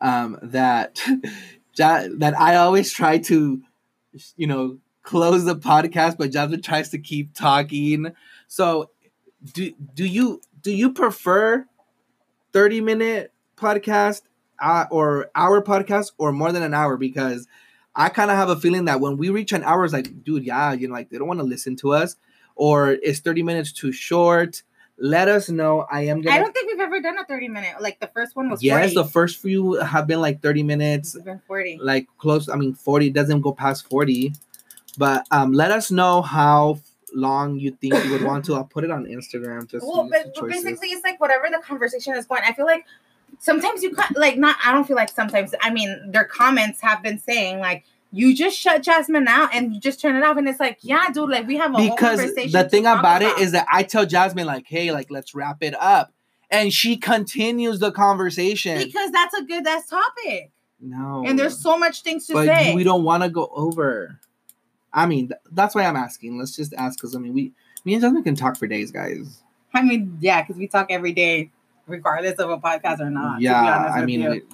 um, 0.00 0.38
that 0.42 1.00
that 1.76 2.34
I 2.38 2.56
always 2.56 2.92
try 2.92 3.18
to, 3.18 3.62
you 4.36 4.46
know, 4.46 4.78
close 5.02 5.44
the 5.44 5.56
podcast, 5.56 6.16
but 6.18 6.30
Jasmine 6.30 6.62
tries 6.62 6.90
to 6.90 6.98
keep 6.98 7.34
talking. 7.34 8.12
So, 8.48 8.90
do 9.52 9.72
do 9.94 10.04
you 10.04 10.40
do 10.62 10.72
you 10.72 10.92
prefer 10.92 11.66
thirty 12.52 12.80
minute 12.80 13.32
podcast 13.56 14.22
uh, 14.60 14.86
or 14.90 15.30
hour 15.34 15.62
podcast 15.62 16.12
or 16.18 16.32
more 16.32 16.52
than 16.52 16.62
an 16.62 16.74
hour? 16.74 16.96
Because 16.96 17.46
I 17.94 18.08
kind 18.08 18.30
of 18.30 18.36
have 18.36 18.48
a 18.48 18.56
feeling 18.56 18.86
that 18.86 19.00
when 19.00 19.16
we 19.16 19.30
reach 19.30 19.52
an 19.52 19.62
hour, 19.64 19.84
it's 19.84 19.92
like, 19.94 20.24
dude, 20.24 20.44
yeah, 20.44 20.72
you 20.72 20.88
know, 20.88 20.94
like 20.94 21.10
they 21.10 21.18
don't 21.18 21.28
want 21.28 21.40
to 21.40 21.46
listen 21.46 21.76
to 21.76 21.92
us, 21.92 22.16
or 22.56 22.92
is 22.92 23.20
30 23.20 23.42
minutes 23.42 23.72
too 23.72 23.92
short? 23.92 24.62
Let 24.98 25.28
us 25.28 25.48
know. 25.48 25.86
I 25.90 26.02
am 26.02 26.18
I 26.18 26.22
gonna. 26.22 26.38
don't 26.38 26.52
think 26.52 26.70
we've 26.70 26.80
ever 26.80 27.00
done 27.00 27.18
a 27.18 27.24
30 27.24 27.48
minute. 27.48 27.80
Like 27.80 27.98
the 27.98 28.06
first 28.08 28.36
one 28.36 28.48
was 28.48 28.62
yes, 28.62 28.92
40. 28.92 28.94
the 28.94 29.04
first 29.04 29.42
few 29.42 29.74
have 29.74 30.06
been 30.06 30.20
like 30.20 30.40
30 30.40 30.62
minutes, 30.62 31.14
It's 31.14 31.24
been 31.24 31.40
40. 31.46 31.78
like 31.82 32.06
close. 32.18 32.48
I 32.48 32.56
mean, 32.56 32.74
40 32.74 33.10
doesn't 33.10 33.40
go 33.40 33.52
past 33.52 33.88
40, 33.88 34.32
but 34.96 35.26
um, 35.32 35.52
let 35.52 35.72
us 35.72 35.90
know 35.90 36.22
how 36.22 36.78
long 37.12 37.58
you 37.58 37.72
think 37.72 37.94
you 38.04 38.10
would 38.12 38.22
want 38.22 38.44
to. 38.46 38.54
I'll 38.54 38.64
put 38.64 38.84
it 38.84 38.90
on 38.90 39.04
Instagram. 39.06 39.68
Just 39.68 39.86
well, 39.86 40.08
but, 40.08 40.32
but 40.34 40.48
basically, 40.48 40.88
it's 40.88 41.04
like 41.04 41.20
whatever 41.20 41.48
the 41.50 41.58
conversation 41.58 42.14
is 42.14 42.26
going. 42.26 42.42
I 42.46 42.52
feel 42.52 42.66
like 42.66 42.84
sometimes 43.38 43.82
you 43.82 43.96
like, 44.14 44.36
not, 44.36 44.56
I 44.64 44.72
don't 44.72 44.86
feel 44.86 44.96
like 44.96 45.10
sometimes, 45.10 45.54
I 45.60 45.70
mean, 45.70 46.10
their 46.10 46.24
comments 46.24 46.80
have 46.80 47.02
been 47.02 47.18
saying, 47.18 47.58
like, 47.58 47.84
you 48.14 48.34
just 48.34 48.56
shut 48.58 48.82
Jasmine 48.82 49.26
out 49.28 49.54
and 49.54 49.74
you 49.74 49.80
just 49.80 50.00
turn 50.00 50.14
it 50.14 50.22
off. 50.22 50.36
And 50.36 50.48
it's 50.48 50.60
like, 50.60 50.78
yeah, 50.82 51.08
dude, 51.12 51.28
like, 51.30 51.46
we 51.46 51.56
have 51.56 51.72
a 51.74 51.76
whole 51.78 51.90
because 51.90 52.20
conversation. 52.20 52.52
the 52.52 52.68
thing 52.68 52.84
talk 52.84 53.00
about 53.00 53.22
it 53.22 53.38
is 53.38 53.52
that 53.52 53.66
I 53.72 53.82
tell 53.82 54.06
Jasmine 54.06 54.46
like, 54.46 54.66
hey, 54.68 54.92
like 54.92 55.10
let's 55.10 55.34
wrap 55.34 55.58
it 55.62 55.74
up, 55.74 56.12
and 56.50 56.72
she 56.72 56.96
continues 56.96 57.80
the 57.80 57.90
conversation. 57.92 58.78
because 58.78 59.10
that's 59.10 59.34
a 59.34 59.42
good 59.44 59.64
that's 59.64 59.88
topic. 59.90 60.50
no, 60.80 61.24
And 61.26 61.38
there's 61.38 61.58
so 61.60 61.76
much 61.76 62.02
things 62.02 62.26
to 62.28 62.34
but 62.34 62.46
say. 62.46 62.74
we 62.74 62.84
don't 62.84 63.02
want 63.04 63.22
to 63.24 63.28
go 63.28 63.50
over. 63.52 64.20
I 64.92 65.06
mean, 65.06 65.28
th- 65.28 65.40
that's 65.50 65.74
why 65.74 65.82
I'm 65.84 65.96
asking. 65.96 66.38
Let's 66.38 66.54
just 66.54 66.72
ask 66.74 66.98
because 66.98 67.16
I 67.16 67.18
mean, 67.18 67.34
we 67.34 67.52
me 67.84 67.94
and 67.94 68.02
Jasmine 68.02 68.22
can 68.22 68.36
talk 68.36 68.56
for 68.56 68.66
days, 68.68 68.90
guys. 68.92 69.42
I 69.74 69.82
mean, 69.82 70.16
yeah, 70.20 70.40
because 70.42 70.56
we 70.56 70.68
talk 70.68 70.86
every 70.90 71.12
day, 71.12 71.50
regardless 71.86 72.38
of 72.38 72.50
a 72.50 72.58
podcast 72.58 73.00
or 73.00 73.10
not. 73.10 73.40
yeah, 73.40 73.92
I 73.94 74.04
mean, 74.04 74.22
it- 74.22 74.46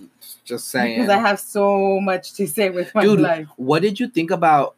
just 0.44 0.68
saying. 0.68 0.96
because 1.00 1.08
I 1.10 1.18
have 1.18 1.38
so 1.40 2.00
much 2.00 2.32
to 2.34 2.46
say 2.46 2.70
with 2.70 2.94
my 2.94 3.02
Dude, 3.02 3.20
life. 3.20 3.48
what 3.56 3.82
did 3.82 3.98
you 4.00 4.08
think 4.08 4.30
about? 4.30 4.74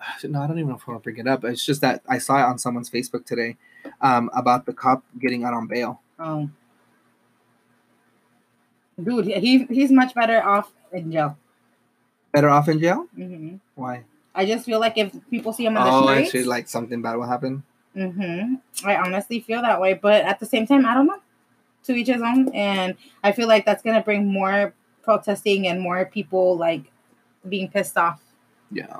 No, 0.24 0.40
I 0.42 0.46
don't 0.46 0.58
even 0.58 0.70
know 0.70 0.76
if 0.76 0.88
I 0.88 0.92
want 0.92 1.02
to 1.02 1.04
bring 1.04 1.18
it 1.18 1.26
up. 1.28 1.44
It's 1.44 1.64
just 1.64 1.80
that 1.82 2.02
I 2.08 2.18
saw 2.18 2.38
it 2.38 2.44
on 2.44 2.58
someone's 2.58 2.88
Facebook 2.90 3.26
today 3.26 3.56
um, 4.00 4.30
about 4.34 4.64
the 4.66 4.72
cop 4.72 5.04
getting 5.18 5.44
out 5.44 5.52
on 5.54 5.66
bail. 5.66 6.00
Oh, 6.18 6.48
dude, 9.02 9.26
he 9.26 9.64
he's 9.64 9.90
much 9.90 10.14
better 10.14 10.42
off 10.42 10.72
in 10.92 11.10
jail. 11.12 11.36
Better 12.32 12.48
off 12.48 12.68
in 12.68 12.78
jail? 12.80 13.06
hmm 13.14 13.56
Why? 13.74 14.04
I 14.34 14.46
just 14.46 14.64
feel 14.64 14.78
like 14.80 14.96
if 14.96 15.12
people 15.28 15.52
see 15.52 15.66
him 15.66 15.74
the 15.74 15.80
Oh, 15.82 16.06
I 16.06 16.22
streets, 16.24 16.32
see. 16.32 16.44
Like 16.44 16.68
something 16.68 17.02
bad 17.02 17.16
will 17.16 17.26
happen. 17.26 17.62
hmm 17.94 18.54
I 18.84 18.96
honestly 18.96 19.40
feel 19.40 19.60
that 19.62 19.80
way. 19.80 19.94
But 19.94 20.24
at 20.24 20.38
the 20.40 20.46
same 20.46 20.66
time, 20.66 20.86
I 20.86 20.94
don't 20.94 21.06
know. 21.06 21.18
To 21.84 21.94
each 21.94 22.08
his 22.08 22.20
own, 22.22 22.54
and 22.54 22.94
I 23.24 23.32
feel 23.32 23.48
like 23.48 23.64
that's 23.64 23.82
gonna 23.82 24.02
bring 24.02 24.26
more 24.26 24.74
protesting 25.02 25.66
and 25.66 25.80
more 25.80 26.04
people 26.04 26.56
like 26.56 26.82
being 27.48 27.68
pissed 27.68 27.96
off. 27.96 28.20
Yeah. 28.70 28.98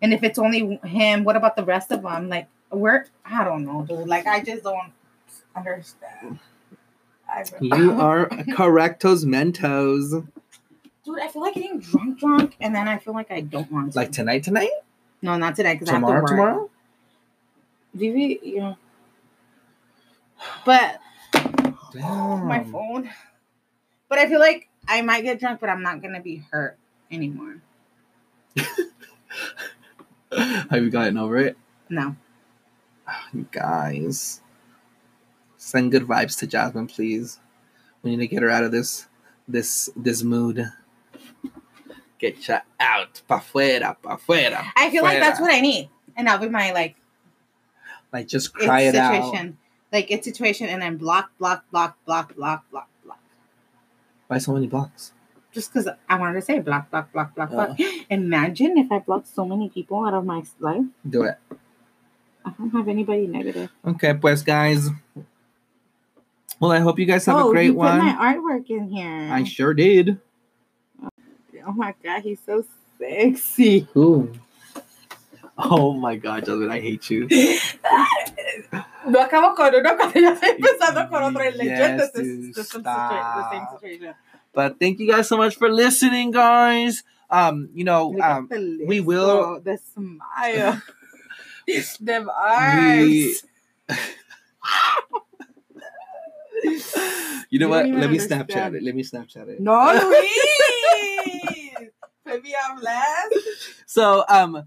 And 0.00 0.12
if 0.14 0.22
it's 0.22 0.38
only 0.38 0.76
him, 0.84 1.24
what 1.24 1.36
about 1.36 1.56
the 1.56 1.64
rest 1.64 1.92
of 1.92 2.02
them? 2.02 2.28
Like, 2.28 2.48
we're 2.70 3.04
I 3.24 3.44
don't 3.44 3.64
know, 3.66 3.82
dude. 3.86 4.08
Like, 4.08 4.26
I 4.26 4.42
just 4.42 4.62
don't 4.64 4.92
understand. 5.54 6.38
You 7.60 7.92
are 8.00 8.28
correctos 8.56 9.24
mentos. 9.24 10.26
dude. 11.04 11.18
I 11.20 11.28
feel 11.28 11.42
like 11.42 11.54
getting 11.54 11.80
drunk, 11.80 12.18
drunk, 12.18 12.56
and 12.60 12.74
then 12.74 12.88
I 12.88 12.98
feel 12.98 13.12
like 13.14 13.30
I 13.30 13.40
don't 13.42 13.70
want 13.70 13.92
to. 13.92 13.98
Like 13.98 14.10
tonight, 14.12 14.42
tonight? 14.44 14.70
no, 15.20 15.36
not 15.36 15.54
today 15.56 15.74
because 15.74 15.88
Tomorrow, 15.88 16.12
I 16.12 16.16
have 16.16 16.26
to 16.26 16.32
work. 16.34 16.38
tomorrow? 16.48 16.70
Vivi, 17.94 18.40
yeah. 18.42 18.74
But 20.64 21.00
Oh, 22.02 22.36
my 22.38 22.64
phone. 22.64 23.10
But 24.08 24.18
I 24.18 24.28
feel 24.28 24.40
like 24.40 24.68
I 24.86 25.02
might 25.02 25.22
get 25.22 25.40
drunk, 25.40 25.60
but 25.60 25.68
I'm 25.68 25.82
not 25.82 26.02
gonna 26.02 26.20
be 26.20 26.44
hurt 26.50 26.78
anymore. 27.10 27.62
Have 30.32 30.82
you 30.82 30.90
gotten 30.90 31.16
over 31.16 31.36
it? 31.36 31.56
No. 31.88 32.16
You 33.32 33.46
guys. 33.50 34.40
Send 35.56 35.92
good 35.92 36.04
vibes 36.04 36.38
to 36.40 36.46
Jasmine, 36.46 36.86
please. 36.88 37.38
We 38.02 38.10
need 38.10 38.18
to 38.18 38.26
get 38.26 38.42
her 38.42 38.50
out 38.50 38.64
of 38.64 38.72
this 38.72 39.06
this 39.48 39.88
this 39.96 40.22
mood. 40.22 40.70
Get 42.18 42.46
ya 42.48 42.60
out. 42.80 43.22
Pa 43.26 43.40
fuera, 43.40 43.96
pa 44.00 44.16
fuera. 44.16 44.64
I 44.76 44.90
feel 44.90 45.02
like 45.02 45.20
that's 45.20 45.40
what 45.40 45.52
I 45.52 45.60
need, 45.60 45.88
and 46.16 46.26
that'll 46.26 46.46
be 46.46 46.50
my 46.50 46.72
like 46.72 46.96
Like 48.12 48.28
just 48.28 48.54
cry 48.54 48.82
it 48.82 48.94
out. 48.94 49.34
Like 49.94 50.10
it's 50.10 50.26
situation, 50.26 50.66
and 50.68 50.82
then 50.82 50.96
block, 50.98 51.30
block, 51.38 51.64
block, 51.70 51.96
block, 52.04 52.34
block, 52.34 52.68
block, 52.70 52.88
block. 53.04 53.20
Why 54.26 54.38
so 54.38 54.52
many 54.52 54.66
blocks? 54.66 55.12
Just 55.52 55.72
because 55.72 55.88
I 56.08 56.18
wanted 56.18 56.34
to 56.34 56.42
say 56.42 56.58
block, 56.58 56.90
block, 56.90 57.12
block, 57.12 57.34
block, 57.34 57.50
Uh. 57.52 57.54
block. 57.54 57.80
Imagine 58.10 58.76
if 58.76 58.90
I 58.90 58.98
blocked 58.98 59.28
so 59.28 59.46
many 59.46 59.70
people 59.70 60.04
out 60.04 60.12
of 60.12 60.26
my 60.26 60.42
life. 60.58 60.84
Do 61.08 61.22
it. 61.22 61.38
I 62.44 62.50
don't 62.58 62.70
have 62.72 62.88
anybody 62.88 63.26
negative. 63.26 63.70
Okay, 63.86 64.12
pues 64.14 64.42
guys. 64.42 64.90
Well, 66.60 66.72
I 66.72 66.80
hope 66.80 66.98
you 66.98 67.06
guys 67.06 67.24
have 67.26 67.36
oh, 67.36 67.48
a 67.50 67.52
great 67.52 67.66
you 67.66 67.74
one. 67.74 68.00
put 68.00 68.04
my 68.04 68.34
artwork 68.34 68.68
in 68.68 68.90
here. 68.90 69.32
I 69.32 69.44
sure 69.44 69.72
did. 69.74 70.20
oh 71.66 71.72
my 71.72 71.94
god, 72.02 72.22
he's 72.22 72.40
so 72.44 72.64
sexy. 72.98 73.86
Who? 73.94 74.32
Oh 75.70 75.92
my 75.92 76.16
god, 76.16 76.44
Jasmine, 76.44 76.70
I 76.70 76.80
hate 76.80 77.08
you. 77.10 77.28
No 79.06 79.20
acabo 79.20 79.54
con 79.54 79.74
uno 79.74 79.96
cuando 79.96 80.18
ya 80.18 80.32
estoy 80.32 80.50
empezando 80.58 81.08
con 81.08 81.22
otro. 81.22 81.44
Yes, 81.44 81.56
legit, 81.56 82.12
this 82.12 82.26
is 82.26 82.54
the 82.54 82.64
same 82.64 82.82
situa- 82.82 83.34
the 83.36 83.50
same 83.50 83.62
stop. 83.66 83.80
situation. 83.80 84.14
But 84.52 84.78
thank 84.80 84.98
you 84.98 85.06
guys 85.12 85.28
so 85.28 85.36
much 85.36 85.56
for 85.56 85.70
listening, 85.70 86.30
guys. 86.32 87.04
Um, 87.30 87.68
you 87.74 87.84
know, 87.84 88.14
um, 88.20 88.48
we 88.86 89.00
will- 89.00 89.60
The 89.60 89.78
smile. 89.78 90.82
Them 92.00 92.30
eyes. 92.34 93.42
you 97.50 97.58
know 97.58 97.66
You 97.66 97.68
what? 97.68 97.86
Let 97.86 98.10
me 98.10 98.18
understand. 98.18 98.48
Snapchat 98.48 98.74
it. 98.74 98.82
Let 98.82 98.94
me 98.94 99.02
Snapchat 99.02 99.48
it. 99.48 99.60
No, 99.60 99.92
Luis. 99.92 100.30
Baby, 102.24 102.54
I'm 102.56 102.80
last. 102.80 103.34
So, 103.86 104.24
um. 104.28 104.64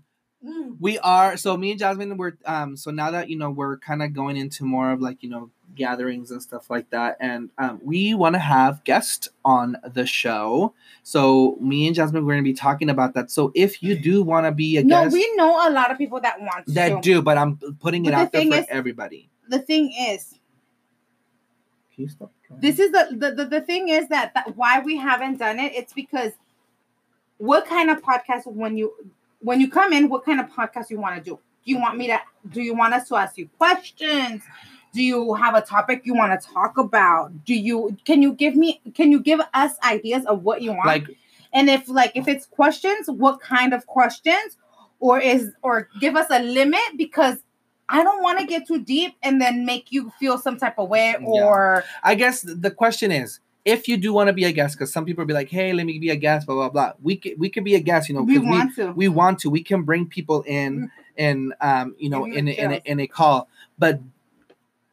We 0.79 0.97
are 0.99 1.37
so 1.37 1.57
me 1.57 1.71
and 1.71 1.79
Jasmine 1.79 2.17
we're 2.17 2.33
um 2.45 2.75
so 2.77 2.91
now 2.91 3.11
that 3.11 3.29
you 3.29 3.37
know 3.37 3.49
we're 3.49 3.77
kind 3.77 4.01
of 4.03 4.13
going 4.13 4.37
into 4.37 4.63
more 4.63 4.91
of 4.91 5.01
like 5.01 5.21
you 5.23 5.29
know 5.29 5.49
gatherings 5.75 6.31
and 6.31 6.41
stuff 6.41 6.69
like 6.69 6.89
that 6.89 7.17
and 7.19 7.49
um 7.57 7.79
we 7.83 8.13
want 8.13 8.33
to 8.35 8.39
have 8.39 8.83
guests 8.83 9.29
on 9.45 9.77
the 9.93 10.05
show. 10.05 10.73
So 11.03 11.57
me 11.61 11.85
and 11.87 11.95
Jasmine 11.95 12.25
we're 12.25 12.33
going 12.33 12.43
to 12.43 12.49
be 12.49 12.53
talking 12.55 12.89
about 12.89 13.13
that. 13.15 13.29
So 13.31 13.51
if 13.55 13.83
you 13.83 13.99
do 13.99 14.23
want 14.23 14.45
to 14.45 14.51
be 14.51 14.77
a 14.77 14.83
No, 14.83 15.03
guest 15.03 15.13
we 15.13 15.35
know 15.35 15.67
a 15.67 15.71
lot 15.71 15.91
of 15.91 15.97
people 15.97 16.19
that 16.21 16.39
want 16.41 16.65
that 16.73 16.89
to. 16.89 17.01
do 17.01 17.21
but 17.21 17.37
I'm 17.37 17.57
putting 17.79 18.05
it 18.05 18.11
But 18.11 18.15
the 18.15 18.21
out 18.23 18.31
there 18.31 18.45
for 18.51 18.57
is- 18.57 18.65
everybody. 18.69 19.29
The 19.49 19.59
thing 19.59 19.93
is, 19.97 20.31
Can 21.93 22.03
you 22.03 22.09
stop 22.09 22.31
this 22.59 22.79
is 22.79 22.91
the 22.91 23.07
the, 23.11 23.31
the, 23.31 23.45
the 23.45 23.61
thing 23.61 23.89
is 23.89 24.07
that, 24.07 24.33
that 24.33 24.55
why 24.55 24.79
we 24.79 24.95
haven't 24.97 25.37
done 25.37 25.59
it 25.59 25.73
it's 25.75 25.91
because 25.93 26.31
what 27.39 27.65
kind 27.65 27.89
of 27.89 28.01
podcast 28.01 28.47
when 28.47 28.77
you 28.77 28.93
when 29.47 29.59
you 29.61 29.69
come 29.69 29.93
in 29.93 30.09
what 30.09 30.25
kind 30.25 30.39
of 30.39 30.47
podcast 30.49 30.89
you 30.89 30.99
want 30.99 31.15
to 31.17 31.21
do 31.29 31.39
do 31.65 31.71
you 31.71 31.79
want 31.79 31.97
me 31.97 32.07
to 32.07 32.19
do 32.49 32.61
you 32.61 32.75
want 32.75 32.93
us 32.93 33.07
to 33.07 33.15
ask 33.15 33.37
you 33.37 33.47
questions 33.57 34.41
Do 34.93 35.03
you 35.03 35.33
have 35.35 35.53
a 35.53 35.61
topic 35.61 36.01
you 36.05 36.15
want 36.15 36.39
to 36.39 36.47
talk 36.47 36.77
about? 36.77 37.45
Do 37.45 37.53
you 37.53 37.97
can 38.05 38.21
you 38.21 38.33
give 38.33 38.55
me 38.55 38.81
can 38.95 39.11
you 39.11 39.19
give 39.19 39.39
us 39.53 39.73
ideas 39.83 40.25
of 40.25 40.43
what 40.43 40.61
you 40.61 40.71
want? 40.71 40.87
Like 40.87 41.07
and 41.53 41.69
if 41.69 41.87
like 41.87 42.13
if 42.15 42.27
it's 42.27 42.45
questions, 42.45 43.07
what 43.07 43.39
kind 43.39 43.73
of 43.73 43.85
questions? 43.85 44.57
Or 44.99 45.19
is 45.19 45.51
or 45.61 45.89
give 45.99 46.15
us 46.15 46.27
a 46.31 46.39
limit 46.39 46.97
because 46.97 47.37
I 47.89 48.03
don't 48.03 48.23
want 48.23 48.39
to 48.39 48.45
get 48.45 48.67
too 48.67 48.83
deep 48.83 49.15
and 49.21 49.39
then 49.39 49.65
make 49.65 49.91
you 49.91 50.11
feel 50.19 50.39
some 50.39 50.57
type 50.57 50.79
of 50.79 50.89
way 50.89 51.15
or 51.23 51.83
I 52.03 52.15
guess 52.15 52.41
the 52.41 52.71
question 52.71 53.11
is, 53.11 53.39
if 53.67 53.89
you 53.89 53.97
do 53.97 54.13
want 54.13 54.27
to 54.27 54.33
be 54.33 54.45
a 54.45 54.51
guest, 54.53 54.77
because 54.77 54.93
some 54.93 55.03
people 55.03 55.25
be 55.25 55.33
like, 55.33 55.49
"Hey, 55.49 55.73
let 55.73 55.85
me 55.85 55.99
be 55.99 56.09
a 56.09 56.15
guest," 56.15 56.47
blah 56.47 56.55
blah 56.55 56.69
blah. 56.69 56.93
We 57.01 57.17
can 57.17 57.33
we 57.37 57.49
can 57.49 57.65
be 57.65 57.75
a 57.75 57.81
guest, 57.81 58.07
you 58.07 58.15
know, 58.15 58.21
we 58.21 58.39
want 58.39 58.73
to. 58.77 58.93
we 58.93 59.09
want 59.09 59.39
to. 59.39 59.49
We 59.49 59.61
can 59.61 59.83
bring 59.83 60.07
people 60.07 60.41
in 60.47 60.89
and 61.17 61.53
um, 61.59 61.93
you 61.99 62.09
know, 62.09 62.23
in 62.25 62.47
a, 62.47 62.51
in 62.51 62.71
a, 62.71 62.81
in 62.85 62.99
a 63.01 63.07
call, 63.07 63.49
but 63.77 63.99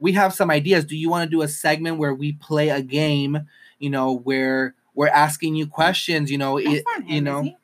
we 0.00 0.12
have 0.12 0.34
some 0.34 0.50
ideas. 0.50 0.84
Do 0.84 0.96
you 0.96 1.08
want 1.08 1.22
to 1.24 1.30
do 1.30 1.42
a 1.42 1.48
segment 1.48 1.98
where 1.98 2.12
we 2.12 2.32
play 2.32 2.70
a 2.70 2.82
game? 2.82 3.46
You 3.78 3.90
know, 3.90 4.12
where 4.12 4.74
we're 4.94 5.08
asking 5.08 5.54
you 5.54 5.68
questions. 5.68 6.30
You 6.30 6.38
know, 6.38 6.58
That's 6.58 6.78
it, 6.78 6.84
him, 6.96 7.06
you 7.06 7.16
is 7.16 7.22
know, 7.22 7.42
he? 7.42 7.56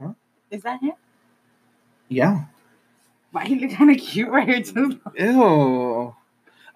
Huh? 0.00 0.12
Is 0.50 0.62
that 0.64 0.80
him? 0.82 0.92
yeah. 2.08 2.44
Why 3.32 3.46
he 3.46 3.58
look 3.58 3.70
kind 3.76 3.90
of 3.90 3.96
cute 3.98 4.28
right 4.28 4.46
here 4.46 4.62
too? 4.62 5.00
Ew. 5.16 6.14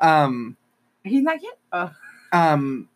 Um. 0.01 0.57
He's 1.05 1.23
not 1.23 1.41
cute. 1.41 1.55
Oh. 1.73 1.91
um 2.33 2.89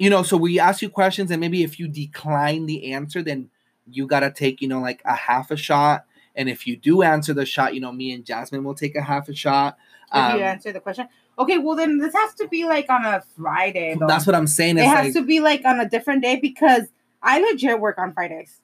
you 0.00 0.08
know 0.08 0.22
so 0.22 0.36
we 0.36 0.58
ask 0.58 0.80
you 0.82 0.88
questions 0.88 1.30
and 1.30 1.40
maybe 1.40 1.62
if 1.62 1.78
you 1.78 1.86
decline 1.86 2.66
the 2.66 2.92
answer 2.92 3.22
then 3.22 3.50
you 3.86 4.06
gotta 4.06 4.30
take 4.30 4.60
you 4.60 4.66
know 4.66 4.80
like 4.80 5.02
a 5.04 5.14
half 5.14 5.50
a 5.50 5.56
shot 5.56 6.06
and 6.34 6.48
if 6.48 6.66
you 6.66 6.74
do 6.74 7.02
answer 7.02 7.34
the 7.34 7.44
shot 7.44 7.74
you 7.74 7.80
know 7.80 7.92
me 7.92 8.12
and 8.12 8.24
jasmine 8.24 8.64
will 8.64 8.74
take 8.74 8.96
a 8.96 9.02
half 9.02 9.28
a 9.28 9.34
shot 9.34 9.76
If 10.12 10.16
um, 10.16 10.38
you 10.38 10.44
answer 10.44 10.72
the 10.72 10.80
question. 10.80 11.06
Okay, 11.38 11.56
well 11.58 11.76
then 11.76 11.98
this 11.98 12.12
has 12.14 12.34
to 12.34 12.48
be 12.48 12.64
like 12.64 12.90
on 12.90 13.04
a 13.04 13.22
Friday. 13.36 13.96
Though. 13.98 14.06
that's 14.06 14.26
what 14.26 14.34
i'm 14.34 14.46
saying 14.46 14.78
it 14.78 14.84
has 14.84 15.06
like 15.06 15.12
to 15.14 15.22
be 15.22 15.40
like 15.40 15.64
on 15.64 15.78
a 15.78 15.88
different 15.88 16.22
day 16.22 16.36
because 16.36 16.84
I 17.22 17.38
legit 17.38 17.78
work 17.78 17.98
on 17.98 18.14
Fridays. 18.14 18.58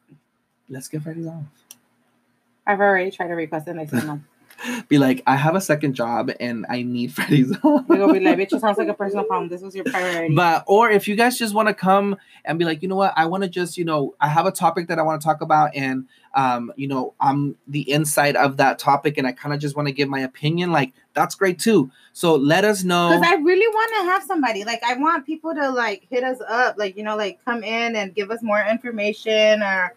let's 0.71 0.89
get 0.89 1.03
fridays 1.03 1.27
off 1.27 1.43
I've 2.67 2.81
already 2.81 3.11
tried 3.11 3.29
to 3.29 3.35
request 3.35 3.67
they 3.67 3.87
said 3.87 4.07
no. 4.07 4.21
be 4.89 4.99
like 4.99 5.23
i 5.27 5.37
have 5.37 5.55
a 5.55 5.61
second 5.61 5.95
job 5.95 6.31
and 6.41 6.65
i 6.69 6.83
need 6.83 7.11
off 7.19 7.87
They're 7.89 7.99
gonna 7.99 8.13
be 8.13 8.21
like, 8.21 8.39
bitch, 8.39 8.53
it 8.53 8.61
sounds 8.61 8.79
like 8.79 8.89
a 8.89 8.95
personal 8.95 9.25
problem. 9.25 9.49
This 9.49 9.63
was 9.63 9.75
your 9.75 9.85
priority. 9.85 10.35
but 10.35 10.65
or 10.67 10.91
if 10.91 11.07
you 11.09 11.17
guys 11.17 11.39
just 11.39 11.55
want 11.55 11.69
to 11.69 11.75
come 11.75 12.17
and 12.45 12.59
be 12.59 12.65
like 12.65 12.83
you 12.83 12.89
know 12.89 12.97
what 12.97 13.13
i 13.17 13.27
want 13.27 13.43
to 13.43 13.49
just 13.49 13.77
you 13.77 13.85
know 13.85 14.15
i 14.21 14.29
have 14.29 14.47
a 14.47 14.51
topic 14.53 14.89
that 14.89 14.99
i 14.99 15.03
want 15.03 15.21
to 15.21 15.25
talk 15.25 15.41
about 15.41 15.75
and 15.75 16.07
um 16.35 16.73
you 16.77 16.89
know 16.89 17.13
i'm 17.21 17.57
the 17.69 17.91
inside 17.91 18.37
of 18.37 18.57
that 18.57 18.79
topic 18.79 19.19
and 19.19 19.27
i 19.27 19.33
kind 19.33 19.55
of 19.55 19.61
just 19.61 19.77
want 19.77 19.89
to 19.89 19.93
give 19.93 20.09
my 20.09 20.21
opinion 20.21 20.73
like 20.73 20.93
that's 21.13 21.35
great 21.35 21.59
too 21.59 21.91
so 22.13 22.35
let 22.37 22.65
us 22.65 22.83
know 22.83 23.11
Because 23.11 23.31
I 23.31 23.35
really 23.43 23.67
want 23.69 23.93
to 24.01 24.11
have 24.11 24.23
somebody. 24.23 24.65
Like, 24.65 24.83
I 24.83 24.95
want 24.95 25.27
people 25.27 25.55
to 25.55 25.69
like 25.69 26.07
hit 26.09 26.25
us 26.25 26.39
up, 26.49 26.79
like 26.79 26.97
you 26.97 27.03
know, 27.03 27.15
like 27.15 27.45
come 27.45 27.63
in 27.63 27.95
and 27.95 28.15
give 28.15 28.31
us 28.31 28.43
more 28.43 28.59
information 28.65 29.63
or 29.63 29.95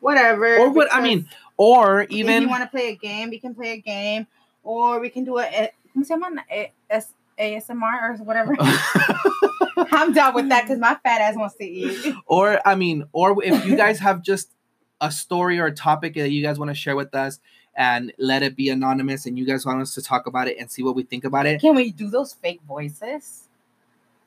whatever. 0.00 0.58
or 0.58 0.70
what 0.70 0.92
i 0.92 1.00
mean 1.00 1.26
or 1.62 2.02
even 2.10 2.34
if 2.34 2.40
you 2.42 2.48
want 2.48 2.62
to 2.64 2.68
play 2.68 2.88
a 2.88 2.96
game, 2.96 3.30
we 3.30 3.38
can 3.38 3.54
play 3.54 3.72
a 3.72 3.80
game, 3.94 4.26
or 4.64 5.00
we 5.00 5.08
can 5.10 5.24
do 5.24 5.38
a, 5.38 5.44
a 5.44 5.70
¿cómo 5.94 6.04
se 6.04 6.14
llama? 6.14 6.42
A- 6.50 6.72
S- 6.90 7.14
ASMR 7.38 7.96
or 8.02 8.24
whatever. 8.24 8.56
I'm 9.92 10.12
done 10.12 10.34
with 10.34 10.48
that 10.48 10.62
because 10.64 10.78
my 10.78 10.96
fat 11.02 11.20
ass 11.20 11.36
wants 11.36 11.56
to 11.56 11.64
eat. 11.64 12.14
or 12.26 12.60
i 12.66 12.74
mean 12.74 13.04
or 13.12 13.42
if 13.44 13.64
you 13.66 13.76
guys 13.76 13.98
have 13.98 14.22
just 14.22 14.50
a 15.00 15.10
story 15.10 15.58
or 15.58 15.66
a 15.66 15.74
topic 15.74 16.14
that 16.14 16.30
you 16.30 16.42
guys 16.42 16.58
want 16.58 16.70
to 16.70 16.74
share 16.74 16.94
with 16.96 17.14
us 17.14 17.40
and 17.74 18.12
let 18.18 18.42
it 18.42 18.54
be 18.54 18.68
anonymous 18.68 19.26
and 19.26 19.38
you 19.38 19.44
guys 19.44 19.64
want 19.66 19.80
us 19.80 19.94
to 19.94 20.02
talk 20.02 20.26
about 20.26 20.46
it 20.48 20.56
and 20.58 20.70
see 20.70 20.82
what 20.82 20.94
we 20.94 21.02
think 21.02 21.24
about 21.24 21.46
it 21.46 21.60
Can 21.60 21.74
we 21.74 21.90
do 21.90 22.08
those 22.08 22.32
fake 22.32 22.60
voices? 22.66 23.48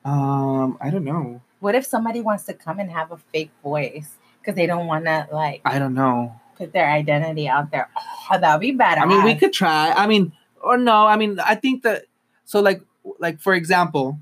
um 0.04 0.76
i 0.80 0.90
don't 0.90 1.04
know 1.04 1.40
What 1.60 1.74
if 1.74 1.84
somebody 1.86 2.20
wants 2.20 2.44
to 2.44 2.54
come 2.54 2.78
and 2.78 2.90
have 2.90 3.10
a 3.12 3.16
fake 3.32 3.50
voice 3.62 4.10
because 4.40 4.54
they 4.54 4.66
don't 4.66 4.86
want 4.86 5.04
to 5.06 5.26
like 5.32 5.60
i 5.64 5.78
don't 5.78 5.94
know 5.94 6.38
put 6.56 6.72
their 6.72 6.90
identity 6.90 7.48
out 7.48 7.70
there? 7.70 7.88
Oh, 8.30 8.38
that'd 8.38 8.60
be 8.60 8.72
bad. 8.72 8.98
I 8.98 9.06
mean, 9.06 9.22
we 9.22 9.34
could 9.34 9.52
try. 9.52 9.92
I 9.92 10.06
mean, 10.06 10.32
or 10.60 10.76
no. 10.76 11.06
I 11.06 11.16
mean, 11.16 11.38
I 11.40 11.54
think 11.54 11.82
that. 11.82 12.04
So, 12.44 12.60
like, 12.60 12.82
like 13.18 13.40
for 13.40 13.54
example. 13.54 14.18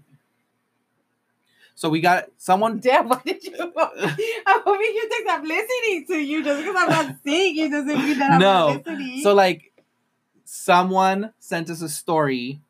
So 1.76 1.88
we 1.88 2.00
got 2.00 2.26
someone. 2.38 2.78
Damn, 2.78 3.08
why 3.08 3.20
did 3.24 3.44
you? 3.44 3.54
I 3.76 4.60
hope 4.64 4.78
you 4.80 5.08
think 5.08 5.28
I'm 5.28 5.42
listening 5.42 6.06
to 6.08 6.18
you 6.18 6.44
just 6.44 6.60
because 6.60 6.76
I'm 6.78 6.88
not 6.88 7.16
seeing 7.24 7.56
you 7.56 7.70
doesn't 7.70 7.98
mean 7.98 8.18
that 8.18 8.32
I'm 8.32 8.40
No. 8.40 8.82
So 9.22 9.34
like, 9.34 9.72
someone 10.44 11.32
sent 11.38 11.70
us 11.70 11.82
a 11.82 11.88
story. 11.88 12.60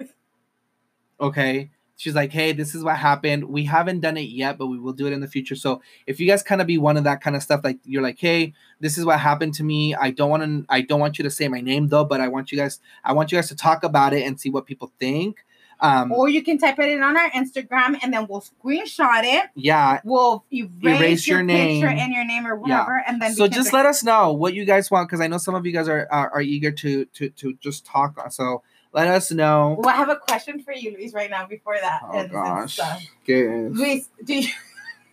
Okay, 1.21 1.71
she's 1.97 2.15
like, 2.15 2.33
"Hey, 2.33 2.53
this 2.53 2.75
is 2.75 2.83
what 2.85 2.97
happened. 2.97 3.45
We 3.45 3.65
haven't 3.65 4.01
done 4.01 4.17
it 4.17 4.29
yet, 4.29 4.59
but 4.59 4.67
we 4.67 4.79
will 4.79 4.93
do 4.93 5.07
it 5.07 5.13
in 5.13 5.21
the 5.21 5.29
future." 5.29 5.55
So 5.57 5.81
if 6.07 6.21
you 6.21 6.27
guys 6.27 6.43
kind 6.43 6.61
of 6.61 6.67
be 6.67 6.79
one 6.79 6.97
of 6.97 7.05
that 7.05 7.21
kind 7.21 7.37
of 7.37 7.43
stuff, 7.43 7.61
like 7.65 7.79
you're 7.85 8.03
like, 8.03 8.19
"Hey, 8.19 8.55
this 8.81 8.99
is 8.99 9.05
what 9.05 9.21
happened 9.21 9.55
to 9.55 9.65
me. 9.65 9.95
I 9.95 10.11
don't 10.11 10.31
want 10.31 10.43
to. 10.43 10.65
I 10.69 10.81
don't 10.81 11.01
want 11.01 11.19
you 11.19 11.23
to 11.25 11.31
say 11.31 11.49
my 11.49 11.61
name 11.61 11.89
though, 11.89 12.05
but 12.05 12.21
I 12.21 12.29
want 12.29 12.53
you 12.53 12.59
guys. 12.59 12.81
I 13.05 13.13
want 13.13 13.33
you 13.33 13.39
guys 13.39 13.49
to 13.49 13.57
talk 13.57 13.85
about 13.85 14.13
it 14.13 14.27
and 14.27 14.39
see 14.41 14.51
what 14.51 14.67
people 14.67 14.93
think." 14.99 15.45
Um, 15.81 16.13
or 16.13 16.29
you 16.29 16.43
can 16.43 16.57
type 16.57 16.79
it 16.79 16.89
in 16.89 17.03
on 17.03 17.17
our 17.17 17.31
Instagram 17.33 17.99
and 18.01 18.15
then 18.15 18.29
we'll 18.29 18.43
screenshot 18.43 19.23
it. 19.25 19.51
yeah, 19.57 20.01
We'll 20.05 20.45
erase, 20.53 21.01
Erase 21.01 21.27
your, 21.27 21.39
your 21.39 21.45
name. 21.45 21.85
and 21.85 22.13
your 22.13 22.25
name 22.25 22.47
or 22.47 22.55
whatever, 22.55 23.03
and 23.07 23.21
then 23.21 23.35
so 23.35 23.49
just 23.49 23.73
let 23.73 23.85
us 23.85 24.05
know 24.05 24.33
what 24.33 24.55
you 24.55 24.65
guys 24.65 24.89
want 24.89 25.09
because 25.09 25.21
I 25.21 25.27
know 25.27 25.37
some 25.37 25.57
of 25.57 25.67
you 25.67 25.73
guys 25.73 25.89
are, 25.89 26.07
are 26.13 26.31
are 26.31 26.41
eager 26.41 26.71
to 26.71 27.05
to 27.07 27.29
to 27.31 27.55
just 27.61 27.85
talk. 27.85 28.17
So 28.33 28.63
let 28.95 29.09
us 29.09 29.31
know. 29.31 29.77
Well, 29.79 29.91
I 29.91 29.97
have 29.99 30.09
a 30.09 30.17
question 30.17 30.61
for 30.63 30.73
you, 30.73 30.93
Luis, 30.93 31.13
right 31.13 31.29
now. 31.29 31.47
Before 31.47 31.77
that, 31.81 32.01
Oh, 32.05 32.13
and- 32.13 32.21
and 32.23 32.33
gosh. 32.33 32.75
stuff. 32.75 33.03
Guys. 33.27 33.71
Luis, 33.73 34.09
do 34.25 34.35
you? 34.41 34.49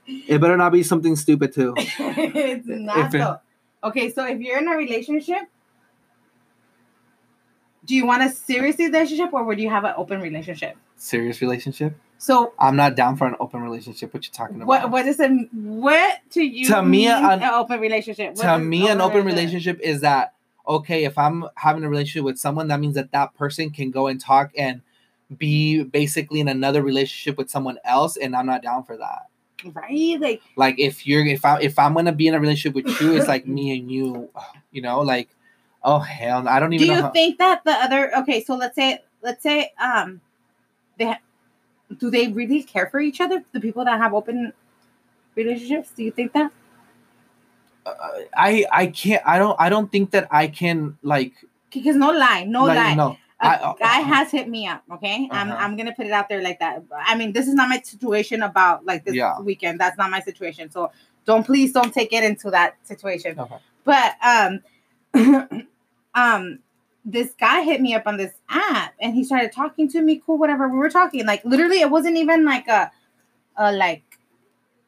It 0.08 0.40
better 0.42 0.56
not 0.58 0.72
be 0.72 0.84
something 0.84 1.16
stupid 1.16 1.54
too. 1.54 1.74
it's 1.78 2.68
not 2.68 3.14
If 3.14 3.16
it- 3.16 3.38
Okay, 3.84 4.12
so 4.12 4.26
if 4.26 4.40
you're 4.40 4.60
in 4.60 4.68
a 4.68 4.76
relationship, 4.78 5.44
do 7.86 7.96
you 7.96 8.06
want 8.06 8.22
a 8.24 8.30
serious 8.30 8.78
relationship 8.78 9.34
or 9.34 9.44
would 9.44 9.60
you 9.60 9.70
have 9.70 9.84
an 9.86 9.94
open 9.98 10.22
relationship? 10.22 10.78
Serious 10.98 11.42
relationship? 11.42 11.96
So 12.20 12.54
I'm 12.60 12.76
not 12.76 12.96
down 12.96 13.18
for 13.18 13.26
an 13.26 13.36
open 13.40 13.62
relationship. 13.64 14.14
What 14.14 14.24
you 14.26 14.32
talking 14.32 14.58
about? 14.58 14.68
what 14.68 14.92
what 14.92 15.06
is 15.08 15.20
it? 15.20 15.32
What 15.52 16.20
to 16.32 16.44
you? 16.44 16.68
To 16.68 16.84
me, 16.84 16.90
mean 17.08 17.10
an- 17.10 17.42
an 17.42 17.50
open 17.54 17.80
relationship. 17.80 18.36
What 18.36 18.42
to 18.42 18.44
does 18.44 18.62
me, 18.62 18.88
an 18.88 19.02
open 19.02 19.26
relationship- 19.26 19.78
relationship 19.78 19.80
is 19.82 20.02
that 20.02 20.34
okay? 20.68 21.04
If 21.06 21.18
I'm 21.18 21.46
having 21.56 21.84
a 21.84 21.90
relationship 21.90 22.24
with 22.26 22.38
someone, 22.40 22.68
that 22.70 22.80
means 22.80 22.96
that 22.96 23.12
that 23.12 23.34
person 23.36 23.70
can 23.70 23.92
go 23.92 24.08
and 24.08 24.20
talk 24.20 24.52
and 24.58 24.82
be 25.38 25.84
basically 25.84 26.40
in 26.40 26.48
another 26.48 26.82
relationship 26.82 27.38
with 27.38 27.50
someone 27.50 27.78
else, 27.86 28.18
and 28.18 28.36
I'm 28.36 28.46
not 28.46 28.62
down 28.62 28.84
for 28.84 28.98
that. 28.98 29.28
right? 29.74 30.18
Like 30.20 30.42
like 30.58 30.80
if 30.80 31.06
you're 31.08 31.26
if 31.26 31.46
I 31.46 31.60
if 31.62 31.78
I'm 31.80 31.94
gonna 31.94 32.12
be 32.12 32.28
in 32.28 32.34
a 32.34 32.40
relationship 32.40 32.76
with 32.76 33.02
you, 33.02 33.16
it's 33.16 33.28
like 33.28 33.48
me 33.58 33.78
and 33.80 33.90
you, 33.92 34.30
you 34.72 34.82
know, 34.82 35.02
like 35.02 35.30
oh 35.84 36.00
hell, 36.00 36.48
I 36.48 36.60
don't 36.60 36.70
do 36.72 36.76
even 36.78 36.88
know. 36.90 36.96
you 36.96 37.02
how- 37.04 37.12
think 37.12 37.38
that 37.40 37.64
the 37.64 37.72
other 37.72 38.16
okay 38.20 38.44
so 38.44 38.56
let's 38.56 38.76
say 38.76 39.00
let's 39.22 39.42
say 39.44 39.72
um 39.82 40.20
they 40.98 41.06
ha- 41.06 41.20
do 41.98 42.10
they 42.12 42.28
really 42.30 42.64
care 42.64 42.88
for 42.88 43.00
each 43.00 43.20
other 43.22 43.44
the 43.54 43.60
people 43.60 43.84
that 43.86 43.98
have 44.00 44.14
open 44.14 44.52
relationships 45.36 45.92
do 45.96 46.04
you 46.04 46.12
think 46.12 46.34
that 46.34 46.52
I 47.86 48.66
I 48.72 48.88
can't. 48.88 49.22
I 49.26 49.38
don't. 49.40 49.56
I 49.60 49.70
don't 49.70 49.92
think 49.92 50.12
that 50.12 50.28
I 50.32 50.48
can 50.48 50.98
like. 51.04 51.34
because 51.74 51.96
no 51.96 52.12
lie 52.12 52.44
no 52.44 52.66
like, 52.66 52.78
lie 52.78 52.94
No. 52.96 53.18
a 53.42 53.46
I- 53.46 53.56
uh, 53.56 53.74
guy 53.74 54.00
has 54.14 54.30
hit 54.32 54.48
me 54.48 54.68
up 54.68 54.84
okay 54.92 55.28
i'm 55.32 55.50
Uh-huh. 55.52 55.58
i'm 55.64 55.76
gonna 55.78 55.94
put 55.96 56.06
it 56.06 56.12
out 56.12 56.28
there 56.30 56.42
like 56.44 56.60
that 56.60 56.84
i 57.10 57.16
mean 57.16 57.32
this 57.32 57.48
is 57.48 57.56
not 57.56 57.70
my 57.70 57.80
situation 57.82 58.44
about 58.44 58.86
like 58.86 59.04
this 59.06 59.16
Yeah. 59.16 59.40
weekend 59.40 59.80
that's 59.80 59.98
not 59.98 60.12
my 60.12 60.20
situation 60.20 60.70
so 60.70 60.92
don't 61.26 61.46
please 61.46 61.72
don't 61.78 61.94
take 61.94 62.12
it 62.14 62.24
into 62.32 62.52
that 62.52 62.76
situation 62.84 63.40
Okay. 63.40 63.56
but 63.86 64.10
um 64.22 64.52
um 66.16 66.60
this 67.06 67.34
guy 67.40 67.62
hit 67.64 67.82
me 67.82 67.96
up 67.96 68.06
on 68.06 68.18
this 68.18 68.34
app 68.50 68.94
and 69.00 69.16
he 69.16 69.24
started 69.24 69.52
talking 69.52 69.88
to 69.90 70.02
me 70.02 70.22
cool 70.26 70.38
whatever 70.38 70.68
we 70.68 70.78
were 70.78 70.90
talking 70.90 71.26
like 71.26 71.44
literally 71.46 71.80
it 71.80 71.90
wasn't 71.90 72.16
even 72.18 72.46
like 72.46 72.68
a 72.68 72.92
a 73.56 73.72
like 73.72 74.04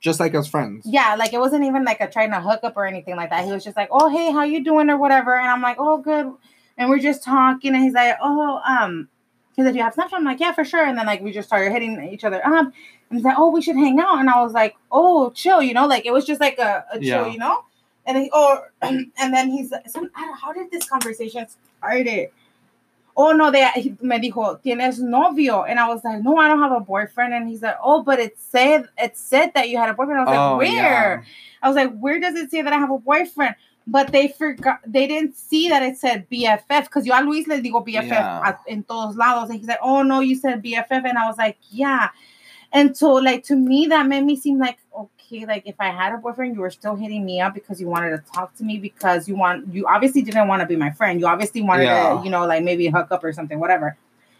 Just 0.03 0.19
like 0.19 0.35
as 0.35 0.47
friends. 0.47 0.85
yeah 0.85 1.15
like 1.17 1.33
it 1.33 1.39
wasn't 1.39 1.63
even 1.63 1.83
like 1.83 1.99
a 2.01 2.07
trying 2.09 2.29
to 2.31 2.39
hook 2.41 2.59
up 2.63 2.77
or 2.77 2.85
anything 2.85 3.15
like 3.15 3.31
that 3.31 3.45
he 3.45 3.51
was 3.51 3.63
just 3.63 3.77
like 3.77 3.87
oh 3.89 4.09
hey 4.09 4.31
how 4.31 4.43
you 4.43 4.63
doing 4.63 4.89
or 4.91 4.97
whatever 4.97 5.35
and 5.35 5.49
i'm 5.49 5.61
like 5.63 5.77
oh 5.79 5.97
good 5.97 6.31
and 6.77 6.89
we're 6.89 6.99
just 6.99 7.23
talking 7.23 7.73
and 7.73 7.83
he's 7.83 7.93
like 7.93 8.15
oh 8.21 8.59
um 8.67 9.07
because 9.55 9.69
if 9.69 9.75
you 9.75 9.83
have 9.83 9.93
Snapchat, 9.93 10.13
I'm 10.13 10.23
like, 10.23 10.39
yeah, 10.39 10.51
for 10.51 10.65
sure. 10.65 10.83
And 10.83 10.97
then 10.97 11.05
like 11.05 11.21
we 11.21 11.31
just 11.31 11.47
started 11.47 11.71
hitting 11.71 12.09
each 12.11 12.23
other 12.23 12.43
up. 12.43 12.65
And 12.65 12.73
he's 13.11 13.23
like, 13.23 13.35
oh, 13.37 13.51
we 13.51 13.61
should 13.61 13.75
hang 13.75 13.99
out. 13.99 14.17
And 14.19 14.27
I 14.27 14.41
was 14.41 14.51
like, 14.51 14.75
oh, 14.91 15.29
chill, 15.29 15.61
you 15.61 15.75
know, 15.75 15.85
like 15.85 16.07
it 16.07 16.11
was 16.11 16.25
just 16.25 16.41
like 16.41 16.57
a, 16.57 16.83
a 16.91 16.97
chill, 16.97 17.05
Yeah. 17.05 17.27
you 17.27 17.37
know. 17.37 17.63
And 18.07 18.17
then, 18.17 18.29
or 18.33 18.71
and 18.81 19.11
then 19.31 19.51
he's 19.51 19.69
like, 19.69 19.87
some, 19.87 20.09
how 20.15 20.53
did 20.53 20.71
this 20.71 20.89
conversation 20.89 21.45
started? 21.77 22.29
Oh 23.15 23.31
no, 23.31 23.51
they 23.51 23.69
he 23.75 23.95
me 24.01 24.17
dijo, 24.17 24.59
tienes 24.63 24.99
novio, 24.99 25.63
and 25.63 25.79
I 25.79 25.87
was 25.87 26.03
like, 26.03 26.23
no, 26.23 26.37
I 26.37 26.47
don't 26.47 26.59
have 26.59 26.71
a 26.71 26.79
boyfriend. 26.79 27.33
And 27.33 27.47
he's 27.47 27.61
like, 27.61 27.77
oh, 27.83 28.01
but 28.01 28.19
it 28.19 28.39
said 28.39 28.87
it 28.97 29.17
said 29.17 29.51
that 29.53 29.69
you 29.69 29.77
had 29.77 29.89
a 29.89 29.93
boyfriend. 29.93 30.21
I 30.21 30.23
was 30.23 30.35
Oh, 30.37 30.57
like, 30.57 30.67
where? 30.69 30.73
yeah. 30.73 31.21
I 31.61 31.67
was 31.67 31.75
like, 31.75 31.95
where 31.99 32.19
does 32.19 32.35
it 32.35 32.49
say 32.51 32.61
that 32.63 32.73
I 32.73 32.77
have 32.77 32.91
a 32.91 32.97
boyfriend? 32.97 33.55
but 33.85 34.13
they 34.13 34.29
forgot 34.29 34.79
they 34.87 35.05
didn't 35.07 35.35
see 35.35 35.67
that 35.67 35.83
it 35.83 35.97
said 35.97 36.25
BFF 36.29 36.83
because 36.85 37.05
yo 37.05 37.13
a 37.13 37.21
Luis 37.21 37.45
le 37.47 37.57
digo 37.61 37.85
BFF 37.85 38.05
Yeah. 38.07 38.41
at- 38.45 38.61
en 38.65 38.81
todos 38.83 39.17
lados 39.17 39.49
and 39.49 39.59
he's 39.59 39.67
like 39.67 39.79
oh 39.81 40.03
no 40.03 40.21
you 40.21 40.35
said 40.37 40.63
BFF 40.63 41.03
and 41.03 41.17
I 41.17 41.27
was 41.27 41.37
like 41.37 41.57
yeah 41.69 42.07
and 42.71 42.95
so 42.95 43.11
like 43.15 43.43
to 43.47 43.57
me 43.57 43.87
that 43.87 44.07
made 44.07 44.23
me 44.23 44.37
seem 44.37 44.57
like 44.57 44.77
okay 44.97 45.11
like 45.41 45.63
if 45.65 45.75
I 45.79 45.89
had 45.89 46.13
a 46.13 46.17
boyfriend 46.17 46.55
you 46.55 46.61
were 46.61 46.69
still 46.69 46.95
hitting 46.95 47.25
me 47.25 47.41
up 47.41 47.53
because 47.53 47.81
you 47.81 47.87
wanted 47.87 48.11
to 48.11 48.31
talk 48.31 48.55
to 48.57 48.63
me 48.63 48.77
because 48.77 49.27
you 49.27 49.35
want 49.35 49.73
you 49.73 49.85
obviously 49.87 50.21
didn't 50.21 50.47
want 50.47 50.61
to 50.61 50.65
be 50.67 50.75
my 50.75 50.91
friend 50.91 51.19
you 51.19 51.27
obviously 51.27 51.61
wanted 51.61 51.85
Yeah. 51.85 52.17
to 52.17 52.21
you 52.23 52.29
know 52.29 52.45
like 52.45 52.63
maybe 52.63 52.87
hook 52.87 53.07
up 53.11 53.23
or 53.23 53.33
something 53.33 53.59
whatever 53.59 53.97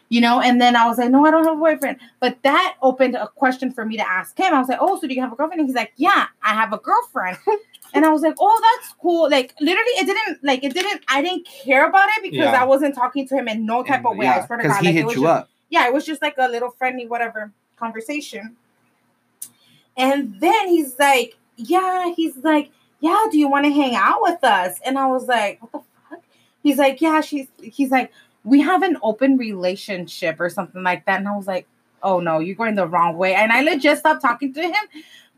you 0.10 0.22
know 0.22 0.40
and 0.42 0.62
then 0.62 0.76
I 0.76 0.86
was 0.88 0.98
like 0.98 1.10
no 1.10 1.26
I 1.26 1.32
don't 1.32 1.44
have 1.46 1.56
a 1.58 1.60
boyfriend 1.60 1.98
but 2.20 2.38
that 2.44 2.76
opened 2.82 3.16
a 3.16 3.28
question 3.28 3.72
for 3.72 3.84
me 3.86 3.98
to 3.98 4.08
ask 4.08 4.38
him 4.38 4.54
I 4.54 4.60
was 4.60 4.70
like 4.70 4.80
oh 4.82 5.00
so 5.00 5.08
do 5.08 5.14
you 5.14 5.22
have 5.22 5.34
a 5.34 5.36
girlfriend 5.36 5.60
and 5.62 5.70
he's 5.70 5.76
like 5.76 5.94
yeah 5.98 6.28
I 6.44 6.54
have 6.54 6.72
a 6.74 6.78
girlfriend 6.78 7.38
and 7.96 8.06
I 8.06 8.10
was 8.10 8.24
like, 8.24 8.34
"Oh, 8.40 8.60
that's 8.80 8.96
cool." 9.00 9.30
Like 9.30 9.54
literally, 9.60 9.92
it 10.02 10.08
didn't 10.08 10.44
like 10.44 10.64
it 10.64 10.74
didn't. 10.74 11.04
I 11.08 11.22
didn't 11.22 11.48
care 11.64 11.88
about 11.88 12.10
it 12.18 12.24
because 12.24 12.40
Yeah. 12.40 12.60
I 12.60 12.66
wasn't 12.66 12.96
talking 12.96 13.28
to 13.28 13.36
him 13.36 13.48
in 13.48 13.68
no 13.68 13.84
type 13.84 14.04
of 14.04 14.18
way. 14.18 14.26
I 14.26 14.44
swear 14.48 14.58
to 14.58 14.68
God, 14.68 14.80
he 14.82 14.88
like, 14.88 14.96
it 14.96 14.98
hit 14.98 15.04
you 15.10 15.22
just, 15.22 15.26
up. 15.26 15.50
Yeah, 15.70 15.86
it 15.86 15.94
was 15.94 16.04
just 16.04 16.20
like 16.20 16.34
a 16.40 16.48
little 16.48 16.72
friendly 16.72 17.06
whatever 17.06 17.52
conversation. 17.78 18.56
And 19.98 20.40
then 20.40 20.68
he's 20.70 20.98
like, 21.00 21.38
"Yeah," 21.56 22.14
he's 22.16 22.38
like, 22.38 22.72
"Yeah, 23.00 23.26
do 23.32 23.38
you 23.38 23.48
want 23.48 23.66
to 23.66 23.72
hang 23.72 23.96
out 23.96 24.22
with 24.22 24.44
us?" 24.44 24.80
And 24.86 24.98
I 24.98 25.08
was 25.08 25.28
like, 25.28 25.62
"What 25.62 25.72
the 25.72 25.80
fuck?" 26.10 26.24
He's 26.64 26.78
like, 26.78 27.02
"Yeah." 27.02 27.22
She's. 27.22 27.48
He's 27.62 27.92
like, 27.92 28.12
"We 28.44 28.62
have 28.62 28.84
an 28.84 28.98
open 29.04 29.38
relationship 29.38 30.40
or 30.40 30.50
something 30.50 30.84
like 30.84 31.06
that." 31.06 31.20
And 31.20 31.28
I 31.28 31.36
was 31.36 31.48
like, 31.48 31.68
"Oh 32.02 32.20
no, 32.20 32.40
you're 32.40 32.56
going 32.56 32.76
the 32.76 32.88
wrong 32.88 33.18
way." 33.18 33.36
And 33.36 33.52
I 33.52 33.62
legit 33.62 34.00
stopped 34.00 34.22
talking 34.22 34.54
to 34.54 34.62
him 34.62 34.86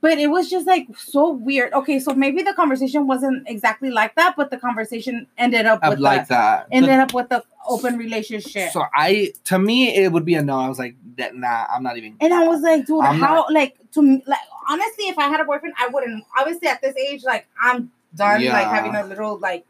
but 0.05 0.19
it 0.19 0.27
was 0.27 0.51
just 0.51 0.67
like 0.67 0.87
so 0.95 1.31
weird. 1.31 1.73
Okay, 1.73 1.97
so 1.97 2.13
maybe 2.13 2.43
the 2.43 2.53
conversation 2.53 3.07
wasn't 3.07 3.49
exactly 3.49 3.89
like 3.89 4.13
that, 4.13 4.35
but 4.37 4.51
the 4.51 4.57
conversation 4.57 5.25
ended 5.35 5.65
up 5.65 5.79
with 5.83 5.97
like 5.97 6.27
the, 6.27 6.35
that. 6.35 6.67
ended 6.71 6.99
up 6.99 7.11
with 7.11 7.29
the 7.29 7.43
open 7.67 7.97
relationship. 7.97 8.71
So 8.71 8.83
I, 8.93 9.33
to 9.45 9.57
me, 9.57 9.95
it 9.95 10.11
would 10.11 10.23
be 10.23 10.35
a 10.35 10.43
no. 10.43 10.59
I 10.59 10.69
was 10.69 10.77
like, 10.77 10.95
that, 11.17 11.35
nah, 11.35 11.65
I'm 11.73 11.81
not 11.81 11.97
even. 11.97 12.17
and 12.21 12.35
I 12.35 12.47
was 12.47 12.61
like, 12.61 12.85
dude, 12.85 13.03
I'm 13.03 13.19
how 13.19 13.47
like 13.51 13.77
to 13.93 14.03
me 14.03 14.21
like 14.27 14.41
honestly, 14.69 15.05
if 15.05 15.17
I 15.17 15.27
had 15.27 15.39
a 15.39 15.43
boyfriend, 15.43 15.73
I 15.79 15.87
wouldn't 15.87 16.23
obviously 16.37 16.67
at 16.67 16.83
this 16.83 16.95
age, 16.97 17.23
like 17.23 17.47
I'm 17.59 17.91
done 18.13 18.45
like 18.45 18.67
having 18.67 18.93
a 18.93 19.03
little 19.07 19.39
like 19.39 19.65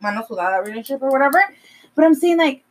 mano 0.00 0.22
sudada 0.22 0.66
relationship 0.66 1.00
or 1.00 1.10
whatever. 1.10 1.40
But 1.94 2.06
I'm 2.06 2.14
saying 2.14 2.38
like, 2.38 2.64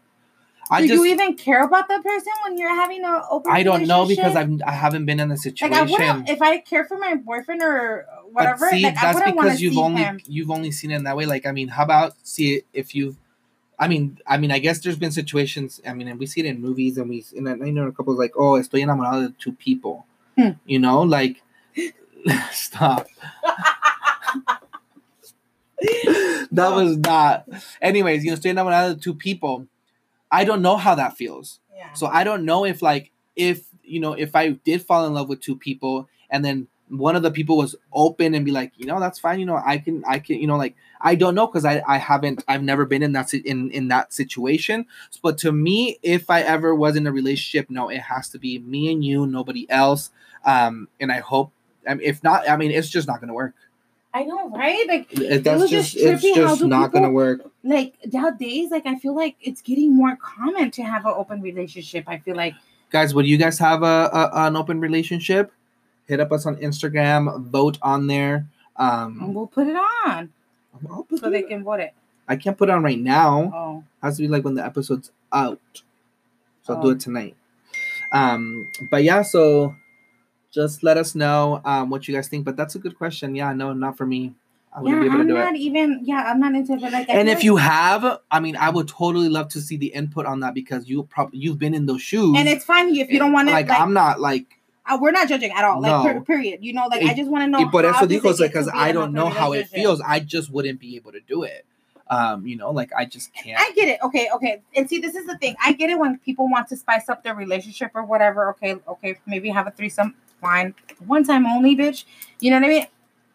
I 0.70 0.82
do 0.82 0.88
just, 0.88 1.04
you 1.04 1.06
even 1.14 1.36
care 1.36 1.64
about 1.64 1.88
that 1.90 2.04
person 2.04 2.34
when 2.44 2.58
you're 2.58 2.74
having 2.74 3.04
an 3.04 3.22
open 3.30 3.52
I 3.52 3.64
don't 3.64 3.86
know 3.88 4.08
because? 4.08 4.36
I've 4.36 4.50
I 4.66 4.72
haven't 4.72 5.06
been 5.06 5.20
in 5.20 5.30
the 5.30 5.36
like 5.36 5.42
situation. 5.42 6.02
I 6.02 6.24
if 6.28 6.42
I 6.42 6.58
care 6.60 6.86
for 6.86 6.98
my 6.98 7.16
boyfriend 7.16 7.62
or 7.62 8.06
whatever, 8.32 8.70
see, 8.70 8.82
like 8.82 8.96
that's 8.96 9.16
wouldn't 9.16 9.36
want 9.36 9.48
to 9.48 9.52
because 9.52 9.62
you've 9.62 9.78
only 9.78 10.02
him. 10.02 10.20
you've 10.26 10.50
only 10.50 10.72
seen 10.72 10.92
it 10.92 10.96
in 10.96 11.04
that 11.04 11.16
way. 11.16 11.26
Like, 11.26 11.46
I 11.46 11.52
mean, 11.52 11.68
how 11.68 11.84
about 11.84 12.16
see 12.24 12.64
if 12.74 12.96
you've 12.96 13.18
I 13.78 13.88
mean, 13.88 14.20
I 14.26 14.38
mean, 14.38 14.52
I 14.52 14.60
guess 14.60 14.80
there's 14.80 14.98
been 14.98 15.12
situations. 15.12 15.82
I 15.86 15.94
mean, 15.94 16.08
and 16.08 16.20
we 16.20 16.26
see 16.26 16.42
it 16.42 16.46
in 16.46 16.62
movies, 16.62 16.98
and 16.98 17.10
we, 17.10 17.26
and 17.36 17.48
I 17.50 17.70
know 17.72 17.88
a 17.88 17.92
couple 17.92 18.14
of 18.14 18.20
like, 18.20 18.34
oh, 18.38 18.54
estoy 18.54 18.82
enamorado 18.82 19.28
de 19.28 19.34
two 19.38 19.52
people. 19.52 20.06
Hmm. 20.38 20.52
You 20.66 20.80
know, 20.80 21.02
like, 21.02 21.44
stop. 22.52 23.08
that 26.52 26.72
was 26.72 26.98
not. 26.98 27.48
Anyways, 27.82 28.24
you 28.24 28.32
know, 28.32 28.38
estoy 28.38 28.52
enamorado 28.52 28.96
de 28.96 29.02
two 29.02 29.14
people. 29.14 29.68
I 30.32 30.44
don't 30.44 30.62
know 30.62 30.78
how 30.78 30.96
that 30.96 31.18
feels. 31.18 31.60
Yeah. 31.76 31.94
So 31.94 32.08
I 32.08 32.24
don't 32.24 32.46
know 32.46 32.66
if 32.66 32.82
like 32.82 33.12
if 33.36 33.66
you 33.84 34.00
know 34.00 34.14
if 34.14 34.36
I 34.36 34.50
did 34.52 34.82
fall 34.82 35.06
in 35.06 35.14
love 35.14 35.30
with 35.30 35.42
two 35.42 35.56
people 35.56 36.08
and 36.30 36.44
then 36.44 36.68
one 36.90 37.16
of 37.16 37.24
the 37.24 37.32
people 37.32 37.58
was 37.58 37.76
open 37.94 38.36
and 38.36 38.46
be 38.46 38.52
like, 38.52 38.72
you 38.78 38.86
know, 38.86 39.00
that's 39.00 39.18
fine. 39.20 39.40
You 39.40 39.46
know, 39.46 39.62
I 39.64 39.80
can, 39.80 40.04
I 40.08 40.20
can, 40.20 40.40
you 40.40 40.48
know, 40.48 40.58
like 40.58 40.76
I 41.02 41.16
don't 41.16 41.36
know 41.36 41.48
because 41.48 41.66
I, 41.66 41.82
I 41.88 41.98
haven't, 41.98 42.44
I've 42.48 42.62
never 42.62 42.86
been 42.86 43.02
in 43.02 43.14
that 43.14 43.34
in 43.34 43.72
in 43.72 43.88
that 43.88 44.14
situation. 44.14 44.86
But 45.22 45.38
to 45.40 45.52
me, 45.52 45.98
if 46.04 46.30
I 46.30 46.42
ever 46.42 46.76
was 46.76 46.96
in 46.96 47.08
a 47.08 47.12
relationship, 47.12 47.70
no, 47.70 47.90
it 47.90 48.02
has 48.02 48.30
to 48.30 48.40
be 48.40 48.60
me 48.60 48.92
and 48.92 49.04
you, 49.04 49.26
nobody 49.26 49.70
else. 49.70 50.12
Um, 50.46 50.88
and 51.00 51.12
I 51.12 51.20
hope, 51.20 51.52
I 51.88 51.96
mean, 51.96 52.06
if 52.06 52.24
not, 52.24 52.48
I 52.48 52.56
mean, 52.56 52.72
it's 52.72 52.90
just 52.90 53.08
not 53.08 53.20
gonna 53.20 53.34
work. 53.34 53.56
I 54.16 54.24
know, 54.24 54.50
right? 54.50 54.88
Like 54.88 55.08
It- 55.12 55.44
That's 55.44 55.62
was 55.62 55.70
just, 55.70 55.94
just 55.94 56.24
it's 56.24 56.36
just 56.36 56.64
not 56.64 56.92
gonna 56.94 57.12
work. 57.12 57.42
like 57.64 57.96
nowadays, 58.12 58.72
like 58.72 58.86
I 58.86 58.96
feel 58.96 59.14
like 59.16 59.36
it's 59.42 59.62
getting 59.62 59.94
more 59.96 60.16
common 60.16 60.72
to 60.72 60.84
have 60.84 61.06
an 61.06 61.14
open 61.16 61.42
relationship. 61.42 62.06
I 62.08 62.20
feel 62.20 62.36
like 62.36 62.54
guys 62.92 63.14
would 63.14 63.28
you 63.28 63.38
guys 63.38 63.60
have 63.60 63.84
a, 63.84 64.10
a 64.14 64.30
an 64.48 64.56
open 64.56 64.80
relationship 64.80 65.52
hit 66.08 66.20
up 66.22 66.32
us 66.32 66.46
on 66.46 66.56
instagram 66.58 67.42
vote 67.46 67.78
on 67.82 68.06
there 68.08 68.46
um 68.78 69.34
we'll 69.34 69.48
put 69.48 69.68
it 69.68 69.76
on 69.76 70.30
I'll 70.90 71.04
put 71.04 71.20
so 71.20 71.30
they 71.30 71.40
it- 71.40 71.50
can 71.50 71.64
vote 71.64 71.80
it. 71.82 71.94
i 72.30 72.36
can't 72.38 72.56
put 72.58 72.70
it 72.70 72.72
on 72.72 72.84
right 72.84 73.00
now 73.00 73.52
Oh, 73.54 73.84
has 74.04 74.16
to 74.18 74.22
be 74.22 74.28
like 74.30 74.46
when 74.46 74.54
the 74.54 74.64
episode's 74.64 75.12
out 75.34 75.82
so 76.62 76.76
i'll 76.76 76.82
do 76.82 76.88
Oh. 76.90 76.92
it 76.92 77.00
tonight 77.02 77.36
um 78.14 78.70
but 78.92 79.04
yeah 79.04 79.24
so 79.24 79.76
just 80.56 80.84
let 80.84 80.98
us 80.98 81.14
know 81.16 81.62
um 81.66 81.90
what 81.90 82.08
you 82.08 82.16
guys 82.16 82.28
think 82.28 82.46
but 82.46 82.56
that's 82.56 82.76
a 82.76 82.80
good 82.80 82.98
question 82.98 83.36
yeah 83.36 83.52
no 83.54 83.74
not 83.74 83.98
for 83.98 84.06
me 84.06 84.34
i 84.74 84.80
yeah. 84.80 84.84
wouldn't 84.84 85.02
be 85.02 85.08
able 85.08 85.20
I'm 85.22 85.28
do 85.28 85.34
not 85.34 85.56
it 85.56 85.60
even. 85.60 86.02
Yeah, 86.04 86.22
I'm 86.30 86.40
not 86.40 86.54
into 86.56 86.74
it. 86.74 86.82
Like, 86.82 87.10
I 87.10 87.14
and 87.14 87.30
if 87.30 87.36
like- 87.40 87.44
you 87.44 87.56
have 87.58 88.20
i 88.32 88.40
mean 88.40 88.56
i 88.56 88.70
would 88.70 88.88
totally 88.88 89.30
love 89.30 89.48
to 89.50 89.62
see 89.62 89.78
the 89.78 89.88
input 89.88 90.26
on 90.26 90.40
that 90.42 90.54
because 90.54 90.88
you 90.90 91.04
probably 91.04 91.40
you've 91.40 91.60
been 91.60 91.74
in 91.74 91.86
those 91.86 92.02
shoes 92.02 92.36
and 92.38 92.48
it's 92.48 92.66
fine 92.66 92.96
if 92.96 93.10
you 93.12 93.20
don't 93.20 93.34
want 93.34 93.48
to. 93.50 93.54
like, 93.54 93.70
Like, 93.70 93.80
i'm 93.80 93.94
not 93.94 94.20
like 94.20 94.48
uh, 94.88 94.98
we're 95.02 95.12
not 95.12 95.28
judging 95.28 95.52
at 95.52 95.64
all. 95.66 95.82
Like, 95.82 96.04
per- 96.06 96.14
No. 96.14 96.22
period. 96.22 96.60
You 96.62 96.72
know, 96.74 96.86
like 96.86 97.02
I 97.02 97.16
just 97.16 97.28
want 97.28 97.42
to 97.44 97.48
know. 97.48 97.58
Y 97.58 97.68
por 97.72 97.82
how 97.82 97.90
eso 97.90 98.06
dijo, 98.06 98.38
because 98.38 98.70
I 98.72 98.92
don't 98.92 99.14
know 99.14 99.30
how 99.30 99.54
it 99.54 99.68
feels. 99.68 100.00
I 100.00 100.20
just 100.20 100.52
wouldn't 100.52 100.80
be 100.80 100.96
able 100.96 101.12
to 101.12 101.22
do 101.22 101.42
it. 101.42 101.66
Um, 102.08 102.46
you 102.46 102.56
know, 102.56 102.70
like 102.70 102.92
I 102.96 103.06
just 103.06 103.34
can't. 103.34 103.60
I 103.60 103.72
get 103.72 103.88
it. 103.88 104.00
Okay, 104.04 104.30
okay. 104.36 104.62
And 104.76 104.88
see, 104.88 105.00
this 105.00 105.16
is 105.16 105.26
the 105.26 105.38
thing. 105.40 105.56
I 105.64 105.74
get 105.74 105.90
it 105.90 105.98
when 105.98 106.20
people 106.20 106.48
want 106.48 106.68
to 106.68 106.78
spice 106.78 107.10
up 107.10 107.24
their 107.24 107.34
relationship 107.34 107.92
or 107.96 108.04
whatever. 108.06 108.50
Okay, 108.52 108.76
okay. 108.88 109.18
Maybe 109.26 109.50
have 109.50 109.66
a 109.66 109.72
threesome. 109.72 110.14
Fine. 110.42 110.76
One 111.06 111.24
time 111.24 111.46
only, 111.46 111.76
bitch. 111.76 112.06
You 112.40 112.52
know 112.52 112.58
what 112.58 112.66
I 112.66 112.70
mean? 112.70 112.88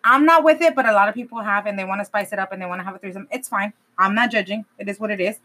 I'm 0.03 0.25
not 0.25 0.45
with 0.45 0.61
it, 0.63 0.75
but 0.75 0.87
a 0.87 0.93
lot 0.93 1.09
of 1.09 1.15
people 1.15 1.41
have 1.41 1.67
and 1.67 1.79
they 1.79 1.85
want 1.85 2.01
to 2.01 2.05
spice 2.05 2.33
it 2.33 2.39
up 2.39 2.53
and 2.53 2.61
they 2.61 2.67
want 2.67 2.81
to 2.81 2.85
have 2.85 2.95
a 2.95 2.99
threesome. 2.99 3.29
It's 3.31 3.49
fine. 3.49 3.73
I'm 3.99 4.15
not 4.15 4.31
judging. 4.31 4.65
It 4.79 4.89
is 4.89 4.99
what 4.99 5.11
it 5.11 5.21
is. 5.21 5.39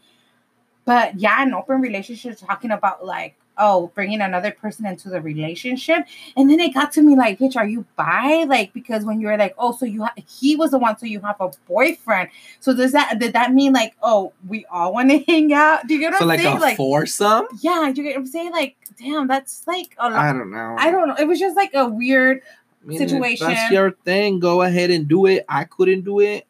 But 0.84 1.18
yeah, 1.18 1.42
an 1.42 1.52
open 1.52 1.80
relationship 1.80 2.38
talking 2.38 2.70
about 2.70 3.04
like, 3.04 3.36
oh, 3.58 3.90
bringing 3.94 4.20
another 4.20 4.50
person 4.50 4.86
into 4.86 5.08
the 5.08 5.20
relationship. 5.20 6.06
And 6.36 6.50
then 6.50 6.60
it 6.60 6.74
got 6.74 6.92
to 6.92 7.02
me 7.02 7.16
like, 7.16 7.38
bitch, 7.38 7.56
are 7.56 7.66
you 7.66 7.84
bi? 7.96 8.44
Like, 8.44 8.72
because 8.72 9.04
when 9.04 9.20
you 9.20 9.26
were 9.28 9.36
like, 9.36 9.54
oh, 9.58 9.72
so 9.76 9.86
you 9.86 10.04
ha- 10.04 10.14
he 10.28 10.56
was 10.56 10.70
the 10.70 10.78
one, 10.78 10.98
so 10.98 11.06
you 11.06 11.20
have 11.20 11.40
a 11.40 11.50
boyfriend. 11.66 12.30
So 12.60 12.74
does 12.74 12.92
that 12.92 13.18
did 13.18 13.32
that 13.32 13.52
mean 13.52 13.72
like, 13.72 13.94
oh, 14.02 14.32
we 14.48 14.66
all 14.66 14.92
want 14.92 15.10
to 15.10 15.18
hang 15.28 15.52
out? 15.52 15.86
Do 15.86 15.94
you 15.94 16.00
get 16.00 16.12
what 16.12 16.18
so 16.18 16.24
I'm 16.24 16.28
like 16.28 16.40
saying? 16.40 16.56
a 16.56 16.60
like, 16.60 16.76
foursome? 16.76 17.46
yeah, 17.60 17.88
you 17.88 17.94
get 17.94 18.10
what 18.10 18.16
I'm 18.16 18.26
saying? 18.26 18.52
Like, 18.52 18.76
damn, 18.98 19.26
that's 19.28 19.66
like 19.66 19.94
a 19.98 20.04
I 20.04 20.08
lot. 20.08 20.32
don't 20.32 20.50
know. 20.50 20.76
I 20.78 20.90
don't 20.90 21.08
know. 21.08 21.16
It 21.18 21.26
was 21.26 21.38
just 21.38 21.56
like 21.56 21.70
a 21.74 21.88
weird. 21.88 22.42
I 22.82 22.86
mean, 22.86 23.02
if 23.02 23.10
situation. 23.10 23.48
That's 23.48 23.72
your 23.72 23.92
thing. 24.04 24.38
Go 24.38 24.62
ahead 24.62 24.90
and 24.90 25.08
do 25.08 25.26
it. 25.26 25.44
I 25.48 25.64
couldn't 25.64 26.02
do 26.02 26.20
it. 26.20 26.46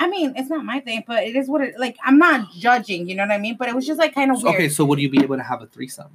I 0.00 0.08
mean, 0.08 0.32
it's 0.36 0.48
not 0.48 0.64
my 0.64 0.80
thing, 0.80 1.02
but 1.06 1.24
it 1.24 1.34
is 1.34 1.48
what 1.48 1.60
it 1.60 1.78
like. 1.78 1.96
I'm 2.04 2.18
not 2.18 2.52
judging, 2.52 3.08
you 3.08 3.16
know 3.16 3.24
what 3.24 3.32
I 3.32 3.38
mean? 3.38 3.56
But 3.56 3.68
it 3.68 3.74
was 3.74 3.86
just 3.86 3.98
like 3.98 4.14
kind 4.14 4.30
of 4.30 4.42
weird. 4.42 4.54
Okay, 4.54 4.68
so 4.68 4.84
would 4.84 5.00
you 5.00 5.10
be 5.10 5.22
able 5.22 5.36
to 5.36 5.42
have 5.42 5.60
a 5.60 5.66
threesome? 5.66 6.10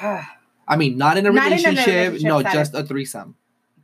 I 0.00 0.76
mean, 0.76 0.96
not 0.98 1.16
in 1.16 1.26
a 1.26 1.30
Not 1.32 1.46
in 1.46 1.52
a 1.52 1.56
relationship. 1.56 1.86
relationship 1.86 2.22
no, 2.28 2.40
status. 2.40 2.54
just 2.70 2.74
a 2.74 2.84
threesome. 2.84 3.34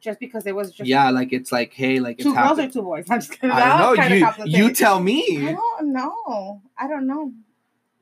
just 0.01 0.21
because 0.21 0.47
it 0.47 0.55
was 0.55 0.71
just 0.73 0.89
yeah, 0.89 1.11
like 1.11 1.33
it's 1.33 1.51
like, 1.51 1.73
hey, 1.73 1.99
like 1.99 2.19
two 2.19 2.29
it's 2.31 2.39
girls 2.39 2.59
or 2.59 2.69
two 2.69 2.83
boys. 2.83 3.07
I'm 3.11 3.21
just 3.21 3.33
kidding. 3.33 3.51
I 3.51 3.79
don't 3.79 3.97
know. 3.99 4.45
You 4.45 4.67
you 4.69 4.73
tell 4.75 5.01
me. 5.01 5.49
I 5.49 5.53
don't 5.53 5.93
know. 5.93 6.61
I 6.79 6.87
don't 6.87 7.07
know. 7.07 7.33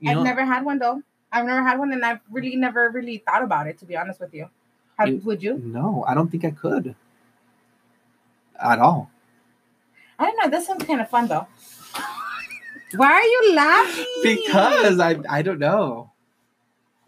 You 0.00 0.10
I've 0.10 0.16
know, 0.18 0.22
never 0.22 0.44
had 0.44 0.64
one 0.64 0.78
though. 0.78 1.02
I've 1.32 1.46
never 1.46 1.62
had 1.62 1.78
one, 1.78 1.92
and 1.92 2.04
I've 2.04 2.20
really 2.30 2.56
never 2.56 2.90
really 2.90 3.18
thought 3.18 3.42
about 3.42 3.66
it. 3.66 3.78
To 3.78 3.86
be 3.86 3.96
honest 3.96 4.20
with 4.20 4.34
you, 4.34 4.48
Have, 4.98 5.08
You- 5.08 5.20
would 5.24 5.42
you? 5.42 5.58
no, 5.64 6.04
I 6.06 6.14
don't 6.14 6.30
think 6.30 6.44
I 6.44 6.50
could. 6.50 6.94
At 8.62 8.78
all. 8.78 9.10
I 10.18 10.26
don't 10.26 10.36
know. 10.38 10.48
This 10.50 10.66
sounds 10.66 10.84
kind 10.84 11.00
of 11.00 11.08
fun 11.10 11.26
though. 11.26 11.46
Why 12.96 13.12
are 13.12 13.22
you 13.22 13.54
laughing? 13.56 14.06
Because 14.22 15.00
I 15.00 15.18
I 15.28 15.42
don't 15.42 15.58
know. 15.58 16.10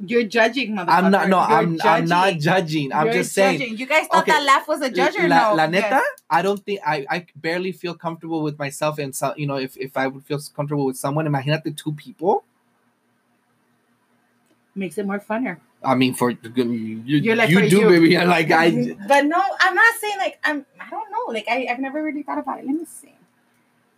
You're 0.05 0.24
judging, 0.24 0.73
motherfucker. 0.77 0.89
I'm 0.89 1.10
not. 1.10 1.28
No, 1.28 1.39
You're 1.39 1.59
I'm. 1.59 1.81
I'm 1.82 2.05
not 2.06 2.27
judging. 2.35 2.40
judging. 2.40 2.93
I'm 2.93 3.06
You're 3.06 3.14
just 3.14 3.32
saying. 3.32 3.78
You 3.78 3.86
guys 3.86 4.06
thought 4.09 4.23
Okay, 4.23 4.32
that 4.32 4.44
laugh 4.44 4.68
was 4.68 4.82
a 4.82 4.90
judge 4.90 5.16
or 5.16 5.28
la, 5.28 5.51
no? 5.51 5.56
la 5.56 5.64
Yes. 5.64 5.73
neta, 5.73 6.02
I 6.28 6.43
don't 6.43 6.62
think 6.64 6.81
I, 6.86 7.06
I 7.10 7.27
barely 7.36 7.73
feel 7.73 7.94
comfortable 7.94 8.43
with 8.43 8.59
myself 8.59 8.98
and 8.98 9.14
so 9.16 9.32
you 9.36 9.47
know 9.47 9.56
if, 9.56 9.77
if 9.78 9.97
I 9.97 10.06
would 10.06 10.24
feel 10.24 10.39
comfortable 10.55 10.86
with 10.86 10.97
someone, 10.98 11.27
imagine 11.27 11.60
the 11.64 11.70
two 11.73 11.93
people. 11.93 12.44
makes 14.74 14.98
it 14.98 15.06
more 15.06 15.18
funner. 15.20 15.59
I 15.82 15.94
mean, 15.94 16.14
for 16.14 16.31
you, 16.31 17.02
You're 17.06 17.36
like, 17.36 17.48
you 17.51 17.68
do, 17.68 17.81
you. 17.81 17.89
baby. 17.89 18.16
Like 18.18 18.51
I, 18.52 18.70
but 19.09 19.24
no, 19.24 19.43
I'm 19.60 19.74
not 19.74 19.94
saying 20.01 20.18
like 20.18 20.39
I'm. 20.44 20.66
I 20.81 20.90
don't 20.90 21.10
know. 21.10 21.32
Like 21.32 21.47
I, 21.48 21.66
I've 21.70 21.78
never 21.81 22.02
really 22.02 22.23
thought 22.23 22.39
about 22.39 22.60
it. 22.60 22.66
Let 22.66 22.77
me 22.77 22.85
see. 22.85 23.15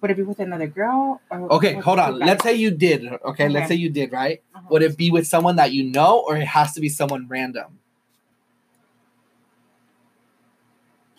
Would 0.01 0.13
it 0.13 0.17
be 0.17 0.23
with 0.23 0.39
another 0.39 0.67
girl? 0.69 1.21
Or 1.31 1.53
okay, 1.55 1.73
hold 1.75 1.99
on. 1.99 2.19
Let's 2.19 2.45
say 2.45 2.55
you 2.55 2.71
did. 2.71 3.05
Okay, 3.07 3.17
Okay. 3.25 3.49
let's 3.49 3.69
say 3.69 3.75
you 3.75 3.91
did. 3.91 4.13
Right? 4.13 4.43
Uh-huh. 4.55 4.67
Would 4.71 4.83
it 4.83 4.97
be 4.97 5.11
with 5.11 5.27
someone 5.27 5.57
that 5.57 5.73
you 5.73 5.85
know, 5.85 6.25
or 6.27 6.37
it 6.37 6.47
has 6.47 6.73
to 6.75 6.81
be 6.81 6.89
someone 6.89 7.27
random? 7.29 7.79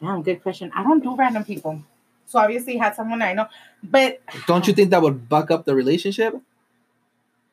Damn, 0.02 0.24
good 0.24 0.42
question. 0.42 0.72
I 0.74 0.84
don't 0.84 1.04
do 1.04 1.16
random 1.16 1.44
people. 1.44 1.84
So 2.26 2.40
obviously 2.40 2.78
had 2.78 2.96
someone 2.96 3.22
I 3.22 3.34
know. 3.34 3.48
But 3.84 4.22
Don't 4.48 4.66
you 4.68 4.74
think 4.74 4.92
that 4.92 5.02
would 5.02 5.28
buck 5.28 5.52
up 5.52 5.66
the 5.66 5.76
relationship? 5.76 6.36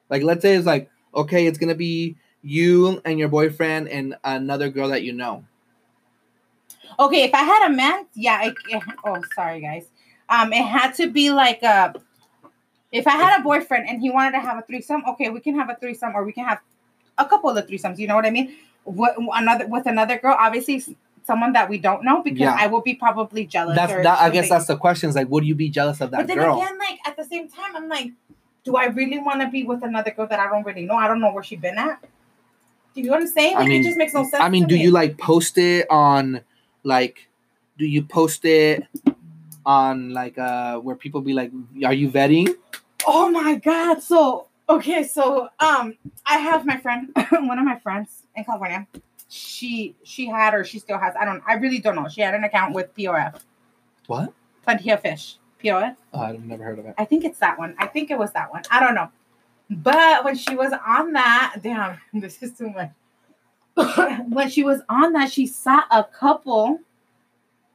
Like, 0.09 0.23
let's 0.23 0.43
say 0.43 0.55
it's 0.55 0.66
like, 0.66 0.89
okay, 1.15 1.47
it's 1.47 1.59
gonna 1.59 1.74
be 1.74 2.16
you 2.43 3.01
and 3.05 3.19
your 3.19 3.28
boyfriend 3.28 3.89
and 3.89 4.15
another 4.23 4.69
girl 4.69 4.90
that 4.90 5.03
you 5.03 5.12
know. 5.12 5.44
okay, 7.01 7.24
if 7.24 7.35
I 7.35 7.43
had 7.43 7.66
a 7.70 7.74
man, 7.74 8.07
yeah. 8.15 8.44
It, 8.44 8.55
it- 8.69 8.82
oh, 9.05 9.20
sorry 9.35 9.61
guys. 9.61 9.86
Um, 10.28 10.53
it 10.53 10.65
had 10.65 10.93
to 10.94 11.11
be 11.11 11.31
like 11.31 11.62
a. 11.62 11.94
If 12.93 13.07
I 13.07 13.12
had 13.12 13.40
a 13.40 13.43
boyfriend 13.43 13.89
and 13.89 14.01
he 14.01 14.11
wanted 14.11 14.32
to 14.32 14.40
have 14.40 14.59
a 14.59 14.62
threesome, 14.62 15.03
okay, 15.11 15.28
we 15.28 15.40
can 15.40 15.55
have 15.57 15.69
a 15.69 15.74
threesome, 15.77 16.12
or 16.15 16.24
we 16.24 16.32
can 16.32 16.44
have 16.47 16.61
a 17.19 17.24
couple 17.27 17.51
of 17.51 17.66
threesomes. 17.66 17.98
You 17.98 18.07
know 18.07 18.15
what 18.16 18.27
I 18.27 18.31
mean? 18.31 18.55
What 18.85 19.16
another 19.35 19.66
with 19.66 19.86
another 19.86 20.19
girl, 20.19 20.36
obviously 20.39 20.82
someone 21.24 21.53
that 21.55 21.69
we 21.69 21.77
don't 21.78 22.05
know, 22.05 22.23
because 22.23 22.39
Yeah. 22.40 22.57
I 22.59 22.69
will 22.69 22.82
be 22.82 22.94
probably 22.94 23.44
jealous. 23.47 23.77
That's 23.77 23.93
that. 23.93 24.20
I 24.20 24.31
guess 24.31 24.48
that's 24.48 24.66
the 24.66 24.77
question. 24.77 25.09
Is 25.11 25.16
like, 25.16 25.28
would 25.28 25.44
you 25.44 25.57
be 25.57 25.69
jealous 25.69 26.01
of 26.01 26.12
that 26.12 26.19
But 26.19 26.27
then 26.28 26.39
girl? 26.39 26.61
again, 26.62 26.78
like 26.78 26.98
at 27.05 27.16
the 27.16 27.24
same 27.24 27.48
time, 27.48 27.74
I'm 27.74 27.89
like, 27.89 28.12
do 28.65 28.77
I 28.77 28.86
really 28.86 29.19
want 29.19 29.40
to 29.40 29.48
be 29.48 29.65
with 29.65 29.82
another 29.82 30.12
girl 30.12 30.28
that 30.28 30.39
I 30.39 30.47
don't 30.48 30.65
really 30.65 30.85
know? 30.86 30.94
I 30.94 31.09
don't 31.09 31.20
know 31.20 31.32
where 31.32 31.43
she's 31.43 31.59
been 31.59 31.78
at. 31.78 32.01
Do 32.94 33.01
you 33.01 33.07
know 33.07 33.12
what 33.15 33.23
I'm 33.23 33.27
saying? 33.28 33.57
I 33.57 33.61
Like 33.61 33.69
mean- 33.69 33.81
it 33.81 33.85
just 33.85 33.97
makes 33.98 34.15
no 34.15 34.23
sense. 34.23 34.40
I 34.43 34.48
mean, 34.48 34.66
do 34.69 34.77
me. 34.77 34.82
you 34.85 34.90
like 34.93 35.19
post 35.19 35.59
it 35.59 35.86
on, 35.90 36.40
like, 36.85 37.28
do 37.77 37.85
you 37.85 38.03
post 38.03 38.44
it 38.44 38.85
on 39.67 40.11
like 40.15 40.39
uh 40.39 40.79
where 40.79 40.97
people 40.97 41.21
be 41.21 41.35
like, 41.35 41.51
are 41.85 41.93
you 41.93 42.09
vetting? 42.11 42.55
Oh 43.07 43.31
my 43.31 43.57
god! 43.57 44.03
So 44.03 44.47
okay, 44.69 45.03
so 45.05 45.49
um, 45.61 45.95
I 46.25 46.39
have 46.39 46.65
my 46.65 46.77
friend, 46.79 47.11
one 47.31 47.59
of 47.59 47.65
my 47.65 47.79
friends 47.79 48.23
in 48.35 48.45
California. 48.45 48.87
She 49.29 49.95
she 50.05 50.27
had 50.27 50.55
or 50.55 50.65
she 50.65 50.79
still 50.79 50.99
has. 50.99 51.15
I 51.21 51.25
don't. 51.25 51.43
I 51.47 51.55
really 51.55 51.79
don't 51.81 51.97
know. 51.97 52.09
She 52.09 52.21
had 52.23 52.35
an 52.35 52.45
account 52.45 52.75
with 52.75 52.95
POF, 52.97 53.41
What? 54.07 54.33
Plenty 54.63 54.91
of 54.91 55.01
Fish. 55.03 55.37
POF. 55.63 55.97
Oh, 56.15 56.21
I've 56.21 56.45
never 56.45 56.63
heard 56.65 56.79
of 56.79 56.87
it. 56.87 56.95
I 56.97 57.05
think 57.05 57.25
it's 57.25 57.39
that 57.41 57.59
one. 57.59 57.75
I 57.79 57.87
think 57.87 58.11
it 58.11 58.19
was 58.19 58.33
that 58.33 58.51
one. 58.53 58.63
I 58.71 58.79
don't 58.81 58.95
know. 58.95 59.11
But 59.69 60.25
when 60.25 60.37
she 60.37 60.55
was 60.55 60.73
on 60.87 61.13
that, 61.15 61.57
damn, 61.61 61.99
this 62.15 62.41
is 62.43 62.57
too 62.57 62.71
much. 62.71 62.91
when 64.29 64.49
she 64.49 64.63
was 64.63 64.81
on 64.89 65.13
that, 65.15 65.31
she 65.33 65.47
saw 65.47 65.83
a 65.91 66.05
couple, 66.05 66.81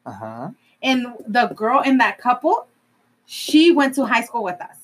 Uh 0.05 0.11
huh. 0.11 0.49
And 0.81 1.07
the 1.27 1.47
girl 1.47 1.81
in 1.81 1.97
that 1.99 2.17
couple, 2.17 2.67
she 3.25 3.71
went 3.71 3.95
to 3.95 4.05
high 4.05 4.21
school 4.23 4.43
with 4.43 4.59
us. 4.61 4.77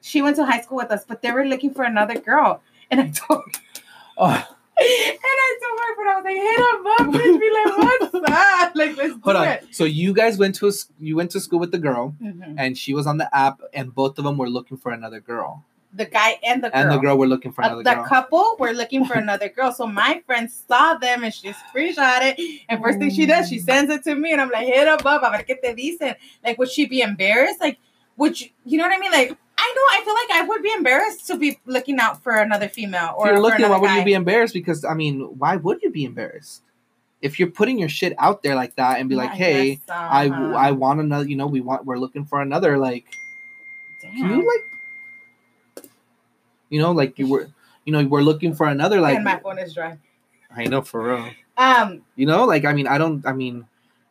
She 0.00 0.22
went 0.22 0.36
to 0.36 0.44
high 0.46 0.60
school 0.60 0.76
with 0.78 0.90
us, 0.90 1.04
but 1.06 1.22
they 1.22 1.32
were 1.32 1.44
looking 1.44 1.72
for 1.74 1.84
another 1.84 2.18
girl. 2.18 2.62
And 2.90 3.00
I 3.00 3.08
told 3.08 3.42
Oh, 4.18 4.28
and 4.28 4.44
I 4.78 5.58
told 5.62 5.78
my 5.78 5.92
friend, 5.96 6.10
I 6.10 6.16
was 6.16 6.24
like, 6.24 6.36
hit 6.36 6.58
him 6.58 6.86
up, 6.86 7.22
bitch. 7.22 7.40
Be 7.40 7.50
like, 7.50 7.78
what's 8.12 8.28
that? 8.28 8.72
Like, 8.74 8.96
let's 8.96 9.14
hold 9.22 9.36
on. 9.36 9.48
it. 9.48 9.66
So 9.70 9.84
you 9.84 10.12
guys 10.12 10.38
went 10.38 10.54
to 10.56 10.68
a, 10.68 10.72
you 11.00 11.16
went 11.16 11.30
to 11.32 11.40
school 11.40 11.58
with 11.58 11.72
the 11.72 11.78
girl, 11.78 12.14
Mhm. 12.22 12.54
and 12.58 12.76
she 12.78 12.92
was 12.94 13.06
on 13.06 13.16
the 13.18 13.34
app, 13.34 13.60
and 13.74 13.94
both 13.94 14.18
of 14.18 14.24
them 14.24 14.36
were 14.38 14.48
looking 14.48 14.76
for 14.76 14.92
another 14.92 15.20
girl, 15.20 15.64
The 15.96 16.04
guy 16.04 16.38
and 16.44 16.62
the 16.62 16.68
girl. 16.70 16.80
and 16.80 16.90
the 16.92 16.98
girl 16.98 17.16
were 17.16 17.26
looking 17.26 17.52
for 17.52 17.64
Uh, 17.64 17.68
another 17.68 17.82
the 17.82 17.94
girl. 17.94 18.04
couple 18.04 18.56
were 18.58 18.72
looking 18.82 19.04
for 19.06 19.14
another 19.14 19.48
girl. 19.48 19.72
So 19.72 19.86
my 19.86 20.22
friend 20.26 20.50
saw 20.50 20.94
them 20.98 21.24
and 21.24 21.32
she 21.32 21.48
screenshot 21.48 22.20
it. 22.22 22.60
And 22.68 22.82
first 22.82 22.98
thing 22.98 23.10
she 23.10 23.24
does, 23.26 23.48
she 23.48 23.58
sends 23.58 23.90
it 23.90 24.04
to 24.04 24.14
me. 24.14 24.32
And 24.32 24.40
I'm 24.40 24.50
like, 24.50 24.66
hit 24.66 24.86
up, 24.88 25.04
up. 25.06 25.22
A 25.22 25.30
ver 25.30 25.44
qué 25.44 25.60
te 25.60 25.74
dicen. 25.74 26.14
Like, 26.44 26.58
would 26.58 26.70
she 26.70 26.86
be 26.86 27.00
embarrassed? 27.00 27.60
Like, 27.60 27.78
would 28.18 28.38
you, 28.40 28.48
you 28.64 28.78
know 28.78 28.84
what 28.84 28.96
I 28.96 29.00
mean? 29.00 29.10
Like, 29.12 29.36
I 29.58 29.72
know, 29.74 29.82
I 29.98 30.02
feel 30.04 30.14
like 30.14 30.30
I 30.32 30.46
would 30.48 30.62
be 30.62 30.72
embarrassed 30.72 31.26
to 31.28 31.36
be 31.38 31.58
looking 31.64 31.98
out 31.98 32.22
for 32.22 32.32
another 32.34 32.68
female 32.68 33.14
If 33.14 33.16
or 33.16 33.26
you're 33.28 33.40
looking, 33.40 33.68
why 33.68 33.78
would 33.78 33.90
you 33.90 34.04
be 34.04 34.12
embarrassed? 34.12 34.52
Because 34.52 34.84
I 34.84 34.92
mean, 34.92 35.20
why 35.38 35.56
would 35.56 35.80
you 35.82 35.90
be 35.90 36.04
embarrassed? 36.04 36.62
If 37.22 37.40
you're 37.40 37.50
putting 37.50 37.78
your 37.78 37.88
shit 37.88 38.14
out 38.18 38.42
there 38.42 38.54
like 38.54 38.76
that 38.76 39.00
and 39.00 39.08
be 39.08 39.14
like, 39.16 39.30
I 39.30 39.36
hey, 39.36 39.74
guess 39.76 39.86
so, 39.86 39.94
I? 39.94 40.24
I 40.68 40.70
want 40.72 41.00
another, 41.00 41.26
you 41.26 41.36
know, 41.36 41.46
we 41.46 41.62
want 41.62 41.86
we're 41.86 41.98
looking 41.98 42.26
for 42.26 42.42
another, 42.42 42.76
like, 42.76 43.06
Damn. 44.02 44.12
can 44.12 44.30
you 44.30 44.46
like, 44.46 44.75
you 46.70 46.80
know, 46.80 46.92
like 46.92 47.18
you 47.18 47.28
were, 47.28 47.48
you 47.84 47.92
know, 47.92 48.04
we're 48.04 48.22
looking 48.22 48.54
for 48.54 48.66
another, 48.66 49.00
like, 49.00 49.16
and 49.16 49.24
my 49.24 49.38
phone 49.38 49.58
is 49.58 49.74
dry. 49.74 49.98
I 50.54 50.64
know 50.64 50.82
for 50.82 51.02
real, 51.02 51.30
Um, 51.56 52.02
you 52.16 52.26
know, 52.26 52.44
like 52.44 52.64
I 52.64 52.72
mean, 52.72 52.86
I 52.86 52.98
don't, 52.98 53.26
I 53.26 53.32
mean, 53.32 53.66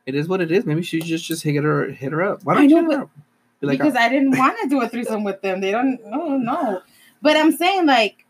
it 0.05 0.15
is 0.15 0.27
what 0.27 0.41
it 0.41 0.51
is. 0.51 0.65
Maybe 0.65 0.83
she 0.83 0.99
just 1.01 1.25
just 1.25 1.43
hit 1.43 1.63
her 1.63 1.89
hit 1.89 2.11
her 2.11 2.23
up. 2.23 2.43
Why 2.43 2.53
don't 2.53 2.69
you 2.69 2.81
know, 2.81 2.89
hit 2.89 2.97
her 2.97 3.03
up? 3.03 3.09
Be 3.61 3.67
like, 3.67 3.79
because 3.79 3.95
I 3.95 4.09
didn't 4.09 4.37
want 4.37 4.57
to 4.61 4.69
do 4.69 4.81
a 4.81 4.89
threesome 4.89 5.23
with 5.23 5.41
them. 5.41 5.61
They 5.61 5.71
don't. 5.71 5.99
Oh 6.05 6.37
no. 6.37 6.81
But 7.21 7.37
I'm 7.37 7.51
saying 7.51 7.85
like, 7.85 8.25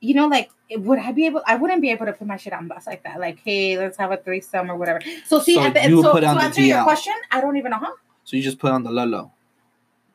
you 0.00 0.14
know, 0.14 0.26
like 0.26 0.50
would 0.76 0.98
I 0.98 1.12
be 1.12 1.26
able? 1.26 1.42
I 1.46 1.56
wouldn't 1.56 1.80
be 1.82 1.90
able 1.90 2.06
to 2.06 2.12
put 2.12 2.26
my 2.26 2.36
shit 2.36 2.52
on 2.52 2.68
bus 2.68 2.86
like 2.86 3.02
that. 3.04 3.18
Like, 3.18 3.40
hey, 3.44 3.76
let's 3.78 3.96
have 3.98 4.12
a 4.12 4.16
threesome 4.16 4.70
or 4.70 4.76
whatever. 4.76 5.00
So 5.26 5.40
see, 5.40 5.54
So 5.54 5.62
at 5.64 5.74
the, 5.74 5.88
you 5.88 6.02
so 6.02 6.12
put 6.12 6.20
to 6.20 6.26
on 6.26 6.36
the 6.36 6.42
answer 6.42 6.60
your 6.62 6.82
question, 6.84 7.14
I 7.30 7.40
don't 7.40 7.56
even 7.56 7.70
know 7.70 7.78
how. 7.78 7.94
so 8.24 8.36
you 8.36 8.42
just 8.42 8.58
put 8.58 8.70
on 8.70 8.82
the 8.82 8.90
lolo. 8.90 9.32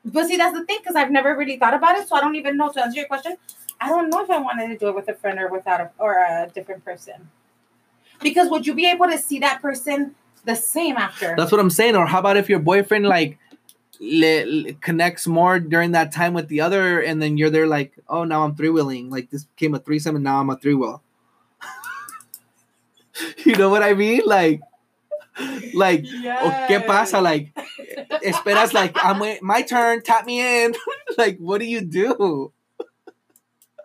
But 0.05 0.27
see, 0.27 0.37
that's 0.37 0.57
the 0.57 0.63
thing 0.65 0.77
because 0.81 0.95
I've 0.95 1.11
never 1.11 1.35
really 1.35 1.57
thought 1.57 1.73
about 1.73 1.97
it, 1.97 2.07
so 2.07 2.15
I 2.15 2.21
don't 2.21 2.35
even 2.35 2.57
know. 2.57 2.71
To 2.71 2.83
answer 2.83 2.99
your 2.99 3.07
question, 3.07 3.37
I 3.81 3.89
don't 3.89 4.09
know 4.09 4.23
if 4.23 4.29
I 4.29 4.37
wanted 4.37 4.67
to 4.67 4.77
do 4.77 4.89
it 4.89 4.95
with 4.95 5.09
a 5.09 5.15
friend 5.15 5.39
or 5.39 5.49
without 5.49 5.81
a 5.81 5.89
or 5.97 6.13
a 6.13 6.49
different 6.53 6.85
person. 6.85 7.29
Because 8.21 8.49
would 8.49 8.67
you 8.67 8.75
be 8.75 8.85
able 8.85 9.07
to 9.07 9.17
see 9.17 9.39
that 9.39 9.61
person 9.61 10.15
the 10.45 10.55
same 10.55 10.95
after? 10.95 11.33
That's 11.35 11.51
what 11.51 11.59
I'm 11.59 11.71
saying. 11.71 11.95
Or 11.95 12.05
how 12.05 12.19
about 12.19 12.37
if 12.37 12.49
your 12.49 12.59
boyfriend 12.59 13.07
like 13.07 13.39
le, 13.99 14.45
le- 14.45 14.73
connects 14.73 15.25
more 15.27 15.59
during 15.59 15.91
that 15.91 16.11
time 16.11 16.33
with 16.33 16.47
the 16.49 16.61
other, 16.61 17.01
and 17.01 17.21
then 17.21 17.37
you're 17.37 17.49
there 17.49 17.67
like, 17.67 17.93
oh, 18.07 18.23
now 18.23 18.43
I'm 18.43 18.55
three 18.55 18.69
wheeling. 18.69 19.09
Like 19.09 19.31
this 19.31 19.45
became 19.45 19.73
a 19.73 19.79
threesome, 19.79 20.15
and 20.15 20.23
now 20.23 20.39
I'm 20.39 20.49
a 20.51 20.57
three 20.57 20.75
wheel. 20.75 21.01
you 23.43 23.55
know 23.55 23.69
what 23.69 23.81
I 23.81 23.93
mean? 23.93 24.21
Like, 24.25 24.61
like, 25.73 26.05
oh, 26.05 26.65
¿qué 26.67 26.85
pasa? 26.85 27.21
Like, 27.21 27.51
esperas 28.23 28.73
like 28.73 28.95
I'm 29.03 29.19
wait- 29.19 29.43
my 29.43 29.61
turn. 29.61 30.01
Tap 30.01 30.25
me 30.25 30.39
in. 30.63 30.75
like, 31.17 31.37
what 31.37 31.59
do 31.59 31.65
you 31.65 31.81
do? 31.81 32.53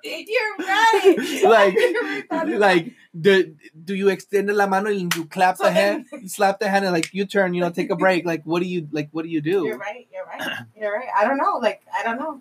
You're 0.02 0.56
right. 0.58 1.16
Like- 1.44 1.74
I 1.76 1.92
never 1.92 2.22
thought 2.22 2.48
about 2.48 2.60
like 2.60 2.92
do, 3.18 3.54
do 3.84 3.94
you 3.94 4.08
extend 4.08 4.48
la 4.48 4.66
mano 4.66 4.88
and 4.88 5.14
you 5.14 5.24
clap 5.26 5.58
So 5.58 5.64
the 5.64 5.72
hand 5.72 6.06
you 6.12 6.28
slap 6.28 6.58
the 6.58 6.70
hand 6.70 6.84
and 6.86 6.94
like 6.94 7.12
you 7.12 7.26
turn 7.26 7.52
you 7.52 7.60
know 7.60 7.70
take 7.70 7.90
a 7.90 7.96
break 7.96 8.24
like 8.24 8.42
what 8.44 8.62
do 8.62 8.68
you 8.68 8.88
like 8.92 9.10
what 9.12 9.24
do 9.24 9.28
you 9.28 9.42
do 9.42 9.66
You're 9.66 9.76
right. 9.76 10.06
You're 10.12 10.24
right. 10.24 10.58
You're 10.74 10.94
right. 10.94 11.08
I 11.14 11.26
don't 11.26 11.36
know. 11.36 11.58
Like 11.60 11.82
I 11.92 12.02
don't 12.02 12.18
know. 12.18 12.40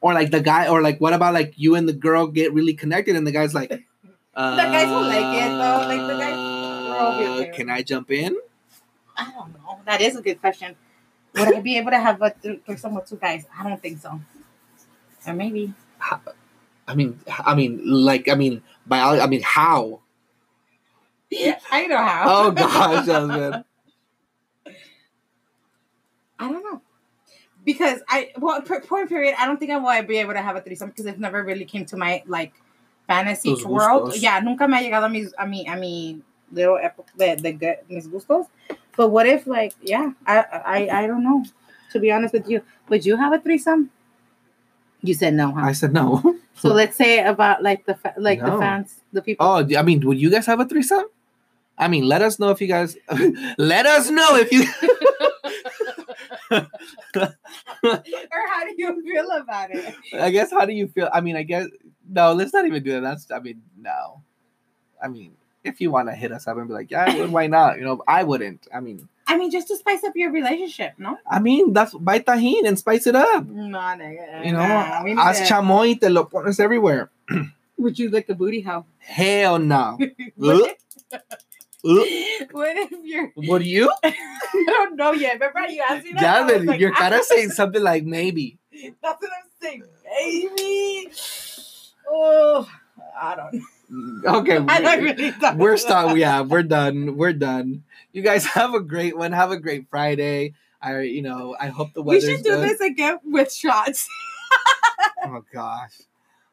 or 0.00 0.12
like 0.14 0.30
the 0.32 0.40
guy 0.40 0.66
or 0.66 0.82
like 0.82 1.00
what 1.00 1.12
about 1.12 1.34
like 1.34 1.54
you 1.56 1.76
and 1.76 1.88
the 1.88 1.92
girl 1.92 2.26
get 2.26 2.52
really 2.52 2.74
connected 2.74 3.14
and 3.14 3.24
the 3.26 3.32
guy's 3.32 3.54
like 3.54 3.70
uh, 4.34 4.56
guys 4.56 4.88
will 4.88 5.00
like 5.00 5.34
it, 5.34 5.48
though. 5.48 5.88
Like, 5.88 6.06
the 6.12 6.18
guys 6.18 6.55
okay. 6.96 7.50
Uh, 7.50 7.54
can 7.54 7.70
I 7.70 7.82
jump 7.82 8.10
in 8.10 8.36
I 9.16 9.30
don't 9.32 9.52
know. 9.54 9.80
That 9.86 10.00
is 10.00 10.16
a 10.16 10.22
good 10.22 10.40
question. 10.40 10.76
Would 11.34 11.54
I 11.54 11.60
be 11.60 11.78
able 11.78 11.90
to 11.90 11.98
have 11.98 12.20
a 12.20 12.30
th- 12.30 12.60
threesome 12.64 12.94
with 12.94 13.08
two 13.08 13.16
guys? 13.16 13.46
I 13.58 13.68
don't 13.68 13.80
think 13.80 13.98
so. 13.98 14.20
Or 15.26 15.34
maybe. 15.34 15.72
I 16.88 16.94
mean 16.94 17.18
I 17.26 17.54
mean 17.54 17.80
like 17.84 18.28
I 18.28 18.34
mean 18.34 18.62
biology 18.86 19.20
I 19.20 19.26
mean 19.26 19.42
how 19.42 20.00
I 21.72 21.86
know 21.86 21.96
how. 21.96 22.24
oh 22.26 22.50
gosh 22.52 23.06
Jasmine 23.06 23.64
I 26.38 26.52
don't 26.52 26.62
know. 26.62 26.82
Because 27.64 28.00
I 28.08 28.30
well 28.38 28.62
per- 28.62 28.80
point 28.82 29.08
period, 29.08 29.34
I 29.38 29.46
don't 29.46 29.58
think 29.58 29.72
I 29.72 29.78
will 29.78 30.06
be 30.06 30.18
able 30.18 30.34
to 30.34 30.42
have 30.42 30.54
a 30.54 30.60
threesome 30.60 30.90
because 30.90 31.06
it 31.06 31.18
never 31.18 31.42
really 31.42 31.64
came 31.64 31.84
to 31.86 31.96
my 31.96 32.22
like 32.26 32.52
fantasy 33.08 33.54
world. 33.64 34.12
gustos. 34.12 34.22
Yeah, 34.22 34.38
nunca 34.40 34.68
me 34.68 34.76
ha 34.76 34.82
llegado 34.82 35.06
a 35.06 35.08
mis 35.08 35.32
a 35.36 35.46
mi 35.46 35.66
a 35.66 35.76
mi 35.76 36.22
little 36.52 36.78
epo- 36.78 37.06
de, 37.18 37.36
the 37.36 37.52
good 37.52 37.76
mis 37.88 38.06
gustos. 38.08 38.46
But 38.96 39.08
what 39.08 39.26
if 39.26 39.46
like 39.46 39.74
yeah, 39.82 40.12
I 40.26 40.38
I 40.64 40.88
I 41.02 41.06
don't 41.06 41.24
know. 41.24 41.44
To 41.92 42.00
be 42.00 42.10
honest 42.10 42.34
with 42.34 42.48
you, 42.48 42.62
would 42.88 43.06
you 43.06 43.16
have 43.16 43.32
a 43.32 43.38
threesome? 43.38 43.90
You 45.02 45.14
said 45.14 45.34
no, 45.34 45.52
huh? 45.52 45.60
I 45.60 45.72
said 45.72 45.92
no 45.92 46.36
so 46.54 46.70
let's 46.70 46.96
say 46.96 47.22
about 47.22 47.62
like 47.62 47.86
the 47.86 47.94
fa- 47.94 48.14
like 48.18 48.40
the 48.40 48.58
fans, 48.58 49.00
the 49.12 49.22
people. 49.22 49.46
oh 49.46 49.66
I 49.76 49.82
mean 49.82 50.00
would 50.06 50.18
you 50.18 50.30
guys 50.30 50.46
have 50.46 50.58
a 50.58 50.64
threesome 50.64 51.04
I 51.78 51.88
mean 51.88 52.08
let 52.08 52.22
us 52.22 52.38
know 52.38 52.50
if 52.50 52.60
you 52.60 52.66
guys 52.66 52.96
let 53.58 53.86
us 53.86 54.10
know 54.10 54.36
if 54.36 54.50
you 54.50 54.64
or 56.50 58.42
how 58.48 58.64
do 58.64 58.74
you 58.76 59.02
feel 59.02 59.30
about 59.30 59.70
it? 59.70 59.94
I 60.14 60.30
guess 60.30 60.50
how 60.50 60.64
do 60.64 60.72
you 60.72 60.88
feel? 60.88 61.08
I 61.12 61.20
mean, 61.20 61.36
I 61.36 61.42
guess 61.42 61.66
no, 62.08 62.32
let's 62.32 62.52
not 62.52 62.66
even 62.66 62.82
do 62.82 62.92
that. 62.92 63.00
That's 63.00 63.30
I 63.30 63.40
mean, 63.40 63.62
no. 63.78 64.22
I 65.02 65.08
mean, 65.08 65.36
if 65.66 65.80
you 65.80 65.90
want 65.90 66.08
to 66.08 66.14
hit 66.14 66.32
us 66.32 66.46
up 66.46 66.56
and 66.56 66.68
be 66.68 66.74
like, 66.74 66.90
yeah, 66.90 67.06
well, 67.16 67.28
why 67.28 67.46
not? 67.46 67.78
You 67.78 67.84
know, 67.84 68.02
I 68.06 68.22
wouldn't. 68.22 68.66
I 68.72 68.80
mean, 68.80 69.08
I 69.26 69.36
mean, 69.36 69.50
just 69.50 69.68
to 69.68 69.76
spice 69.76 70.04
up 70.04 70.14
your 70.14 70.30
relationship, 70.30 70.94
no? 70.98 71.18
I 71.28 71.40
mean, 71.40 71.72
that's 71.72 71.94
buy 71.94 72.20
tahini 72.20 72.66
and 72.66 72.78
spice 72.78 73.06
it 73.06 73.16
up. 73.16 73.46
No, 73.46 73.78
nigga. 73.78 74.46
You 74.46 74.52
know, 74.52 74.66
Nah, 74.66 75.02
we 75.02 75.14
need 75.14 75.20
haz 75.20 75.40
to- 75.40 75.54
chamoy 75.54 76.00
te 76.00 76.08
lo 76.08 76.24
pones 76.24 76.60
everywhere. 76.60 77.10
Would 77.78 77.98
you 77.98 78.08
lick 78.08 78.28
a 78.28 78.34
booty 78.34 78.60
hole? 78.62 78.86
Hell 78.98 79.58
no. 79.58 79.98
what, 80.36 80.76
if, 81.84 82.52
what 82.52 82.76
if 82.76 82.92
you're? 83.02 83.32
What 83.34 83.58
do 83.62 83.68
you? 83.68 83.92
I 84.04 84.14
don't 84.66 84.96
know 84.96 85.12
yet. 85.12 85.34
Remember 85.34 85.68
you 85.68 85.82
asked 85.88 86.04
me 86.04 86.12
that? 86.12 86.48
I 86.48 86.52
was 86.52 86.64
like, 86.64 86.80
you're 86.80 86.94
kind 86.94 87.14
ah. 87.14 87.18
of 87.18 87.24
saying 87.24 87.50
something 87.50 87.82
like 87.82 88.04
maybe. 88.04 88.58
That's 89.02 89.20
what 89.20 89.30
I'm 89.30 89.50
saying, 89.60 89.82
baby. 90.04 91.10
Oh, 92.08 92.68
I 93.20 93.34
don't. 93.34 93.54
know. 93.54 93.60
Okay. 94.24 94.58
I 94.68 94.96
really. 94.96 95.32
we're 95.56 95.76
stop 95.76 96.16
yeah 96.16 96.40
we're 96.40 96.64
done 96.64 97.16
we're 97.16 97.32
done 97.32 97.84
you 98.12 98.22
guys 98.22 98.44
have 98.58 98.74
a 98.74 98.80
great 98.80 99.16
one 99.16 99.32
have 99.32 99.52
a 99.52 99.56
great 99.56 99.88
friday 99.88 100.54
I, 100.86 101.00
you 101.00 101.22
know, 101.22 101.56
I 101.58 101.68
hope 101.68 101.94
the 101.94 102.02
weather. 102.02 102.26
We 102.26 102.36
should 102.36 102.44
do 102.44 102.60
this 102.60 102.80
again 102.80 103.18
with 103.24 103.52
shots. 103.52 104.08
Oh 105.24 105.42
gosh. 105.52 106.02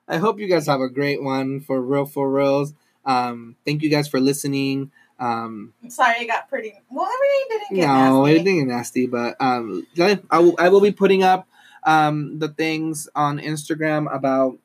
I 0.08 0.18
hope 0.18 0.40
you 0.40 0.48
guys 0.48 0.66
have 0.66 0.82
a 0.82 0.90
great 0.90 1.22
one 1.22 1.60
for 1.62 1.80
real 1.80 2.06
for 2.06 2.32
reals. 2.32 2.74
Um, 3.06 3.56
thank 3.66 3.84
you 3.84 3.90
guys 3.90 4.08
for 4.08 4.20
listening. 4.20 4.92
Um, 5.20 5.74
Sorry, 5.90 6.22
it 6.22 6.28
got 6.28 6.50
pretty. 6.50 6.74
Well, 6.90 7.06
everything 7.06 7.46
didn't 7.50 7.76
get 7.76 7.88
no, 7.88 8.24
nasty. 8.24 8.32
everything 8.32 8.62
is 8.62 8.66
nasty, 8.66 9.06
but 9.06 9.36
um, 9.40 9.86
I, 10.00 10.20
I 10.32 10.40
will, 10.40 10.56
I 10.58 10.70
will 10.70 10.82
be 10.82 10.92
putting 10.92 11.22
up 11.22 11.48
um 11.84 12.40
the 12.40 12.48
things 12.48 13.08
on 13.16 13.40
Instagram 13.40 14.12
about 14.12 14.58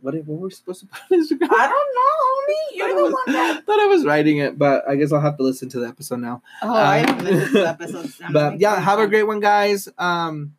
what 0.00 0.14
what 0.14 0.26
were 0.26 0.46
we 0.46 0.50
supposed 0.50 0.80
to 0.80 0.86
put 0.86 1.00
on 1.10 1.20
Instagram? 1.20 1.48
I 1.50 1.68
don't 1.68 1.94
know, 1.98 2.14
homie. 2.24 2.76
You're 2.76 2.88
thought, 2.88 2.94
the 2.94 3.00
I 3.00 3.02
was, 3.02 3.12
one 3.12 3.32
that. 3.34 3.64
thought 3.66 3.80
I 3.80 3.86
was 3.86 4.04
writing 4.04 4.38
it, 4.38 4.58
but 4.58 4.88
I 4.88 4.96
guess 4.96 5.12
I'll 5.12 5.20
have 5.20 5.36
to 5.38 5.42
listen 5.42 5.68
to 5.70 5.80
the 5.80 5.88
episode 5.88 6.20
now. 6.20 6.42
Oh, 6.62 6.74
I 6.74 7.00
Um, 7.00 7.06
haven't 7.06 7.24
listened 7.24 7.46
to 7.46 7.52
the 7.58 7.68
episodes. 7.68 8.20
But 8.32 8.60
yeah, 8.60 8.78
have 8.80 8.98
a 9.00 9.06
great 9.06 9.24
one, 9.24 9.40
guys. 9.40 9.88
Um, 9.98 10.54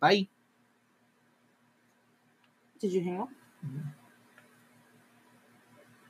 bye. 0.00 0.28
Did 2.80 2.92
you 2.92 3.02
hang 3.02 3.20
up? 3.20 3.28